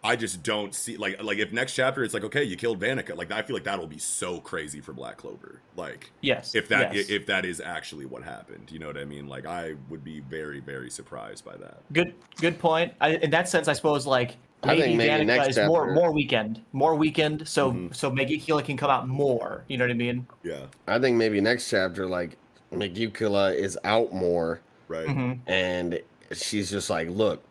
I 0.05 0.15
just 0.15 0.45
don't 0.45 0.73
see 0.73 0.97
like 0.97 1.21
like 1.21 1.39
if 1.39 1.51
next 1.51 1.75
chapter 1.75 2.05
it's 2.05 2.15
like 2.15 2.23
okay 2.23 2.45
you 2.45 2.55
killed 2.57 2.79
Vanica 2.81 3.17
like 3.17 3.33
I 3.33 3.43
feel 3.43 3.55
like 3.57 3.65
that'll 3.65 3.89
be 3.89 3.99
so 3.99 4.39
crazy 4.39 4.81
for 4.81 4.93
Black 4.93 5.17
Clover 5.17 5.61
like 5.75 6.13
Yes, 6.21 6.55
if 6.55 6.69
that 6.69 6.95
yes. 6.95 7.11
if 7.11 7.27
that 7.27 7.45
is 7.45 7.61
actually 7.61 8.07
what 8.07 8.23
happened 8.23 8.71
you 8.71 8.79
know 8.79 8.87
what 8.87 8.97
I 8.97 9.05
mean 9.05 9.27
like 9.27 9.45
I 9.47 9.75
would 9.89 10.05
be 10.05 10.21
very 10.21 10.61
very 10.61 10.89
surprised 10.91 11.45
by 11.45 11.57
that 11.57 11.81
Good, 11.93 12.15
good 12.41 12.61
point. 12.61 12.95
I, 13.01 13.17
in 13.17 13.31
that 13.33 13.49
sense, 13.49 13.67
I 13.67 13.73
suppose 13.73 14.07
like 14.07 14.37
I 14.65 14.77
think 14.77 14.97
maybe 14.97 14.97
maybe 14.97 15.25
Vanica 15.25 15.27
next 15.27 15.49
is 15.57 15.67
more 15.67 15.83
chapter- 15.87 15.95
more 15.95 16.13
weekend, 16.13 16.61
more 16.73 16.95
weekend. 16.97 17.47
So 17.47 17.73
Mhm. 17.73 17.95
so 17.95 18.11
Megicula 18.11 18.63
can 18.65 18.77
come 18.77 18.91
out 18.91 19.07
more. 19.09 19.63
You 19.69 19.79
know 19.79 19.85
what 19.85 19.91
I 19.91 19.95
mean? 19.95 20.27
yeah 20.43 20.67
I 20.87 20.99
think 20.99 21.17
maybe 21.17 21.41
next 21.41 21.71
chapter, 21.71 22.07
like 22.07 22.37
Megicula 22.73 23.55
is 23.55 23.79
out 23.85 24.13
more, 24.13 24.61
right 24.89 25.07
Mhm. 25.07 25.39
and 25.47 26.01
she's 26.33 26.71
just 26.71 26.91
like, 26.91 27.09
"Look, 27.09 27.43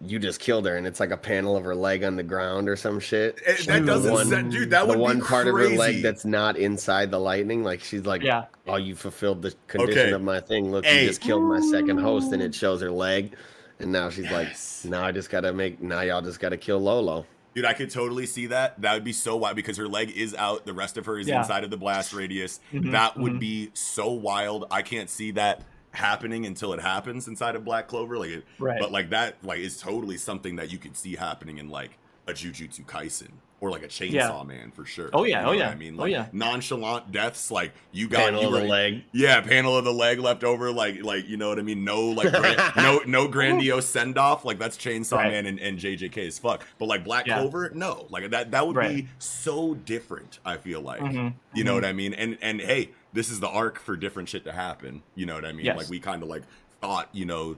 you 0.00 0.18
just 0.18 0.40
killed 0.40 0.66
her," 0.66 0.76
and 0.76 0.86
it's 0.86 1.00
like 1.00 1.10
a 1.10 1.16
panel 1.16 1.56
of 1.56 1.64
her 1.64 1.74
leg 1.74 2.04
on 2.04 2.16
the 2.16 2.22
ground 2.22 2.68
or 2.68 2.76
some 2.76 3.00
shit. 3.00 3.38
Eh, 3.46 3.54
that 3.66 3.86
doesn't 3.86 4.12
one- 4.12 4.26
sen- 4.26 4.50
dude 4.50 4.70
that 4.70 4.82
the 4.82 4.88
would 4.88 4.98
one 4.98 5.18
be 5.20 5.24
part 5.24 5.46
of 5.48 5.54
her 5.54 5.68
leg 5.70 6.02
that's 6.02 6.24
not 6.24 6.56
inside 6.56 7.10
the 7.10 7.18
lightning, 7.20 7.62
like 7.64 7.80
she's 7.80 8.04
like, 8.04 8.22
Yeah. 8.22 8.44
"Oh, 8.66 8.76
you 8.76 8.94
fulfilled 8.94 9.42
the 9.42 9.54
condition 9.68 9.98
Okay. 10.00 10.10
of 10.12 10.22
my 10.22 10.40
thing. 10.40 10.70
Look, 10.70 10.84
Hey. 10.84 11.02
you 11.02 11.08
just 11.08 11.20
killed 11.20 11.42
my 11.44 11.60
second 11.60 11.98
host," 11.98 12.32
and 12.32 12.42
it 12.42 12.54
shows 12.54 12.80
her 12.82 12.90
leg, 12.90 13.32
and 13.78 13.92
now 13.92 14.10
she's 14.10 14.24
Yes. 14.24 14.82
like, 14.84 14.90
"Now 14.90 15.04
I 15.04 15.12
just 15.12 15.30
gotta 15.30 15.52
make. 15.52 15.80
Now 15.82 16.00
y'all 16.00 16.22
just 16.22 16.40
gotta 16.40 16.56
kill 16.56 16.78
Lolo." 16.80 17.26
Dude, 17.54 17.64
I 17.64 17.72
could 17.72 17.90
totally 17.90 18.26
see 18.26 18.46
that. 18.46 18.80
That 18.80 18.94
would 18.94 19.04
be 19.04 19.12
so 19.12 19.36
wild 19.36 19.56
because 19.56 19.76
her 19.78 19.88
leg 19.88 20.10
is 20.10 20.34
out. 20.34 20.64
The 20.66 20.72
rest 20.74 20.96
of 20.96 21.06
her 21.06 21.18
is 21.18 21.26
Yeah. 21.26 21.38
inside 21.40 21.64
of 21.64 21.70
the 21.70 21.76
blast 21.76 22.12
radius. 22.12 22.60
Mhm, 22.72 22.92
that 22.92 23.16
would 23.16 23.32
mhm. 23.34 23.40
be 23.40 23.70
so 23.74 24.12
wild. 24.12 24.66
I 24.70 24.82
can't 24.82 25.10
see 25.10 25.32
that 25.32 25.62
happening 25.92 26.46
until 26.46 26.72
it 26.72 26.80
happens 26.80 27.26
inside 27.26 27.56
of 27.56 27.64
Black 27.64 27.88
Clover. 27.88 28.18
Like, 28.18 28.30
it, 28.30 28.44
Right. 28.58 28.78
but 28.78 28.92
like 28.92 29.10
that, 29.10 29.36
like 29.42 29.58
is 29.58 29.80
totally 29.80 30.18
something 30.18 30.56
that 30.56 30.70
you 30.70 30.78
could 30.78 30.96
see 30.96 31.16
happening 31.16 31.58
in 31.58 31.68
like 31.68 31.92
a 32.28 32.32
Jujutsu 32.32 32.84
Kaisen 32.84 33.30
or 33.60 33.70
like 33.70 33.82
a 33.82 33.88
Chainsaw 33.88 34.12
Yeah. 34.12 34.42
Man 34.44 34.70
for 34.70 34.84
sure. 34.84 35.10
Oh, 35.12 35.24
yeah, 35.24 35.38
You 35.38 35.40
oh, 35.40 35.42
know 35.42 35.48
what 35.48 35.58
yeah, 35.58 35.68
I 35.70 35.74
mean, 35.74 35.94
oh, 35.98 36.02
like 36.02 36.12
yeah. 36.12 36.26
nonchalant 36.32 37.10
deaths. 37.10 37.50
Like 37.50 37.72
you 37.92 38.06
got 38.08 38.18
Panel 38.26 38.42
you 38.42 38.46
of 38.48 38.52
the 38.54 38.60
were- 38.60 38.66
leg. 38.66 39.02
yeah, 39.12 39.40
panel 39.40 39.76
of 39.76 39.84
the 39.84 39.92
leg 39.92 40.20
left 40.20 40.44
over, 40.44 40.70
like 40.70 41.02
like 41.02 41.28
you 41.28 41.36
know 41.36 41.48
what 41.48 41.58
I 41.58 41.62
mean. 41.62 41.84
No 41.84 42.02
like 42.10 42.32
no 42.76 43.00
no 43.06 43.26
grandiose 43.28 43.86
send 43.86 44.16
off, 44.16 44.44
like 44.44 44.58
that's 44.58 44.76
Chainsaw 44.76 45.16
Right. 45.16 45.32
Man 45.32 45.46
and, 45.46 45.58
and 45.58 45.78
JJK 45.78 46.26
as 46.26 46.38
fuck. 46.38 46.64
But 46.78 46.86
like 46.86 47.02
Black 47.04 47.26
Yeah. 47.26 47.40
Clover, 47.40 47.70
no, 47.74 48.06
like 48.10 48.30
that 48.30 48.50
that 48.52 48.66
would 48.66 48.76
Right. 48.76 48.96
be 48.96 49.08
so 49.18 49.74
different. 49.74 50.38
I 50.44 50.56
feel 50.56 50.80
like 50.80 51.00
Mhm, 51.00 51.34
you 51.54 51.64
know 51.64 51.72
mhm. 51.72 51.74
what 51.76 51.84
I 51.84 51.92
mean. 51.92 52.14
And 52.14 52.38
and 52.40 52.60
hey, 52.60 52.90
this 53.12 53.28
is 53.30 53.40
the 53.40 53.48
arc 53.48 53.78
for 53.80 53.96
different 53.96 54.28
shit 54.28 54.44
to 54.44 54.52
happen. 54.52 55.02
You 55.16 55.26
know 55.26 55.34
what 55.34 55.44
I 55.44 55.52
mean? 55.52 55.66
Yes. 55.66 55.76
Like 55.76 55.88
we 55.88 55.98
kind 55.98 56.22
of 56.22 56.28
like 56.28 56.42
thought, 56.80 57.08
you 57.12 57.24
know, 57.24 57.56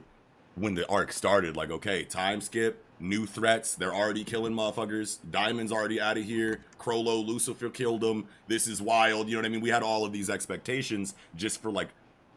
when 0.55 0.73
the 0.73 0.87
arc 0.89 1.11
started, 1.11 1.55
like 1.55 1.69
okay, 1.69 2.03
time 2.03 2.41
skip. 2.41 2.83
New 3.01 3.25
threats. 3.25 3.75
They're 3.75 3.93
already 3.93 4.23
killing 4.23 4.53
motherfuckers. 4.53 5.17
Diamond's 5.29 5.71
already 5.71 5.99
out 5.99 6.17
of 6.17 6.23
here. 6.23 6.61
Crollo, 6.79 7.25
Lucifer 7.25 7.69
killed 7.69 8.03
him. 8.03 8.25
This 8.47 8.67
is 8.67 8.81
wild. 8.81 9.27
You 9.27 9.35
know 9.35 9.39
what 9.39 9.45
I 9.47 9.49
mean? 9.49 9.61
We 9.61 9.69
had 9.69 9.83
all 9.83 10.05
of 10.05 10.13
these 10.13 10.29
expectations 10.29 11.15
just 11.35 11.61
for 11.61 11.71
like 11.71 11.89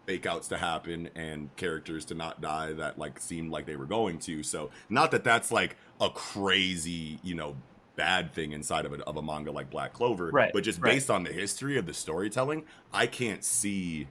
fake 0.06 0.26
outs 0.26 0.48
to 0.48 0.58
happen 0.58 1.08
and 1.14 1.54
characters 1.56 2.04
to 2.06 2.14
not 2.14 2.40
die 2.40 2.72
that 2.72 2.98
like 2.98 3.18
seemed 3.20 3.50
like 3.50 3.66
they 3.66 3.76
were 3.76 3.86
going 3.86 4.18
to. 4.20 4.42
So 4.42 4.70
not 4.88 5.10
that 5.12 5.24
that's 5.24 5.50
like 5.52 5.76
a 6.00 6.10
crazy, 6.10 7.18
you 7.22 7.34
know, 7.34 7.56
bad 7.96 8.32
thing 8.32 8.52
inside 8.52 8.86
of 8.86 8.92
a, 8.92 9.02
of 9.04 9.16
a 9.16 9.22
manga 9.22 9.50
like 9.52 9.70
Black 9.70 9.92
Clover, 9.92 10.30
Right, 10.30 10.50
but 10.52 10.64
just 10.64 10.80
right. 10.80 10.92
based 10.92 11.10
on 11.10 11.22
the 11.24 11.32
history 11.32 11.78
of 11.78 11.86
the 11.86 11.94
storytelling, 11.94 12.64
I 12.92 13.06
can't 13.06 13.44
see 13.44 14.08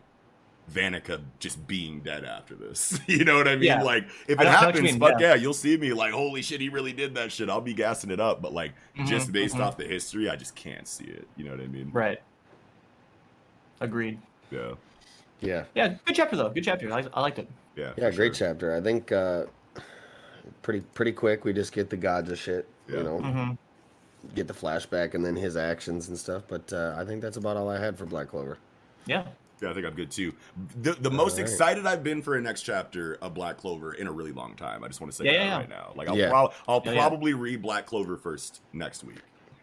Vanica 0.71 1.21
just 1.39 1.65
being 1.67 1.99
dead 1.99 2.23
after 2.23 2.55
this. 2.55 2.99
you 3.07 3.23
know 3.25 3.35
what 3.37 3.47
I 3.47 3.55
mean? 3.55 3.63
Yeah. 3.63 3.83
Like 3.83 4.05
if 4.27 4.39
it 4.39 4.43
know- 4.43 4.43
I 4.43 4.43
know 4.43 4.49
what 4.51 4.75
you 4.75 4.81
happens, 4.81 4.83
mean, 4.83 4.99
fuck 4.99 5.19
yeah. 5.19 5.29
yeah. 5.29 5.35
you'll 5.35 5.53
see 5.53 5.75
me 5.77 5.93
like, 5.93 6.13
holy 6.13 6.41
shit, 6.41 6.61
he 6.61 6.69
really 6.69 6.93
did 6.93 7.15
that 7.15 7.31
shit. 7.31 7.49
I'll 7.49 7.61
be 7.61 7.73
gassing 7.73 8.11
it 8.11 8.19
up. 8.19 8.41
But 8.41 8.53
like 8.53 8.71
just 9.05 9.29
Mhm, 9.29 9.33
based 9.33 9.55
mhm. 9.55 9.61
off 9.65 9.77
the 9.77 9.85
history, 9.85 10.29
I 10.29 10.35
just 10.35 10.55
can't 10.55 10.87
see 10.87 11.05
it. 11.05 11.27
You 11.35 11.45
know 11.45 11.51
what 11.51 11.59
I 11.61 11.67
mean? 11.67 11.89
Right. 11.91 12.21
Agreed. 13.79 14.19
Yeah. 14.51 14.73
Yeah, 15.41 15.65
Yeah, 15.75 15.95
good 16.05 16.15
chapter 16.15 16.37
though. 16.37 16.49
Good 16.49 16.63
chapter. 16.63 16.91
I, 16.93 17.05
I 17.13 17.19
liked 17.21 17.37
it. 17.39 17.49
Yeah. 17.75 17.91
yeah, 17.97 18.11
great 18.11 18.35
sure. 18.35 18.47
chapter. 18.47 18.73
I 18.75 18.79
think 18.81 19.11
uh 19.11 19.45
pretty 20.61 20.81
pretty 20.93 21.11
quick. 21.11 21.43
We 21.43 21.51
just 21.53 21.73
get 21.73 21.89
the 21.89 21.97
gods 21.97 22.31
of 22.31 22.39
shit, 22.39 22.67
Yeah. 22.87 22.97
you 22.97 23.03
know. 23.03 23.17
hmm 23.19 23.51
get 24.35 24.47
the 24.47 24.53
flashback 24.53 25.15
and 25.15 25.25
then 25.25 25.35
his 25.35 25.57
actions 25.57 26.07
and 26.07 26.17
stuff. 26.17 26.43
But 26.47 26.71
uh, 26.71 26.95
I 26.97 27.03
think 27.03 27.21
that's 27.21 27.35
about 27.35 27.57
all 27.57 27.69
I 27.69 27.77
had 27.77 27.97
for 27.97 28.05
Black 28.05 28.29
Clover. 28.29 28.57
Yeah. 29.05 29.25
Yeah, 29.63 29.71
I 29.71 29.73
think 29.73 29.85
I'm 29.85 29.93
good 29.95 30.11
too. 30.11 30.33
The 30.81 30.91
the 30.93 31.09
most 31.09 31.33
right. 31.37 31.41
excited 31.41 31.85
I've 31.85 32.03
been 32.03 32.21
for 32.21 32.35
a 32.35 32.41
next 32.41 32.63
chapter 32.63 33.17
of 33.21 33.33
Black 33.33 33.57
Clover 33.57 33.93
in 33.93 34.07
a 34.07 34.11
really 34.11 34.33
long 34.33 34.55
time. 34.55 34.83
I 34.83 34.87
just 34.87 34.99
want 34.99 35.11
to 35.13 35.17
say 35.17 35.25
Yeah, 35.25 35.31
that 35.31 35.39
yeah, 35.39 35.47
yeah. 35.47 35.57
right 35.57 35.69
now. 35.69 35.93
Like 35.95 36.09
I'll 36.09 36.17
Yeah. 36.17 36.29
prob- 36.29 36.53
I'll 36.67 36.81
Yeah, 36.85 36.91
yeah. 36.91 36.99
probably 36.99 37.33
read 37.33 37.61
Black 37.61 37.85
Clover 37.85 38.17
first 38.17 38.61
next 38.73 39.03
week. 39.05 39.19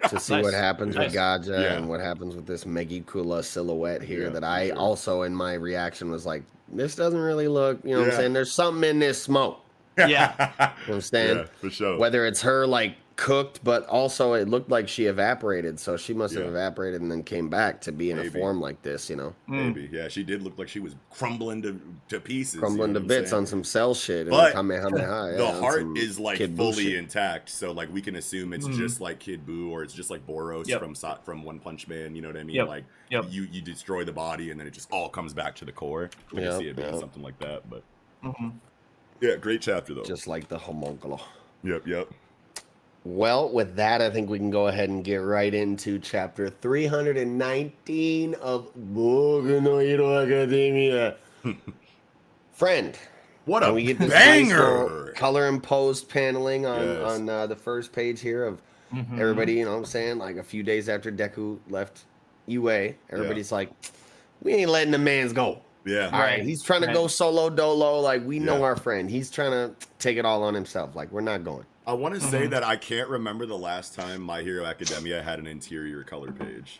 To 0.09 0.19
see 0.19 0.35
Nice. 0.37 0.45
what 0.45 0.55
happens 0.55 0.97
Nice. 0.97 1.09
with 1.13 1.15
Gaja 1.15 1.63
Yeah. 1.63 1.73
and 1.75 1.87
what 1.87 2.01
happens 2.01 2.35
with 2.35 2.47
this 2.47 2.65
Megicula 2.65 3.43
silhouette 3.45 4.01
here 4.01 4.25
Yeah, 4.25 4.29
that 4.31 4.45
I 4.45 4.69
sure. 4.69 4.77
also 4.79 5.23
in 5.23 5.35
my 5.35 5.53
reaction 5.53 6.11
was 6.11 6.25
like, 6.25 6.43
this 6.73 6.95
doesn't 6.97 7.21
really 7.21 7.49
look, 7.49 7.79
you 7.85 7.93
know 7.95 8.01
what 8.01 8.11
I'm 8.13 8.17
saying? 8.17 8.33
There's 8.33 8.51
something 8.53 8.89
in 8.89 8.99
this 8.99 9.23
smoke. 9.23 9.61
Yeah. 9.99 10.07
You 10.09 10.09
know 10.09 10.71
what 10.87 10.95
I'm 10.95 11.01
saying? 11.03 11.37
yeah, 11.37 11.45
for 11.61 11.69
sure. 11.69 11.99
Whether 11.99 12.25
it's 12.25 12.41
her 12.41 12.67
like 12.67 12.95
cooked, 13.21 13.62
but 13.62 13.85
also 13.87 14.33
it 14.33 14.49
looked 14.49 14.71
like 14.71 14.89
she 14.89 15.05
evaporated. 15.05 15.79
So 15.79 15.99
she 15.99 16.14
must 16.14 16.35
have 16.35 16.47
evaporated 16.47 17.03
and 17.03 17.11
then 17.11 17.23
came 17.23 17.51
back 17.51 17.83
to 17.83 17.93
be 17.93 18.11
in 18.11 18.18
a 18.18 18.25
form 18.31 18.62
like 18.62 18.81
this, 18.81 19.11
you 19.11 19.16
know? 19.16 19.35
Mm. 19.47 19.75
Maybe. 19.75 19.91
Yeah, 19.93 20.09
she 20.09 20.25
did 20.25 20.43
look 20.43 20.59
like 20.59 20.68
she 20.68 20.81
was 20.81 20.97
crumbling 21.11 21.61
to, 21.62 21.79
to 22.09 22.18
pieces. 22.18 22.55
you 22.55 22.61
Crumbling 22.61 22.95
know 22.95 23.01
to 23.01 23.07
bits 23.07 23.31
saying? 23.31 23.41
on 23.43 23.47
some 23.47 23.62
cell 23.62 23.93
shit. 23.93 24.31
But 24.31 24.55
Kamehameha, 24.55 24.97
yeah, 25.33 25.37
the 25.37 25.47
on 25.47 25.61
heart 25.61 25.99
is 25.99 26.18
like 26.18 26.39
Kid 26.39 26.57
fully 26.57 26.85
shit. 26.85 26.95
intact, 26.95 27.51
so 27.51 27.73
like 27.73 27.93
we 27.93 28.01
can 28.01 28.16
assume 28.16 28.55
it's 28.55 28.66
Mhm. 28.66 28.77
just 28.77 29.03
like 29.03 29.21
Kid 29.21 29.47
Buu 29.47 29.71
or 29.71 29.83
it's 29.83 29.93
just 29.93 30.09
like 30.09 30.27
Boros 30.27 30.66
Yep. 30.66 30.81
from 30.81 30.95
from 31.23 31.45
One 31.45 31.59
Punch 31.59 31.89
Man. 31.89 32.16
You 32.16 32.23
know 32.23 32.29
what 32.29 32.39
I 32.39 32.45
mean? 32.45 32.57
Yep. 32.57 32.68
Like 32.68 32.85
Yep. 33.11 33.27
you 33.29 33.43
you 33.53 33.61
destroy 33.61 34.03
the 34.03 34.12
body 34.12 34.51
and 34.51 34.59
then 34.59 34.66
it 34.66 34.73
just 34.73 34.91
all 34.91 35.11
comes 35.11 35.35
back 35.35 35.55
to 35.57 35.66
the 35.66 35.73
core. 35.73 36.09
I 36.31 36.35
can 36.35 36.43
Yep, 36.45 36.59
see 36.59 36.68
it 36.68 36.77
being 36.77 36.91
yep. 36.91 37.01
something 37.01 37.23
like 37.23 37.39
that. 37.41 37.68
But 37.68 37.85
hmm 38.23 38.49
yeah, 39.21 39.37
great 39.37 39.61
chapter 39.61 39.93
though. 39.93 40.05
Just 40.05 40.27
like 40.27 40.49
the 40.49 40.57
homunculo. 40.59 41.21
yep, 41.62 41.87
yep. 41.87 42.09
Well, 43.05 43.49
with 43.51 43.77
that, 43.77 44.03
I 44.03 44.11
think 44.11 44.29
we 44.29 44.37
can 44.39 44.51
go 44.51 44.67
ahead 44.69 44.91
and 44.91 45.03
get 45.03 45.17
right 45.17 45.53
into 45.55 45.99
chapter 45.99 46.51
319 46.51 48.35
of 48.35 48.71
Boku 48.77 49.63
no 49.63 49.79
Hero 49.79 50.23
Academia. 50.23 51.17
Friend. 52.53 52.97
What 53.47 53.63
and 53.63 53.73
a 53.73 53.75
we 53.75 53.85
get 53.85 53.99
this 53.99 54.11
nice 54.11 54.49
banger! 54.51 55.13
color 55.17 55.47
imposed 55.47 56.09
paneling 56.11 56.67
on, 56.67 56.83
Yes. 56.83 57.03
on 57.11 57.29
uh, 57.29 57.47
the 57.47 57.57
first 57.57 57.91
page 57.93 58.21
here 58.21 58.45
of 58.45 58.61
Mhm. 58.95 59.19
everybody, 59.19 59.55
you 59.55 59.65
know 59.65 59.71
what 59.73 59.79
I'm 59.79 59.85
saying? 59.87 60.19
Like 60.19 60.37
a 60.37 60.43
few 60.43 60.63
days 60.63 60.89
after 60.89 61.11
Deku 61.11 61.59
left 61.71 62.05
UA, 62.47 62.95
everybody's 63.09 63.51
like, 63.51 63.71
we 64.43 64.53
ain't 64.53 64.71
letting 64.71 64.91
the 64.91 64.99
man's 64.99 65.33
go. 65.33 65.61
Yeah. 65.87 66.07
All 66.07 66.11
right, 66.13 66.39
Right, 66.39 66.43
he's 66.43 66.63
trying 66.63 66.83
to 66.83 66.93
go 66.93 67.07
solo 67.07 67.49
dolo. 67.49 68.01
Like, 68.01 68.27
we 68.27 68.39
know 68.39 68.59
Yeah. 68.59 68.65
our 68.65 68.77
friend. 68.77 69.09
He's 69.11 69.31
trying 69.31 69.53
to 69.53 69.75
take 69.99 70.19
it 70.19 70.27
all 70.27 70.43
on 70.43 70.53
himself. 70.55 70.95
Like, 70.95 71.11
we're 71.11 71.23
not 71.23 71.45
going. 71.45 71.65
I 71.91 71.93
want 71.95 72.14
to 72.14 72.20
say 72.20 72.47
Mhm. 72.47 72.51
that 72.51 72.62
I 72.62 72.76
can't 72.76 73.09
remember 73.09 73.47
the 73.47 73.59
last 73.59 73.95
time 73.97 74.22
My 74.22 74.43
Hero 74.43 74.64
Academia 74.64 75.24
had 75.24 75.41
an 75.41 75.49
interior 75.49 76.05
color 76.05 76.30
page. 76.30 76.78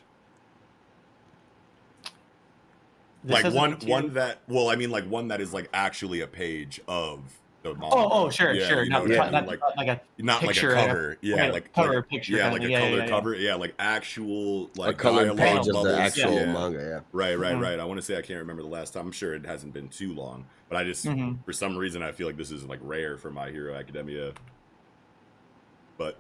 This 3.24 3.42
like 3.42 3.52
one 3.52 3.72
one 3.86 4.14
that 4.14 4.38
well, 4.46 4.68
I 4.68 4.76
mean 4.76 4.92
like 4.92 5.04
one 5.11 5.26
that 5.28 5.40
is 5.40 5.52
like 5.52 5.68
actually 5.74 6.20
a 6.20 6.28
page 6.28 6.80
of 6.86 7.22
the 7.64 7.70
manga. 7.74 7.88
Oh, 7.96 8.08
oh, 8.12 8.30
sure, 8.30 8.52
Yeah, 8.54 8.68
sure. 8.68 8.84
you 8.84 8.90
Not, 8.90 9.04
know 9.08 9.11
what 9.11 9.12
I 9.12 9.16
not, 9.16 9.24
mean? 9.24 9.32
not, 9.32 9.46
like 9.48 9.61
not 9.61 9.76
like 9.76 9.88
a 9.88 10.22
not 10.22 10.40
picture, 10.42 10.74
like 10.76 10.84
a 10.84 10.86
cover. 10.86 11.18
Yeah, 11.22 11.34
okay, 11.34 11.50
like 11.52 11.72
cover 11.74 11.94
like, 11.96 12.08
picture 12.08 12.36
Yeah, 12.36 12.52
like 12.52 12.62
a. 12.62 12.70
Yeah, 12.70 12.78
color 12.80 12.90
yeah, 12.90 13.02
yeah. 13.02 13.08
cover. 13.08 13.34
Yeah, 13.34 13.54
like 13.56 13.74
actual 13.80 14.70
like 14.76 14.94
a 14.94 14.94
colored 14.94 15.36
dialogue 15.36 15.64
page 15.64 15.74
of 15.74 15.82
the 15.82 15.98
actual 15.98 16.34
Yeah. 16.34 16.52
manga, 16.52 16.78
yeah. 16.78 17.00
Right, 17.12 17.36
right, 17.36 17.56
Mhm. 17.56 17.61
right. 17.62 17.80
I 17.80 17.84
want 17.84 17.98
to 17.98 18.02
say 18.06 18.16
I 18.16 18.22
can't 18.22 18.38
remember 18.38 18.62
the 18.62 18.68
last 18.68 18.94
time. 18.94 19.06
I'm 19.06 19.12
sure 19.12 19.34
it 19.34 19.44
hasn't 19.44 19.74
been 19.74 19.88
too 19.88 20.14
long, 20.14 20.46
but 20.68 20.76
I 20.76 20.84
just 20.84 21.04
Mhm. 21.04 21.44
for 21.44 21.52
some 21.52 21.76
reason 21.76 22.00
I 22.00 22.12
feel 22.12 22.28
like 22.28 22.36
this 22.36 22.52
is 22.52 22.64
like 22.64 22.78
rare 22.80 23.18
for 23.18 23.32
My 23.32 23.50
Hero 23.50 23.74
Academia. 23.74 24.34
But 26.01 26.16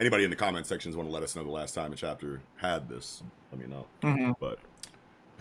anybody 0.00 0.24
in 0.24 0.30
the 0.30 0.34
comment 0.34 0.66
sections 0.66 0.96
want 0.96 1.08
to 1.08 1.12
let 1.12 1.22
us 1.22 1.36
know 1.36 1.44
the 1.44 1.50
last 1.50 1.72
time 1.72 1.92
a 1.92 1.96
chapter 1.96 2.40
had 2.56 2.88
this? 2.88 3.22
Let 3.52 3.60
me 3.60 3.68
know. 3.68 3.86
Mhm. 4.02 4.34
But 4.40 4.58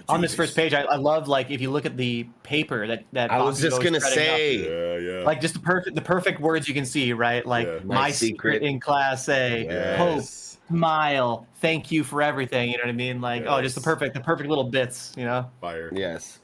On 0.08 0.22
this 0.22 0.36
first 0.36 0.56
page, 0.56 0.76
I, 0.76 0.84
I 0.84 0.96
love 0.96 1.28
like 1.28 1.50
if 1.50 1.60
you 1.60 1.72
look 1.72 1.88
at 1.88 1.98
the 1.98 2.28
paper 2.44 2.86
that 2.86 3.04
that 3.14 3.32
I 3.32 3.42
was 3.42 3.60
just 3.60 3.82
gonna 3.82 4.00
spreading 4.00 4.30
up, 4.30 4.36
say, 4.38 5.00
yeah, 5.02 5.18
yeah, 5.20 5.26
like 5.26 5.42
just 5.42 5.56
the 5.56 5.60
perfect 5.60 5.96
the 5.96 6.04
perfect 6.04 6.40
words 6.40 6.68
you 6.68 6.76
can 6.76 6.86
see, 6.86 7.14
right? 7.14 7.44
Like 7.44 7.66
Yeah. 7.66 7.80
my, 7.84 7.96
My 7.96 8.12
secret. 8.12 8.58
secret. 8.58 8.64
in 8.70 8.80
class 8.80 9.28
A, 9.28 9.96
hope, 9.98 10.24
smile, 10.24 11.48
thank 11.56 11.92
you 11.92 12.04
for 12.04 12.22
everything. 12.22 12.70
You 12.70 12.78
know 12.78 12.84
what 12.84 12.90
I 12.90 12.94
mean? 12.94 13.20
Like 13.22 13.46
oh, 13.48 13.60
just 13.60 13.74
the 13.74 13.82
perfect 13.82 14.14
the 14.14 14.22
perfect 14.22 14.48
little 14.50 14.66
bits. 14.66 15.14
You 15.18 15.26
know? 15.26 15.50
fire. 15.62 15.90
yes. 15.94 16.40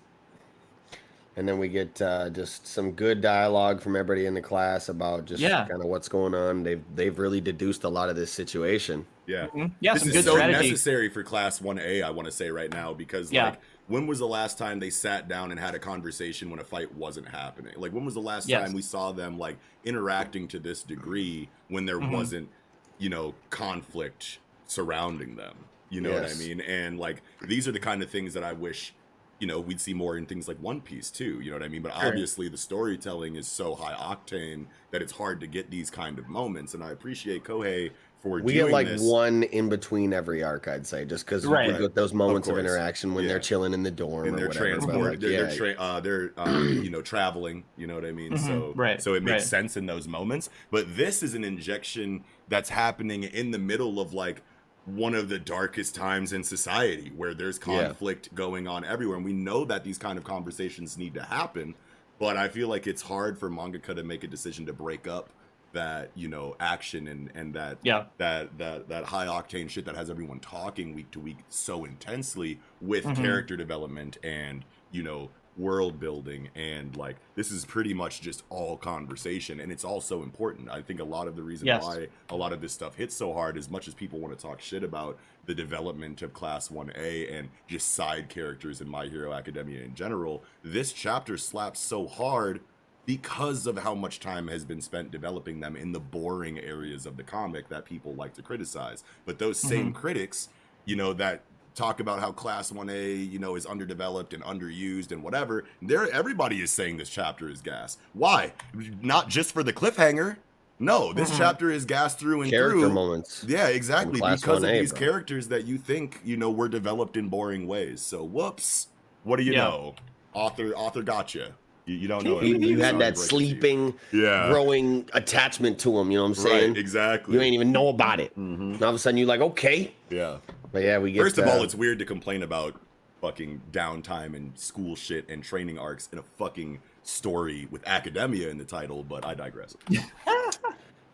And 1.38 1.47
then 1.47 1.59
we 1.59 1.67
get 1.67 2.01
uh, 2.01 2.29
just 2.29 2.65
some 2.65 2.93
good 2.93 3.19
dialogue 3.19 3.81
from 3.81 3.95
everybody 3.95 4.25
in 4.25 4.33
the 4.33 4.41
class 4.41 4.88
about 4.88 5.25
just 5.25 5.41
Yeah. 5.41 5.67
kind 5.67 5.81
of 5.81 5.88
what's 5.89 6.07
going 6.07 6.33
on. 6.33 6.63
They've 6.63 6.81
they've 6.95 7.17
really 7.19 7.41
deduced 7.41 7.83
a 7.83 7.89
lot 7.89 8.09
of 8.09 8.15
this 8.15 8.31
situation. 8.31 9.05
Yeah. 9.27 9.47
Mhm. 9.47 9.71
Yeah, 9.81 9.93
this 9.93 10.03
some 10.03 10.09
is 10.09 10.15
good 10.15 10.25
so 10.25 10.31
strategy. 10.36 10.69
necessary 10.69 11.09
for 11.09 11.23
class 11.23 11.59
1A, 11.59 12.03
I 12.03 12.09
want 12.11 12.27
to 12.27 12.31
say 12.31 12.49
right 12.51 12.71
now, 12.71 12.93
because 12.93 13.31
Yeah. 13.33 13.49
like 13.49 13.59
when 13.88 14.07
was 14.07 14.19
the 14.19 14.27
last 14.27 14.57
time 14.57 14.79
they 14.79 14.89
sat 14.89 15.27
down 15.27 15.51
and 15.51 15.59
had 15.59 15.75
a 15.75 15.79
conversation 15.79 16.49
when 16.49 16.59
a 16.59 16.63
fight 16.63 16.95
wasn't 16.95 17.27
happening? 17.27 17.73
Like 17.75 17.91
when 17.91 18.05
was 18.05 18.13
the 18.13 18.21
last 18.21 18.47
Yes. 18.47 18.63
time 18.65 18.73
we 18.73 18.81
saw 18.81 19.11
them 19.11 19.38
like 19.38 19.57
interacting 19.83 20.47
to 20.49 20.59
this 20.59 20.83
degree 20.83 21.49
when 21.67 21.86
there 21.86 21.99
Mhm. 21.99 22.11
wasn't, 22.11 22.49
you 22.97 23.09
know, 23.09 23.33
conflict 23.49 24.39
surrounding 24.67 25.36
them? 25.36 25.55
You 25.89 26.01
know 26.01 26.13
what 26.13 26.25
I 26.29 26.33
mean? 26.36 26.61
And 26.61 26.97
like 26.99 27.21
these 27.41 27.67
are 27.67 27.71
the 27.73 27.79
kind 27.79 28.01
of 28.01 28.09
things 28.09 28.33
that 28.36 28.43
I 28.43 28.53
wish 28.53 28.93
you 29.39 29.47
know 29.47 29.59
we'd 29.59 29.81
see 29.81 29.93
more 29.93 30.17
in 30.17 30.25
things 30.25 30.47
like 30.47 30.57
one 30.61 30.79
piece 30.81 31.11
too 31.11 31.39
you 31.41 31.51
know 31.51 31.57
what 31.57 31.63
i 31.63 31.67
mean 31.67 31.81
but 31.81 31.93
Sure. 31.93 32.07
obviously 32.07 32.47
the 32.47 32.57
storytelling 32.57 33.36
is 33.36 33.47
so 33.47 33.75
high 33.75 33.93
octane 33.93 34.67
that 34.91 35.01
it's 35.01 35.11
hard 35.11 35.39
to 35.41 35.47
get 35.47 35.69
these 35.69 35.89
kind 35.89 36.17
of 36.19 36.27
moments 36.29 36.73
and 36.73 36.83
i 36.83 36.91
appreciate 36.91 37.43
kohei 37.43 37.91
for 38.21 38.41
We 38.41 38.53
doing 38.53 38.65
get 38.67 38.71
like 38.71 38.88
this. 38.88 39.01
one 39.03 39.43
in 39.43 39.69
between 39.69 40.11
every 40.11 40.41
arc, 40.41 40.67
I'd 40.67 40.88
say, 40.88 41.05
just 41.05 41.27
because 41.27 41.45
Right. 41.45 41.71
we 41.71 41.77
get 41.77 41.93
those 41.93 42.11
moments 42.11 42.47
of, 42.47 42.55
course. 42.55 42.65
interaction 42.65 43.13
when 43.13 43.25
Yeah. 43.25 43.27
they're 43.33 43.39
chilling 43.39 43.71
in 43.71 43.83
the 43.83 43.91
dorm 43.91 44.25
and 44.25 44.33
or 44.33 44.38
they're 44.39 44.47
whatever. 44.47 44.65
transport 44.69 45.11
like, 45.11 45.19
they're, 45.19 45.29
yeah, 45.29 45.43
they're, 45.43 45.55
tra- 45.55 45.73
uh, 45.77 45.99
they're 45.99 46.31
um, 46.38 46.67
you 46.83 46.89
know 46.89 47.03
traveling 47.03 47.65
you 47.77 47.86
know 47.86 47.93
what 47.93 48.03
i 48.05 48.11
mean 48.11 48.31
Mhm, 48.33 48.39
so 48.47 48.73
right, 48.75 48.99
so 48.99 49.13
it 49.13 49.21
makes 49.21 49.31
right. 49.33 49.41
sense 49.43 49.77
in 49.77 49.86
those 49.86 50.07
moments 50.07 50.49
but 50.71 50.95
this 50.95 51.21
is 51.21 51.36
an 51.36 51.43
injection 51.43 52.23
that's 52.47 52.69
happening 52.69 53.25
in 53.25 53.51
the 53.51 53.59
middle 53.59 53.99
of 53.99 54.11
like 54.11 54.41
one 54.86 55.15
of 55.15 55.29
the 55.29 55.39
darkest 55.39 55.95
times 55.95 56.31
in 56.33 56.43
society 56.43 57.11
where 57.15 57.33
there's 57.33 57.57
Yeah. 57.57 57.88
conflict 57.88 58.33
going 58.36 58.67
on 58.67 58.86
everywhere 58.86 59.17
and 59.17 59.25
we 59.25 59.33
know 59.33 59.65
that 59.65 59.83
these 59.83 59.97
kind 59.97 60.17
of 60.17 60.23
conversations 60.23 60.97
need 60.97 61.13
to 61.15 61.23
happen 61.23 61.73
but 62.19 62.38
i 62.38 62.47
feel 62.47 62.67
like 62.67 62.86
it's 62.86 63.01
hard 63.01 63.38
for 63.39 63.49
mangaka 63.49 63.95
to 63.95 64.03
make 64.03 64.23
a 64.23 64.27
decision 64.27 64.65
to 64.67 64.73
break 64.73 65.07
up 65.07 65.31
that 65.73 66.11
you 66.15 66.27
know 66.27 66.55
action 66.59 67.07
and 67.07 67.31
and 67.36 67.53
that 67.55 67.77
Yeah. 67.83 68.05
that 68.17 68.57
that 68.59 68.88
that 68.89 69.05
high 69.05 69.25
octane 69.25 69.69
shit 69.69 69.86
that 69.86 69.95
has 69.95 70.09
everyone 70.09 70.39
talking 70.39 70.93
week 70.93 71.09
to 71.11 71.19
week 71.19 71.38
so 71.49 71.83
intensely 71.83 72.59
with 72.79 73.03
Mhm. 73.05 73.15
character 73.15 73.57
development 73.57 74.17
and 74.23 74.63
you 74.91 75.01
know 75.03 75.31
world 75.57 75.99
building 75.99 76.49
and 76.55 76.95
like 76.97 77.15
this 77.35 77.49
is 77.49 77.63
pretty 77.63 77.93
much 77.93 78.21
just 78.21 78.43
all 78.49 78.75
conversation 78.75 79.59
and 79.59 79.71
it's 79.71 79.85
all 79.85 80.01
so 80.01 80.21
important 80.21 80.69
i 80.69 80.81
think 80.81 80.99
a 80.99 81.03
lot 81.03 81.27
of 81.27 81.35
the 81.35 81.43
reason 81.43 81.65
Yes. 81.65 81.83
why 81.83 82.07
a 82.29 82.35
lot 82.35 82.51
of 82.51 82.59
this 82.59 82.73
stuff 82.73 82.95
hits 82.95 83.15
so 83.15 83.33
hard 83.33 83.57
as 83.57 83.69
much 83.69 83.87
as 83.87 83.93
people 83.93 84.19
want 84.19 84.37
to 84.37 84.41
talk 84.41 84.59
shit 84.59 84.83
about 84.83 85.17
the 85.45 85.55
development 85.55 86.21
of 86.21 86.33
class 86.33 86.67
1a 86.67 87.33
and 87.33 87.49
just 87.67 87.93
side 87.93 88.27
characters 88.27 88.81
in 88.81 88.89
my 88.89 89.05
hero 89.07 89.31
academia 89.33 89.81
in 89.81 89.95
general 89.95 90.43
this 90.61 90.91
chapter 90.91 91.37
slaps 91.37 91.79
so 91.79 92.05
hard 92.05 92.59
because 93.05 93.67
of 93.67 93.77
how 93.77 93.93
much 93.93 94.19
time 94.19 94.47
has 94.47 94.65
been 94.65 94.81
spent 94.81 95.11
developing 95.11 95.59
them 95.59 95.75
in 95.75 95.91
the 95.91 95.99
boring 95.99 96.59
areas 96.59 97.05
of 97.05 97.17
the 97.17 97.23
comic 97.23 97.69
that 97.69 97.85
people 97.85 98.13
like 98.15 98.33
to 98.33 98.41
criticize. 98.41 99.03
But 99.25 99.39
those 99.39 99.59
same 99.59 99.87
mm-hmm. 99.87 99.99
critics, 99.99 100.49
you 100.85 100.95
know, 100.95 101.13
that 101.13 101.41
talk 101.76 101.99
about 101.99 102.19
how 102.19 102.32
class 102.32 102.71
1A, 102.71 103.30
you 103.32 103.38
know, 103.39 103.55
is 103.55 103.65
underdeveloped 103.65 104.34
and 104.34 104.41
underused 104.43 105.11
and 105.11 105.21
whatever, 105.21 105.65
there 105.82 106.09
everybody 106.11 106.61
is 106.61 106.71
saying 106.71 106.97
this 106.97 107.09
chapter 107.09 107.49
is 107.49 107.61
gas. 107.61 107.97
Why? 108.13 108.53
Not 109.01 109.30
just 109.30 109.51
for 109.53 109.61
the 109.63 109.73
cliffhanger. 109.73 110.38
No, 110.78 111.13
this 111.13 111.36
chapter 111.38 111.71
is 111.71 111.86
gas 111.86 112.15
through 112.15 112.41
and 112.41 112.51
character 112.51 112.80
through. 112.82 112.89
moments. 112.89 113.45
Yeah, 113.47 113.67
exactly. 113.67 114.19
Because 114.19 114.61
of 114.63 114.69
1A, 114.69 114.80
these 114.82 114.91
bro. 114.91 114.99
characters 114.99 115.47
that 115.47 115.65
you 115.65 115.78
think, 115.78 116.19
you 116.26 116.36
know, 116.36 116.51
were 116.51 116.67
developed 116.67 117.15
in 117.15 117.30
boring 117.30 117.65
ways. 117.67 118.01
So 118.01 118.23
whoops. 118.23 118.88
What 119.23 119.38
do 119.38 119.43
you 119.43 119.53
Yeah. 119.53 119.63
know? 119.65 119.95
Author 120.34 120.73
author 120.73 121.01
gotcha. 121.01 121.53
You, 121.86 121.95
you 121.95 122.07
don't 122.09 122.26
know 122.26 122.41
You, 122.41 122.55
it. 122.55 122.61
you 122.61 122.80
had 122.80 122.99
that 122.99 123.15
to 123.15 123.21
break 123.21 123.26
it 123.26 123.30
to 123.30 123.36
you. 123.39 123.47
sleeping, 123.49 123.93
Yeah. 124.11 124.49
growing 124.49 125.07
attachment 125.13 125.80
to 125.80 125.97
him. 125.97 126.11
You 126.11 126.17
know 126.17 126.23
what 126.23 126.30
I'm 126.30 126.36
saying? 126.36 126.69
Right, 126.71 126.78
exactly. 126.78 127.36
You 127.36 127.41
ain't 127.41 127.53
even 127.53 127.71
know 127.71 127.88
about 127.88 128.19
it. 128.19 128.38
Mhm. 128.38 128.73
And 128.73 128.84
all 128.84 128.89
of 128.89 128.95
a 128.95 128.99
sudden, 128.99 129.17
you're 129.17 129.28
like, 129.28 129.41
okay. 129.41 129.93
Yeah. 130.09 130.38
But 130.72 130.84
yeah, 130.84 130.99
we 130.99 131.11
get. 131.11 131.22
First 131.22 131.38
of 131.38 131.47
uh, 131.47 131.51
all, 131.51 131.63
it's 131.63 131.76
weird 131.76 131.99
to 131.99 132.05
complain 132.05 132.43
about 132.43 132.80
fucking 133.22 133.61
downtime 133.72 134.36
and 134.36 134.57
school 134.57 134.95
shit 134.95 135.30
and 135.30 135.43
training 135.43 135.80
arcs 135.80 136.09
in 136.11 136.20
a 136.20 136.24
fucking 136.24 136.80
story 137.03 137.68
with 137.72 137.88
academia 137.88 138.49
in 138.49 138.57
the 138.57 138.66
title, 138.66 139.03
but 139.03 139.26
I 139.26 139.34
digress. 139.34 139.76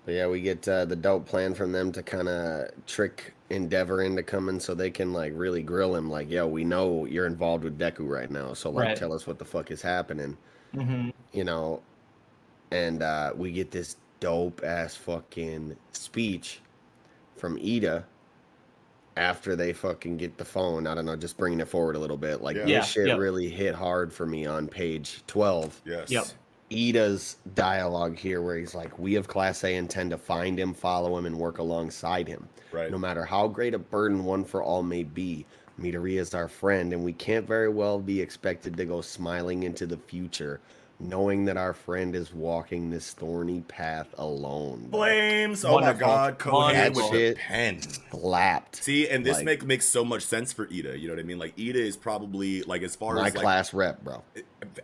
But 0.03 0.15
yeah, 0.15 0.27
we 0.27 0.41
get 0.41 0.67
uh, 0.67 0.85
the 0.85 0.95
dope 0.95 1.27
plan 1.27 1.53
from 1.53 1.71
them 1.71 1.91
to 1.91 2.01
kind 2.01 2.27
of 2.27 2.69
trick 2.87 3.33
Endeavor 3.51 4.01
into 4.01 4.23
coming 4.23 4.59
so 4.59 4.73
they 4.73 4.89
can 4.89 5.13
like 5.13 5.33
really 5.35 5.61
grill 5.61 5.95
him. 5.95 6.09
Like, 6.09 6.29
yo, 6.29 6.47
we 6.47 6.63
know 6.63 7.05
you're 7.05 7.27
involved 7.27 7.63
with 7.63 7.77
Deku 7.77 8.09
right 8.09 8.31
now, 8.31 8.53
so 8.53 8.71
like, 8.71 8.87
Right. 8.87 8.97
tell 8.97 9.13
us 9.13 9.27
what 9.27 9.37
the 9.37 9.45
fuck 9.45 9.69
is 9.71 9.81
happening. 9.81 10.37
hmm 10.73 11.09
You 11.33 11.43
know, 11.43 11.81
and 12.71 13.03
uh, 13.03 13.33
we 13.35 13.51
get 13.51 13.71
this 13.71 13.97
dope 14.19 14.63
ass 14.63 14.95
fucking 14.95 15.75
speech 15.91 16.61
from 17.35 17.57
Ida 17.57 18.05
after 19.17 19.55
they 19.55 19.73
fucking 19.73 20.17
get 20.17 20.37
the 20.37 20.45
phone. 20.45 20.87
I 20.87 20.95
don't 20.95 21.05
know, 21.05 21.15
just 21.15 21.37
bringing 21.37 21.59
it 21.59 21.67
forward 21.67 21.95
a 21.95 21.99
little 21.99 22.17
bit. 22.17 22.41
Like 22.41 22.55
Yeah. 22.55 22.63
this 22.63 22.71
Yeah, 22.71 22.81
shit 22.83 23.07
yeah. 23.07 23.17
really 23.17 23.49
hit 23.49 23.75
hard 23.75 24.13
for 24.13 24.25
me 24.25 24.45
on 24.45 24.67
page 24.67 25.21
twelve. 25.27 25.81
Yes. 25.85 26.09
Yep. 26.09 26.25
Ida's 26.73 27.35
dialogue 27.53 28.17
here, 28.17 28.41
where 28.41 28.55
he's 28.57 28.73
like, 28.73 28.97
"We 28.97 29.15
of 29.15 29.27
Class 29.27 29.63
A 29.65 29.75
intend 29.75 30.11
to 30.11 30.17
find 30.17 30.57
him, 30.57 30.73
follow 30.73 31.17
him, 31.17 31.25
and 31.25 31.37
work 31.37 31.57
alongside 31.57 32.29
him. 32.29 32.47
Right. 32.71 32.89
No 32.89 32.97
matter 32.97 33.25
how 33.25 33.49
great 33.49 33.73
a 33.73 33.79
burden 33.79 34.23
one 34.23 34.45
for 34.45 34.63
all 34.63 34.81
may 34.81 35.03
be, 35.03 35.45
Midori 35.77 36.17
is 36.17 36.33
our 36.33 36.47
friend, 36.47 36.93
and 36.93 37.03
we 37.03 37.11
can't 37.11 37.45
very 37.45 37.67
well 37.67 37.99
be 37.99 38.21
expected 38.21 38.77
to 38.77 38.85
go 38.85 39.01
smiling 39.01 39.63
into 39.63 39.85
the 39.85 39.97
future, 39.97 40.61
knowing 41.01 41.45
that 41.45 41.57
our 41.57 41.73
friend 41.73 42.15
is 42.15 42.33
walking 42.33 42.89
this 42.89 43.11
thorny 43.13 43.61
path 43.61 44.07
alone." 44.17 44.87
bro. 44.89 44.99
Flames. 44.99 45.63
Oh 45.65 45.73
Wonderful. 45.73 45.99
my 46.01 46.13
god, 46.13 46.39
Kohei 46.39 46.73
That 46.73 46.93
with 46.93 47.11
the 47.11 47.17
shit 47.17 47.37
pen. 47.37 47.81
Slapped. 48.11 48.83
See, 48.83 49.07
and 49.09 49.25
this 49.25 49.37
Like- 49.37 49.45
make 49.45 49.65
makes 49.65 49.85
so 49.87 50.05
much 50.05 50.23
sense 50.23 50.53
for 50.53 50.67
Ida. 50.71 50.97
You 50.97 51.07
know 51.07 51.13
what 51.15 51.19
I 51.19 51.23
mean? 51.23 51.39
Like 51.39 51.53
Ida 51.59 51.79
is 51.79 51.97
probably 51.97 52.61
like 52.63 52.81
as 52.83 52.95
far 52.95 53.15
My 53.15 53.27
as 53.27 53.33
my 53.35 53.41
class 53.41 53.73
rep, 53.73 54.03
bro. 54.03 54.23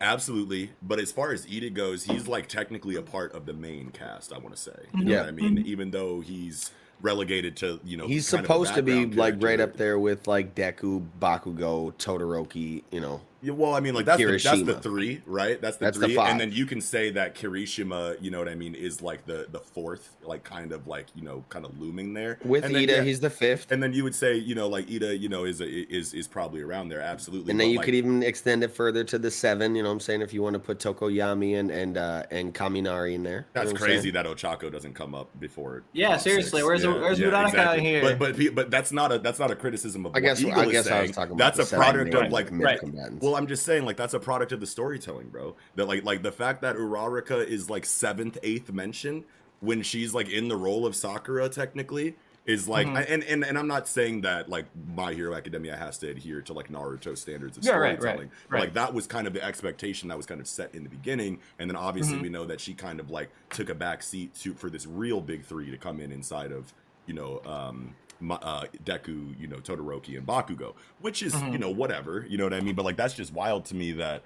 Absolutely, 0.02 0.72
but 0.82 1.00
as 1.00 1.12
far 1.12 1.32
as 1.32 1.46
Ida 1.52 1.70
goes, 1.70 2.04
he's 2.04 2.28
like 2.28 2.48
technically 2.48 2.96
a 2.96 3.02
part 3.02 3.34
of 3.34 3.46
the 3.46 3.54
main 3.54 3.90
cast. 3.92 4.34
I 4.34 4.38
want 4.38 4.56
to 4.56 4.62
say, 4.62 4.72
you 4.96 5.06
know 5.06 5.12
Yeah. 5.12 5.20
what 5.22 5.28
I 5.30 5.32
mean. 5.32 5.58
Mm-hmm. 5.58 5.68
Even 5.68 5.92
though 5.92 6.22
he's 6.22 6.72
relegated 7.02 7.56
to, 7.58 7.80
you 7.86 7.96
know, 7.96 8.08
He's 8.08 8.30
kind 8.32 8.40
of 8.44 8.46
a 8.46 8.48
supposed 8.54 8.74
to 8.76 8.82
be 8.82 9.06
background 9.06 9.16
like 9.18 9.44
right 9.44 9.60
up 9.60 9.78
there 9.78 10.00
with 10.00 10.28
like 10.28 10.56
Deku, 10.56 11.06
Bakugo, 11.22 11.94
Todoroki. 11.94 12.84
You 12.92 13.02
know, 13.02 13.22
Yeah, 13.42 13.54
well, 13.54 13.76
I 13.76 13.80
mean, 13.80 13.94
like 13.94 14.06
that's 14.06 14.18
the, 14.18 14.26
that's 14.38 14.64
the 14.64 14.80
three, 14.82 15.22
right? 15.26 15.62
That's 15.62 15.78
the 15.78 15.86
That's 15.86 16.00
the 16.00 16.08
three, 16.08 16.16
five. 16.16 16.32
and 16.32 16.40
then 16.40 16.52
you 16.52 16.66
can 16.66 16.82
say 16.82 17.12
that 17.12 17.36
Kirishima, 17.36 18.18
you 18.22 18.32
know 18.32 18.40
what 18.40 18.50
I 18.50 18.56
mean, 18.56 18.74
is 18.76 19.02
like 19.02 19.26
the 19.26 19.48
the 19.52 19.60
fourth, 19.60 20.16
like 20.24 20.44
kind 20.44 20.72
of 20.72 20.88
like 20.88 21.08
you 21.16 21.22
know, 21.24 21.44
kind 21.50 21.64
of 21.66 21.80
looming 21.80 22.14
there. 22.14 22.40
with 22.44 22.64
and 22.66 22.74
then, 22.74 22.84
Ida, 22.84 22.94
yeah, 22.98 23.02
he's 23.04 23.20
the 23.20 23.30
fifth. 23.30 23.72
and 23.72 23.82
then 23.82 23.94
you 23.94 24.04
would 24.04 24.16
say, 24.16 24.36
you 24.36 24.56
know, 24.56 24.68
like 24.68 24.90
Ida, 24.90 25.16
you 25.16 25.30
know, 25.30 25.46
is 25.46 25.62
a, 25.62 25.68
is 25.68 26.14
is 26.14 26.28
probably 26.28 26.62
around 26.62 26.90
there, 26.90 27.02
absolutely. 27.02 27.52
And 27.52 27.60
then 27.60 27.68
but, 27.68 27.72
you 27.72 27.78
like, 27.78 27.86
could 27.86 27.96
even 27.96 28.24
extend 28.24 28.64
it 28.64 28.72
further 28.72 29.04
to 29.04 29.20
the 29.20 29.30
seven. 29.30 29.76
You 29.76 29.84
know 29.84 29.90
what 29.90 29.94
I'm 29.94 30.00
saying? 30.00 30.22
If 30.22 30.34
you 30.34 30.42
want 30.42 30.54
to 30.56 30.60
put 30.60 30.80
Tokoyami 30.80 31.60
and 31.60 31.70
and 31.70 31.98
uh, 31.98 32.24
and 32.32 32.54
Kaminari 32.56 33.14
in 33.14 33.24
there. 33.24 33.40
You 33.40 33.46
That's 33.54 33.72
know 33.72 33.78
crazy 33.80 34.10
that 34.12 34.26
Ochako 34.26 34.72
doesn't 34.72 34.94
come 34.96 35.14
up 35.14 35.30
before. 35.40 35.84
Yeah, 35.94 36.18
seriously, 36.18 36.62
six. 36.62 36.66
where's- 36.68 36.86
where's 36.88 37.20
Uraraka 37.20 37.80
here? 37.80 38.02
But 38.02 38.18
but 38.20 38.56
but 38.56 38.72
that's 38.72 38.92
not 38.92 39.12
a 39.12 39.20
that's 39.20 39.40
not 39.40 39.52
a 39.52 39.56
criticism 39.56 40.06
of. 40.08 40.16
I 40.16 40.22
guess 40.22 40.44
what 40.44 40.50
Eagle 40.52 40.62
I 40.62 40.66
is 40.66 40.72
guess 40.72 40.88
I 40.88 40.90
saying. 40.90 41.02
was 41.04 41.12
talking 41.12 41.32
about 41.34 41.56
That's 41.56 41.70
the 41.70 41.76
a 41.76 41.80
product 41.80 42.14
of 42.14 42.32
like 42.32 42.48
Right. 42.52 42.80
Well, 43.28 43.36
I'm 43.36 43.48
just 43.48 43.66
saying, 43.66 43.84
like 43.84 43.98
that's 43.98 44.14
a 44.14 44.20
product 44.22 44.54
of 44.54 44.62
the 44.62 44.68
storytelling, 44.68 45.28
bro. 45.28 45.56
That 45.76 45.86
like 45.88 46.06
like 46.06 46.24
the 46.24 46.32
fact 46.32 46.62
that 46.62 46.78
Uraraka 46.78 47.46
is 47.46 47.70
like 47.70 47.86
seventh, 47.86 48.38
eighth 48.42 48.72
mention 48.72 49.26
when 49.60 49.82
she's 49.82 50.14
like 50.14 50.30
in 50.30 50.48
the 50.48 50.56
role 50.56 50.86
of 50.86 50.96
Sakura, 50.96 51.50
technically, 51.50 52.16
is 52.46 52.70
like, 52.70 52.88
Mhm. 52.88 53.06
and, 53.10 53.24
and 53.26 53.44
and 53.44 53.58
I'm 53.58 53.68
not 53.68 53.86
saying 53.90 54.22
that 54.22 54.48
like 54.48 54.66
My 54.96 55.14
Hero 55.14 55.36
Academia 55.36 55.76
has 55.76 55.98
to 55.98 56.10
adhere 56.10 56.42
to 56.44 56.54
like 56.54 56.70
Naruto 56.72 57.18
standards 57.18 57.58
of 57.58 57.66
Yeah, 57.66 57.74
right, 57.74 57.82
right, 57.90 57.98
storytelling. 58.00 58.32
But, 58.50 58.54
right. 58.54 58.60
Like 58.62 58.74
that 58.76 58.94
was 58.94 59.08
kind 59.08 59.28
of 59.28 59.34
the 59.34 59.44
expectation 59.44 60.08
that 60.08 60.16
was 60.16 60.26
kind 60.26 60.40
of 60.40 60.48
set 60.48 60.74
in 60.74 60.84
the 60.84 60.90
beginning, 60.90 61.40
and 61.60 61.70
then 61.70 61.76
obviously 61.76 62.18
Mhm. 62.18 62.22
we 62.22 62.30
know 62.30 62.46
that 62.46 62.62
she 62.62 62.74
kind 62.74 63.02
of 63.02 63.10
like 63.10 63.30
took 63.50 63.70
a 63.70 63.76
back 63.76 64.04
seat 64.04 64.36
to 64.36 64.54
for 64.54 64.70
this 64.70 64.86
real 64.88 65.20
big 65.20 65.44
three 65.44 65.70
to 65.70 65.78
come 65.78 66.00
in 66.00 66.14
inside 66.14 66.54
of 66.54 66.74
you 67.06 67.14
know 67.14 67.42
um 67.46 67.94
uh, 68.30 68.66
Deku, 68.84 69.40
you 69.40 69.48
know 69.48 69.58
Todoroki 69.58 70.18
and 70.18 70.26
Bakugo, 70.26 70.74
which 71.02 71.22
is 71.24 71.34
Mhm. 71.36 71.52
you 71.54 71.58
know 71.58 71.70
whatever, 71.70 72.26
you 72.30 72.38
know 72.38 72.44
what 72.46 72.54
I 72.54 72.62
mean. 72.62 72.76
But 72.76 72.86
like 72.86 72.98
that's 72.98 73.14
just 73.14 73.34
wild 73.34 73.66
to 73.66 73.76
me 73.76 73.92
that 73.94 74.24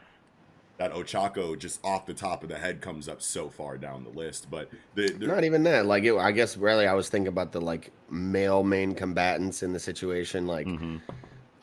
that 0.77 0.93
Ochako 0.93 1.59
just 1.59 1.79
off 1.83 2.07
the 2.07 2.13
top 2.13 2.41
of 2.41 2.49
the 2.49 2.57
head 2.57 2.81
comes 2.81 3.07
up 3.07 3.21
so 3.21 3.49
far 3.49 3.77
down 3.77 4.03
the 4.03 4.09
list. 4.09 4.49
But 4.49 4.69
the, 4.95 5.11
the 5.11 5.27
Not 5.27 5.43
even 5.43 5.61
that. 5.63 5.85
Like, 5.85 6.03
it, 6.05 6.15
I 6.15 6.31
guess 6.31 6.57
really, 6.57 6.87
I 6.87 6.93
was 6.93 7.07
thinking 7.07 7.27
about 7.27 7.51
the 7.51 7.61
like 7.61 7.91
male 8.09 8.63
main 8.63 8.95
combatants 8.95 9.61
in 9.61 9.73
the 9.73 9.79
situation. 9.79 10.47
Like, 10.47 10.65
Mm-hmm. 10.65 10.97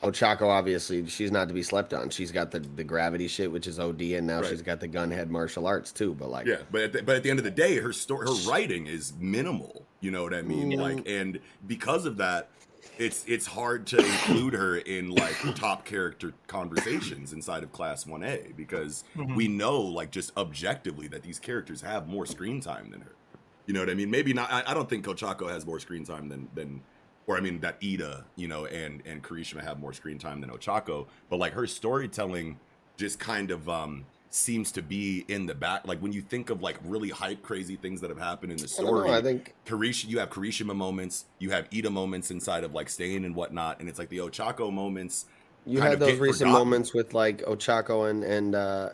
Ochako, 0.01 0.43
obviously, 0.43 1.05
she's 1.07 1.29
not 1.29 1.49
to 1.49 1.53
be 1.53 1.61
slept 1.63 1.93
on. 1.93 2.09
She's 2.09 2.31
got 2.31 2.51
the 2.51 2.59
the 2.61 2.85
gravity 2.85 3.27
shit, 3.27 3.51
which 3.51 3.67
is 3.67 3.77
OD, 3.79 4.13
and 4.15 4.25
now 4.25 4.39
Right. 4.39 4.49
she's 4.49 4.61
got 4.61 4.79
the 4.79 4.87
gunhead 4.87 5.27
martial 5.29 5.67
arts 5.67 5.91
too. 5.91 6.13
But 6.17 6.29
like, 6.29 6.47
yeah, 6.47 6.59
but 6.71 6.81
at 6.83 6.93
the, 6.93 7.03
but 7.03 7.17
at 7.17 7.23
the 7.23 7.29
end 7.29 7.39
of 7.39 7.43
the 7.43 7.51
day, 7.51 7.75
her 7.79 7.91
story, 7.91 8.25
her 8.25 8.49
writing 8.49 8.87
is 8.87 9.11
minimal. 9.19 9.85
You 10.01 10.11
know 10.11 10.23
what 10.23 10.33
I 10.33 10.41
mean? 10.41 10.71
Mm. 10.71 10.77
Like, 10.81 11.07
and 11.07 11.39
because 11.67 12.05
of 12.05 12.17
that, 12.17 12.49
it's 12.97 13.23
it's 13.27 13.45
hard 13.45 13.85
to 13.87 13.97
include 13.97 14.53
her 14.53 14.77
in 14.77 15.09
like 15.09 15.35
top 15.55 15.85
character 15.85 16.33
conversations 16.47 17.33
inside 17.33 17.63
of 17.63 17.71
Class 17.71 18.05
One 18.05 18.23
A 18.23 18.51
because 18.55 19.03
Mhm. 19.15 19.35
we 19.35 19.47
know 19.47 19.79
like 19.81 20.11
just 20.11 20.35
objectively 20.37 21.07
that 21.09 21.23
these 21.23 21.39
characters 21.39 21.81
have 21.81 22.07
more 22.07 22.25
screen 22.25 22.61
time 22.61 22.91
than 22.91 23.01
her. 23.01 23.11
You 23.65 23.73
know 23.73 23.81
what 23.81 23.89
I 23.89 23.93
mean? 23.93 24.09
Maybe 24.09 24.33
not. 24.33 24.51
I, 24.51 24.63
I 24.67 24.73
don't 24.73 24.89
think 24.89 25.05
Ochako 25.05 25.49
has 25.49 25.65
more 25.65 25.79
screen 25.79 26.03
time 26.03 26.27
than 26.29 26.49
than, 26.55 26.81
or 27.27 27.37
I 27.37 27.41
mean 27.41 27.59
that 27.59 27.77
Ida, 27.83 28.25
you 28.35 28.47
know, 28.47 28.65
and 28.65 29.01
and 29.05 29.21
Kirishima 29.23 29.61
have 29.63 29.79
more 29.79 29.93
screen 29.93 30.17
time 30.17 30.41
than 30.41 30.49
Ochako. 30.49 31.07
But 31.29 31.37
like 31.37 31.53
her 31.53 31.67
storytelling, 31.67 32.59
just 32.97 33.19
kind 33.19 33.51
of 33.51 33.67
um 33.69 34.05
seems 34.31 34.71
to 34.73 34.81
be 34.81 35.25
in 35.27 35.45
the 35.47 35.55
back. 35.55 35.87
Like 35.87 35.99
when 35.99 36.13
you 36.13 36.21
think 36.21 36.49
of 36.49 36.61
like 36.61 36.77
really 36.83 37.09
hype, 37.09 37.41
crazy 37.41 37.75
things 37.75 38.01
that 38.01 38.09
have 38.11 38.19
happened 38.19 38.51
in 38.51 38.57
the 38.57 38.63
I 38.79 38.81
know, 38.83 38.87
story. 38.87 39.11
I 39.11 39.21
think- 39.21 39.55
Karish, 39.65 40.07
you 40.07 40.19
have 40.19 40.29
Kirishima 40.29 40.75
moments, 40.75 41.25
you 41.39 41.49
have 41.51 41.67
Ida 41.73 41.89
moments 41.89 42.29
inside 42.31 42.63
of 42.63 42.73
like 42.73 42.89
staying 42.89 43.25
and 43.25 43.35
whatnot, 43.35 43.79
and 43.79 43.89
it's 43.89 43.97
like 43.97 44.09
the 44.09 44.19
Ochako 44.19 44.71
moments. 44.71 45.25
You 45.65 45.79
kind 45.79 45.85
had 45.89 45.93
of 45.93 45.99
those 46.01 46.11
get 46.13 46.21
recent 46.21 46.47
forgotten. 46.49 46.59
moments 46.59 46.93
with 46.93 47.13
like 47.13 47.41
Ochako 47.43 48.09
and 48.09 48.23
and 48.23 48.55
uh, 48.55 48.89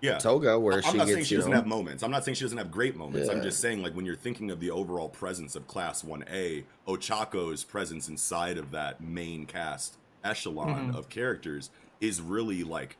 yeah. 0.00 0.18
Toga 0.18 0.58
where 0.58 0.76
I'm 0.76 0.82
she 0.92 0.98
not 0.98 1.06
saying 1.08 1.24
she 1.24 1.36
doesn't 1.36 1.50
know, 1.50 1.56
have 1.58 1.66
moments. 1.66 2.02
I'm 2.02 2.10
not 2.10 2.24
saying 2.24 2.34
she 2.34 2.44
doesn't 2.44 2.58
have 2.58 2.70
great 2.72 2.96
moments. 2.96 3.28
I'm 3.28 3.42
just 3.42 3.60
saying 3.60 3.82
like 3.82 3.94
when 3.94 4.04
you're 4.06 4.16
thinking 4.16 4.50
of 4.50 4.58
the 4.58 4.70
overall 4.70 5.08
presence 5.08 5.54
of 5.56 5.66
Class 5.68 6.02
1A, 6.02 6.64
Ochako's 6.88 7.62
presence 7.64 8.08
inside 8.08 8.58
of 8.58 8.70
that 8.72 9.00
main 9.00 9.46
cast 9.46 9.96
echelon 10.24 10.92
Mhm. 10.92 10.96
of 10.98 11.08
characters 11.08 11.70
is 12.00 12.20
really 12.20 12.62
like 12.64 12.96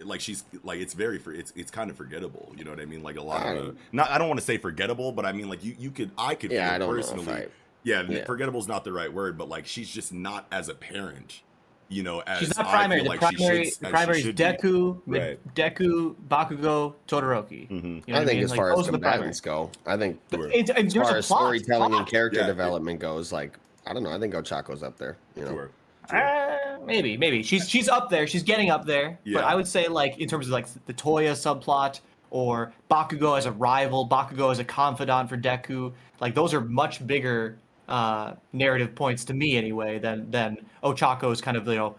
like 0.00 0.20
she's 0.20 0.44
like 0.64 0.80
it's 0.80 0.94
very 0.94 1.18
for 1.18 1.32
it's 1.32 1.52
it's 1.56 1.70
kind 1.70 1.90
of 1.90 1.96
forgettable. 1.96 2.52
You 2.56 2.64
know 2.64 2.70
what 2.70 2.80
I 2.80 2.84
mean? 2.84 3.02
Like 3.02 3.16
a 3.16 3.22
lot 3.22 3.46
of 3.46 3.56
the, 3.56 3.68
Um, 3.70 3.78
not 3.92 4.10
I 4.10 4.18
don't 4.18 4.28
want 4.28 4.40
to 4.40 4.46
say 4.46 4.56
forgettable, 4.58 5.12
but 5.12 5.24
I 5.26 5.32
mean 5.32 5.48
like 5.48 5.64
you 5.64 5.74
you 5.78 5.90
could 5.90 6.10
I 6.18 6.34
could 6.34 6.50
Yeah, 6.52 6.66
feel 6.68 6.74
I 6.74 6.78
don't 6.78 6.88
know 6.94 7.00
if 7.00 7.06
personally. 7.10 7.32
I- 7.44 7.46
yeah, 7.84 8.02
yeah. 8.08 8.24
forgettable 8.24 8.60
is 8.60 8.68
not 8.68 8.84
the 8.84 8.92
right 8.92 9.12
word, 9.12 9.38
but 9.38 9.48
like 9.48 9.66
she's 9.66 9.88
just 9.88 10.12
not 10.12 10.46
as 10.52 10.68
apparent. 10.68 11.42
You 11.90 12.02
know, 12.02 12.20
as 12.26 12.40
She's 12.40 12.54
not 12.54 12.66
I 12.66 12.70
primary. 12.70 13.00
feel 13.00 13.04
The 13.04 13.08
like 13.10 13.20
primary, 13.20 13.64
she 13.64 13.70
should, 13.70 13.80
the 13.80 13.88
primary 13.88 14.18
is 14.18 14.24
should 14.26 14.36
be. 14.36 14.42
Deku, 14.42 15.00
Mid- 15.06 15.22
Right. 15.22 15.54
Deku, 15.54 16.14
Bakugo, 16.28 16.94
Todoroki. 17.08 17.66
Mhm. 17.70 17.72
You 17.72 17.80
know 17.80 18.16
I 18.16 18.18
what 18.18 18.26
think 18.26 18.28
mean? 18.36 18.44
as 18.44 18.50
Like, 18.50 18.56
far 18.58 18.72
as 18.72 18.76
the 18.86 18.92
primary. 18.92 19.00
combatants 19.12 19.40
go, 19.40 19.70
I 19.86 19.96
think 19.96 20.20
But 20.28 20.36
Sure. 20.36 20.48
in, 20.50 20.70
in 20.76 20.86
as 20.86 20.94
far 20.94 21.10
of 21.10 21.16
as 21.16 21.26
plot, 21.28 21.38
storytelling 21.40 21.94
and 21.94 22.06
character 22.06 22.40
Yeah. 22.40 22.46
development 22.46 23.00
goes, 23.00 23.32
like 23.32 23.58
I 23.86 23.94
don't 23.94 24.02
know, 24.02 24.12
I 24.12 24.18
think 24.18 24.34
Ochako's 24.34 24.82
up 24.82 24.98
there. 24.98 25.16
You 25.34 25.44
know, 25.46 25.50
Sure. 25.50 25.70
Uh, 26.10 26.67
maybe, 26.84 27.16
maybe 27.16 27.42
she's 27.42 27.68
she's 27.68 27.88
up 27.88 28.10
there. 28.10 28.26
She's 28.26 28.42
getting 28.42 28.70
up 28.70 28.84
there. 28.84 29.18
Yeah. 29.24 29.38
But 29.38 29.44
I 29.44 29.54
would 29.54 29.66
say 29.66 29.88
like 29.88 30.18
in 30.18 30.28
terms 30.28 30.46
of 30.46 30.52
like 30.52 30.66
the 30.86 30.94
Toya 30.94 31.32
subplot 31.32 32.00
or 32.30 32.72
Bakugo 32.90 33.36
as 33.36 33.46
a 33.46 33.52
rival, 33.52 34.08
Bakugo 34.08 34.50
as 34.50 34.58
a 34.58 34.64
confidant 34.64 35.28
for 35.28 35.36
Deku, 35.36 35.92
like 36.20 36.34
those 36.34 36.52
are 36.54 36.60
much 36.60 37.06
bigger 37.06 37.58
uh, 37.88 38.34
narrative 38.52 38.94
points 38.94 39.24
to 39.26 39.34
me 39.34 39.56
anyway 39.56 39.98
than 39.98 40.30
than 40.30 40.58
Ochako's 40.82 41.40
kind 41.40 41.56
of 41.56 41.66
you 41.66 41.76
know. 41.76 41.96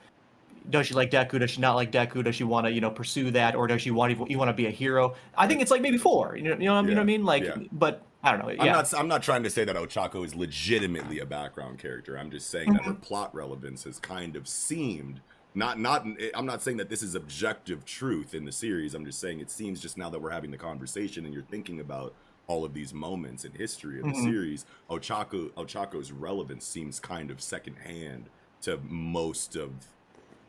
Does 0.69 0.85
she 0.87 0.93
like 0.93 1.09
Deku? 1.09 1.39
Does 1.39 1.51
she 1.51 1.61
not 1.61 1.75
like 1.75 1.91
Deku? 1.91 2.23
Does 2.23 2.35
she 2.35 2.43
want 2.43 2.67
to, 2.67 2.71
you 2.71 2.79
know, 2.79 2.91
pursue 2.91 3.31
that, 3.31 3.55
or 3.55 3.65
does 3.65 3.81
she 3.81 3.89
want 3.89 4.29
you 4.29 4.37
want 4.37 4.49
to 4.49 4.53
be 4.53 4.67
a 4.67 4.71
hero? 4.71 5.15
I 5.35 5.47
think 5.47 5.61
it's 5.61 5.71
like 5.71 5.81
maybe 5.81 5.97
four. 5.97 6.35
You 6.35 6.43
know, 6.43 6.49
you 6.51 6.65
know, 6.65 6.73
what 6.73 6.79
I 6.79 6.81
mean? 6.81 6.89
you 6.89 6.95
know 6.95 7.01
what 7.01 7.03
I 7.03 7.05
mean? 7.05 7.25
Like, 7.25 7.43
yeah. 7.43 7.55
but 7.71 8.03
I 8.23 8.31
don't 8.35 8.41
know. 8.45 8.49
I'm 8.63 8.67
not. 8.71 8.93
I'm 8.93 9.07
not 9.07 9.23
trying 9.23 9.43
to 9.43 9.49
say 9.49 9.63
that 9.63 9.75
Ochako 9.75 10.25
is 10.25 10.35
legitimately 10.35 11.19
a 11.19 11.25
background 11.25 11.79
character. 11.79 12.17
I'm 12.17 12.29
just 12.31 12.49
saying 12.49 12.73
that 12.73 12.83
her 12.83 12.93
plot 12.93 13.33
relevance 13.33 13.85
has 13.85 13.97
kind 13.99 14.35
of 14.35 14.47
seemed 14.47 15.21
not. 15.55 15.79
Not. 15.79 16.05
I'm 16.33 16.45
not 16.45 16.61
saying 16.61 16.77
that 16.77 16.89
this 16.89 17.01
is 17.01 17.15
objective 17.15 17.85
truth 17.85 18.33
in 18.33 18.43
the 18.45 18.51
series. 18.51 18.93
I'm 18.93 19.05
just 19.05 19.19
saying 19.19 19.39
it 19.39 19.49
seems 19.49 19.81
just 19.81 19.97
now 19.97 20.09
that 20.09 20.21
we're 20.21 20.31
having 20.31 20.51
the 20.51 20.57
conversation 20.57 21.23
and 21.25 21.33
you're 21.33 21.43
thinking 21.43 21.79
about 21.79 22.13
all 22.47 22.65
of 22.65 22.73
these 22.73 22.93
moments 22.93 23.45
in 23.45 23.51
history 23.53 23.99
of 23.99 24.05
the 24.07 24.11
Mhm. 24.13 24.23
series. 24.23 24.65
Ochako. 24.89 25.49
Ochako's 25.51 26.11
relevance 26.11 26.65
seems 26.65 26.99
kind 26.99 27.31
of 27.31 27.39
secondhand 27.41 28.29
to 28.63 28.79
most 28.83 29.55
of 29.55 29.71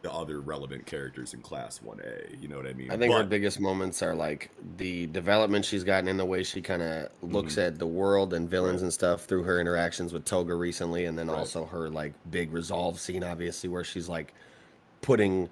the 0.03 0.13
other 0.13 0.41
relevant 0.41 0.87
characters 0.87 1.35
in 1.35 1.41
Class 1.43 1.81
1A. 1.85 2.41
You 2.41 2.49
know 2.49 2.57
what 2.57 2.67
I 2.67 2.73
mean? 2.73 2.91
I 2.91 2.97
think 2.97 3.13
her 3.15 3.23
biggest 3.25 3.61
moments 3.61 4.03
are 4.03 4.15
like 4.15 4.51
the 4.77 5.07
development 5.09 5.65
she's 5.65 5.85
gotten 5.85 6.09
in 6.09 6.17
the 6.17 6.25
way 6.25 6.43
she 6.43 6.63
kind 6.63 6.83
of 6.83 7.09
looks 7.23 7.53
Mm-hmm. 7.55 7.61
at 7.75 7.79
the 7.79 7.87
world 7.87 8.33
and 8.35 8.49
villains 8.49 8.83
and 8.83 8.93
stuff 8.93 9.25
through 9.25 9.43
her 9.43 9.61
interactions 9.61 10.13
with 10.13 10.25
Toga 10.25 10.55
recently, 10.55 11.05
and 11.05 11.19
then 11.19 11.29
also 11.29 11.65
her 11.67 11.91
like 11.91 12.13
big 12.31 12.53
resolve 12.53 12.99
scene, 12.99 13.23
obviously, 13.25 13.69
where 13.69 13.85
she's 13.85 14.09
like 14.09 14.33
putting 15.03 15.49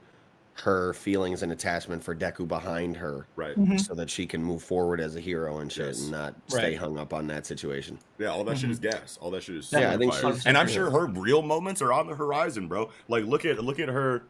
her 0.64 0.92
feelings 0.92 1.44
and 1.44 1.52
attachment 1.52 2.02
for 2.02 2.16
Deku 2.16 2.46
behind 2.48 2.96
her, 2.96 3.28
right. 3.36 3.54
Mhm. 3.56 3.78
so 3.80 3.94
that 3.94 4.10
she 4.10 4.26
can 4.26 4.42
move 4.42 4.60
forward 4.60 5.00
as 5.00 5.14
a 5.14 5.20
hero 5.20 5.58
and 5.58 5.70
shit, 5.70 5.86
Yes. 5.86 6.00
and 6.02 6.10
not 6.10 6.34
stay 6.48 6.74
hung 6.74 6.98
up 6.98 7.14
on 7.14 7.28
that 7.28 7.46
situation. 7.46 7.96
Yeah, 8.18 8.30
all 8.32 8.42
that 8.42 8.58
shit 8.58 8.68
is 8.70 8.80
gas. 8.80 9.18
All 9.22 9.30
that 9.30 9.44
shit 9.44 9.54
is 9.54 9.66
Mm-hmm. 9.70 9.78
Yeah, 9.82 9.92
I 9.92 9.96
think 9.96 10.14
she's- 10.14 10.46
and 10.46 10.58
I'm 10.58 10.66
sure 10.66 10.90
her 10.90 11.06
real 11.06 11.42
moments 11.42 11.80
are 11.80 11.92
on 11.92 12.08
the 12.08 12.16
horizon, 12.16 12.66
bro. 12.66 12.90
Like 13.06 13.24
look 13.24 13.44
at 13.44 13.62
look 13.62 13.78
at 13.78 13.88
her 13.88 14.24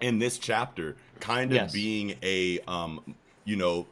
in 0.00 0.18
this 0.18 0.38
chapter, 0.38 0.96
kind 1.20 1.50
of 1.52 1.56
Yes. 1.56 1.72
being 1.72 2.16
a 2.22 2.58
um, 2.60 3.14
you 3.44 3.56
know, 3.56 3.86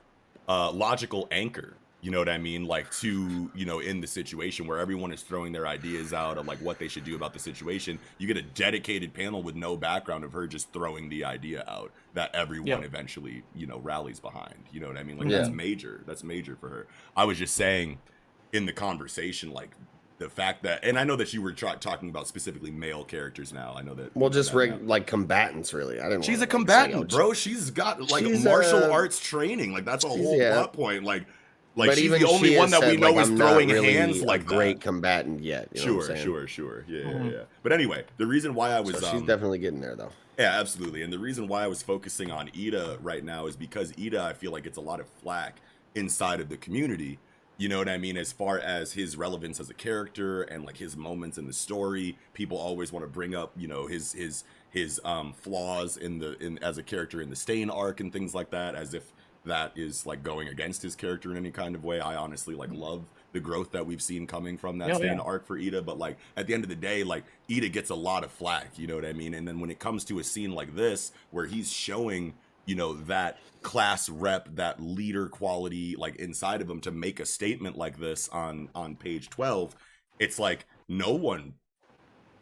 uh, 0.48 0.70
logical 0.72 1.28
anchor. 1.30 1.74
You 2.00 2.10
know 2.10 2.18
what 2.18 2.28
I 2.28 2.38
mean? 2.38 2.64
Like 2.66 2.90
to 2.96 3.48
you 3.54 3.64
know, 3.64 3.78
in 3.78 4.00
the 4.00 4.08
situation 4.08 4.66
where 4.66 4.78
everyone 4.80 5.12
is 5.12 5.22
throwing 5.22 5.52
their 5.52 5.68
ideas 5.68 6.12
out 6.12 6.36
of 6.36 6.46
like 6.48 6.58
what 6.58 6.80
they 6.80 6.88
should 6.88 7.04
do 7.04 7.14
about 7.14 7.32
the 7.32 7.38
situation, 7.38 7.96
you 8.18 8.26
get 8.26 8.36
a 8.36 8.42
dedicated 8.42 9.14
panel 9.14 9.40
with 9.40 9.54
no 9.54 9.76
background 9.76 10.24
of 10.24 10.32
her 10.32 10.48
just 10.48 10.72
throwing 10.72 11.08
the 11.08 11.24
idea 11.24 11.62
out 11.68 11.92
that 12.14 12.34
everyone 12.34 12.66
Yep. 12.66 12.84
eventually 12.84 13.44
you 13.54 13.68
know 13.68 13.78
rallies 13.78 14.18
behind. 14.18 14.64
You 14.72 14.80
know 14.80 14.88
what 14.88 14.96
I 14.96 15.04
mean? 15.04 15.16
Like 15.16 15.28
Yeah. 15.28 15.38
that's 15.38 15.50
major. 15.50 16.02
That's 16.04 16.24
major 16.24 16.56
for 16.56 16.68
her. 16.70 16.86
I 17.16 17.24
was 17.24 17.38
just 17.38 17.54
saying 17.54 17.98
in 18.52 18.66
the 18.66 18.72
conversation, 18.72 19.52
like 19.52 19.70
the 20.22 20.30
fact 20.30 20.62
that, 20.62 20.84
and 20.84 20.98
I 20.98 21.04
know 21.04 21.16
that 21.16 21.32
you 21.32 21.42
were 21.42 21.52
tra- 21.52 21.76
talking 21.78 22.08
about 22.08 22.28
specifically 22.28 22.70
male 22.70 23.04
characters 23.04 23.52
now. 23.52 23.74
I 23.76 23.82
know 23.82 23.94
that. 23.94 24.16
Well, 24.16 24.30
just 24.30 24.52
that- 24.52 24.56
reg- 24.56 24.86
like 24.86 25.06
combatants, 25.06 25.74
really. 25.74 26.00
I 26.00 26.08
didn't. 26.08 26.22
She's 26.24 26.38
wanna, 26.38 26.44
a 26.44 26.46
combatant, 26.46 27.12
oh, 27.12 27.16
bro. 27.16 27.32
She's 27.32 27.70
got 27.70 28.10
like 28.10 28.24
She's, 28.24 28.44
martial 28.44 28.84
uh, 28.84 28.90
arts 28.90 29.18
training. 29.20 29.72
Like 29.72 29.84
that's 29.84 30.04
a 30.04 30.08
whole 30.08 30.38
yeah. 30.38 30.52
plot 30.54 30.72
point. 30.72 31.04
Like, 31.04 31.24
like 31.74 31.88
but 31.90 31.96
she's 31.96 32.04
even 32.04 32.20
the 32.22 32.28
only 32.28 32.50
she 32.50 32.56
one 32.58 32.70
has 32.70 32.80
that 32.80 32.90
we 32.90 32.96
know 32.96 33.10
like, 33.12 33.22
is 33.22 33.30
I'm 33.30 33.36
not 33.38 33.48
throwing 33.50 33.68
really 33.70 33.92
hands 33.94 34.20
a 34.20 34.24
like 34.24 34.44
great 34.46 34.76
that. 34.76 34.82
combatant 34.82 35.42
yet. 35.42 35.68
You 35.72 35.86
know 35.86 35.94
what 35.96 36.06
Sure, 36.06 36.16
I'm 36.16 36.22
sure, 36.22 36.46
sure. 36.46 36.84
Yeah, 36.88 37.00
Mhm. 37.04 37.24
yeah, 37.26 37.38
yeah. 37.38 37.42
But 37.62 37.72
anyway, 37.72 38.04
the 38.18 38.26
reason 38.26 38.54
why 38.54 38.70
I 38.70 38.80
was 38.80 38.94
So 38.98 39.00
she's 39.10 39.20
um, 39.20 39.26
definitely 39.26 39.58
getting 39.58 39.80
there, 39.80 39.96
though. 39.96 40.10
yeah, 40.38 40.58
absolutely. 40.60 41.02
And 41.02 41.12
the 41.12 41.18
reason 41.18 41.48
why 41.48 41.64
I 41.64 41.66
was 41.66 41.82
focusing 41.82 42.30
on 42.30 42.50
Ida 42.56 42.98
right 43.02 43.24
now 43.24 43.46
is 43.46 43.56
because 43.56 43.92
Ida, 43.98 44.22
I 44.22 44.34
feel 44.34 44.52
like 44.52 44.66
it's 44.66 44.78
a 44.78 44.82
lot 44.82 45.00
of 45.00 45.06
flack 45.22 45.60
inside 45.94 46.40
of 46.40 46.48
the 46.48 46.56
community. 46.56 47.18
You 47.62 47.68
know 47.68 47.78
what 47.78 47.88
I 47.88 47.96
mean? 47.96 48.16
As 48.16 48.32
far 48.32 48.58
as 48.58 48.94
his 48.94 49.16
relevance 49.16 49.60
as 49.60 49.70
a 49.70 49.74
character 49.74 50.42
and 50.42 50.64
like 50.64 50.78
his 50.78 50.96
moments 50.96 51.38
in 51.38 51.46
the 51.46 51.52
story, 51.52 52.18
people 52.34 52.58
always 52.58 52.90
want 52.90 53.04
to 53.04 53.08
bring 53.08 53.36
up, 53.36 53.52
you 53.56 53.68
know, 53.68 53.86
his 53.86 54.10
his 54.14 54.42
his 54.72 55.00
um 55.04 55.32
flaws 55.32 55.96
in 55.96 56.18
the 56.18 56.36
in 56.44 56.58
as 56.58 56.76
a 56.76 56.82
character 56.82 57.22
in 57.22 57.30
the 57.30 57.36
Stain 57.36 57.70
arc 57.70 58.00
and 58.00 58.12
things 58.12 58.34
like 58.34 58.50
that, 58.50 58.74
as 58.74 58.94
if 58.94 59.12
that 59.44 59.70
is 59.76 60.04
like 60.06 60.24
going 60.24 60.48
against 60.48 60.82
his 60.82 60.96
character 60.96 61.30
in 61.30 61.36
any 61.36 61.52
kind 61.52 61.76
of 61.76 61.84
way. 61.84 62.00
I 62.00 62.16
honestly 62.16 62.56
like 62.56 62.72
love 62.72 63.04
the 63.32 63.38
growth 63.38 63.70
that 63.70 63.86
we've 63.86 64.02
seen 64.02 64.26
coming 64.26 64.58
from 64.58 64.78
that 64.78 64.96
Stain 64.96 65.18
yeah. 65.18 65.20
arc 65.20 65.46
for 65.46 65.56
Ida, 65.56 65.82
but 65.82 66.00
like 66.00 66.16
at 66.36 66.48
the 66.48 66.54
end 66.54 66.64
of 66.64 66.68
the 66.68 66.74
day, 66.74 67.04
like 67.04 67.22
Ida 67.48 67.68
gets 67.68 67.90
a 67.90 67.94
lot 67.94 68.24
of 68.24 68.32
flack, 68.32 68.76
you 68.76 68.88
know 68.88 68.96
what 68.96 69.04
I 69.06 69.12
mean? 69.12 69.34
And 69.34 69.46
then 69.46 69.60
when 69.60 69.70
it 69.70 69.78
comes 69.78 70.04
to 70.06 70.18
a 70.18 70.24
scene 70.24 70.50
like 70.50 70.74
this, 70.74 71.12
where 71.30 71.46
he's 71.46 71.70
showing, 71.70 72.34
you 72.66 72.74
know, 72.74 72.94
that 72.94 73.38
class 73.62 74.08
rep, 74.08 74.48
that 74.56 74.80
leader 74.80 75.28
quality, 75.28 75.96
like 75.96 76.16
inside 76.16 76.60
of 76.60 76.68
him 76.70 76.80
to 76.80 76.90
make 76.90 77.20
a 77.20 77.26
statement 77.26 77.76
like 77.76 77.98
this 77.98 78.28
on 78.28 78.68
on 78.74 78.96
page 78.96 79.30
twelve, 79.30 79.74
it's 80.18 80.38
like 80.38 80.66
no 80.88 81.12
one 81.12 81.54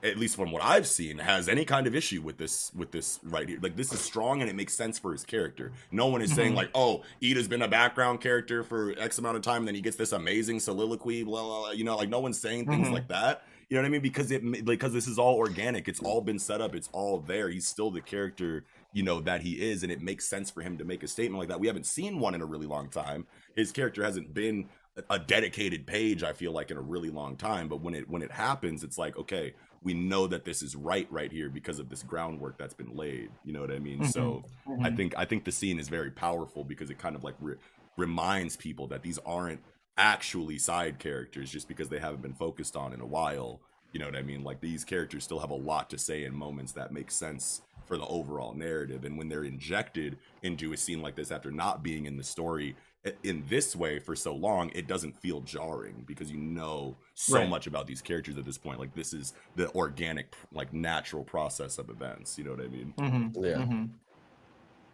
at 0.03 0.17
least 0.17 0.35
from 0.35 0.51
what 0.51 0.63
I've 0.65 0.87
seen, 0.87 1.19
has 1.19 1.47
any 1.47 1.67
kind 1.67 1.87
of 1.87 1.95
issue 1.95 2.23
with 2.23 2.39
this 2.39 2.73
with 2.75 2.91
this 2.91 3.21
right 3.23 3.47
here. 3.47 3.59
Like 3.61 3.77
this 3.77 3.93
is 3.93 4.01
strong 4.01 4.41
and 4.41 4.49
it 4.49 4.57
makes 4.57 4.75
sense 4.75 4.99
for 4.99 5.13
his 5.13 5.25
character. 5.25 5.73
No 5.91 6.07
one 6.07 6.23
is 6.23 6.35
saying 6.35 6.53
Mhm. 6.55 6.57
like, 6.57 6.71
oh, 6.75 7.03
Ida's 7.23 7.49
been 7.49 7.61
a 7.61 7.69
background 7.69 8.23
character 8.23 8.63
for 8.63 8.95
X 8.99 9.19
amount 9.19 9.37
of 9.37 9.43
time, 9.43 9.59
and 9.59 9.69
then 9.69 9.75
he 9.75 9.83
gets 9.83 9.99
this 9.99 10.13
amazing 10.13 10.61
soliloquy, 10.61 11.23
blah 11.23 11.43
blah. 11.43 11.59
blah. 11.61 11.71
You 11.73 11.85
know, 11.85 11.97
like 11.99 12.09
no 12.09 12.21
one's 12.21 12.41
saying 12.41 12.67
things 12.67 12.89
Mhm. 12.89 12.93
like 12.93 13.09
that. 13.09 13.43
You 13.69 13.77
know 13.77 13.83
what 13.83 13.89
I 13.89 13.91
mean? 13.91 14.01
Because 14.01 14.31
it 14.31 14.65
because 14.65 14.95
this 14.95 15.07
is 15.07 15.19
all 15.19 15.35
organic. 15.37 15.87
It's 15.87 16.01
all 16.01 16.23
been 16.23 16.39
set 16.39 16.63
up. 16.63 16.75
It's 16.75 16.89
all 16.93 17.21
there. 17.21 17.51
He's 17.51 17.67
still 17.67 17.91
the 17.91 18.01
character, 18.01 18.65
you 18.93 19.03
know, 19.03 19.21
that 19.21 19.43
he 19.43 19.61
is, 19.61 19.83
and 19.83 19.93
it 19.93 20.01
makes 20.01 20.29
sense 20.29 20.51
for 20.51 20.63
him 20.63 20.79
to 20.79 20.85
make 20.85 21.03
a 21.03 21.09
statement 21.09 21.39
like 21.39 21.49
that. 21.49 21.61
We 21.61 21.67
haven't 21.67 21.87
seen 21.87 22.19
one 22.19 22.35
in 22.35 22.43
a 22.43 22.47
really 22.47 22.67
long 22.67 22.91
time. 22.91 23.27
His 23.57 23.73
character 23.73 24.03
hasn't 24.03 24.35
been 24.35 24.69
a 25.09 25.19
dedicated 25.19 25.87
page. 25.87 26.23
I 26.23 26.33
feel 26.33 26.53
like 26.53 26.71
in 26.71 26.77
a 26.77 26.83
really 26.83 27.11
long 27.11 27.37
time. 27.37 27.69
But 27.69 27.81
when 27.83 27.95
it 27.95 28.09
when 28.09 28.23
it 28.23 28.33
happens, 28.33 28.83
it's 28.85 28.99
like 28.99 29.17
okay, 29.17 29.55
we 29.83 29.95
know 29.95 30.27
that 30.27 30.45
this 30.45 30.63
is 30.63 30.77
right 30.77 31.07
right 31.11 31.31
here 31.31 31.49
because 31.49 31.79
of 31.79 31.89
this 31.89 32.03
groundwork 32.03 32.59
that's 32.59 32.75
been 32.75 32.95
laid. 32.95 33.31
You 33.45 33.53
know 33.53 33.61
what 33.61 33.71
I 33.73 33.79
mean? 33.79 34.03
So 34.03 34.45
I 34.83 34.91
Mhm. 34.91 34.91
think 34.91 35.15
I 35.17 35.25
think 35.25 35.45
the 35.45 35.53
scene 35.53 35.79
is 35.79 35.89
very 35.89 36.11
powerful 36.11 36.65
because 36.65 36.91
it 36.91 36.99
kind 36.99 37.17
of 37.17 37.25
like 37.25 37.37
re- 37.41 37.57
reminds 37.97 38.57
people 38.57 38.89
that 38.89 39.03
these 39.03 39.19
aren't 39.25 39.61
actually 39.97 40.59
side 40.59 40.99
characters 40.99 41.51
just 41.51 41.69
because 41.69 41.89
they 41.89 41.99
haven't 41.99 42.23
been 42.23 42.35
focused 42.35 42.77
on 42.77 42.93
in 42.93 43.01
a 43.01 43.07
while. 43.07 43.63
You 43.93 44.01
know 44.01 44.07
what 44.07 44.17
I 44.17 44.23
mean? 44.23 44.43
Like 44.45 44.61
these 44.61 44.85
characters 44.85 45.25
still 45.25 45.41
have 45.41 45.51
a 45.51 45.55
lot 45.55 45.91
to 45.91 45.99
say 45.99 46.25
in 46.25 46.35
moments 46.35 46.73
that 46.73 46.93
make 46.93 47.11
sense 47.11 47.63
for 47.91 47.99
the 47.99 48.07
overall 48.07 48.55
narrative. 48.55 49.05
And 49.05 49.19
when 49.19 49.29
they're 49.29 49.43
injected 49.45 50.21
into 50.43 50.73
a 50.73 50.77
scene 50.77 51.03
like 51.03 51.17
this 51.17 51.33
after 51.33 51.51
not 51.51 51.83
being 51.83 52.07
in 52.07 52.17
the 52.17 52.23
story, 52.23 52.77
in 53.25 53.45
this 53.47 53.75
way 53.75 53.99
for 53.99 54.15
so 54.15 54.33
long, 54.35 54.71
it 54.77 54.87
doesn't 54.87 55.21
feel 55.21 55.41
jarring 55.41 56.05
because 56.07 56.31
you 56.31 56.39
know 56.39 57.01
so 57.15 57.45
Right. 57.45 57.49
much 57.49 57.67
about 57.67 57.89
these 57.89 58.01
characters 58.01 58.37
at 58.39 58.45
this 58.45 58.59
point. 58.59 58.79
Like 58.79 58.95
this 58.95 59.13
is 59.13 59.33
the 59.57 59.73
organic, 59.75 60.37
like 60.53 60.73
natural 60.73 61.25
process 61.25 61.79
of 61.79 61.91
events. 61.91 62.39
You 62.39 62.45
know 62.45 62.53
what 62.53 62.61
I 62.65 62.69
mean? 62.69 62.95
Mhm, 62.97 63.33
Yeah. 63.35 63.57
mhm. 63.57 64.01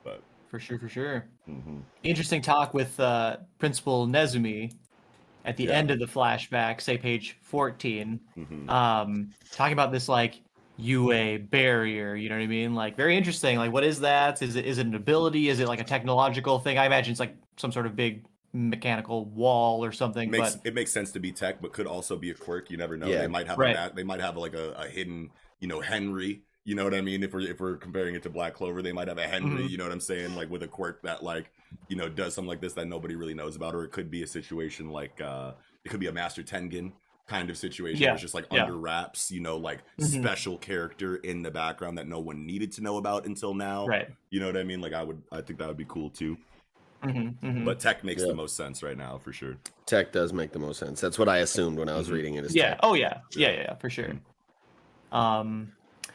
But 0.04 0.24
For 0.48 0.60
sure, 0.60 0.78
for 0.78 0.88
sure. 0.88 1.30
mhm. 1.46 1.86
Interesting 2.02 2.42
talk 2.42 2.74
with 2.74 3.00
uh, 3.00 3.38
Principal 3.58 4.06
Nezumi 4.08 4.78
at 5.44 5.58
the 5.58 5.70
Yeah. 5.70 5.72
end 5.72 5.92
of 5.92 6.00
the 6.00 6.06
flashback, 6.06 6.82
say 6.82 6.98
page 6.98 7.38
14, 7.42 8.20
Mhm. 8.36 8.68
um, 8.68 9.34
talking 9.52 9.74
about 9.74 9.92
this 9.92 10.08
like 10.08 10.42
UA 10.78 11.38
barrier. 11.50 12.14
You 12.14 12.28
know 12.28 12.36
what 12.36 12.42
I 12.42 12.46
mean? 12.46 12.74
Like 12.74 12.96
very 12.96 13.16
interesting. 13.16 13.58
Like 13.58 13.72
what 13.72 13.84
is 13.84 14.00
that? 14.00 14.42
Is 14.42 14.56
it 14.56 14.66
is 14.66 14.78
it 14.78 14.86
an 14.86 14.94
ability? 14.94 15.48
Is 15.48 15.60
it 15.60 15.68
like 15.68 15.80
a 15.80 15.84
technological 15.84 16.58
thing? 16.58 16.78
I 16.78 16.86
imagine 16.86 17.10
it's 17.12 17.20
like 17.20 17.36
some 17.56 17.72
sort 17.72 17.86
of 17.86 17.96
big 17.96 18.24
mechanical 18.52 19.26
wall 19.26 19.84
or 19.84 19.92
something. 19.92 20.30
makes 20.30 20.56
but 20.56 20.66
it 20.66 20.74
makes 20.74 20.92
sense 20.92 21.12
to 21.12 21.20
be 21.20 21.32
tech, 21.32 21.60
but 21.60 21.72
could 21.72 21.86
also 21.86 22.16
be 22.16 22.30
a 22.30 22.34
quirk. 22.34 22.70
You 22.70 22.76
never 22.76 22.96
know. 22.96 23.06
Yeah. 23.06 23.20
They 23.20 23.26
might 23.28 23.46
have 23.46 23.58
Right. 23.58 23.76
a, 23.76 23.92
they 23.94 24.02
might 24.04 24.20
have 24.20 24.36
like 24.36 24.54
a, 24.54 24.72
a 24.72 24.86
hidden, 24.88 25.30
you 25.60 25.68
know, 25.68 25.80
Henry. 25.80 26.42
You 26.64 26.74
know 26.74 26.82
what 26.82 26.94
I 26.94 27.00
mean? 27.00 27.22
If 27.22 27.32
we're 27.32 27.42
if 27.42 27.60
we're 27.60 27.76
comparing 27.76 28.14
it 28.16 28.22
to 28.24 28.30
Black 28.30 28.54
Clover, 28.54 28.82
they 28.82 28.92
might 28.92 29.08
have 29.08 29.18
a 29.18 29.26
Henry. 29.26 29.64
Mhm. 29.64 29.70
You 29.70 29.78
know 29.78 29.84
what 29.84 29.92
I'm 29.92 30.00
saying? 30.00 30.34
Like 30.34 30.50
with 30.50 30.62
a 30.62 30.68
quirk 30.68 31.02
that 31.02 31.22
like 31.22 31.50
you 31.88 31.96
know 31.96 32.08
does 32.08 32.34
something 32.34 32.48
like 32.48 32.60
this 32.60 32.72
that 32.74 32.86
nobody 32.88 33.14
really 33.14 33.34
knows 33.34 33.56
about, 33.56 33.74
or 33.74 33.84
it 33.84 33.92
could 33.92 34.10
be 34.10 34.22
a 34.22 34.26
situation 34.26 34.90
like 34.90 35.20
uh 35.20 35.52
it 35.84 35.90
could 35.90 36.00
be 36.00 36.08
a 36.08 36.12
Master 36.12 36.42
Tengen 36.42 36.92
kind 37.26 37.50
of 37.50 37.58
situation. 37.58 38.00
Yeah. 38.00 38.08
Where 38.08 38.14
it's 38.14 38.22
just 38.22 38.34
like 38.34 38.46
Yeah. 38.52 38.62
under 38.64 38.76
wraps. 38.76 39.30
You 39.30 39.40
know, 39.40 39.56
like 39.56 39.80
Mhm. 39.98 40.20
special 40.22 40.58
character 40.58 41.16
in 41.16 41.42
the 41.42 41.50
background 41.50 41.98
that 41.98 42.06
no 42.06 42.20
one 42.20 42.46
needed 42.46 42.72
to 42.72 42.82
know 42.82 42.96
about 42.98 43.26
until 43.26 43.52
now. 43.54 43.86
right. 43.86 44.08
You 44.30 44.40
know 44.40 44.46
what 44.46 44.56
I 44.56 44.62
mean? 44.62 44.80
Like 44.80 44.92
I 44.92 45.02
would, 45.02 45.22
I 45.32 45.40
think 45.40 45.58
that 45.58 45.68
would 45.68 45.76
be 45.76 45.86
cool 45.88 46.10
too. 46.10 46.36
hmm 47.02 47.28
hmm 47.28 47.64
But 47.64 47.78
tech 47.80 48.02
makes 48.04 48.22
Yeah. 48.22 48.28
the 48.28 48.34
most 48.34 48.56
sense 48.56 48.82
right 48.82 48.96
now 48.96 49.18
for 49.18 49.32
sure. 49.32 49.56
Tech 49.86 50.12
does 50.12 50.32
make 50.32 50.52
the 50.52 50.58
most 50.58 50.78
sense. 50.78 51.00
That's 51.00 51.18
what 51.18 51.28
I 51.28 51.38
assumed 51.38 51.78
when 51.78 51.88
I 51.88 51.96
was 51.96 52.08
Mhm. 52.08 52.12
reading 52.12 52.34
it. 52.34 52.44
Is 52.44 52.54
Yeah. 52.54 52.70
tech. 52.70 52.80
Oh 52.82 52.94
yeah. 52.94 53.18
Yeah. 53.34 53.50
Yeah. 53.50 53.60
yeah 53.62 53.74
for 53.74 53.90
sure. 53.90 54.12
Um, 55.12 55.72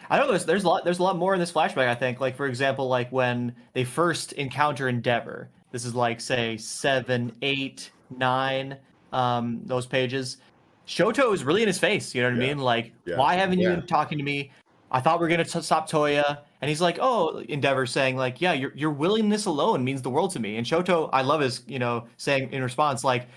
I 0.09 0.17
know 0.17 0.27
there's 0.27 0.45
there's 0.45 0.63
a 0.63 0.67
lot 0.67 0.83
there's 0.83 0.99
a 0.99 1.03
lot 1.03 1.17
more 1.17 1.33
in 1.33 1.39
this 1.39 1.51
flashback. 1.51 1.87
I 1.87 1.95
think, 1.95 2.19
like 2.19 2.35
for 2.35 2.45
example, 2.47 2.87
like 2.87 3.11
when 3.11 3.55
they 3.73 3.83
first 3.83 4.33
encounter 4.33 4.89
Endeavor. 4.89 5.49
This 5.71 5.85
is 5.85 5.95
like 5.95 6.19
say 6.19 6.57
seven, 6.57 7.31
eight, 7.41 7.91
nine. 8.09 8.77
Um, 9.13 9.61
those 9.65 9.85
pages. 9.85 10.37
Shoto 10.87 11.33
is 11.33 11.43
really 11.43 11.61
in 11.61 11.67
his 11.67 11.79
face. 11.79 12.13
You 12.13 12.21
know 12.23 12.29
what 12.29 12.35
I 12.35 12.39
mean? 12.39 12.57
Like, 12.57 12.91
Yeah. 13.05 13.17
why 13.17 13.35
haven't 13.35 13.59
you 13.59 13.69
been 13.69 13.85
talking 13.87 14.17
to 14.17 14.23
me? 14.23 14.51
I 14.91 14.99
thought 14.99 15.19
we 15.21 15.25
are 15.25 15.29
gonna 15.29 15.45
t- 15.45 15.61
stop 15.61 15.89
Toya, 15.89 16.39
and 16.61 16.67
he's 16.67 16.81
like, 16.81 16.97
"Oh, 17.01 17.37
Endeavor 17.47 17.85
saying 17.85 18.17
like, 18.17 18.41
yeah, 18.41 18.51
your 18.51 18.73
your 18.75 18.91
willingness 18.91 19.45
alone 19.45 19.85
means 19.85 20.01
the 20.01 20.09
world 20.09 20.31
to 20.31 20.39
me." 20.39 20.57
And 20.57 20.67
Shoto, 20.67 21.09
I 21.13 21.21
love 21.21 21.39
his, 21.39 21.63
you 21.65 21.79
know, 21.79 22.07
saying 22.17 22.51
in 22.51 22.61
response 22.61 23.03
like, 23.05 23.27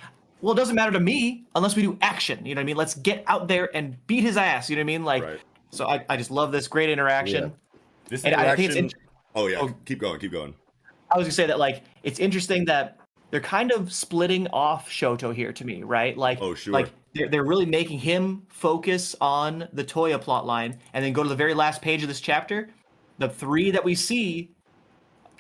"Well, 0.41 0.53
it 0.53 0.57
doesn't 0.57 0.75
matter 0.75 0.91
to 0.91 0.99
me 1.01 1.45
unless 1.55 1.77
we 1.77 1.83
do 1.83 1.97
action." 2.03 2.45
You 2.45 2.57
know 2.57 2.59
what 2.59 2.65
I 2.65 2.67
mean? 2.67 2.77
Let's 2.77 2.97
get 2.97 3.23
out 3.29 3.47
there 3.47 3.71
and 3.77 3.97
beat 4.09 4.23
his 4.23 4.37
ass. 4.37 4.69
You 4.69 4.75
know 4.75 4.81
what 4.81 4.85
I 4.85 4.87
mean? 4.87 5.05
Like, 5.05 5.23
Right. 5.23 5.41
so 5.71 5.87
I, 5.87 6.05
I 6.09 6.17
just 6.17 6.33
love 6.33 6.51
this 6.51 6.67
great 6.67 6.91
interaction. 6.91 7.53
This 8.09 8.25
And 8.25 8.35
I 8.35 8.57
think 8.57 8.71
it's 8.71 8.77
interaction. 8.77 9.01
oh 9.37 9.47
yeah, 9.47 9.59
oh. 9.61 9.73
keep 9.85 10.01
going, 10.01 10.19
keep 10.19 10.33
going. 10.33 10.55
I 11.13 11.19
was 11.19 11.27
gonna 11.27 11.33
say 11.35 11.47
that 11.47 11.61
like 11.61 11.83
it's 12.03 12.19
interesting 12.19 12.65
that 12.65 12.99
they're 13.35 13.41
kind 13.41 13.73
of 13.73 13.93
splitting 13.93 14.47
off 14.53 14.89
Shoto 14.89 15.35
here 15.35 15.53
to 15.55 15.65
me, 15.67 15.83
right? 15.83 16.17
Like, 16.17 16.39
Oh, 16.41 16.55
sure. 16.55 16.73
like 16.73 16.93
they're, 17.15 17.29
they're 17.29 17.43
really 17.43 17.67
making 17.67 17.99
him 17.99 18.43
focus 18.49 19.17
on 19.21 19.67
the 19.73 19.83
Toya 19.83 20.23
plotline, 20.23 20.79
and 20.93 21.05
then 21.05 21.13
go 21.13 21.25
to 21.25 21.29
the 21.29 21.35
very 21.35 21.53
last 21.53 21.83
page 21.83 22.03
of 22.03 22.09
this 22.09 22.21
chapter. 22.21 22.71
The 23.19 23.29
three 23.29 23.73
that 23.73 23.83
we 23.83 23.97
see 23.97 24.51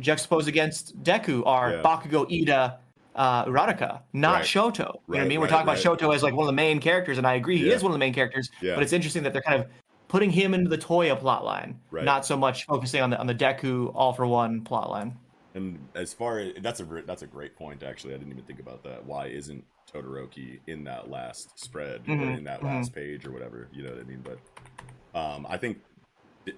juxtaposed 0.00 0.48
against 0.48 1.00
Deku 1.04 1.46
are 1.46 1.74
Yeah. 1.74 1.82
Bakugo, 1.82 2.26
Ida, 2.42 2.78
uh, 3.14 3.44
Uraraka, 3.44 4.00
not 4.12 4.38
Right. 4.38 4.44
Shoto. 4.44 4.78
You 4.78 4.82
know 4.82 5.00
what 5.06 5.16
I 5.16 5.20
Right, 5.20 5.28
mean? 5.28 5.38
We're 5.38 5.44
right, 5.44 5.50
talking 5.50 5.66
right. 5.68 5.84
about 5.86 5.98
Shoto 6.00 6.12
as 6.12 6.24
like 6.24 6.34
one 6.34 6.42
of 6.42 6.48
the 6.48 6.52
main 6.52 6.80
characters, 6.80 7.16
and 7.18 7.24
I 7.28 7.34
agree 7.34 7.58
he 7.58 7.68
Yeah. 7.68 7.74
is 7.74 7.84
one 7.84 7.92
of 7.92 7.94
the 7.94 8.00
main 8.00 8.12
characters. 8.12 8.50
Yeah. 8.60 8.74
But 8.74 8.82
it's 8.82 8.92
interesting 8.92 9.22
that 9.22 9.32
they're 9.32 9.40
kind 9.42 9.60
of 9.62 9.68
putting 10.08 10.30
him 10.30 10.52
into 10.52 10.68
the 10.68 10.78
Toya 10.78 11.16
plotline, 11.16 11.76
Right. 11.92 12.04
not 12.04 12.26
so 12.26 12.36
much 12.36 12.66
focusing 12.66 13.02
on 13.02 13.10
the 13.10 13.20
on 13.20 13.28
the 13.28 13.34
Deku 13.36 13.92
All 13.94 14.12
for 14.12 14.26
One 14.26 14.62
plotline. 14.62 15.12
And 15.54 15.88
as 15.94 16.12
far 16.12 16.40
as 16.40 16.52
that's 16.62 16.80
a 16.80 16.84
that's 17.06 17.22
a 17.22 17.26
great 17.26 17.56
point 17.56 17.82
actually. 17.82 18.14
I 18.14 18.18
didn't 18.18 18.32
even 18.32 18.44
think 18.44 18.60
about 18.60 18.82
that. 18.84 19.04
Why 19.04 19.28
isn't 19.28 19.64
Todoroki 19.92 20.60
in 20.66 20.84
that 20.84 21.08
last 21.08 21.58
spread 21.58 22.10
or 22.18 22.30
Mhm, 22.30 22.34
in 22.34 22.44
that 22.44 22.62
mhm. 22.62 22.64
last 22.64 22.92
page 22.94 23.24
or 23.24 23.32
whatever? 23.32 23.68
You 23.72 23.84
know 23.84 23.90
what 23.90 24.00
I 24.00 24.04
mean? 24.04 24.22
But 24.22 24.40
um, 25.18 25.46
I 25.48 25.58
think 25.58 25.78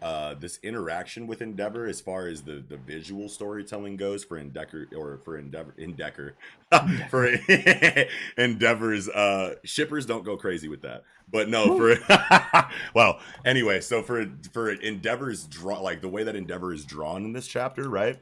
uh, 0.02 0.35
this 0.35 0.59
interaction 0.64 1.28
with 1.28 1.43
Endeavor, 1.43 1.86
as 1.86 2.01
far 2.01 2.27
as 2.28 2.43
the 2.44 2.64
the 2.68 2.77
visual 2.77 3.28
storytelling 3.28 3.97
goes, 3.97 4.24
for 4.24 4.39
Endeavor 4.39 4.89
or 4.97 5.20
for 5.24 5.39
Endeavor 5.39 5.74
Endeavor 5.78 6.36
for 7.09 7.27
Endeavor's 8.39 9.09
uh, 9.09 9.55
shippers 9.64 10.06
don't 10.06 10.24
go 10.24 10.36
crazy 10.36 10.68
with 10.68 10.82
that. 10.82 11.05
But 11.31 11.48
no, 11.48 11.70
for 11.70 11.97
well, 12.94 13.20
anyway, 13.44 13.81
so 13.81 14.02
for 14.02 14.27
for 14.52 14.73
Endeavor's 14.73 15.44
draw, 15.47 15.81
like 15.81 16.01
the 16.01 16.09
way 16.09 16.24
that 16.24 16.36
Endeavor 16.36 16.73
is 16.73 16.85
drawn 16.85 17.24
in 17.24 17.32
this 17.32 17.47
chapter, 17.47 17.89
right? 17.89 18.20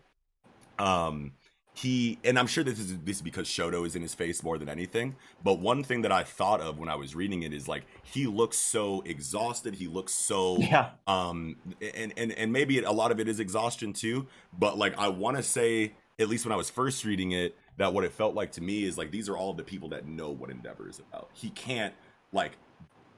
Um, 0.79 1.33
he 1.77 2.21
and 2.23 2.39
I'm 2.39 2.47
sure 2.47 2.63
this 2.63 2.79
is 2.79 2.97
this 3.01 3.17
is 3.17 3.23
because 3.23 3.49
Shoto 3.49 3.85
is 3.85 3.97
in 3.97 4.03
his 4.03 4.15
face 4.15 4.45
more 4.45 4.59
than 4.59 4.69
anything. 4.69 5.17
But 5.43 5.55
one 5.59 5.83
thing 5.83 6.03
that 6.03 6.13
I 6.13 6.23
thought 6.23 6.61
of 6.61 6.79
when 6.79 6.89
I 6.89 6.95
was 6.95 7.17
reading 7.17 7.43
it 7.43 7.53
is 7.53 7.67
like 7.67 7.83
he 8.05 8.27
looks 8.29 8.57
so 8.57 9.03
exhausted. 9.05 9.75
He 9.75 9.89
looks 9.89 10.15
so 10.15 10.57
Yeah. 10.59 10.91
um 11.09 11.57
and 11.97 12.13
and 12.17 12.31
and 12.33 12.53
maybe 12.53 12.79
it, 12.79 12.85
a 12.85 12.93
lot 12.93 13.11
of 13.11 13.19
it 13.19 13.27
is 13.29 13.41
exhaustion 13.41 13.93
too. 13.93 14.29
But 14.57 14.79
like 14.79 14.97
I 14.99 15.09
want 15.09 15.37
to 15.37 15.43
say 15.43 15.95
at 16.21 16.29
least 16.29 16.45
when 16.47 16.53
I 16.53 16.57
was 16.57 16.71
first 16.71 17.05
reading 17.05 17.33
it 17.33 17.57
that 17.77 17.93
what 17.93 18.05
it 18.05 18.13
felt 18.13 18.37
like 18.37 18.53
to 18.53 18.61
me 18.61 18.85
is 18.85 18.97
like 18.97 19.11
these 19.11 19.29
are 19.29 19.37
all 19.37 19.53
the 19.53 19.65
people 19.65 19.89
that 19.89 20.07
know 20.07 20.31
what 20.31 20.51
Endeavor 20.51 20.89
is 20.89 21.01
about. 21.01 21.31
He 21.33 21.51
can't 21.51 21.93
like 22.33 22.53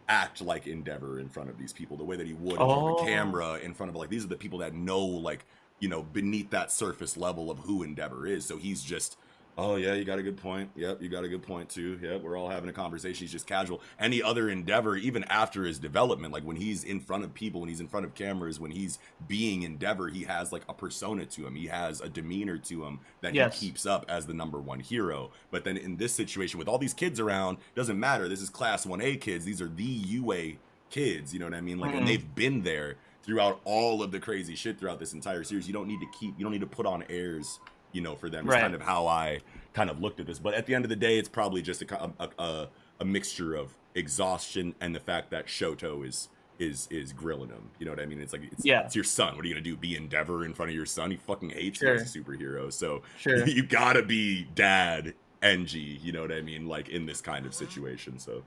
act 0.08 0.40
like 0.40 0.66
Endeavor 0.66 1.18
in 1.20 1.28
front 1.28 1.50
of 1.50 1.58
these 1.58 1.74
people 1.74 1.96
the 1.98 2.04
way 2.04 2.16
that 2.16 2.26
he 2.26 2.32
would 2.32 2.52
in 2.52 2.56
front 2.56 2.70
of 2.70 2.78
Oh. 2.78 2.96
a 3.02 3.04
camera 3.04 3.54
in 3.62 3.74
front 3.74 3.90
of 3.90 3.96
like 3.96 4.08
these 4.08 4.24
are 4.24 4.28
the 4.28 4.36
people 4.36 4.60
that 4.60 4.72
know 4.72 5.00
like 5.04 5.44
you 5.80 5.88
know 5.88 6.02
beneath 6.02 6.50
that 6.50 6.70
surface 6.72 7.16
level 7.16 7.50
of 7.50 7.58
who 7.60 7.82
Endeavor 7.82 8.26
is. 8.26 8.44
So 8.44 8.56
he's 8.56 8.82
just 8.82 9.16
oh 9.58 9.76
yeah, 9.76 9.94
you 9.94 10.04
got 10.04 10.18
a 10.18 10.22
good 10.22 10.36
point. 10.36 10.68
Yep, 10.76 11.00
you 11.00 11.08
got 11.08 11.24
a 11.24 11.28
good 11.28 11.42
point 11.42 11.70
too. 11.70 11.98
Yep, 12.02 12.20
we're 12.20 12.36
all 12.36 12.50
having 12.50 12.68
a 12.68 12.74
conversation. 12.74 13.24
He's 13.24 13.32
just 13.32 13.46
casual. 13.46 13.80
Any 13.98 14.22
other 14.22 14.50
Endeavor, 14.50 14.96
even 14.96 15.24
after 15.24 15.64
his 15.64 15.78
development, 15.78 16.30
like 16.34 16.44
when 16.44 16.56
he's 16.56 16.84
in 16.84 17.00
front 17.00 17.24
of 17.24 17.32
people, 17.32 17.60
when 17.60 17.70
he's 17.70 17.80
in 17.80 17.88
front 17.88 18.04
of 18.04 18.14
cameras, 18.14 18.60
when 18.60 18.70
he's 18.70 18.98
being 19.26 19.62
Endeavor, 19.62 20.08
he 20.08 20.24
has 20.24 20.52
like 20.52 20.60
a 20.68 20.74
persona 20.74 21.24
to 21.24 21.46
him. 21.46 21.54
He 21.54 21.68
has 21.68 22.02
a 22.02 22.08
demeanor 22.10 22.58
to 22.58 22.84
him 22.84 23.00
that 23.22 23.32
Yes. 23.34 23.58
he 23.58 23.68
keeps 23.68 23.86
up 23.86 24.04
as 24.10 24.26
the 24.26 24.34
number 24.34 24.60
one 24.60 24.80
hero. 24.80 25.30
But 25.50 25.64
then 25.64 25.78
in 25.78 25.96
this 25.96 26.12
situation, 26.14 26.58
with 26.58 26.68
all 26.68 26.76
these 26.76 26.92
kids 26.92 27.18
around, 27.18 27.56
doesn't 27.74 27.98
matter. 27.98 28.28
This 28.28 28.42
is 28.42 28.50
class 28.50 28.84
1A 28.84 29.16
kids. 29.22 29.46
These 29.46 29.62
are 29.62 29.68
the 29.68 29.84
UA 29.84 30.58
kids. 30.90 31.32
You 31.32 31.40
know 31.40 31.46
what 31.46 31.54
I 31.54 31.62
mean? 31.62 31.78
Like, 31.78 31.94
Mhm. 31.94 31.98
and 32.00 32.08
they've 32.08 32.34
been 32.34 32.60
there 32.62 32.96
throughout 33.26 33.60
all 33.64 34.02
of 34.02 34.12
the 34.12 34.20
crazy 34.20 34.54
shit 34.54 34.78
throughout 34.78 35.00
this 35.00 35.12
entire 35.12 35.42
series. 35.44 35.66
You 35.66 35.72
don't 35.74 35.88
need 35.88 36.00
to 36.00 36.06
keep, 36.18 36.34
you 36.38 36.44
don't 36.44 36.52
need 36.52 36.60
to 36.60 36.66
put 36.66 36.86
on 36.86 37.04
airs, 37.10 37.58
you 37.92 38.00
know, 38.00 38.14
for 38.14 38.30
them. 38.30 38.46
It's 38.46 38.54
Right. 38.54 38.60
kind 38.62 38.74
of 38.74 38.80
how 38.80 39.06
I 39.08 39.40
kind 39.74 39.90
of 39.90 40.00
looked 40.00 40.20
at 40.20 40.26
this. 40.26 40.38
But 40.38 40.54
at 40.54 40.66
the 40.66 40.74
end 40.74 40.84
of 40.84 40.88
the 40.88 40.96
day, 40.96 41.18
it's 41.18 41.28
probably 41.28 41.60
just 41.60 41.82
a, 41.82 42.04
a, 42.20 42.28
a, 42.38 42.68
a 43.00 43.04
mixture 43.04 43.54
of 43.54 43.76
exhaustion 43.94 44.74
and 44.80 44.94
the 44.94 45.00
fact 45.00 45.30
that 45.32 45.46
Shoto 45.46 46.06
is 46.06 46.28
is 46.58 46.88
is 46.90 47.12
grilling 47.12 47.50
him. 47.50 47.68
You 47.78 47.84
know 47.84 47.92
what 47.92 48.00
I 48.00 48.06
mean? 48.06 48.18
It's 48.18 48.32
like 48.32 48.44
it's, 48.50 48.64
Yeah. 48.64 48.86
it's 48.86 48.94
your 48.94 49.04
son. 49.04 49.36
What 49.36 49.44
are 49.44 49.48
you 49.48 49.52
gonna 49.52 49.62
do? 49.62 49.76
Be 49.76 49.94
Endeavor 49.94 50.42
in 50.46 50.54
front 50.54 50.70
of 50.70 50.74
your 50.74 50.86
son? 50.86 51.10
He 51.10 51.18
fucking 51.18 51.50
hates 51.50 51.80
Sure. 51.80 51.90
you 51.96 52.00
as 52.00 52.14
a 52.16 52.18
superhero. 52.18 52.72
So 52.72 53.02
Sure. 53.18 53.46
you 53.46 53.62
gotta 53.62 54.02
be 54.02 54.44
dad 54.54 55.12
NG. 55.42 55.74
You 55.76 56.12
know 56.12 56.22
what 56.22 56.32
I 56.32 56.40
mean? 56.40 56.66
Like 56.66 56.88
in 56.88 57.04
this 57.04 57.20
kind 57.20 57.44
of 57.44 57.52
situation. 57.54 58.18
So 58.18 58.42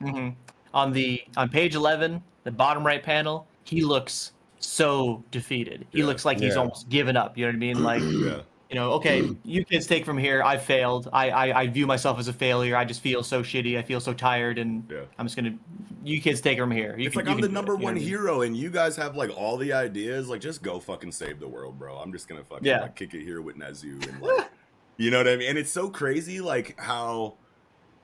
hmm 0.00 0.30
On 0.72 0.90
the 0.92 1.20
on 1.36 1.50
page 1.50 1.74
eleven, 1.74 2.22
the 2.44 2.50
bottom 2.50 2.86
right 2.86 3.02
panel, 3.02 3.46
he 3.70 3.82
looks 3.82 4.32
so 4.58 5.22
defeated. 5.30 5.86
He 5.90 6.00
Yeah. 6.00 6.06
looks 6.06 6.24
like 6.24 6.40
he's 6.40 6.54
Yeah. 6.54 6.60
almost 6.60 6.88
given 6.88 7.16
up. 7.16 7.38
You 7.38 7.46
know 7.46 7.50
what 7.50 7.56
I 7.56 7.58
mean? 7.58 7.82
Like, 7.90 8.02
yeah. 8.02 8.40
you 8.68 8.74
know, 8.74 8.92
okay, 8.94 9.28
you 9.44 9.64
kids 9.64 9.86
take 9.86 10.04
from 10.04 10.18
here. 10.18 10.42
I 10.42 10.56
failed. 10.58 11.08
I, 11.12 11.30
I 11.30 11.60
I 11.60 11.66
view 11.68 11.86
myself 11.86 12.18
as 12.18 12.26
a 12.28 12.32
failure. 12.32 12.76
I 12.76 12.84
just 12.84 13.00
feel 13.00 13.22
so 13.22 13.42
shitty. 13.42 13.78
I 13.78 13.82
feel 13.82 14.00
so 14.00 14.12
tired, 14.12 14.58
and 14.58 14.84
Yeah. 14.90 15.02
I'm 15.18 15.24
just 15.26 15.36
gonna. 15.36 15.54
You 16.02 16.20
kids 16.20 16.40
take 16.40 16.58
from 16.58 16.70
here. 16.70 16.96
You 16.98 17.06
it's 17.06 17.14
can- 17.16 17.26
like 17.26 17.26
you 17.26 17.32
I'm 17.36 17.40
the 17.40 17.46
do 17.48 17.52
it, 17.52 17.54
number 17.54 17.72
you 17.74 17.78
know 17.78 17.84
one 17.84 17.94
what 17.94 18.00
I 18.00 18.04
mean? 18.04 18.08
hero, 18.08 18.40
and 18.42 18.56
you 18.56 18.70
guys 18.70 18.96
have 18.96 19.16
like 19.16 19.30
all 19.36 19.56
the 19.56 19.72
ideas. 19.72 20.28
Like, 20.28 20.40
just 20.40 20.62
go 20.62 20.80
fucking 20.80 21.12
save 21.12 21.38
the 21.40 21.48
world, 21.48 21.78
bro. 21.78 21.96
I'm 21.96 22.12
just 22.12 22.26
gonna 22.28 22.42
fucking 22.44 22.66
Yeah. 22.66 22.80
like 22.82 22.96
kick 22.96 23.14
it 23.14 23.22
here 23.22 23.40
with 23.40 23.56
Nezu, 23.56 24.04
and 24.08 24.20
like, 24.20 24.48
you 24.96 25.10
know 25.10 25.18
what 25.18 25.28
I 25.28 25.36
mean. 25.36 25.48
And 25.50 25.58
it's 25.58 25.70
so 25.70 25.88
crazy, 25.90 26.40
like 26.40 26.78
how, 26.78 27.34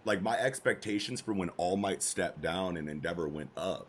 like 0.04 0.22
my 0.22 0.38
expectations 0.38 1.20
for 1.20 1.32
when 1.34 1.48
All 1.58 1.76
Might 1.76 2.02
stepped 2.02 2.40
down 2.40 2.76
and 2.76 2.88
Endeavor 2.88 3.28
went 3.28 3.50
up. 3.56 3.88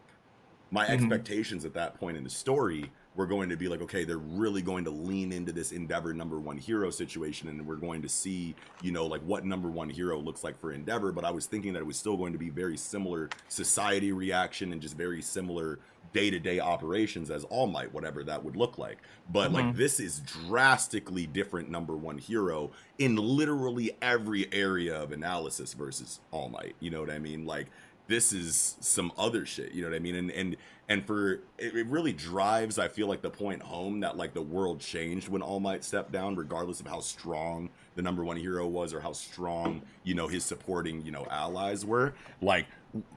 My 0.70 0.86
Mhm. 0.86 0.90
expectations 0.90 1.66
at 1.66 1.74
that 1.74 1.96
point 2.00 2.18
in 2.18 2.24
the 2.24 2.30
story 2.30 2.92
were 3.16 3.26
going 3.26 3.50
to 3.50 3.58
be 3.58 3.68
like, 3.68 3.82
okay, 3.82 4.04
they're 4.04 4.18
really 4.18 4.62
going 4.62 4.84
to 4.84 4.92
lean 4.92 5.32
into 5.32 5.52
this 5.52 5.72
Endeavor 5.72 6.14
number 6.14 6.40
one 6.40 6.58
hero 6.58 6.92
situation, 6.92 7.48
and 7.48 7.66
we're 7.66 7.76
going 7.76 8.02
to 8.04 8.10
see, 8.10 8.54
you 8.82 8.92
know, 8.92 9.08
like 9.08 9.22
what 9.22 9.44
number 9.44 9.70
one 9.70 9.90
hero 9.90 10.20
looks 10.20 10.44
like 10.44 10.60
for 10.60 10.72
Endeavor. 10.72 11.12
But 11.12 11.26
I 11.26 11.32
was 11.32 11.48
thinking 11.48 11.74
that 11.74 11.80
it 11.80 11.86
was 11.86 11.98
still 11.98 12.16
going 12.18 12.34
to 12.34 12.40
be 12.40 12.50
very 12.50 12.78
similar 12.78 13.30
society 13.48 14.12
reaction 14.12 14.72
and 14.72 14.82
just 14.82 14.96
very 14.96 15.22
similar 15.22 15.80
day-to-day 16.14 16.60
operations 16.60 17.30
as 17.32 17.44
All 17.46 17.68
Might, 17.68 17.94
whatever 17.94 18.24
that 18.24 18.44
would 18.44 18.56
look 18.56 18.78
like. 18.78 19.00
But 19.30 19.52
like 19.52 19.66
Mhm. 19.66 19.76
this 19.76 20.00
is 20.00 20.22
drastically 20.22 21.28
different 21.28 21.70
number 21.70 21.98
one 21.98 22.18
hero 22.18 22.72
in 22.98 23.16
literally 23.16 23.92
every 24.02 24.52
area 24.54 24.96
of 25.02 25.12
analysis 25.12 25.74
versus 25.74 26.20
All 26.32 26.50
Might. 26.50 26.76
You 26.80 26.92
know 26.92 27.02
what 27.02 27.10
I 27.10 27.20
mean? 27.20 27.46
Like 27.46 27.68
this 28.08 28.34
is 28.34 28.78
some 28.80 29.12
other 29.18 29.46
shit. 29.46 29.72
You 29.74 29.84
know 29.84 29.90
what 29.90 29.96
I 29.96 30.00
mean? 30.00 30.16
And 30.16 30.32
and 30.32 30.58
and 30.90 31.06
for 31.06 31.34
it, 31.58 31.76
it 31.76 31.88
really 31.88 32.14
drives. 32.14 32.80
I 32.80 32.88
feel 32.88 33.08
like 33.08 33.22
the 33.22 33.30
point 33.30 33.62
home 33.62 34.00
that 34.02 34.18
like 34.18 34.34
the 34.34 34.42
world 34.42 34.80
changed 34.80 35.30
when 35.30 35.42
All 35.42 35.60
Might 35.60 35.84
stepped 35.84 36.12
down, 36.12 36.36
regardless 36.36 36.80
of 36.80 36.88
how 36.88 37.00
strong 37.02 37.70
the 37.96 38.02
number 38.02 38.24
one 38.24 38.38
hero 38.38 38.68
was 38.68 38.94
or 38.94 39.02
how 39.02 39.12
strong 39.14 39.82
you 40.04 40.16
know 40.16 40.28
his 40.28 40.46
supporting 40.46 41.02
you 41.06 41.12
know 41.12 41.28
allies 41.30 41.86
were. 41.86 42.14
Like 42.42 42.68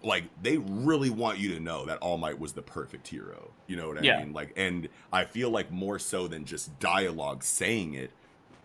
like 0.02 0.24
they 0.42 0.58
really 0.58 1.10
want 1.10 1.38
you 1.38 1.54
to 1.54 1.60
know 1.60 1.86
that 1.86 1.98
All 1.98 2.18
Might 2.18 2.38
was 2.38 2.52
the 2.52 2.62
perfect 2.62 3.08
hero. 3.08 3.52
You 3.66 3.76
know 3.76 3.88
what 3.88 3.98
I 3.98 4.02
Yeah. 4.02 4.18
mean? 4.18 4.32
Like, 4.32 4.52
and 4.56 4.88
I 5.12 5.24
feel 5.24 5.50
like 5.50 5.70
more 5.70 5.98
so 5.98 6.26
than 6.28 6.44
just 6.44 6.78
dialogue 6.80 7.44
saying 7.44 7.94
it, 7.94 8.10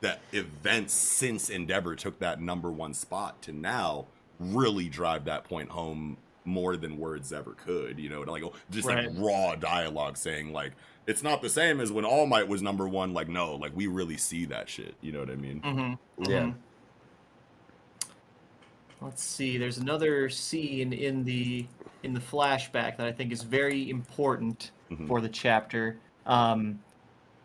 that 0.01 0.21
events 0.33 0.93
since 0.93 1.49
Endeavor 1.49 1.95
took 1.95 2.19
that 2.19 2.41
number 2.41 2.71
one 2.71 2.93
spot 2.93 3.41
to 3.43 3.53
now 3.53 4.07
really 4.39 4.89
drive 4.89 5.25
that 5.25 5.43
point 5.43 5.69
home 5.69 6.17
more 6.43 6.77
than 6.77 6.97
words 6.97 7.33
ever 7.33 7.53
could. 7.53 7.97
You 7.99 8.09
know, 8.09 8.21
like 8.21 8.43
oh, 8.43 8.53
just 8.69 8.87
Right. 8.87 9.07
like 9.07 9.15
raw 9.17 9.55
dialogue 9.55 10.17
saying 10.17 10.53
like 10.53 10.73
it's 11.07 11.21
not 11.23 11.41
the 11.41 11.49
same 11.49 11.79
as 11.79 11.91
when 11.91 12.05
All 12.05 12.25
Might 12.25 12.47
was 12.47 12.61
number 12.61 12.87
one. 12.87 13.13
Like, 13.13 13.27
no, 13.29 13.55
like 13.55 13.75
we 13.75 13.87
really 13.87 14.17
see 14.17 14.45
that 14.45 14.67
shit. 14.69 14.95
You 15.01 15.11
know 15.11 15.19
what 15.19 15.29
I 15.29 15.35
mean? 15.35 15.61
Mm-hmm. 15.61 16.23
Yeah. 16.31 16.51
Let's 19.01 19.23
see. 19.23 19.57
There's 19.57 19.77
another 19.77 20.29
scene 20.29 20.93
in 20.93 21.23
the 21.23 21.65
in 22.03 22.13
the 22.13 22.19
flashback 22.19 22.97
that 22.97 23.01
I 23.07 23.11
think 23.11 23.31
is 23.31 23.41
very 23.43 23.89
important 23.89 24.71
Mhm. 24.91 25.07
for 25.07 25.21
the 25.21 25.29
chapter. 25.29 25.97
Um, 26.25 26.79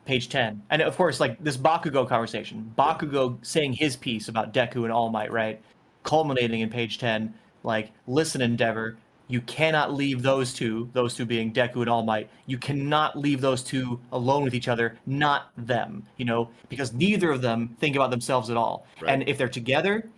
page 0.07 0.29
ten, 0.31 0.63
and 0.71 0.81
of 0.83 0.97
course, 0.97 1.21
like 1.21 1.43
this 1.43 1.57
Bakugo 1.57 2.09
conversation, 2.09 2.73
Bakugo 2.79 3.37
saying 3.45 3.75
his 3.75 3.95
piece 3.97 4.29
about 4.29 4.53
Deku 4.55 4.85
and 4.85 4.93
All 4.93 5.11
Might, 5.11 5.31
right? 5.31 5.61
Culminating 6.03 6.61
in 6.61 6.71
page 6.71 6.99
ten, 6.99 7.35
like, 7.63 7.93
listen, 8.07 8.41
Endeavor, 8.41 8.97
you 9.29 9.41
cannot 9.43 9.95
leave 9.95 10.23
those 10.23 10.53
two, 10.53 10.91
those 10.93 11.15
two 11.15 11.25
being 11.25 11.53
Deku 11.53 11.77
and 11.77 11.89
All 11.89 12.03
Might, 12.03 12.29
you 12.47 12.59
cannot 12.59 13.17
leave 13.17 13.41
those 13.41 13.63
two 13.63 14.01
alone 14.11 14.43
with 14.43 14.55
each 14.55 14.67
other, 14.67 14.99
not 15.07 15.51
them, 15.57 16.05
you 16.17 16.25
know, 16.25 16.49
because 16.69 16.93
neither 16.93 17.31
of 17.31 17.43
them 17.43 17.77
think 17.79 17.95
about 17.95 18.11
themselves 18.11 18.51
at 18.51 18.57
all. 18.57 18.87
Right. 19.01 19.13
And 19.13 19.29
if 19.29 19.39
they're 19.39 19.49
together, 19.49 20.09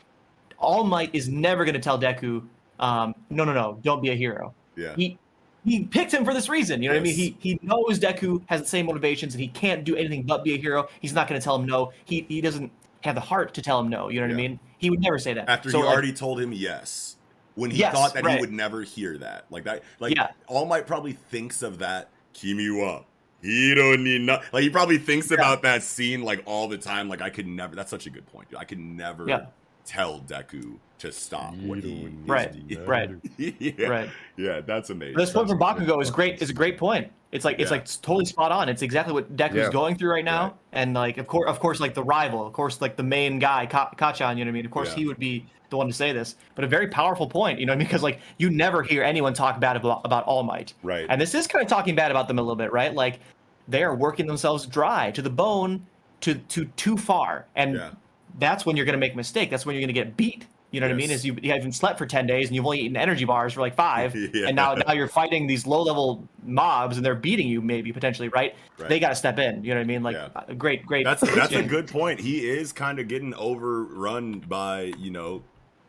All 0.58 0.84
Might 0.84 1.14
is 1.14 1.28
never 1.28 1.64
going 1.64 1.74
to 1.74 1.80
tell 1.80 1.98
Deku, 1.98 2.42
um, 2.78 3.14
no, 3.28 3.44
no, 3.44 3.52
no, 3.52 3.78
don't 3.82 4.00
be 4.00 4.10
a 4.10 4.14
hero. 4.14 4.54
Yeah. 4.76 4.94
He 4.96 5.18
he 5.64 5.84
picked 5.84 6.12
him 6.12 6.24
for 6.24 6.34
this 6.34 6.48
reason. 6.48 6.82
You 6.82 6.88
know 6.88 6.94
what 6.94 7.00
I 7.00 7.04
mean? 7.04 7.14
He 7.14 7.36
he 7.38 7.60
knows 7.62 8.00
Deku 8.00 8.42
has 8.46 8.62
the 8.62 8.66
same 8.66 8.86
motivations 8.86 9.34
and 9.34 9.40
he 9.40 9.48
can't 9.48 9.84
do 9.84 9.94
anything 9.94 10.22
but 10.22 10.42
be 10.42 10.54
a 10.54 10.58
hero. 10.58 10.88
He's 11.00 11.12
not 11.12 11.28
going 11.28 11.40
to 11.40 11.44
tell 11.44 11.56
him 11.56 11.66
no. 11.66 11.92
He 12.04 12.24
he 12.28 12.40
doesn't 12.40 12.72
have 13.02 13.14
the 13.14 13.20
heart 13.20 13.52
to 13.54 13.62
tell 13.62 13.78
him 13.78 13.88
no. 13.88 14.08
You 14.08 14.20
know 14.20 14.26
what 14.26 14.32
I 14.32 14.36
mean? 14.36 14.58
He 14.82 14.90
would 14.90 15.00
never 15.00 15.18
say 15.18 15.32
that. 15.32 15.48
After 15.48 15.70
So, 15.70 15.78
he 15.78 15.84
like, 15.84 15.92
already 15.92 16.12
told 16.12 16.40
him 16.40 16.52
yes, 16.52 17.16
when 17.54 17.70
he 17.70 17.78
Yes, 17.78 17.94
thought 17.94 18.14
that 18.14 18.26
he 18.26 18.40
would 18.40 18.52
never 18.52 18.82
hear 18.82 19.16
that, 19.18 19.46
like 19.48 19.62
that, 19.64 19.84
like 20.00 20.16
Yeah. 20.16 20.28
All 20.48 20.66
Might 20.66 20.88
probably 20.88 21.12
thinks 21.12 21.62
of 21.62 21.78
that 21.78 22.10
Kimiwa. 22.34 23.04
He 23.42 23.74
don't 23.74 24.02
need 24.04 24.22
no 24.22 24.40
like 24.52 24.62
he 24.62 24.70
probably 24.70 24.98
thinks 24.98 25.30
about 25.30 25.62
that 25.62 25.82
scene 25.82 26.22
like 26.22 26.42
all 26.46 26.66
the 26.68 26.78
time. 26.78 27.08
Like 27.08 27.22
I 27.22 27.30
could 27.30 27.46
never. 27.46 27.74
That's 27.76 27.90
such 27.90 28.06
a 28.06 28.10
good 28.10 28.26
point. 28.26 28.50
dude. 28.50 28.58
I 28.58 28.64
could 28.64 28.78
never 28.80 29.28
Yeah. 29.28 29.46
tell 29.84 30.20
Deku 30.20 30.78
to 31.02 31.12
stop 31.12 31.54
what 31.56 31.78
he 31.78 32.04
mm. 32.04 32.28
Right, 32.28 32.54
right, 32.86 33.10
yeah, 33.38 33.86
right. 33.86 34.10
yeah. 34.36 34.60
That's 34.60 34.90
amazing. 34.90 35.16
This 35.16 35.32
point 35.32 35.48
from 35.48 35.58
Bakugo 35.58 36.00
is 36.00 36.10
great. 36.10 36.40
Is 36.40 36.50
a 36.50 36.54
great 36.54 36.78
point. 36.78 37.10
It's 37.32 37.44
like 37.44 37.58
it's 37.58 37.70
Yeah. 37.70 37.78
like 37.78 37.86
totally 38.02 38.24
spot 38.24 38.52
on. 38.52 38.68
It's 38.68 38.82
exactly 38.82 39.12
what 39.12 39.36
Deku's 39.36 39.56
Yeah. 39.56 39.70
going 39.70 39.96
through 39.96 40.10
right 40.12 40.24
now. 40.24 40.42
Right. 40.44 40.54
And 40.72 40.94
like 40.94 41.18
of 41.18 41.26
course, 41.26 41.48
of 41.50 41.58
course, 41.60 41.80
like 41.80 41.94
the 41.94 42.04
rival, 42.04 42.46
of 42.46 42.52
course, 42.52 42.80
like 42.80 42.96
the 42.96 43.02
main 43.02 43.38
guy, 43.38 43.66
Ka- 43.66 43.90
Kacchan. 43.96 44.38
You 44.38 44.44
know 44.44 44.48
what 44.50 44.52
I 44.52 44.58
mean? 44.58 44.64
Of 44.64 44.70
course, 44.70 44.90
Yeah. 44.90 44.94
he 44.96 45.06
would 45.06 45.18
be 45.18 45.44
the 45.70 45.76
one 45.76 45.88
to 45.88 45.92
say 45.92 46.12
this. 46.12 46.36
But 46.54 46.64
a 46.64 46.68
very 46.68 46.86
powerful 46.88 47.26
point. 47.26 47.58
You 47.58 47.66
know, 47.66 47.72
what 47.72 47.76
I 47.76 47.78
mean? 47.78 47.86
because 47.88 48.02
like 48.02 48.20
you 48.38 48.50
never 48.50 48.82
hear 48.82 49.02
anyone 49.02 49.34
talk 49.34 49.58
bad 49.58 49.74
about 49.76 50.02
about 50.04 50.24
All 50.24 50.44
Might. 50.44 50.74
Right. 50.84 51.06
And 51.08 51.20
this 51.20 51.34
is 51.34 51.46
kind 51.48 51.64
of 51.64 51.68
talking 51.68 51.94
bad 51.96 52.10
about 52.12 52.28
them 52.28 52.38
a 52.38 52.42
little 52.42 52.54
bit, 52.56 52.72
right? 52.72 52.94
Like 52.94 53.18
they 53.66 53.82
are 53.82 53.94
working 53.96 54.26
themselves 54.26 54.66
dry 54.66 55.10
to 55.12 55.22
the 55.22 55.30
bone, 55.30 55.84
to 56.20 56.34
to 56.34 56.66
too 56.76 56.96
far, 56.96 57.46
and 57.56 57.74
Yeah. 57.74 57.90
that's 58.38 58.64
when 58.66 58.76
you're 58.76 58.86
going 58.86 58.94
to 58.94 59.00
make 59.00 59.14
a 59.14 59.16
mistake. 59.16 59.50
That's 59.50 59.64
when 59.66 59.74
you're 59.74 59.80
going 59.80 59.94
to 59.94 60.00
get 60.00 60.16
beat. 60.16 60.46
You 60.72 60.80
know 60.80 60.86
what 60.86 60.94
I 60.94 60.96
mean? 60.96 61.10
Is 61.10 61.24
you, 61.24 61.36
you 61.42 61.52
haven't 61.52 61.72
slept 61.72 61.98
for 61.98 62.06
ten 62.06 62.26
days 62.26 62.48
and 62.48 62.56
you've 62.56 62.64
only 62.64 62.80
eaten 62.80 62.96
energy 62.96 63.24
bars 63.26 63.52
for 63.52 63.60
like 63.60 63.74
five, 63.76 64.14
Yeah. 64.34 64.46
and 64.46 64.56
now 64.56 64.74
now 64.74 64.94
you're 64.94 65.06
fighting 65.06 65.46
these 65.46 65.66
low 65.66 65.82
level 65.82 66.26
mobs 66.44 66.96
and 66.96 67.04
they're 67.04 67.14
beating 67.14 67.46
you 67.46 67.60
maybe 67.60 67.92
potentially, 67.92 68.28
right? 68.28 68.54
Right. 68.78 68.88
They 68.88 68.98
got 68.98 69.10
to 69.10 69.14
step 69.14 69.38
in. 69.38 69.62
You 69.62 69.70
know 69.74 69.76
what 69.76 69.82
I 69.82 69.86
mean? 69.86 70.02
Like 70.02 70.16
Yeah. 70.16 70.28
uh, 70.34 70.54
great, 70.54 70.84
great. 70.86 71.04
That's 71.04 71.20
that's 71.34 71.52
a 71.54 71.62
good 71.62 71.88
point. 71.88 72.20
He 72.20 72.48
is 72.48 72.72
kind 72.72 72.98
of 72.98 73.06
getting 73.06 73.34
overrun 73.34 74.40
by 74.40 74.92
you 74.98 75.10
know 75.10 75.42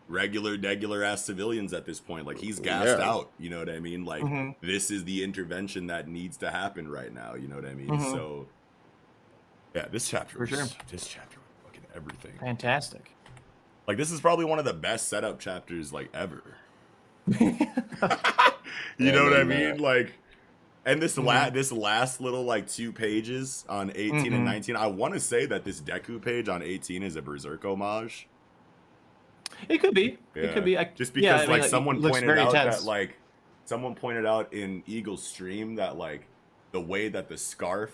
regular, 0.10 0.58
regular 0.58 1.02
ass 1.02 1.24
civilians 1.24 1.72
at 1.74 1.86
this 1.86 2.02
point. 2.02 2.28
Like 2.28 2.38
he's 2.38 2.60
gassed 2.60 3.00
Yeah. 3.00 3.10
out. 3.10 3.32
You 3.40 3.50
know 3.52 3.60
what 3.60 3.70
I 3.70 3.80
mean? 3.80 4.04
Like 4.04 4.24
Mhm. 4.24 4.54
this 4.62 4.92
is 4.92 5.06
the 5.06 5.24
intervention 5.24 5.88
that 5.88 6.10
needs 6.10 6.36
to 6.38 6.52
happen 6.52 6.90
right 6.90 7.12
now. 7.14 7.36
You 7.36 7.48
know 7.48 7.56
what 7.56 7.66
I 7.66 7.74
mean? 7.74 7.88
Mhm. 7.88 8.12
So 8.12 8.48
yeah, 9.74 9.88
this 9.90 10.10
chapter 10.10 10.34
For 10.36 10.42
was, 10.42 10.50
sure. 10.50 10.66
this 10.92 11.08
chapter 11.08 11.38
fucking 11.66 11.82
everything. 11.96 12.34
fantastic. 12.40 13.12
Like 13.88 13.98
this 13.98 14.12
is 14.12 14.22
probably 14.22 14.46
one 14.46 14.60
of 14.60 14.66
the 14.66 14.74
best 14.74 15.10
setup 15.10 15.40
chapters 15.40 15.92
like 15.94 16.10
ever. 16.14 16.44
you 17.40 19.12
know 19.12 19.24
what 19.24 19.34
I 19.40 19.44
mean? 19.44 19.78
Like, 19.78 20.14
and 20.86 21.02
this 21.02 21.18
la- 21.18 21.50
this 21.50 21.72
last 21.72 22.22
little 22.22 22.44
like 22.44 22.68
two 22.68 22.92
pages 22.92 23.66
on 23.70 23.92
18 23.96 24.26
Mhm. 24.32 24.36
and 24.36 24.46
19, 24.46 24.76
I 24.76 24.88
want 24.88 25.14
to 25.14 25.20
say 25.20 25.46
that 25.46 25.64
this 25.64 25.82
Deku 25.82 26.22
page 26.22 26.50
on 26.50 26.62
18 26.62 27.04
is 27.04 27.16
a 27.16 27.22
Berserk 27.22 27.64
homage. 27.66 28.28
It 29.70 29.78
could 29.80 29.94
be. 29.94 30.18
Yeah. 30.36 30.44
It 30.44 30.54
could 30.54 30.66
be. 30.66 30.78
I, 30.78 30.86
Just 30.96 31.16
yeah, 31.16 31.34
because 31.38 31.48
I 31.48 31.52
mean, 31.52 31.62
like 31.62 31.70
someone 31.70 32.02
pointed 32.02 32.38
out 32.38 32.48
intense. 32.48 32.80
that 32.80 32.86
like 32.86 33.18
someone 33.66 33.96
pointed 33.96 34.26
out 34.26 34.54
in 34.54 34.84
Eagle's 34.88 35.24
stream 35.24 35.76
that 35.76 35.98
like 35.98 36.28
the 36.72 36.82
way 36.82 37.08
that 37.10 37.30
the 37.30 37.38
scarf 37.38 37.92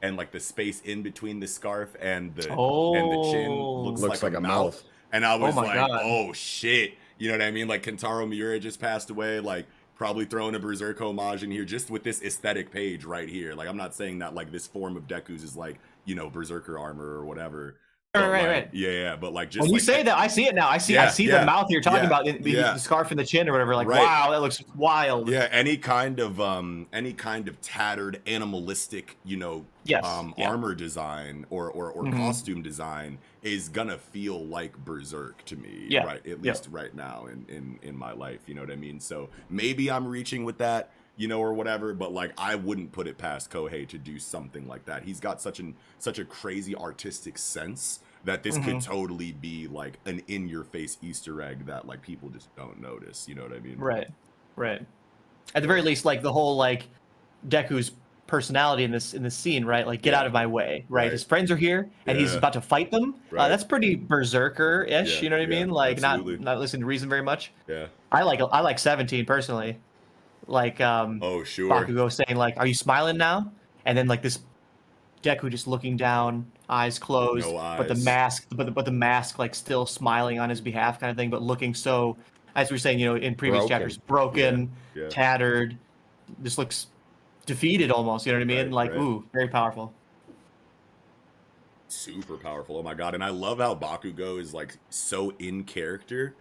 and 0.00 0.16
like 0.16 0.32
the 0.32 0.40
space 0.40 0.80
in 0.80 1.02
between 1.02 1.38
the 1.38 1.46
scarf 1.46 1.94
and 2.00 2.34
the 2.34 2.48
and 2.50 3.12
the 3.12 3.30
chin 3.30 3.48
Oh. 3.50 3.82
looks, 3.82 4.00
Looks 4.00 4.22
like, 4.22 4.32
like 4.32 4.34
a 4.34 4.38
a 4.38 4.40
mouth. 4.40 4.74
mouth. 4.74 4.82
And 5.12 5.24
I 5.24 5.34
oh 5.34 5.38
was 5.38 5.54
my 5.54 5.62
like, 5.62 5.74
God. 5.74 6.00
oh 6.02 6.32
shit. 6.32 6.94
You 7.18 7.28
know 7.28 7.34
what 7.38 7.42
I 7.42 7.50
mean? 7.50 7.68
Like 7.68 7.82
Kentaro 7.82 8.28
Miura 8.28 8.58
just 8.58 8.80
passed 8.80 9.10
away, 9.10 9.38
like 9.40 9.66
probably 9.94 10.24
throwing 10.24 10.54
a 10.54 10.58
Berserk 10.58 11.00
homage 11.00 11.42
in 11.42 11.50
here 11.50 11.64
just 11.64 11.90
with 11.90 12.02
this 12.02 12.22
aesthetic 12.22 12.70
page 12.70 13.04
right 13.04 13.28
here. 13.28 13.54
Like 13.54 13.68
I'm 13.68 13.76
not 13.76 13.94
saying 13.94 14.18
that 14.20 14.34
like 14.34 14.50
this 14.50 14.66
form 14.66 14.96
of 14.96 15.06
Deku's 15.06 15.44
is 15.44 15.56
like, 15.56 15.78
you 16.04 16.14
know, 16.14 16.30
Berserker 16.30 16.78
armor 16.78 17.04
or 17.04 17.24
whatever. 17.24 17.76
Right, 18.14 18.28
right, 18.28 18.46
right. 18.46 18.68
Yeah, 18.74 18.90
yeah, 18.90 19.16
but 19.16 19.32
like 19.32 19.48
just 19.50 19.62
when 19.62 19.70
you 19.70 19.76
like, 19.76 19.82
say 19.84 20.02
that, 20.02 20.18
I 20.18 20.26
see 20.26 20.46
it 20.46 20.54
now. 20.54 20.68
I 20.68 20.76
see. 20.76 20.98
I 20.98 21.08
see 21.08 21.24
yeah, 21.28 21.40
the 21.40 21.46
mouth 21.46 21.70
you're 21.70 21.80
talking 21.80 22.00
yeah, 22.00 22.06
about, 22.08 22.26
the, 22.26 22.32
the- 22.32 22.50
yeah. 22.50 22.72
the 22.74 22.78
scarf 22.78 23.10
in 23.10 23.16
the 23.16 23.24
chin 23.24 23.48
or 23.48 23.52
whatever. 23.52 23.74
Like, 23.74 23.88
Right. 23.88 24.00
wow, 24.00 24.32
that 24.32 24.42
looks 24.42 24.62
wild. 24.76 25.30
Yeah, 25.30 25.48
any 25.50 25.78
kind 25.78 26.20
of 26.20 26.38
um 26.38 26.88
any 26.92 27.14
kind 27.14 27.48
of 27.48 27.58
tattered 27.62 28.20
animalistic, 28.26 29.16
you 29.24 29.38
know, 29.38 29.64
Yes, 29.84 30.04
um 30.04 30.34
yeah. 30.36 30.50
armor 30.50 30.74
design 30.74 31.46
or 31.48 31.70
or, 31.70 31.90
or 31.90 32.02
Mhm. 32.04 32.18
costume 32.18 32.60
design 32.60 33.16
is 33.42 33.70
gonna 33.70 33.96
feel 33.96 34.44
like 34.44 34.76
berserk 34.84 35.42
to 35.46 35.56
me, 35.56 35.86
Yeah, 35.88 36.04
right? 36.04 36.18
At 36.26 36.44
yeah. 36.44 36.52
least 36.52 36.68
right 36.70 36.94
now 36.94 37.28
in 37.32 37.46
in 37.48 37.78
in 37.80 37.96
my 37.96 38.12
life, 38.12 38.40
you 38.46 38.52
know 38.54 38.60
what 38.60 38.70
I 38.70 38.76
mean? 38.76 39.00
So 39.00 39.30
maybe 39.48 39.90
I'm 39.90 40.06
reaching 40.06 40.44
with 40.44 40.58
that, 40.58 40.90
you 41.16 41.28
know, 41.28 41.40
or 41.40 41.54
whatever, 41.54 41.94
but 41.94 42.12
like 42.12 42.34
I 42.36 42.56
wouldn't 42.56 42.92
put 42.92 43.06
it 43.06 43.16
past 43.16 43.50
Kohei 43.50 43.88
to 43.88 43.96
do 43.96 44.18
something 44.18 44.68
like 44.68 44.84
that. 44.84 45.02
He's 45.02 45.18
got 45.18 45.40
such 45.40 45.60
an 45.60 45.76
such 45.98 46.18
a 46.18 46.26
crazy 46.26 46.76
artistic 46.76 47.38
sense 47.38 48.00
that 48.24 48.42
this 48.42 48.56
could 48.56 48.76
Mhm. 48.76 48.84
totally 48.84 49.32
be 49.32 49.66
like 49.66 49.98
an 50.06 50.22
in 50.28 50.48
your 50.48 50.64
face 50.64 50.96
Easter 51.02 51.42
egg 51.42 51.66
that 51.66 51.86
like 51.86 52.02
people 52.02 52.28
just 52.28 52.54
don't 52.56 52.80
notice, 52.80 53.28
you 53.28 53.34
know 53.34 53.42
what 53.42 53.52
I 53.52 53.58
mean? 53.60 53.78
Right, 53.78 54.08
right. 54.56 54.84
At 55.54 55.62
the 55.62 55.68
very 55.68 55.82
least, 55.82 56.04
like 56.04 56.22
the 56.22 56.32
whole 56.32 56.56
like 56.56 56.88
Deku's 57.48 57.92
personality 58.28 58.84
in 58.84 58.90
this 58.92 59.12
in 59.12 59.22
this 59.22 59.34
scene, 59.36 59.64
right? 59.64 59.86
Like, 59.86 60.00
get 60.00 60.12
Yeah. 60.12 60.20
out 60.20 60.26
of 60.26 60.32
my 60.32 60.46
way, 60.46 60.86
right? 60.88 61.02
Right. 61.02 61.12
His 61.12 61.22
friends 61.24 61.50
are 61.50 61.56
here, 61.56 61.90
and 62.06 62.16
he's 62.16 62.34
about 62.34 62.52
to 62.54 62.60
fight 62.62 62.90
them. 62.90 63.16
Uh, 63.36 63.48
that's 63.48 63.64
pretty 63.64 63.94
berserker-ish. 63.96 65.16
Yeah, 65.16 65.20
you 65.22 65.28
know 65.28 65.36
what 65.36 65.48
I 65.48 65.52
yeah, 65.52 65.58
mean? 65.64 65.70
Like, 65.70 66.02
absolutely. 66.02 66.36
not 66.36 66.54
not 66.54 66.58
listening 66.60 66.80
to 66.82 66.86
reason 66.86 67.08
very 67.10 67.22
much. 67.22 67.52
Yeah. 67.68 67.86
I 68.10 68.22
like 68.22 68.40
I 68.52 68.60
like 68.60 68.78
17 68.78 69.26
personally. 69.26 69.78
Like, 70.46 70.80
um, 70.80 71.18
Oh 71.22 71.44
sure. 71.44 71.70
Bakugo 71.70 72.10
saying 72.10 72.36
like, 72.38 72.56
"Are 72.56 72.66
you 72.66 72.74
smiling 72.74 73.16
now?" 73.18 73.50
And 73.84 73.98
then 73.98 74.06
like 74.06 74.22
this 74.22 74.38
Deku 75.22 75.50
just 75.50 75.66
looking 75.68 75.96
down, 75.96 76.46
eyes 76.72 76.98
closed, 76.98 77.46
No 77.46 77.76
but 77.76 77.88
the 77.88 77.94
mask, 77.96 78.46
but 78.52 78.64
the, 78.66 78.72
but 78.72 78.84
the 78.84 78.90
mask 78.90 79.38
like 79.38 79.54
still 79.54 79.84
smiling 79.86 80.38
on 80.38 80.48
his 80.48 80.60
behalf, 80.60 80.98
kind 80.98 81.10
of 81.10 81.16
thing, 81.16 81.30
but 81.30 81.42
looking 81.42 81.74
so, 81.74 82.16
as 82.54 82.70
we 82.70 82.76
are 82.76 82.78
saying, 82.78 82.98
you 82.98 83.06
know, 83.06 83.16
in 83.16 83.34
previous 83.34 83.60
Broken. 83.62 83.68
chapters, 83.68 83.96
broken, 83.98 84.72
Yeah, 84.94 85.02
yeah. 85.02 85.08
tattered, 85.08 85.76
just 86.42 86.58
looks 86.58 86.86
defeated 87.46 87.90
almost. 87.90 88.24
You 88.26 88.32
know 88.32 88.38
what 88.38 88.42
I 88.42 88.46
mean? 88.46 88.66
Right, 88.66 88.72
like, 88.72 88.90
right. 88.92 89.00
ooh, 89.00 89.24
very 89.32 89.48
powerful. 89.48 89.92
super 91.88 92.36
powerful. 92.38 92.78
Oh 92.78 92.82
my 92.82 92.94
god! 92.94 93.14
And 93.14 93.22
I 93.22 93.28
love 93.28 93.58
how 93.58 93.74
Bakugo 93.74 94.40
is 94.40 94.54
like 94.54 94.78
so 94.88 95.32
in 95.38 95.64
character, 95.64 96.34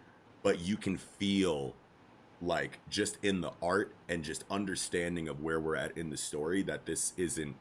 but 0.43 0.59
you 0.59 0.77
can 0.77 0.97
feel 0.97 1.75
like 2.41 2.79
just 2.89 3.17
in 3.23 3.41
the 3.41 3.51
art 3.61 3.93
and 4.09 4.23
just 4.23 4.45
understanding 4.49 5.27
of 5.27 5.41
where 5.41 5.59
we're 5.59 5.75
at 5.75 5.95
in 5.97 6.09
the 6.09 6.17
story 6.17 6.63
that 6.63 6.85
this 6.85 7.13
isn't 7.17 7.55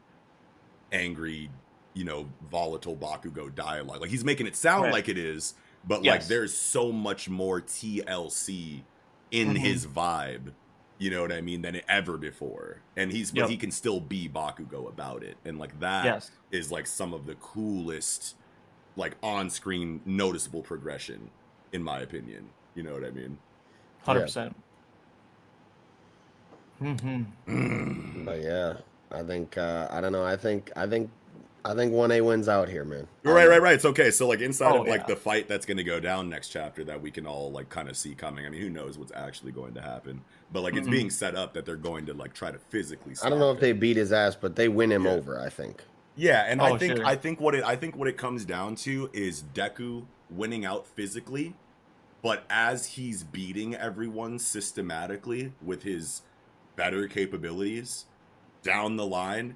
angry, 0.91 1.49
you 1.93 2.03
know, 2.03 2.27
volatile 2.49 2.95
Bakugo 2.95 3.53
dialogue. 3.53 4.01
Like 4.01 4.09
he's 4.09 4.23
making 4.23 4.47
it 4.47 4.55
sound 4.55 4.83
Right. 4.85 4.93
like 4.93 5.09
it 5.09 5.17
is, 5.17 5.55
but 5.87 6.03
like 6.03 6.25
there's 6.27 6.53
so 6.55 6.91
much 6.91 7.27
more 7.29 7.59
TLC 7.61 8.83
in 9.31 9.49
Mhm. 9.53 9.57
his 9.57 9.85
vibe. 9.87 10.53
You 10.97 11.09
know 11.09 11.21
what 11.23 11.31
I 11.31 11.41
mean? 11.41 11.63
Than 11.63 11.81
ever 11.89 12.15
before, 12.17 12.81
and 12.95 13.11
he's 13.11 13.31
but 13.31 13.49
he 13.49 13.57
can 13.57 13.71
still 13.71 13.99
be 13.99 14.29
Bakugo 14.29 14.87
about 14.87 15.23
it, 15.23 15.37
and 15.43 15.57
like 15.57 15.79
that 15.79 16.05
is 16.51 16.65
Yes. 16.67 16.71
like 16.71 16.85
some 16.85 17.13
of 17.13 17.25
the 17.25 17.33
coolest, 17.35 18.35
like 18.95 19.17
on-screen 19.23 20.01
noticeable 20.05 20.61
progression, 20.61 21.31
in 21.71 21.81
my 21.83 21.99
opinion. 22.01 22.49
You 22.75 22.83
know 22.83 22.93
what 22.93 23.03
I 23.03 23.09
mean? 23.11 23.39
Hundred 24.03 24.21
percent. 24.21 24.55
Mm-hmm. 26.81 28.25
But 28.25 28.41
yeah, 28.41 28.73
I 29.11 29.23
think 29.23 29.57
uh, 29.57 29.87
I 29.91 30.01
don't 30.01 30.11
know. 30.11 30.25
I 30.25 30.35
think 30.35 30.71
I 30.75 30.87
think 30.87 31.09
I 31.63 31.75
think 31.75 31.93
one 31.93 32.11
A 32.11 32.21
wins 32.21 32.49
out 32.49 32.69
here, 32.69 32.83
man. 32.83 33.07
Right, 33.23 33.47
right, 33.47 33.61
right. 33.61 33.75
It's 33.75 33.85
okay. 33.85 34.09
So 34.09 34.27
like 34.27 34.41
inside 34.41 34.73
Oh, 34.75 34.81
of 34.81 34.87
like 34.87 35.01
yeah. 35.01 35.07
the 35.07 35.15
fight 35.15 35.47
that's 35.47 35.65
going 35.65 35.77
to 35.77 35.83
go 35.83 35.99
down 35.99 36.27
next 36.27 36.49
chapter 36.49 36.83
that 36.85 37.01
we 37.01 37.11
can 37.11 37.27
all 37.27 37.51
like 37.51 37.69
kind 37.69 37.87
of 37.87 37.95
see 37.95 38.15
coming. 38.15 38.45
I 38.45 38.49
mean, 38.49 38.61
who 38.61 38.69
knows 38.69 38.97
what's 38.97 39.11
actually 39.13 39.51
going 39.51 39.75
to 39.75 39.81
happen? 39.81 40.21
But 40.51 40.61
like 40.63 40.75
it's 40.75 40.87
Mhm. 40.87 40.91
being 40.91 41.09
set 41.11 41.35
up 41.35 41.53
that 41.53 41.65
they're 41.65 41.75
going 41.75 42.07
to 42.07 42.13
like 42.13 42.33
try 42.33 42.51
to 42.51 42.57
physically. 42.57 43.13
I 43.23 43.29
don't 43.29 43.37
know 43.39 43.51
stop 43.53 43.57
if 43.57 43.63
it. 43.63 43.65
they 43.67 43.71
beat 43.73 43.97
his 43.97 44.11
ass, 44.11 44.35
but 44.35 44.55
they 44.55 44.69
win 44.69 44.91
him 44.91 45.05
over. 45.05 45.39
I 45.39 45.49
think. 45.49 45.83
Yeah, 46.15 46.45
and 46.47 46.61
I 46.61 46.71
Oh, 46.71 46.77
think 46.77 46.97
sure. 46.97 47.05
I 47.05 47.15
think 47.15 47.39
what 47.39 47.53
it 47.55 47.63
I 47.63 47.75
think 47.75 47.95
what 47.95 48.07
it 48.07 48.17
comes 48.17 48.43
down 48.43 48.75
to 48.77 49.09
is 49.13 49.43
Deku 49.53 50.05
winning 50.31 50.65
out 50.65 50.87
physically, 50.87 51.55
but 52.23 52.43
as 52.49 52.85
he's 52.87 53.23
beating 53.23 53.75
everyone 53.75 54.39
systematically 54.39 55.53
with 55.63 55.83
his 55.83 56.23
better 56.75 57.07
capabilities 57.07 58.05
down 58.63 58.95
the 58.97 59.05
line, 59.05 59.55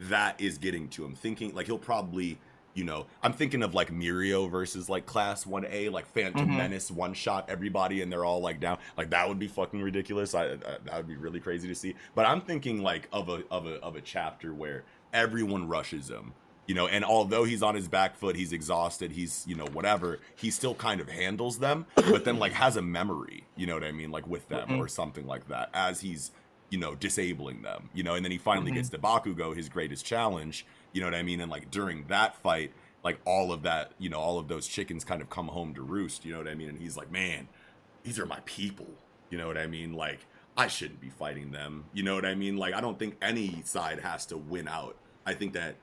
that 0.00 0.40
is 0.40 0.58
getting 0.58 0.88
to 0.90 1.04
him. 1.04 1.14
Thinking 1.14 1.54
like 1.54 1.66
he'll 1.66 1.78
probably, 1.78 2.38
you 2.74 2.84
know, 2.84 3.06
I'm 3.22 3.32
thinking 3.32 3.62
of 3.62 3.74
like 3.74 3.90
Mirio 3.92 4.50
versus 4.50 4.88
like 4.88 5.04
Class 5.06 5.44
1A, 5.44 5.90
like 5.90 6.06
Phantom 6.06 6.48
Mhm. 6.48 6.56
Menace 6.56 6.90
one 6.90 7.14
shot 7.14 7.50
everybody 7.50 8.00
and 8.00 8.10
they're 8.12 8.24
all 8.24 8.40
like 8.40 8.60
down. 8.60 8.78
Like 8.96 9.10
that 9.10 9.28
would 9.28 9.38
be 9.38 9.48
fucking 9.48 9.82
ridiculous. 9.82 10.34
I, 10.34 10.44
I 10.52 10.56
that 10.84 10.96
would 10.96 11.08
be 11.08 11.16
really 11.16 11.40
crazy 11.40 11.68
to 11.68 11.74
see. 11.74 11.94
But 12.14 12.26
I'm 12.26 12.40
thinking 12.40 12.82
like 12.82 13.08
of 13.12 13.28
a 13.28 13.42
of 13.50 13.66
a 13.66 13.74
of 13.80 13.96
a 13.96 14.00
chapter 14.00 14.54
where 14.54 14.84
everyone 15.12 15.68
rushes 15.68 16.08
him. 16.08 16.32
You 16.66 16.74
know, 16.76 16.86
and 16.86 17.04
although 17.04 17.42
he's 17.42 17.64
on 17.64 17.74
his 17.74 17.88
back 17.88 18.14
foot, 18.16 18.36
he's 18.36 18.52
exhausted, 18.52 19.10
he's, 19.10 19.44
you 19.44 19.56
know, 19.56 19.64
whatever, 19.72 20.20
he 20.36 20.52
still 20.52 20.74
kind 20.76 21.00
of 21.00 21.08
handles 21.08 21.58
them, 21.58 21.84
but 21.96 22.24
then 22.24 22.38
like 22.38 22.52
has 22.52 22.76
a 22.76 22.82
memory, 22.82 23.42
you 23.56 23.66
know 23.66 23.74
what 23.74 23.82
I 23.82 23.90
mean, 23.90 24.12
like 24.12 24.24
with 24.28 24.48
them 24.48 24.68
Mhm. 24.68 24.78
or 24.78 24.86
something 24.86 25.26
like 25.26 25.48
that 25.48 25.70
as 25.74 26.02
he's 26.02 26.30
you 26.70 26.78
know, 26.78 26.94
disabling 26.94 27.62
them, 27.62 27.90
you 27.92 28.02
know, 28.02 28.14
and 28.14 28.24
then 28.24 28.30
he 28.32 28.38
finally 28.38 28.70
Mhm. 28.70 28.76
gets 28.76 28.88
to 28.90 28.98
Bakugo, 28.98 29.54
his 29.56 29.68
greatest 29.68 30.06
challenge, 30.06 30.64
you 30.92 31.00
know 31.00 31.06
what 31.08 31.14
I 31.14 31.22
mean? 31.22 31.40
And 31.40 31.50
like 31.50 31.70
during 31.70 32.04
that 32.06 32.36
fight, 32.36 32.72
like 33.02 33.18
all 33.24 33.52
of 33.52 33.62
that, 33.62 33.92
you 33.98 34.08
know, 34.08 34.18
all 34.20 34.38
of 34.38 34.46
those 34.48 34.68
chickens 34.68 35.04
kind 35.04 35.20
of 35.20 35.28
come 35.28 35.48
home 35.48 35.74
to 35.74 35.82
roost, 35.82 36.24
you 36.24 36.32
know 36.32 36.38
what 36.38 36.48
I 36.48 36.54
mean? 36.54 36.68
And 36.68 36.78
he's 36.78 36.96
like, 36.96 37.10
man, 37.10 37.48
these 38.04 38.18
are 38.18 38.26
my 38.26 38.38
people, 38.44 38.86
you 39.30 39.38
know 39.38 39.48
what 39.48 39.58
I 39.58 39.66
mean? 39.66 39.94
Like, 39.94 40.20
I 40.56 40.68
shouldn't 40.68 41.00
be 41.00 41.10
fighting 41.10 41.50
them, 41.50 41.86
you 41.92 42.02
know 42.04 42.14
what 42.14 42.24
I 42.24 42.34
mean? 42.34 42.56
Like, 42.56 42.74
I 42.74 42.80
don't 42.80 42.98
think 42.98 43.16
any 43.20 43.62
side 43.64 44.00
has 44.00 44.24
to 44.26 44.36
win 44.36 44.68
out. 44.68 44.96
I 45.26 45.34
think 45.34 45.54
that 45.54 45.74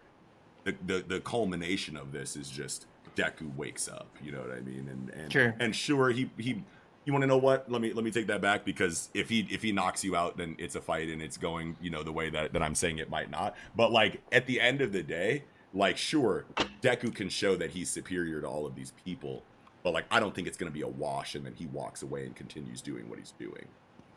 the, 0.64 0.76
the, 0.86 1.04
the 1.06 1.20
culmination 1.20 1.98
of 1.98 2.12
this 2.14 2.36
is 2.38 2.50
just 2.50 2.86
Deku 3.16 3.54
wakes 3.56 3.88
up, 3.90 4.08
you 4.24 4.32
know 4.32 4.40
what 4.42 4.52
I 4.52 4.62
mean? 4.62 4.88
And, 4.90 5.10
and, 5.10 5.32
Sure. 5.34 5.56
and 5.60 5.76
sure, 5.76 6.12
he, 6.12 6.30
he, 6.38 6.64
you 7.08 7.14
want 7.14 7.24
to 7.24 7.28
know 7.28 7.38
what? 7.38 7.72
Let 7.72 7.82
me 7.82 7.94
let 7.94 8.04
me 8.04 8.12
take 8.12 8.28
that 8.28 8.42
back 8.42 8.66
because 8.66 9.10
if 9.14 9.30
he 9.30 9.48
if 9.50 9.64
he 9.64 9.72
knocks 9.72 10.04
you 10.04 10.18
out, 10.18 10.36
then 10.36 10.58
it's 10.60 10.76
a 10.76 10.82
fight 10.82 11.08
and 11.08 11.22
it's 11.22 11.38
going 11.38 11.78
you 11.82 11.90
know 11.90 12.04
the 12.04 12.12
way 12.12 12.30
that 12.30 12.52
that 12.52 12.62
I'm 12.62 12.76
saying 12.76 12.98
it 12.98 13.10
might 13.10 13.32
not. 13.32 13.56
But 13.78 13.94
like 13.94 14.22
at 14.34 14.46
the 14.46 14.60
end 14.60 14.82
of 14.82 14.92
the 14.92 15.02
day, 15.02 15.46
like 15.74 15.96
sure, 15.98 16.44
Deku 16.82 17.16
can 17.16 17.30
show 17.30 17.56
that 17.56 17.72
he's 17.72 17.90
superior 17.90 18.42
to 18.42 18.48
all 18.48 18.66
of 18.66 18.76
these 18.76 18.92
people, 19.06 19.42
but 19.84 19.94
like 19.94 20.04
I 20.12 20.20
don't 20.20 20.36
think 20.36 20.50
it's 20.50 20.58
gonna 20.58 20.70
be 20.70 20.82
a 20.82 20.88
wash 20.88 21.36
and 21.36 21.46
then 21.46 21.54
he 21.56 21.66
walks 21.68 22.04
away 22.04 22.26
and 22.26 22.36
continues 22.36 22.82
doing 22.82 23.10
what 23.10 23.20
he's 23.20 23.32
doing. 23.32 23.66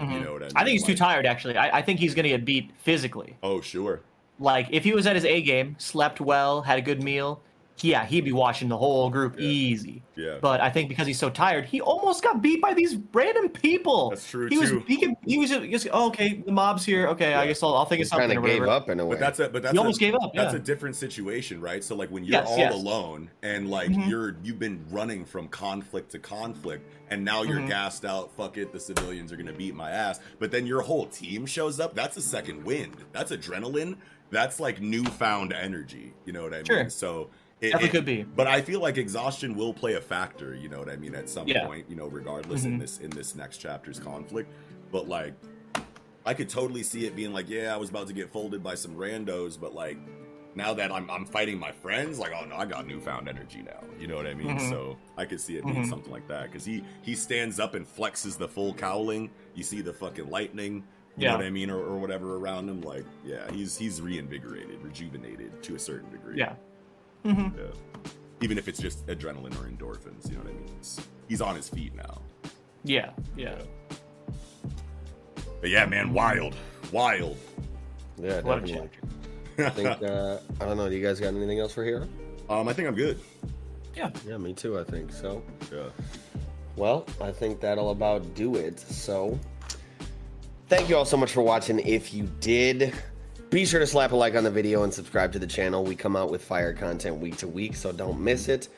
You 0.00 0.06
Mhm. 0.06 0.22
know 0.24 0.32
what 0.32 0.42
I 0.42 0.46
mean? 0.46 0.52
I 0.56 0.64
think 0.64 0.72
he's 0.72 0.84
too 0.84 0.96
tired. 0.96 1.26
Actually, 1.26 1.56
I, 1.58 1.78
I 1.78 1.82
think 1.82 2.00
he's 2.00 2.14
gonna 2.16 2.28
get 2.28 2.44
beat 2.44 2.72
physically. 2.76 3.36
Oh 3.44 3.60
sure, 3.60 4.00
Like 4.40 4.66
if 4.72 4.82
he 4.82 4.94
was 4.94 5.06
at 5.06 5.14
his 5.14 5.24
A 5.24 5.40
game, 5.42 5.76
slept 5.78 6.20
well, 6.20 6.62
had 6.62 6.78
a 6.80 6.82
good 6.82 7.04
meal, 7.04 7.40
yeah, 7.84 8.04
he'd 8.06 8.24
be 8.24 8.32
watching 8.32 8.68
the 8.68 8.76
whole 8.76 9.10
group 9.10 9.38
easy. 9.38 10.02
yeah. 10.16 10.38
But 10.40 10.60
I 10.60 10.70
think 10.70 10.88
because 10.88 11.06
he's 11.06 11.18
so 11.18 11.30
tired, 11.30 11.64
he 11.64 11.80
almost 11.80 12.22
got 12.22 12.42
beat 12.42 12.60
by 12.60 12.74
these 12.74 12.96
random 13.12 13.48
people. 13.48 14.10
That's 14.10 14.28
true, 14.28 14.48
He 14.48 14.58
was 14.58 14.70
he 14.86 14.96
could 14.96 15.14
he 15.24 15.38
was 15.38 15.50
just, 15.50 15.68
just 15.70 15.88
oh, 15.92 16.08
okay, 16.08 16.42
the 16.44 16.52
mob's 16.52 16.84
here. 16.84 17.08
Okay, 17.08 17.34
I 17.34 17.46
guess 17.46 17.62
I'll, 17.62 17.74
I'll 17.74 17.84
think 17.84 17.98
He 17.98 18.02
of 18.02 18.08
something. 18.08 18.28
kind 18.28 18.38
of 18.38 18.44
gave 18.44 18.62
up 18.64 18.88
in 18.90 19.00
a 19.00 19.04
way. 19.06 19.16
But 19.16 19.20
that's 19.20 19.38
a 19.40 19.48
but 19.48 19.62
that's 19.62 19.72
He 19.72 19.78
a, 19.78 19.80
almost 19.80 20.00
gave 20.00 20.14
up, 20.14 20.32
That's 20.34 20.52
yeah. 20.52 20.58
a 20.58 20.62
different 20.62 20.96
situation, 20.96 21.60
right? 21.60 21.82
So 21.82 21.94
like 21.94 22.10
when 22.10 22.24
you're 22.24 22.32
Yes, 22.32 22.48
all 22.48 22.58
yes. 22.58 22.74
alone 22.74 23.30
and 23.42 23.70
like 23.70 23.90
Mhm. 23.90 24.08
you're 24.08 24.36
you've 24.42 24.58
been 24.58 24.84
running 24.90 25.24
from 25.24 25.48
conflict 25.48 26.10
to 26.12 26.18
conflict, 26.18 26.88
and 27.10 27.24
now 27.24 27.42
you're 27.42 27.60
Mhm. 27.60 27.68
gassed 27.68 28.04
out. 28.04 28.30
Fuck 28.36 28.58
it, 28.58 28.72
the 28.72 28.80
civilians 28.80 29.32
are 29.32 29.36
gonna 29.36 29.52
beat 29.52 29.74
my 29.74 29.90
ass. 29.90 30.20
But 30.38 30.50
then 30.50 30.66
your 30.66 30.82
whole 30.82 31.06
team 31.06 31.46
shows 31.46 31.80
up. 31.80 31.94
That's 31.94 32.16
a 32.16 32.22
second 32.22 32.64
wind. 32.64 32.96
That's 33.12 33.30
adrenaline. 33.32 33.96
That's 34.30 34.60
like 34.60 34.80
newfound 34.80 35.52
energy. 35.52 36.12
You 36.24 36.32
know 36.32 36.42
what 36.44 36.52
I 36.54 36.58
mean? 36.58 36.64
Sure. 36.66 36.88
So. 36.90 37.30
It, 37.60 37.90
could 37.90 38.04
be. 38.06 38.22
but 38.22 38.46
I 38.46 38.62
feel 38.62 38.80
like 38.80 38.96
exhaustion 38.96 39.54
will 39.54 39.74
play 39.74 39.94
a 39.94 40.00
factor. 40.00 40.54
You 40.54 40.68
know 40.68 40.78
what 40.78 40.88
I 40.88 40.96
mean? 40.96 41.14
At 41.14 41.28
some 41.28 41.46
Yeah. 41.46 41.66
point, 41.66 41.86
you 41.90 41.96
know, 41.96 42.06
regardless 42.06 42.64
in 42.64 42.76
Mhm. 42.76 42.80
this 42.80 42.98
in 42.98 43.10
this 43.10 43.34
next 43.34 43.58
chapter's 43.58 43.98
conflict. 43.98 44.50
But 44.90 45.08
like, 45.08 45.34
I 46.24 46.34
could 46.34 46.48
totally 46.48 46.82
see 46.82 47.06
it 47.06 47.16
being 47.16 47.32
like, 47.32 47.48
yeah, 47.48 47.72
I 47.74 47.76
was 47.76 47.90
about 47.90 48.06
to 48.08 48.12
get 48.12 48.30
folded 48.32 48.62
by 48.62 48.74
some 48.74 48.94
randos, 48.94 49.58
but 49.60 49.74
like 49.74 49.98
now 50.54 50.74
that 50.74 50.90
I'm 50.90 51.10
I'm 51.10 51.24
fighting 51.26 51.58
my 51.58 51.70
friends, 51.72 52.18
like, 52.18 52.32
oh 52.32 52.44
no, 52.46 52.56
I 52.56 52.64
got 52.66 52.86
newfound 52.86 53.28
energy 53.28 53.62
now. 53.62 53.82
You 53.98 54.06
know 54.06 54.16
what 54.16 54.26
I 54.26 54.34
mean? 54.34 54.58
Mhm. 54.58 54.68
So 54.70 54.96
I 55.16 55.24
could 55.26 55.40
see 55.40 55.56
it 55.56 55.64
being 55.64 55.84
Mhm. 55.84 55.88
something 55.88 56.10
like 56.12 56.26
that 56.28 56.44
because 56.44 56.64
he 56.64 56.82
he 57.02 57.14
stands 57.14 57.60
up 57.60 57.74
and 57.74 57.86
flexes 57.86 58.36
the 58.38 58.48
full 58.48 58.72
cowling. 58.74 59.30
You 59.54 59.62
see 59.64 59.80
the 59.80 59.92
fucking 59.92 60.28
lightning. 60.30 60.84
You 61.16 61.24
Yeah. 61.24 61.32
know 61.32 61.38
what 61.38 61.46
I 61.46 61.50
mean, 61.50 61.70
or, 61.70 61.78
or 61.78 61.98
whatever 61.98 62.36
around 62.36 62.68
him. 62.68 62.80
Like, 62.82 63.04
yeah, 63.24 63.50
he's 63.52 63.76
he's 63.76 64.00
reinvigorated, 64.00 64.80
rejuvenated 64.82 65.62
to 65.64 65.74
a 65.74 65.78
certain 65.78 66.10
degree. 66.10 66.38
Yeah. 66.38 66.54
Hmm 67.22 67.48
Yeah. 67.56 67.64
Even 68.42 68.56
if 68.58 68.68
it's 68.68 68.78
just 68.80 69.06
adrenaline 69.06 69.52
or 69.60 69.68
endorphins, 69.68 70.28
you 70.30 70.36
know 70.36 70.42
what 70.44 70.50
I 70.52 70.54
mean? 70.54 70.64
It's, 70.78 71.00
he's 71.28 71.40
on 71.42 71.54
his 71.56 71.68
feet 71.68 71.94
now. 71.94 72.22
Yeah. 72.84 73.10
Yeah. 73.36 73.56
But 75.60 75.68
yeah, 75.70 75.84
man, 75.86 76.12
wild, 76.14 76.56
wild. 76.92 77.36
yeah, 78.16 78.40
What 78.40 78.60
definitely. 78.64 78.88
chapter. 79.56 79.66
I 79.66 79.70
think 79.70 80.02
uh, 80.02 80.38
I 80.60 80.64
don't 80.64 80.78
know. 80.78 80.88
Do 80.88 80.96
you 80.96 81.02
guys 81.04 81.20
got 81.20 81.34
anything 81.34 81.58
else 81.60 81.74
for 81.74 81.84
here? 81.84 82.08
Um, 82.48 82.66
I 82.66 82.72
think 82.72 82.88
I'm 82.88 82.94
good. 82.94 83.20
Yeah. 83.94 84.10
Yeah, 84.26 84.38
me 84.38 84.54
too. 84.54 84.78
I 84.78 84.84
think 84.84 85.12
so. 85.12 85.42
Yeah. 85.70 85.90
Well, 86.76 87.04
I 87.20 87.30
think 87.30 87.60
that'll 87.60 87.90
about 87.90 88.34
do 88.34 88.54
it. 88.56 88.80
So, 88.80 89.38
thank 90.68 90.88
you 90.88 90.96
all 90.96 91.04
so 91.04 91.18
much 91.18 91.32
for 91.32 91.42
watching. 91.42 91.78
If 91.80 92.14
you 92.14 92.24
did, 92.40 92.94
be 93.50 93.66
sure 93.66 93.80
to 93.80 93.86
slap 93.86 94.12
a 94.12 94.16
like 94.16 94.36
on 94.36 94.44
the 94.44 94.50
video 94.50 94.84
and 94.84 94.94
subscribe 94.94 95.32
to 95.32 95.40
the 95.40 95.46
channel. 95.46 95.82
We 95.84 95.96
come 95.96 96.14
out 96.14 96.30
with 96.30 96.42
fire 96.42 96.72
content 96.72 97.18
week 97.18 97.36
to 97.38 97.48
week, 97.48 97.74
so 97.74 97.90
don't 97.90 98.20
miss 98.20 98.48
it. 98.48 98.68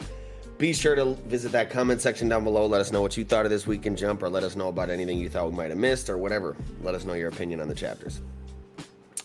Be 0.56 0.72
sure 0.72 0.94
to 0.94 1.14
visit 1.26 1.52
that 1.52 1.68
comment 1.68 2.00
section 2.00 2.26
down 2.28 2.42
below. 2.44 2.66
Let 2.66 2.80
us 2.80 2.90
know 2.90 3.02
what 3.02 3.16
you 3.16 3.24
thought 3.24 3.44
of 3.44 3.50
this 3.50 3.66
week 3.66 3.84
in 3.84 3.96
Jump, 3.96 4.22
or 4.22 4.30
let 4.30 4.44
us 4.44 4.56
know 4.56 4.68
about 4.68 4.88
anything 4.88 5.18
you 5.18 5.28
thought 5.28 5.50
we 5.50 5.56
might 5.56 5.68
have 5.68 5.78
missed, 5.78 6.08
or 6.08 6.16
whatever. 6.16 6.56
Let 6.82 6.94
us 6.94 7.04
know 7.04 7.12
your 7.12 7.28
opinion 7.28 7.60
on 7.60 7.68
the 7.68 7.74
chapters. 7.74 8.22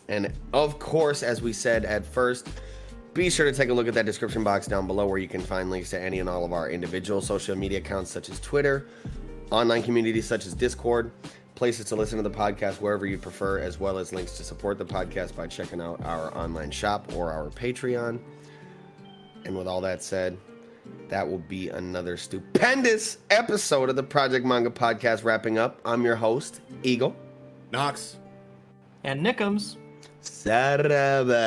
And 0.10 0.34
of 0.52 0.80
course, 0.80 1.24
as 1.24 1.42
we 1.42 1.54
said 1.54 1.86
at 1.86 2.06
first, 2.06 2.50
be 3.14 3.30
sure 3.30 3.50
to 3.50 3.56
take 3.56 3.70
a 3.70 3.74
look 3.74 3.88
at 3.88 3.94
that 3.94 4.06
description 4.06 4.44
box 4.44 4.68
down 4.68 4.86
below 4.86 5.08
where 5.08 5.18
you 5.18 5.30
can 5.30 5.42
find 5.42 5.70
links 5.70 5.92
to 5.92 6.00
any 6.00 6.20
and 6.20 6.28
all 6.28 6.44
of 6.44 6.52
our 6.52 6.70
individual 6.70 7.22
social 7.22 7.56
media 7.56 7.78
accounts, 7.78 8.12
such 8.12 8.30
as 8.30 8.40
Twitter, 8.42 8.88
online 9.52 9.82
communities 9.82 10.26
such 10.26 10.46
as 10.46 10.54
Discord, 10.54 11.12
places 11.58 11.86
to 11.88 11.96
listen 11.96 12.18
to 12.18 12.24
the 12.24 12.30
podcast 12.30 12.80
wherever 12.80 13.06
you 13.06 13.18
prefer, 13.18 13.58
as 13.60 13.80
well 13.80 13.98
as 13.98 14.14
links 14.14 14.38
to 14.38 14.44
support 14.44 14.78
the 14.78 14.86
podcast 14.86 15.36
by 15.36 15.48
checking 15.48 15.82
out 15.82 16.00
our 16.06 16.34
online 16.38 16.70
shop 16.70 17.12
or 17.16 17.32
our 17.32 17.50
Patreon. 17.50 18.20
And 19.44 19.58
with 19.58 19.68
all 19.68 19.82
that 19.82 20.04
said, 20.04 20.38
that 21.10 21.28
will 21.28 21.40
be 21.40 21.70
another 21.70 22.16
stupendous 22.16 23.18
episode 23.32 23.90
of 23.90 23.96
the 23.96 24.04
Project 24.04 24.46
Manga 24.46 24.70
Podcast 24.70 25.24
wrapping 25.24 25.58
up. 25.58 25.82
I'm 25.84 26.04
your 26.04 26.16
host, 26.16 26.62
Eagle. 26.84 27.16
Knox. 27.72 28.18
And 29.04 29.26
Nickums. 29.26 29.78
Sarabada. 30.22 31.38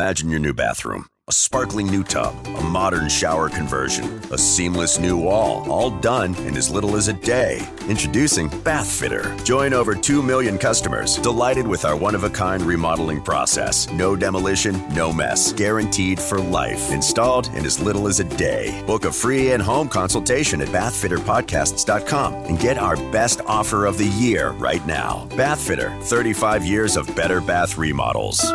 Imagine 0.00 0.30
your 0.30 0.38
new 0.38 0.54
bathroom. 0.54 1.06
a 1.28 1.32
sparkling 1.32 1.86
new 1.86 2.02
tub, 2.02 2.34
a 2.46 2.62
modern 2.62 3.06
shower 3.06 3.50
conversion, 3.50 4.06
a 4.32 4.38
seamless 4.38 4.98
new 4.98 5.14
wall, 5.18 5.70
all 5.70 5.90
done 5.90 6.34
in 6.46 6.56
as 6.56 6.70
little 6.70 6.96
as 6.96 7.08
a 7.08 7.12
day. 7.12 7.68
Introducing 7.86 8.48
Bath 8.62 8.90
Fitter. 8.90 9.36
Join 9.44 9.74
over 9.74 9.94
2 9.94 10.22
million 10.22 10.56
customers 10.56 11.16
delighted 11.16 11.66
with 11.66 11.84
our 11.84 11.96
one 11.96 12.14
of 12.14 12.24
a 12.24 12.30
kind 12.30 12.62
remodeling 12.62 13.20
process. 13.20 13.90
No 13.92 14.16
demolition, 14.16 14.82
no 14.94 15.12
mess. 15.12 15.52
Guaranteed 15.52 16.18
for 16.18 16.40
life. 16.40 16.90
Installed 16.92 17.48
in 17.48 17.66
as 17.66 17.78
little 17.78 18.08
as 18.08 18.20
a 18.20 18.24
day. 18.24 18.82
Book 18.86 19.04
a 19.04 19.12
free 19.12 19.52
in 19.52 19.60
home 19.60 19.88
consultation 19.88 20.62
at 20.62 20.68
bathfitterpodcasts.com 20.68 22.34
and 22.46 22.58
get 22.58 22.78
our 22.78 22.96
best 23.12 23.42
offer 23.46 23.84
of 23.84 23.98
the 23.98 24.08
year 24.08 24.52
right 24.52 24.86
now. 24.86 25.28
Bath 25.36 25.60
Fitter 25.60 25.90
35 26.04 26.64
years 26.64 26.96
of 26.96 27.14
better 27.14 27.42
bath 27.42 27.76
remodels. 27.76 28.50